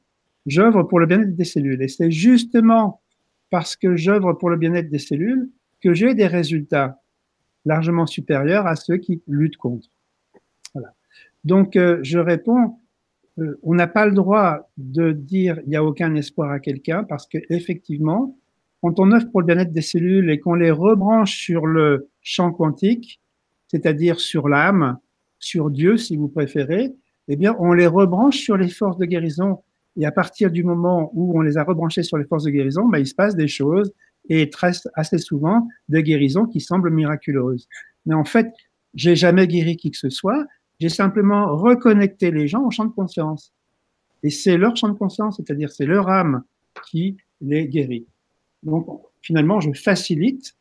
J'œuvre 0.46 0.84
pour 0.84 1.00
le 1.00 1.06
bien-être 1.06 1.36
des 1.36 1.44
cellules. 1.44 1.82
Et 1.82 1.88
c'est 1.88 2.10
justement 2.10 3.02
parce 3.50 3.76
que 3.76 3.96
j'œuvre 3.96 4.32
pour 4.32 4.48
le 4.48 4.56
bien-être 4.56 4.88
des 4.88 4.98
cellules 4.98 5.50
que 5.82 5.92
j'ai 5.92 6.14
des 6.14 6.26
résultats 6.26 7.00
largement 7.64 8.06
supérieurs 8.06 8.66
à 8.66 8.76
ceux 8.76 8.96
qui 8.96 9.22
luttent 9.26 9.56
contre. 9.56 9.88
Voilà. 10.72 10.94
Donc, 11.44 11.76
euh, 11.76 11.98
je 12.02 12.18
réponds, 12.18 12.76
euh, 13.38 13.58
on 13.62 13.74
n'a 13.74 13.86
pas 13.86 14.06
le 14.06 14.12
droit 14.12 14.70
de 14.78 15.12
dire 15.12 15.60
il 15.64 15.70
n'y 15.70 15.76
a 15.76 15.84
aucun 15.84 16.14
espoir 16.14 16.50
à 16.50 16.60
quelqu'un 16.60 17.04
parce 17.04 17.26
que 17.26 17.38
effectivement, 17.50 18.36
quand 18.82 18.98
on 18.98 19.12
œuvre 19.12 19.30
pour 19.30 19.40
le 19.40 19.46
bien-être 19.46 19.72
des 19.72 19.80
cellules 19.80 20.28
et 20.28 20.40
qu'on 20.40 20.54
les 20.54 20.72
rebranche 20.72 21.38
sur 21.38 21.66
le 21.66 22.08
champ 22.20 22.52
quantique, 22.52 23.20
c'est-à-dire 23.68 24.18
sur 24.18 24.48
l'âme, 24.48 24.98
sur 25.38 25.70
Dieu 25.70 25.96
si 25.96 26.16
vous 26.16 26.28
préférez, 26.28 26.92
eh 27.28 27.36
bien, 27.36 27.54
on 27.60 27.72
les 27.72 27.86
rebranche 27.86 28.38
sur 28.38 28.56
les 28.56 28.68
forces 28.68 28.98
de 28.98 29.04
guérison. 29.04 29.60
Et 29.96 30.04
à 30.04 30.10
partir 30.10 30.50
du 30.50 30.64
moment 30.64 31.10
où 31.14 31.38
on 31.38 31.42
les 31.42 31.56
a 31.58 31.64
rebranchés 31.64 32.02
sur 32.02 32.18
les 32.18 32.24
forces 32.24 32.42
de 32.44 32.50
guérison, 32.50 32.88
ben, 32.88 32.98
il 32.98 33.06
se 33.06 33.14
passe 33.14 33.36
des 33.36 33.46
choses 33.46 33.92
et 34.28 34.50
très, 34.50 34.72
assez 34.94 35.18
souvent 35.18 35.68
des 35.88 36.02
guérisons 36.02 36.46
qui 36.46 36.60
semblent 36.60 36.90
miraculeuses. 36.90 37.68
Mais 38.04 38.14
en 38.14 38.24
fait, 38.24 38.48
j'ai 38.94 39.14
jamais 39.14 39.46
guéri 39.46 39.76
qui 39.76 39.92
que 39.92 39.96
ce 39.96 40.10
soit. 40.10 40.44
J'ai 40.80 40.88
simplement 40.88 41.56
reconnecté 41.56 42.32
les 42.32 42.48
gens 42.48 42.64
au 42.64 42.70
champ 42.72 42.84
de 42.84 42.92
conscience. 42.92 43.52
Et 44.24 44.30
c'est 44.30 44.56
leur 44.56 44.76
champ 44.76 44.88
de 44.88 44.98
conscience, 44.98 45.36
c'est-à-dire 45.36 45.70
c'est 45.70 45.86
leur 45.86 46.08
âme 46.08 46.42
qui 46.90 47.16
les 47.40 47.68
guérit. 47.68 48.06
Donc, 48.62 48.86
finalement, 49.20 49.60
je 49.60 49.72
facilite 49.72 50.54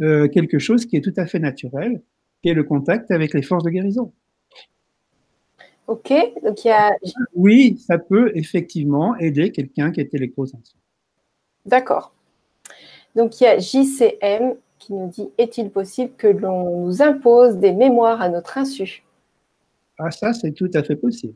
euh, 0.00 0.28
quelque 0.28 0.58
chose 0.58 0.86
qui 0.86 0.96
est 0.96 1.00
tout 1.00 1.14
à 1.16 1.26
fait 1.26 1.38
naturel, 1.38 2.02
qui 2.42 2.50
est 2.50 2.54
le 2.54 2.64
contact 2.64 3.10
avec 3.10 3.34
les 3.34 3.42
forces 3.42 3.64
de 3.64 3.70
guérison. 3.70 4.12
Ok, 5.86 6.12
donc 6.42 6.64
il 6.64 6.68
y 6.68 6.70
a. 6.72 6.96
Oui, 7.34 7.78
ça 7.78 7.98
peut 7.98 8.32
effectivement 8.34 9.16
aider 9.16 9.52
quelqu'un 9.52 9.92
qui 9.92 10.00
est 10.00 10.12
électrosensible. 10.14 10.80
D'accord. 11.64 12.12
Donc 13.14 13.40
il 13.40 13.44
y 13.44 13.46
a 13.46 13.58
JCM 13.58 14.56
qui 14.78 14.94
nous 14.94 15.08
dit 15.08 15.28
Est-il 15.38 15.70
possible 15.70 16.12
que 16.16 16.26
l'on 16.26 16.86
nous 16.86 17.02
impose 17.02 17.58
des 17.58 17.72
mémoires 17.72 18.20
à 18.20 18.28
notre 18.28 18.58
insu? 18.58 19.04
Ah, 19.98 20.10
ça, 20.10 20.32
c'est 20.32 20.52
tout 20.52 20.70
à 20.74 20.82
fait 20.82 20.96
possible. 20.96 21.34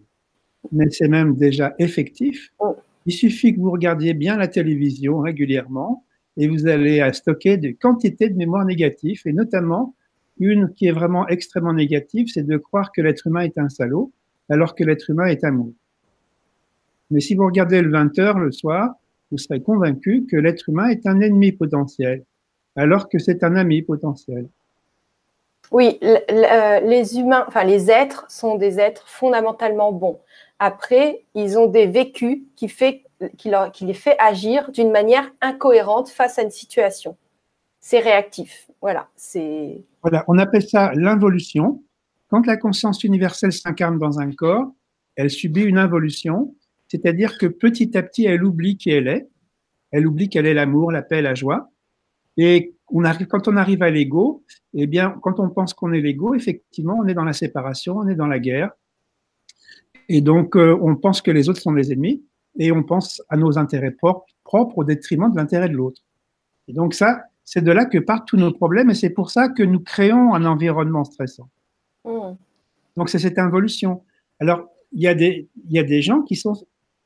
Mais 0.72 0.90
c'est 0.90 1.08
même 1.08 1.36
déjà 1.36 1.74
effectif. 1.78 2.52
Oh. 2.58 2.76
Il 3.06 3.12
suffit 3.12 3.54
que 3.54 3.60
vous 3.60 3.70
regardiez 3.70 4.14
bien 4.14 4.36
la 4.36 4.48
télévision 4.48 5.20
régulièrement 5.20 6.04
et 6.36 6.48
vous 6.48 6.66
allez 6.66 7.08
stocker 7.12 7.56
des 7.56 7.74
quantités 7.74 8.28
de 8.28 8.36
mémoire 8.36 8.64
négatives 8.64 9.22
et 9.24 9.32
notamment 9.32 9.94
une 10.38 10.72
qui 10.72 10.86
est 10.86 10.92
vraiment 10.92 11.28
extrêmement 11.28 11.72
négative, 11.72 12.28
c'est 12.32 12.46
de 12.46 12.56
croire 12.56 12.92
que 12.92 13.02
l'être 13.02 13.26
humain 13.26 13.42
est 13.42 13.58
un 13.58 13.68
salaud 13.68 14.12
alors 14.48 14.74
que 14.74 14.84
l'être 14.84 15.10
humain 15.10 15.26
est 15.26 15.44
amour. 15.44 15.72
Mais 17.10 17.20
si 17.20 17.34
vous 17.34 17.44
regardez 17.44 17.82
le 17.82 17.90
20h 17.90 18.38
le 18.38 18.52
soir, 18.52 18.94
vous 19.30 19.38
serez 19.38 19.60
convaincu 19.60 20.26
que 20.30 20.36
l'être 20.36 20.68
humain 20.68 20.88
est 20.88 21.06
un 21.06 21.20
ennemi 21.20 21.52
potentiel 21.52 22.24
alors 22.76 23.08
que 23.08 23.18
c'est 23.18 23.42
un 23.44 23.56
ami 23.56 23.82
potentiel. 23.82 24.48
Oui, 25.70 25.98
euh, 26.02 26.80
les 26.80 27.18
humains, 27.18 27.46
les 27.64 27.90
êtres 27.90 28.24
sont 28.28 28.56
des 28.56 28.80
êtres 28.80 29.06
fondamentalement 29.06 29.92
bons. 29.92 30.18
Après, 30.62 31.24
ils 31.34 31.58
ont 31.58 31.68
des 31.68 31.86
vécus 31.86 32.42
qui, 32.54 32.70
les 33.80 33.94
fait 33.94 34.16
agir 34.18 34.70
d'une 34.70 34.90
manière 34.90 35.32
incohérente 35.40 36.10
face 36.10 36.38
à 36.38 36.42
une 36.42 36.50
situation. 36.50 37.16
C'est 37.80 38.00
réactif. 38.00 38.70
Voilà, 38.82 39.08
c'est. 39.16 39.82
Voilà, 40.02 40.22
on 40.28 40.36
appelle 40.36 40.62
ça 40.62 40.92
l'involution. 40.94 41.82
Quand 42.28 42.46
la 42.46 42.58
conscience 42.58 43.02
universelle 43.04 43.54
s'incarne 43.54 43.98
dans 43.98 44.20
un 44.20 44.30
corps, 44.32 44.70
elle 45.16 45.30
subit 45.30 45.62
une 45.62 45.78
involution, 45.78 46.54
c'est-à-dire 46.88 47.38
que 47.38 47.46
petit 47.46 47.96
à 47.96 48.02
petit, 48.02 48.26
elle 48.26 48.44
oublie 48.44 48.76
qui 48.76 48.90
elle 48.90 49.08
est. 49.08 49.28
Elle 49.92 50.06
oublie 50.06 50.28
qu'elle 50.28 50.46
est 50.46 50.54
l'amour, 50.54 50.92
la 50.92 51.02
paix, 51.02 51.22
la 51.22 51.34
joie. 51.34 51.70
Et 52.36 52.74
quand 52.86 53.48
on 53.48 53.56
arrive 53.56 53.82
à 53.82 53.90
l'ego, 53.90 54.44
eh 54.74 54.86
bien, 54.86 55.16
quand 55.22 55.40
on 55.40 55.48
pense 55.48 55.72
qu'on 55.72 55.92
est 55.94 56.00
l'ego, 56.02 56.34
effectivement, 56.34 56.98
on 57.02 57.08
est 57.08 57.14
dans 57.14 57.24
la 57.24 57.32
séparation, 57.32 57.96
on 57.96 58.08
est 58.08 58.14
dans 58.14 58.26
la 58.26 58.38
guerre. 58.38 58.72
Et 60.12 60.20
donc, 60.20 60.56
euh, 60.56 60.76
on 60.82 60.96
pense 60.96 61.22
que 61.22 61.30
les 61.30 61.48
autres 61.48 61.60
sont 61.60 61.72
les 61.72 61.92
ennemis 61.92 62.24
et 62.58 62.72
on 62.72 62.82
pense 62.82 63.22
à 63.28 63.36
nos 63.36 63.58
intérêts 63.58 63.92
propres, 63.92 64.26
propres 64.44 64.78
au 64.78 64.84
détriment 64.84 65.30
de 65.30 65.36
l'intérêt 65.36 65.68
de 65.68 65.74
l'autre. 65.74 66.02
Et 66.68 66.72
donc, 66.72 66.94
ça, 66.94 67.22
c'est 67.44 67.62
de 67.62 67.70
là 67.70 67.84
que 67.84 67.98
partent 67.98 68.26
tous 68.26 68.36
nos 68.36 68.52
problèmes 68.52 68.90
et 68.90 68.94
c'est 68.94 69.10
pour 69.10 69.30
ça 69.30 69.48
que 69.48 69.62
nous 69.62 69.80
créons 69.80 70.34
un 70.34 70.44
environnement 70.44 71.04
stressant. 71.04 71.48
Mmh. 72.04 72.32
Donc, 72.96 73.08
c'est 73.08 73.18
cette 73.18 73.38
involution. 73.38 74.02
Alors, 74.40 74.68
il 74.92 75.02
y, 75.02 75.06
a 75.06 75.14
des, 75.14 75.48
il 75.64 75.72
y 75.72 75.78
a 75.78 75.84
des 75.84 76.02
gens 76.02 76.22
qui 76.22 76.34
sont. 76.34 76.54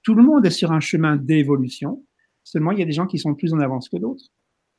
Tout 0.02 0.14
le 0.14 0.22
monde 0.22 0.46
est 0.46 0.50
sur 0.50 0.72
un 0.72 0.80
chemin 0.80 1.16
d'évolution, 1.16 2.02
seulement 2.42 2.72
il 2.72 2.78
y 2.78 2.82
a 2.82 2.86
des 2.86 2.92
gens 2.92 3.06
qui 3.06 3.18
sont 3.18 3.34
plus 3.34 3.52
en 3.52 3.60
avance 3.60 3.88
que 3.88 3.96
d'autres 3.98 4.30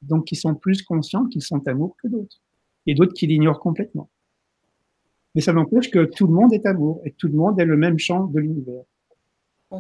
donc 0.06 0.26
qui 0.26 0.36
sont 0.36 0.56
plus 0.56 0.84
conscients 0.84 1.26
qu'ils 1.26 1.42
sont 1.42 1.68
amour 1.68 1.96
que 2.02 2.08
d'autres, 2.08 2.42
et 2.86 2.94
d'autres 2.94 3.14
qui 3.14 3.28
l'ignorent 3.28 3.60
complètement. 3.60 4.10
Mais 5.36 5.42
ça 5.42 5.54
n'empêche 5.54 5.92
que 5.92 6.06
tout 6.06 6.28
le 6.28 6.34
monde 6.34 6.54
est 6.54 6.66
amour 6.66 7.02
et 7.06 7.12
tout 7.12 7.28
le 7.28 7.34
monde 7.34 7.60
est 7.60 7.66
le 7.66 7.78
même 7.78 8.00
champ 8.00 8.24
de 8.26 8.40
l'univers. 8.40 8.84
Mmh. 9.72 9.78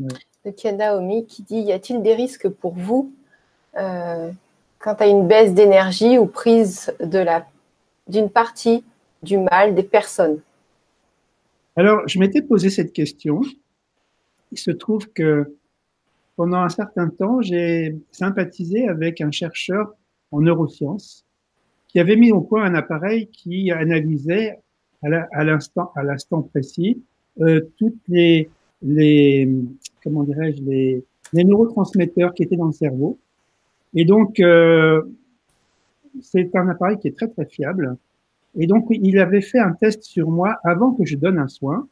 Ouais. 0.00 0.72
Naomi 0.72 1.26
qui 1.26 1.42
dit 1.42 1.60
Y 1.60 1.72
a-t-il 1.72 2.02
des 2.02 2.14
risques 2.14 2.48
pour 2.48 2.74
vous 2.74 3.12
euh, 3.76 4.30
quant 4.78 4.94
à 4.94 5.06
une 5.06 5.26
baisse 5.26 5.52
d'énergie 5.52 6.18
ou 6.18 6.26
prise 6.26 6.92
de 7.00 7.18
la, 7.18 7.46
d'une 8.08 8.30
partie 8.30 8.84
du 9.22 9.36
mal 9.36 9.74
des 9.74 9.82
personnes? 9.82 10.40
Alors, 11.76 12.06
je 12.08 12.18
m'étais 12.18 12.42
posé 12.42 12.70
cette 12.70 12.92
question. 12.92 13.40
Il 14.50 14.58
se 14.58 14.70
trouve 14.70 15.08
que 15.12 15.54
pendant 16.36 16.58
un 16.58 16.68
certain 16.68 17.08
temps, 17.08 17.42
j'ai 17.42 17.96
sympathisé 18.10 18.88
avec 18.88 19.20
un 19.20 19.30
chercheur 19.30 19.92
en 20.30 20.40
neurosciences 20.40 21.24
qui 21.88 22.00
avait 22.00 22.16
mis 22.16 22.32
au 22.32 22.40
point 22.40 22.64
un 22.64 22.74
appareil 22.74 23.28
qui 23.28 23.70
analysait 23.72 24.58
à 25.02 25.44
l'instant 25.44 25.92
à 25.94 26.02
l'instant 26.02 26.42
précis. 26.42 27.02
Euh, 27.40 27.60
toutes 27.78 28.00
les 28.08 28.50
les 28.82 29.48
comment 30.02 30.24
dirais-je 30.24 30.62
les, 30.62 31.04
les 31.32 31.44
neurotransmetteurs 31.44 32.34
qui 32.34 32.42
étaient 32.42 32.56
dans 32.56 32.66
le 32.66 32.72
cerveau. 32.72 33.18
Et 33.94 34.04
donc 34.04 34.40
euh, 34.40 35.02
c'est 36.20 36.54
un 36.56 36.68
appareil 36.68 36.98
qui 36.98 37.08
est 37.08 37.16
très 37.16 37.28
très 37.28 37.46
fiable. 37.46 37.96
Et 38.56 38.66
donc 38.66 38.86
il 38.90 39.18
avait 39.18 39.40
fait 39.40 39.58
un 39.58 39.72
test 39.72 40.02
sur 40.02 40.30
moi 40.30 40.58
avant 40.64 40.92
que 40.92 41.04
je 41.04 41.16
donne 41.16 41.38
un 41.38 41.48
soin. 41.48 41.86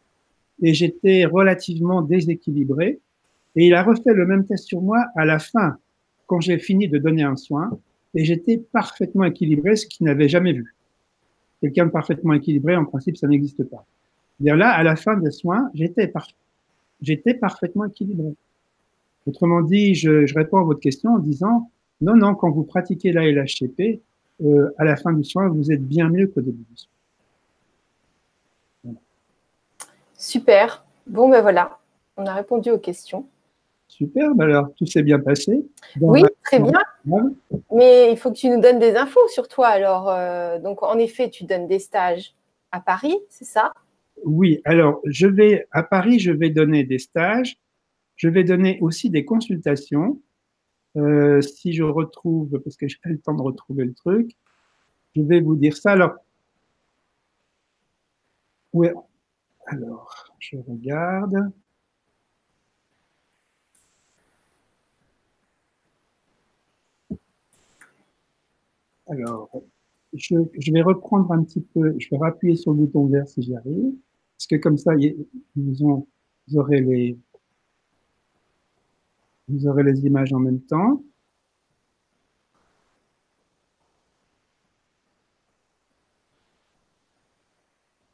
Et 0.63 0.73
j'étais 0.73 1.27
relativement 1.27 2.03
déséquilibré. 2.03 2.99
Et 3.57 3.67
il 3.67 3.75
a 3.75 3.83
refait 3.83 4.13
le 4.13 4.27
même 4.27 4.47
test 4.47 4.65
sur 4.65 4.83
moi 4.83 5.07
à 5.17 5.25
la 5.25 5.39
fin, 5.39 5.79
quand 6.27 6.41
j'ai 6.41 6.59
fini 6.59 6.89
de 6.89 6.99
donner 6.99 7.23
un 7.23 7.37
soin, 7.37 7.71
et 8.15 8.25
j'étais 8.25 8.59
parfaitement 8.59 9.25
équilibré, 9.25 9.77
ce 9.77 9.87
qu'il 9.87 10.07
n'avait 10.07 10.29
jamais 10.29 10.53
vu. 10.53 10.76
Quelqu'un 11.61 11.87
de 11.87 11.91
parfaitement 11.91 12.35
équilibré, 12.35 12.77
en 12.77 12.85
principe, 12.85 13.17
ça 13.17 13.27
n'existe 13.27 13.65
pas. 13.65 13.85
Là, 14.41 14.71
à 14.71 14.83
la 14.83 14.97
fin 14.97 15.17
des 15.17 15.31
soins, 15.31 15.71
j'étais 15.75 17.35
parfaitement 17.35 17.87
équilibré. 17.87 18.35
Autrement 19.27 19.63
dit, 19.63 19.95
je, 19.95 20.27
je, 20.27 20.35
réponds 20.35 20.59
à 20.59 20.65
votre 20.65 20.81
question 20.81 21.15
en 21.15 21.19
disant 21.19 21.71
non, 22.01 22.15
non, 22.15 22.35
quand 22.35 22.51
vous 22.51 22.65
pratiquez 22.65 23.13
la 23.13 23.25
LHCP, 23.25 24.01
euh, 24.45 24.71
à 24.77 24.85
la 24.85 24.97
fin 24.97 25.13
du 25.13 25.25
soin, 25.25 25.49
vous 25.49 25.73
êtes 25.73 25.83
bien 25.83 26.09
mieux 26.11 26.27
qu'au 26.27 26.43
début 26.43 26.65
du 26.71 26.77
soin. 26.77 26.91
Super. 30.15 30.85
Bon, 31.07 31.29
ben 31.29 31.41
voilà, 31.41 31.79
on 32.17 32.27
a 32.27 32.35
répondu 32.35 32.71
aux 32.71 32.79
questions. 32.79 33.27
Superbe, 33.97 34.43
alors 34.43 34.75
tout 34.75 34.85
s'est 34.85 35.03
bien 35.03 35.19
passé. 35.19 35.65
oui, 36.01 36.23
très 36.45 36.61
bien. 36.61 36.83
Mais 37.73 38.13
il 38.13 38.19
faut 38.19 38.31
que 38.31 38.37
tu 38.37 38.51
nous 38.51 38.61
donnes 38.61 38.79
des 38.79 38.95
infos 38.95 39.27
sur 39.29 39.49
toi. 39.49 39.69
Alors, 39.69 40.11
euh, 40.11 40.59
donc 40.59 40.83
en 40.83 40.99
effet, 40.99 41.31
tu 41.31 41.45
donnes 41.45 41.67
des 41.67 41.79
stages 41.79 42.35
à 42.73 42.81
Paris, 42.81 43.17
c'est 43.31 43.47
ça? 43.47 43.73
Oui, 44.25 44.61
alors 44.67 45.01
je 45.07 45.27
vais 45.27 45.67
à 45.71 45.83
Paris, 45.83 46.19
je 46.19 46.31
vais 46.31 46.51
donner 46.51 46.85
des 46.85 46.99
stages. 46.99 47.57
Je 48.17 48.29
vais 48.29 48.45
donner 48.45 48.79
aussi 48.83 49.09
des 49.09 49.25
consultations. 49.25 50.21
Euh, 50.97 51.41
si 51.41 51.73
je 51.73 51.83
retrouve, 51.83 52.61
parce 52.61 52.77
que 52.77 52.89
je 52.89 52.97
n'ai 52.97 53.01
pas 53.03 53.11
le 53.11 53.19
temps 53.19 53.35
de 53.35 53.43
retrouver 53.43 53.85
le 53.85 53.95
truc, 53.95 54.31
je 55.15 55.23
vais 55.23 55.41
vous 55.41 55.57
dire 55.57 55.77
ça. 55.77 55.93
Alors, 55.93 56.17
oui, 58.75 58.89
alors, 59.67 60.35
je 60.39 60.57
regarde. 60.69 61.51
Alors, 69.09 69.51
je, 70.13 70.73
vais 70.73 70.83
reprendre 70.83 71.31
un 71.33 71.45
petit 71.45 71.61
peu, 71.61 71.95
je 71.99 72.09
vais 72.11 72.19
rappuyer 72.19 72.57
sur 72.57 72.73
le 72.73 72.79
bouton 72.79 73.07
vert 73.07 73.29
si 73.29 73.43
j'y 73.43 73.55
arrive, 73.55 73.95
parce 74.37 74.47
que 74.47 74.57
comme 74.57 74.79
ça, 74.79 74.93
vous, 75.55 76.07
aurez 76.55 76.81
les, 76.81 77.19
vous 79.49 79.67
aurez 79.67 79.85
les 79.85 80.05
images 80.07 80.33
en 80.33 80.41
même 80.41 80.61
temps. 80.61 81.03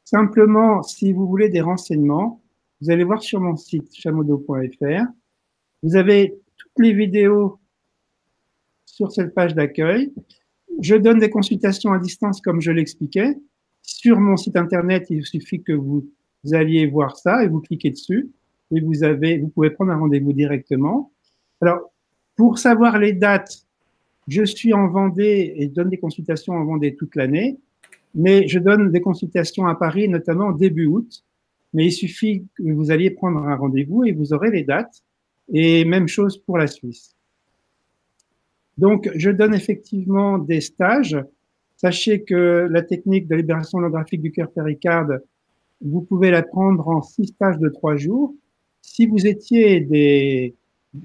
Simplement, 0.04 0.82
si 0.82 1.12
vous 1.12 1.26
voulez 1.26 1.48
des 1.48 1.62
renseignements, 1.62 2.42
vous 2.82 2.90
allez 2.90 3.04
voir 3.04 3.22
sur 3.22 3.40
mon 3.40 3.56
site 3.56 3.94
chamodo.fr. 3.94 5.06
Vous 5.82 5.96
avez 5.96 6.38
toutes 6.58 6.78
les 6.84 6.92
vidéos 6.92 7.58
sur 8.84 9.10
cette 9.10 9.34
page 9.34 9.54
d'accueil. 9.54 10.12
Je 10.80 10.96
donne 10.96 11.18
des 11.18 11.30
consultations 11.30 11.92
à 11.92 11.98
distance 11.98 12.40
comme 12.40 12.60
je 12.60 12.72
l'expliquais. 12.72 13.36
Sur 13.82 14.18
mon 14.20 14.36
site 14.36 14.56
internet, 14.56 15.06
il 15.10 15.24
suffit 15.24 15.62
que 15.62 15.72
vous 15.72 16.08
alliez 16.52 16.86
voir 16.86 17.16
ça 17.16 17.44
et 17.44 17.48
vous 17.48 17.60
cliquez 17.60 17.90
dessus 17.90 18.30
et 18.74 18.80
vous 18.80 19.04
avez, 19.04 19.38
vous 19.38 19.48
pouvez 19.48 19.70
prendre 19.70 19.92
un 19.92 19.98
rendez-vous 19.98 20.32
directement. 20.32 21.12
Alors, 21.60 21.92
pour 22.36 22.58
savoir 22.58 22.98
les 22.98 23.12
dates, 23.12 23.66
je 24.28 24.44
suis 24.44 24.72
en 24.72 24.88
Vendée 24.88 25.54
et 25.56 25.66
donne 25.66 25.90
des 25.90 25.98
consultations 25.98 26.54
en 26.54 26.64
Vendée 26.64 26.94
toute 26.94 27.16
l'année, 27.16 27.58
mais 28.14 28.48
je 28.48 28.58
donne 28.58 28.90
des 28.90 29.00
consultations 29.00 29.66
à 29.66 29.74
Paris, 29.74 30.08
notamment 30.08 30.52
début 30.52 30.86
août. 30.86 31.24
Mais 31.74 31.86
il 31.86 31.92
suffit 31.92 32.46
que 32.54 32.62
vous 32.62 32.90
alliez 32.90 33.10
prendre 33.10 33.40
un 33.40 33.56
rendez-vous 33.56 34.04
et 34.04 34.12
vous 34.12 34.32
aurez 34.32 34.50
les 34.50 34.62
dates. 34.62 35.02
Et 35.52 35.84
même 35.84 36.08
chose 36.08 36.38
pour 36.38 36.58
la 36.58 36.66
Suisse. 36.66 37.16
Donc, 38.78 39.10
je 39.14 39.30
donne 39.30 39.54
effectivement 39.54 40.38
des 40.38 40.60
stages. 40.60 41.16
Sachez 41.76 42.22
que 42.22 42.68
la 42.70 42.82
technique 42.82 43.28
de 43.28 43.36
libération 43.36 43.78
holographique 43.78 44.22
du 44.22 44.32
cœur 44.32 44.50
péricarde, 44.50 45.22
vous 45.80 46.00
pouvez 46.00 46.30
la 46.30 46.42
prendre 46.42 46.86
en 46.88 47.02
six 47.02 47.26
stages 47.26 47.58
de 47.58 47.68
trois 47.68 47.96
jours. 47.96 48.34
Si 48.82 49.06
vous 49.06 49.26
étiez 49.26 50.54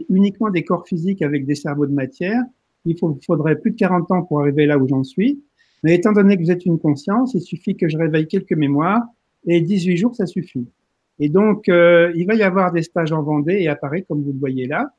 uniquement 0.10 0.50
des 0.50 0.64
corps 0.64 0.88
physiques 0.88 1.22
avec 1.22 1.46
des 1.46 1.56
cerveaux 1.56 1.86
de 1.86 1.94
matière. 1.94 2.42
Il 2.86 2.98
faudrait 2.98 3.58
plus 3.58 3.72
de 3.72 3.76
40 3.78 4.12
ans 4.12 4.24
pour 4.24 4.42
arriver 4.42 4.66
là 4.66 4.78
où 4.78 4.88
j'en 4.88 5.04
suis. 5.04 5.44
Mais 5.84 5.96
étant 5.96 6.14
donné 6.14 6.38
que 6.38 6.42
vous 6.42 6.52
êtes 6.52 6.66
une 6.66 6.80
conscience, 6.80 7.34
il 7.34 7.42
suffit 7.42 7.76
que 7.76 7.88
je 7.88 7.98
réveille 7.98 8.28
quelques 8.28 8.54
mémoires 8.54 9.04
et 9.46 9.62
18 9.62 9.98
jours, 9.98 10.16
ça 10.16 10.26
suffit. 10.26 10.68
Et 11.20 11.30
donc, 11.30 11.70
euh, 11.70 12.12
il 12.16 12.26
va 12.26 12.36
y 12.36 12.44
avoir 12.44 12.72
des 12.72 12.84
stages 12.84 13.12
en 13.12 13.22
Vendée 13.22 13.58
et 13.60 13.68
à 13.68 13.76
Paris, 13.76 14.04
comme 14.08 14.24
vous 14.24 14.34
le 14.34 14.40
voyez 14.40 14.68
là. 14.68 14.92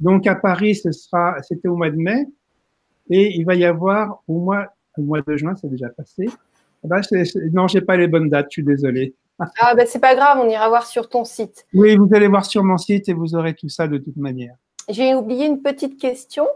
Donc, 0.00 0.26
à 0.26 0.34
Paris, 0.34 0.74
ce 0.74 0.92
sera, 0.92 1.36
c'était 1.42 1.68
au 1.68 1.76
mois 1.76 1.90
de 1.90 1.96
mai. 1.96 2.26
Et 3.10 3.36
il 3.36 3.44
va 3.44 3.54
y 3.54 3.64
avoir 3.64 4.22
au 4.28 4.38
mois, 4.38 4.68
au 4.96 5.02
mois 5.02 5.20
de 5.20 5.36
juin, 5.36 5.54
c'est 5.60 5.68
déjà 5.68 5.88
passé. 5.88 6.26
Ah 6.84 6.88
ben, 6.88 7.02
non, 7.52 7.68
j'ai 7.68 7.80
pas 7.80 7.96
les 7.96 8.08
bonnes 8.08 8.28
dates, 8.28 8.46
je 8.50 8.54
suis 8.54 8.64
désolé. 8.64 9.14
Ah 9.58 9.74
ben 9.74 9.86
c'est 9.86 10.00
pas 10.00 10.14
grave, 10.14 10.38
on 10.42 10.48
ira 10.48 10.68
voir 10.68 10.86
sur 10.86 11.08
ton 11.08 11.24
site. 11.24 11.66
Oui, 11.72 11.96
vous 11.96 12.08
allez 12.12 12.28
voir 12.28 12.44
sur 12.44 12.62
mon 12.62 12.76
site 12.76 13.08
et 13.08 13.14
vous 13.14 13.34
aurez 13.34 13.54
tout 13.54 13.68
ça 13.68 13.88
de 13.88 13.96
toute 13.96 14.16
manière. 14.16 14.54
J'ai 14.88 15.14
oublié 15.14 15.46
une 15.46 15.62
petite 15.62 15.98
question. 15.98 16.46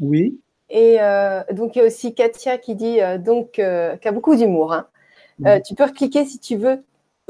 Oui. 0.00 0.40
Et 0.70 0.96
euh, 1.00 1.42
donc 1.52 1.76
il 1.76 1.80
y 1.80 1.82
a 1.82 1.86
aussi 1.86 2.14
Katia 2.14 2.58
qui 2.58 2.74
dit 2.74 3.00
euh, 3.00 3.18
donc 3.18 3.58
euh, 3.58 3.96
qui 3.96 4.08
a 4.08 4.12
beaucoup 4.12 4.34
d'humour. 4.34 4.72
Hein. 4.72 5.60
tu 5.60 5.74
peux 5.74 5.88
cliquer 5.88 6.24
si 6.24 6.38
tu 6.40 6.56
veux, 6.56 6.82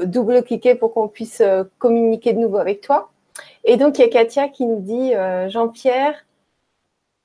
double-cliquer 0.03 0.75
pour 0.75 0.93
qu'on 0.93 1.07
puisse 1.07 1.41
communiquer 1.77 2.33
de 2.33 2.39
nouveau 2.39 2.57
avec 2.57 2.81
toi. 2.81 3.11
Et 3.63 3.77
donc 3.77 3.97
il 3.97 4.01
y 4.01 4.05
a 4.05 4.09
Katia 4.09 4.49
qui 4.49 4.65
nous 4.65 4.81
dit 4.81 5.11
Jean-Pierre, 5.49 6.25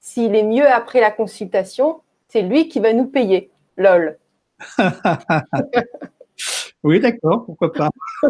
s'il 0.00 0.34
est 0.34 0.42
mieux 0.42 0.66
après 0.66 1.00
la 1.00 1.10
consultation, 1.10 2.00
c'est 2.28 2.42
lui 2.42 2.68
qui 2.68 2.80
va 2.80 2.92
nous 2.92 3.06
payer. 3.06 3.50
Lol. 3.76 4.18
oui, 6.82 7.00
d'accord, 7.00 7.44
pourquoi 7.46 7.72
pas. 7.72 7.90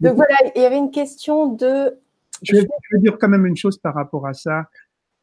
Donc 0.00 0.16
voilà, 0.16 0.36
il 0.54 0.62
y 0.62 0.64
avait 0.64 0.76
une 0.76 0.90
question 0.90 1.46
de. 1.52 1.98
Je 2.42 2.56
vais, 2.56 2.66
dire 2.94 3.18
quand 3.18 3.28
même 3.28 3.46
une 3.46 3.56
chose 3.56 3.78
par 3.78 3.94
rapport 3.94 4.26
à 4.26 4.34
ça, 4.34 4.68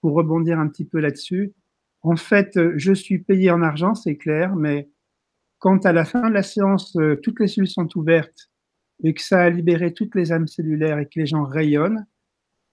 pour 0.01 0.13
rebondir 0.13 0.59
un 0.59 0.67
petit 0.67 0.85
peu 0.85 0.99
là-dessus. 0.99 1.53
En 2.01 2.17
fait, 2.17 2.59
je 2.75 2.93
suis 2.93 3.19
payé 3.19 3.51
en 3.51 3.61
argent, 3.61 3.95
c'est 3.95 4.17
clair, 4.17 4.55
mais 4.55 4.89
quand 5.59 5.85
à 5.85 5.93
la 5.93 6.03
fin 6.03 6.29
de 6.29 6.33
la 6.33 6.43
séance, 6.43 6.95
euh, 6.97 7.15
toutes 7.15 7.39
les 7.39 7.47
cellules 7.47 7.69
sont 7.69 7.87
ouvertes 7.97 8.49
et 9.03 9.13
que 9.13 9.21
ça 9.21 9.41
a 9.41 9.49
libéré 9.49 9.93
toutes 9.93 10.15
les 10.15 10.31
âmes 10.31 10.47
cellulaires 10.47 10.99
et 10.99 11.05
que 11.05 11.19
les 11.19 11.25
gens 11.25 11.43
rayonnent, 11.43 12.05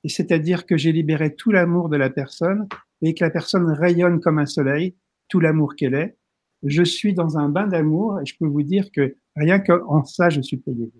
et 0.04 0.08
c'est-à-dire 0.08 0.66
que 0.66 0.76
j'ai 0.76 0.92
libéré 0.92 1.34
tout 1.34 1.52
l'amour 1.52 1.88
de 1.88 1.96
la 1.96 2.10
personne 2.10 2.68
et 3.02 3.14
que 3.14 3.24
la 3.24 3.30
personne 3.30 3.70
rayonne 3.70 4.20
comme 4.20 4.38
un 4.38 4.46
soleil, 4.46 4.94
tout 5.28 5.40
l'amour 5.40 5.76
qu'elle 5.76 5.94
est, 5.94 6.16
je 6.64 6.82
suis 6.82 7.14
dans 7.14 7.38
un 7.38 7.48
bain 7.48 7.66
d'amour 7.66 8.20
et 8.20 8.26
je 8.26 8.36
peux 8.36 8.46
vous 8.46 8.62
dire 8.62 8.90
que 8.92 9.16
rien 9.36 9.58
qu'en 9.58 10.04
ça, 10.04 10.30
je 10.30 10.40
suis 10.40 10.56
payé. 10.56 10.90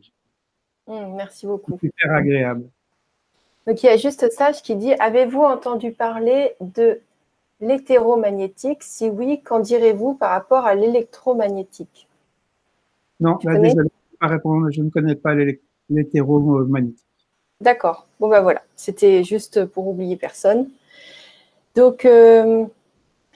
Mmh, 0.87 1.15
merci 1.17 1.47
beaucoup. 1.47 1.79
Super 1.79 2.13
agréable. 2.15 2.69
Donc 3.67 3.83
il 3.83 3.87
y 3.87 3.89
a 3.89 3.97
juste 3.97 4.29
Sage 4.33 4.63
qui 4.63 4.75
dit 4.75 4.93
Avez-vous 4.95 5.43
entendu 5.43 5.93
parler 5.93 6.53
de 6.61 7.01
l'hétéromagnétique 7.61 8.83
Si 8.83 9.09
oui, 9.09 9.41
qu'en 9.43 9.61
direz-vous 9.61 10.15
par 10.15 10.31
rapport 10.31 10.67
à 10.67 10.75
l'électromagnétique? 10.75 12.09
Non, 13.21 13.39
là, 13.45 13.59
désolé, 13.59 13.89
pas 14.23 14.29
répondre. 14.29 14.71
Je 14.71 14.83
ne 14.83 14.91
connais 14.91 15.17
pas 15.17 15.35
l'hétéromagnétique. 15.91 17.07
D'accord. 17.61 18.07
Bon 18.21 18.29
ben 18.29 18.41
voilà, 18.41 18.63
c'était 18.77 19.25
juste 19.25 19.65
pour 19.67 19.89
oublier 19.89 20.17
personne. 20.17 20.69
Donc 21.75 22.05
euh, 22.05 22.67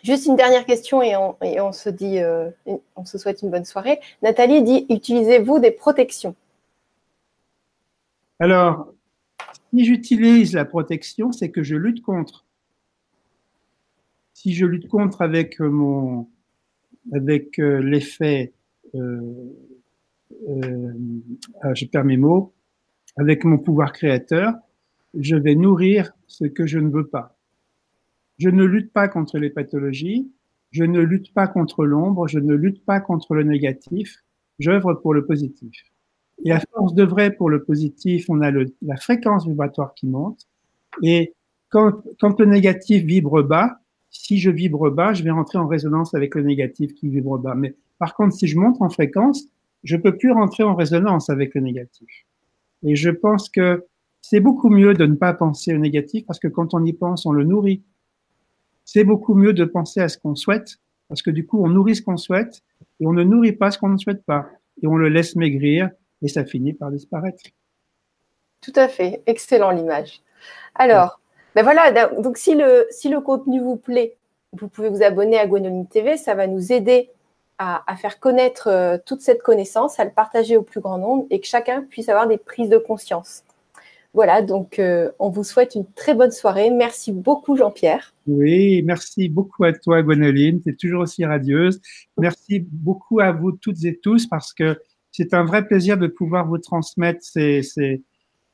Juste 0.07 0.27
une 0.27 0.37
dernière 0.37 0.65
question 0.65 1.03
et 1.03 1.17
on, 1.17 1.73
se 1.73 1.89
dit, 1.89 2.21
euh, 2.21 2.49
on 2.95 3.05
se 3.05 3.19
souhaite 3.19 3.43
une 3.43 3.51
bonne 3.51 3.65
soirée. 3.65 3.99
Nathalie 4.23 4.63
dit, 4.63 4.87
utilisez-vous 4.89 5.59
des 5.59 5.73
protections? 5.73 6.37
Alors, 8.39 8.93
si 9.75 9.85
j'utilise 9.85 10.55
la 10.55 10.65
protection, 10.65 11.33
c'est 11.33 11.51
que 11.51 11.65
je 11.65 11.75
lutte 11.75 12.03
contre. 12.03 12.45
Si 14.33 14.55
je 14.55 14.65
lutte 14.65 14.87
contre 14.87 15.23
avec 15.23 15.59
mon, 15.59 16.29
avec 17.13 17.59
euh, 17.59 17.79
l'effet, 17.79 18.53
euh, 18.95 19.21
ah, 21.63 21.75
je 21.75 21.87
perds 21.87 22.05
mes 22.05 22.17
mots, 22.17 22.55
avec 23.17 23.45
mon 23.45 23.59
pouvoir 23.59 23.93
créateur, 23.93 24.55
je 25.15 25.37
vais 25.37 25.55
nourrir 25.55 26.13
ce 26.27 26.45
que 26.45 26.67
je 26.67 26.79
ne 26.79 26.91
veux 26.91 27.07
pas. 27.07 27.37
Je 28.39 28.51
ne 28.51 28.65
lutte 28.65 28.93
pas 28.93 29.09
contre 29.09 29.39
les 29.39 29.51
pathologies, 29.51 30.31
je 30.71 30.85
ne 30.85 31.01
lutte 31.01 31.33
pas 31.33 31.49
contre 31.49 31.87
l'ombre, 31.87 32.29
je 32.29 32.39
ne 32.39 32.55
lutte 32.55 32.85
pas 32.85 33.01
contre 33.01 33.35
le 33.35 33.45
négatif, 33.45 34.23
j'œuvre 34.59 34.95
pour 34.95 35.15
le 35.15 35.25
positif. 35.25 35.73
Et 36.45 36.53
à 36.53 36.61
force 36.73 36.95
de 36.95 37.03
vrai 37.03 37.31
pour 37.31 37.49
le 37.49 37.65
positif, 37.65 38.27
on 38.29 38.43
a 38.43 38.51
le, 38.51 38.67
la 38.83 38.97
fréquence 38.97 39.47
vibratoire 39.47 39.95
qui 39.95 40.07
monte. 40.07 40.47
Et 41.03 41.33
quand, 41.71 41.93
quand 42.21 42.39
le 42.39 42.47
négatif 42.47 43.05
vibre 43.05 43.43
bas, 43.43 43.81
si 44.11 44.39
je 44.39 44.51
vibre 44.51 44.91
bas, 44.91 45.15
je 45.15 45.23
vais 45.23 45.31
rentrer 45.31 45.59
en 45.59 45.67
résonance 45.67 46.15
avec 46.15 46.35
le 46.35 46.43
négatif 46.43 46.95
qui 46.95 47.09
vibre 47.09 47.39
bas. 47.39 47.55
Mais 47.55 47.75
par 47.99 48.15
contre, 48.15 48.35
si 48.35 48.47
je 48.47 48.59
monte 48.59 48.81
en 48.81 48.91
fréquence, 48.91 49.49
je 49.87 49.97
peux 49.97 50.17
plus 50.17 50.33
rentrer 50.33 50.63
en 50.63 50.75
résonance 50.75 51.31
avec 51.31 51.55
le 51.55 51.63
négatif. 51.63 52.27
Et 52.83 52.97
je 52.97 53.11
pense 53.11 53.49
que 53.49 53.87
c'est 54.21 54.41
beaucoup 54.41 54.69
mieux 54.69 54.95
de 54.95 55.07
ne 55.07 55.15
pas 55.15 55.33
penser 55.33 55.75
au 55.75 55.79
négatif 55.79 56.27
parce 56.27 56.39
que 56.39 56.49
quand 56.49 56.75
on 56.75 56.85
y 56.85 56.93
pense, 56.93 57.25
on 57.27 57.33
le 57.33 57.45
nourrit 57.45 57.83
c'est 58.87 59.05
beaucoup 59.05 59.35
mieux 59.35 59.53
de 59.53 59.65
penser 59.65 60.01
à 60.01 60.09
ce 60.09 60.17
qu'on 60.17 60.37
souhaite, 60.37 60.79
parce 61.09 61.21
que 61.21 61.31
du 61.31 61.45
coup, 61.45 61.63
on 61.63 61.69
nourrit 61.69 61.97
ce 61.97 62.03
qu'on 62.03 62.17
souhaite 62.17 62.63
et 63.01 63.07
on 63.07 63.13
ne 63.13 63.25
nourrit 63.25 63.53
pas 63.53 63.71
ce 63.71 63.79
qu'on 63.79 63.89
ne 63.89 63.99
souhaite 63.99 64.25
pas. 64.25 64.47
Et 64.83 64.87
on 64.87 64.97
le 64.97 65.09
laisse 65.09 65.37
maigrir 65.37 65.91
et 66.23 66.29
ça 66.29 66.45
finit 66.45 66.73
par 66.73 66.91
disparaître. 66.91 67.43
Tout 68.61 68.73
à 68.77 68.89
fait. 68.89 69.23
Excellent 69.27 69.73
l'image. 69.73 70.23
Alors, 70.75 71.21
ben 71.55 71.63
voilà, 71.63 72.09
donc 72.21 72.39
si 72.39 72.55
le, 72.55 72.87
si 72.91 73.09
le 73.09 73.21
contenu 73.21 73.61
vous 73.61 73.77
plaît, 73.77 74.17
vous 74.53 74.69
pouvez 74.69 74.89
vous 74.89 75.03
abonner 75.03 75.39
à 75.39 75.47
Gwenoline 75.47 75.89
TV. 75.89 76.17
Ça 76.17 76.35
va 76.35 76.47
nous 76.47 76.73
aider 76.73 77.11
à, 77.59 77.91
à, 77.91 77.97
faire 77.97 78.21
connaître 78.21 78.69
euh, 78.69 78.99
toute 79.05 79.21
cette 79.21 79.43
connaissance, 79.43 79.99
à 79.99 80.05
le 80.05 80.11
partager 80.11 80.57
au 80.57 80.63
plus 80.63 80.81
grand 80.81 80.99
nombre 80.99 81.27
et 81.31 81.41
que 81.41 81.47
chacun 81.47 81.83
puisse 81.83 82.09
avoir 82.09 82.29
des 82.29 82.39
prises 82.39 82.69
de 82.69 82.79
conscience. 82.79 83.43
Voilà, 84.17 84.41
donc 84.41 84.79
euh, 84.79 85.11
on 85.19 85.29
vous 85.29 85.45
souhaite 85.45 85.75
une 85.75 85.85
très 85.93 86.15
bonne 86.15 86.31
soirée. 86.31 86.71
Merci 86.71 87.13
beaucoup 87.13 87.55
Jean-Pierre. 87.55 88.15
Oui, 88.27 88.83
merci 88.83 89.29
beaucoup 89.29 89.65
à 89.65 89.75
toi 89.75 90.03
Gwenoline, 90.03 90.63
tu 90.63 90.71
es 90.71 90.75
toujours 90.75 91.03
aussi 91.03 91.27
radieuse. 91.27 91.83
Merci 92.17 92.61
beaucoup 92.61 93.21
à 93.21 93.33
vous 93.33 93.53
toutes 93.53 93.85
et 93.85 93.99
tous 93.99 94.27
parce 94.27 94.55
que 94.55 94.81
c'est 95.13 95.35
un 95.35 95.45
vrai 95.45 95.67
plaisir 95.67 95.99
de 95.99 96.07
pouvoir 96.07 96.49
vous 96.49 96.57
transmettre 96.57 97.23
ces, 97.23 97.61
ces, 97.63 98.03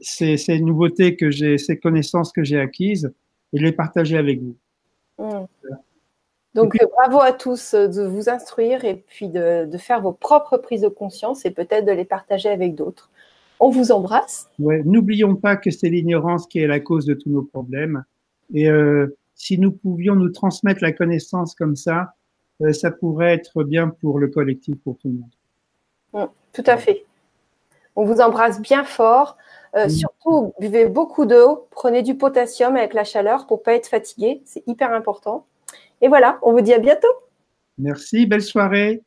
ces, 0.00 0.58
nouveautés 0.58 1.14
que 1.14 1.30
j'ai, 1.30 1.58
ces 1.58 1.78
connaissances 1.78 2.32
que 2.32 2.42
j'ai 2.42 2.58
acquises 2.58 3.12
et 3.52 3.60
les 3.60 3.70
partager 3.70 4.16
avec 4.16 4.40
vous. 4.40 4.56
Mmh. 5.18 5.46
Donc, 6.54 6.76
bravo 6.96 7.20
à 7.20 7.32
tous 7.32 7.74
de 7.74 8.02
vous 8.02 8.28
instruire 8.28 8.84
et 8.84 8.94
puis 8.94 9.28
de, 9.28 9.64
de, 9.64 9.78
faire 9.78 10.02
vos 10.02 10.12
propres 10.12 10.58
prises 10.58 10.82
de 10.82 10.88
conscience 10.88 11.46
et 11.46 11.50
peut-être 11.50 11.86
de 11.86 11.92
les 11.92 12.04
partager 12.04 12.50
avec 12.50 12.74
d'autres. 12.74 13.10
On 13.58 13.70
vous 13.70 13.92
embrasse. 13.92 14.50
Ouais, 14.58 14.82
N'oublions 14.84 15.36
pas 15.36 15.56
que 15.56 15.70
c'est 15.70 15.88
l'ignorance 15.88 16.46
qui 16.46 16.58
est 16.58 16.66
la 16.66 16.80
cause 16.80 17.06
de 17.06 17.14
tous 17.14 17.30
nos 17.30 17.42
problèmes. 17.42 18.04
Et 18.52 18.68
euh, 18.68 19.16
si 19.34 19.58
nous 19.58 19.72
pouvions 19.72 20.14
nous 20.14 20.30
transmettre 20.30 20.82
la 20.82 20.92
connaissance 20.92 21.54
comme 21.54 21.76
ça, 21.76 22.14
euh, 22.60 22.72
ça 22.72 22.90
pourrait 22.90 23.34
être 23.34 23.64
bien 23.64 23.88
pour 23.88 24.18
le 24.18 24.28
collectif, 24.28 24.76
pour 24.82 24.98
tout 24.98 25.08
le 25.08 25.14
monde. 25.14 26.26
Mm, 26.26 26.32
tout 26.52 26.64
à 26.66 26.76
fait. 26.76 27.04
On 27.96 28.04
vous 28.04 28.20
embrasse 28.20 28.60
bien 28.60 28.84
fort. 28.84 29.36
Euh, 29.76 29.88
surtout, 29.88 30.52
buvez 30.60 30.86
beaucoup 30.86 31.24
d'eau, 31.24 31.66
prenez 31.70 32.02
du 32.02 32.16
potassium 32.16 32.76
avec 32.76 32.94
la 32.94 33.04
chaleur 33.04 33.46
pour 33.46 33.62
pas 33.62 33.74
être 33.74 33.86
fatigué. 33.86 34.42
C'est 34.44 34.62
hyper 34.66 34.92
important. 34.92 35.46
Et 36.02 36.08
voilà, 36.08 36.38
on 36.42 36.52
vous 36.52 36.60
dit 36.60 36.74
à 36.74 36.78
bientôt. 36.78 37.08
Merci, 37.78 38.26
belle 38.26 38.42
soirée. 38.42 39.02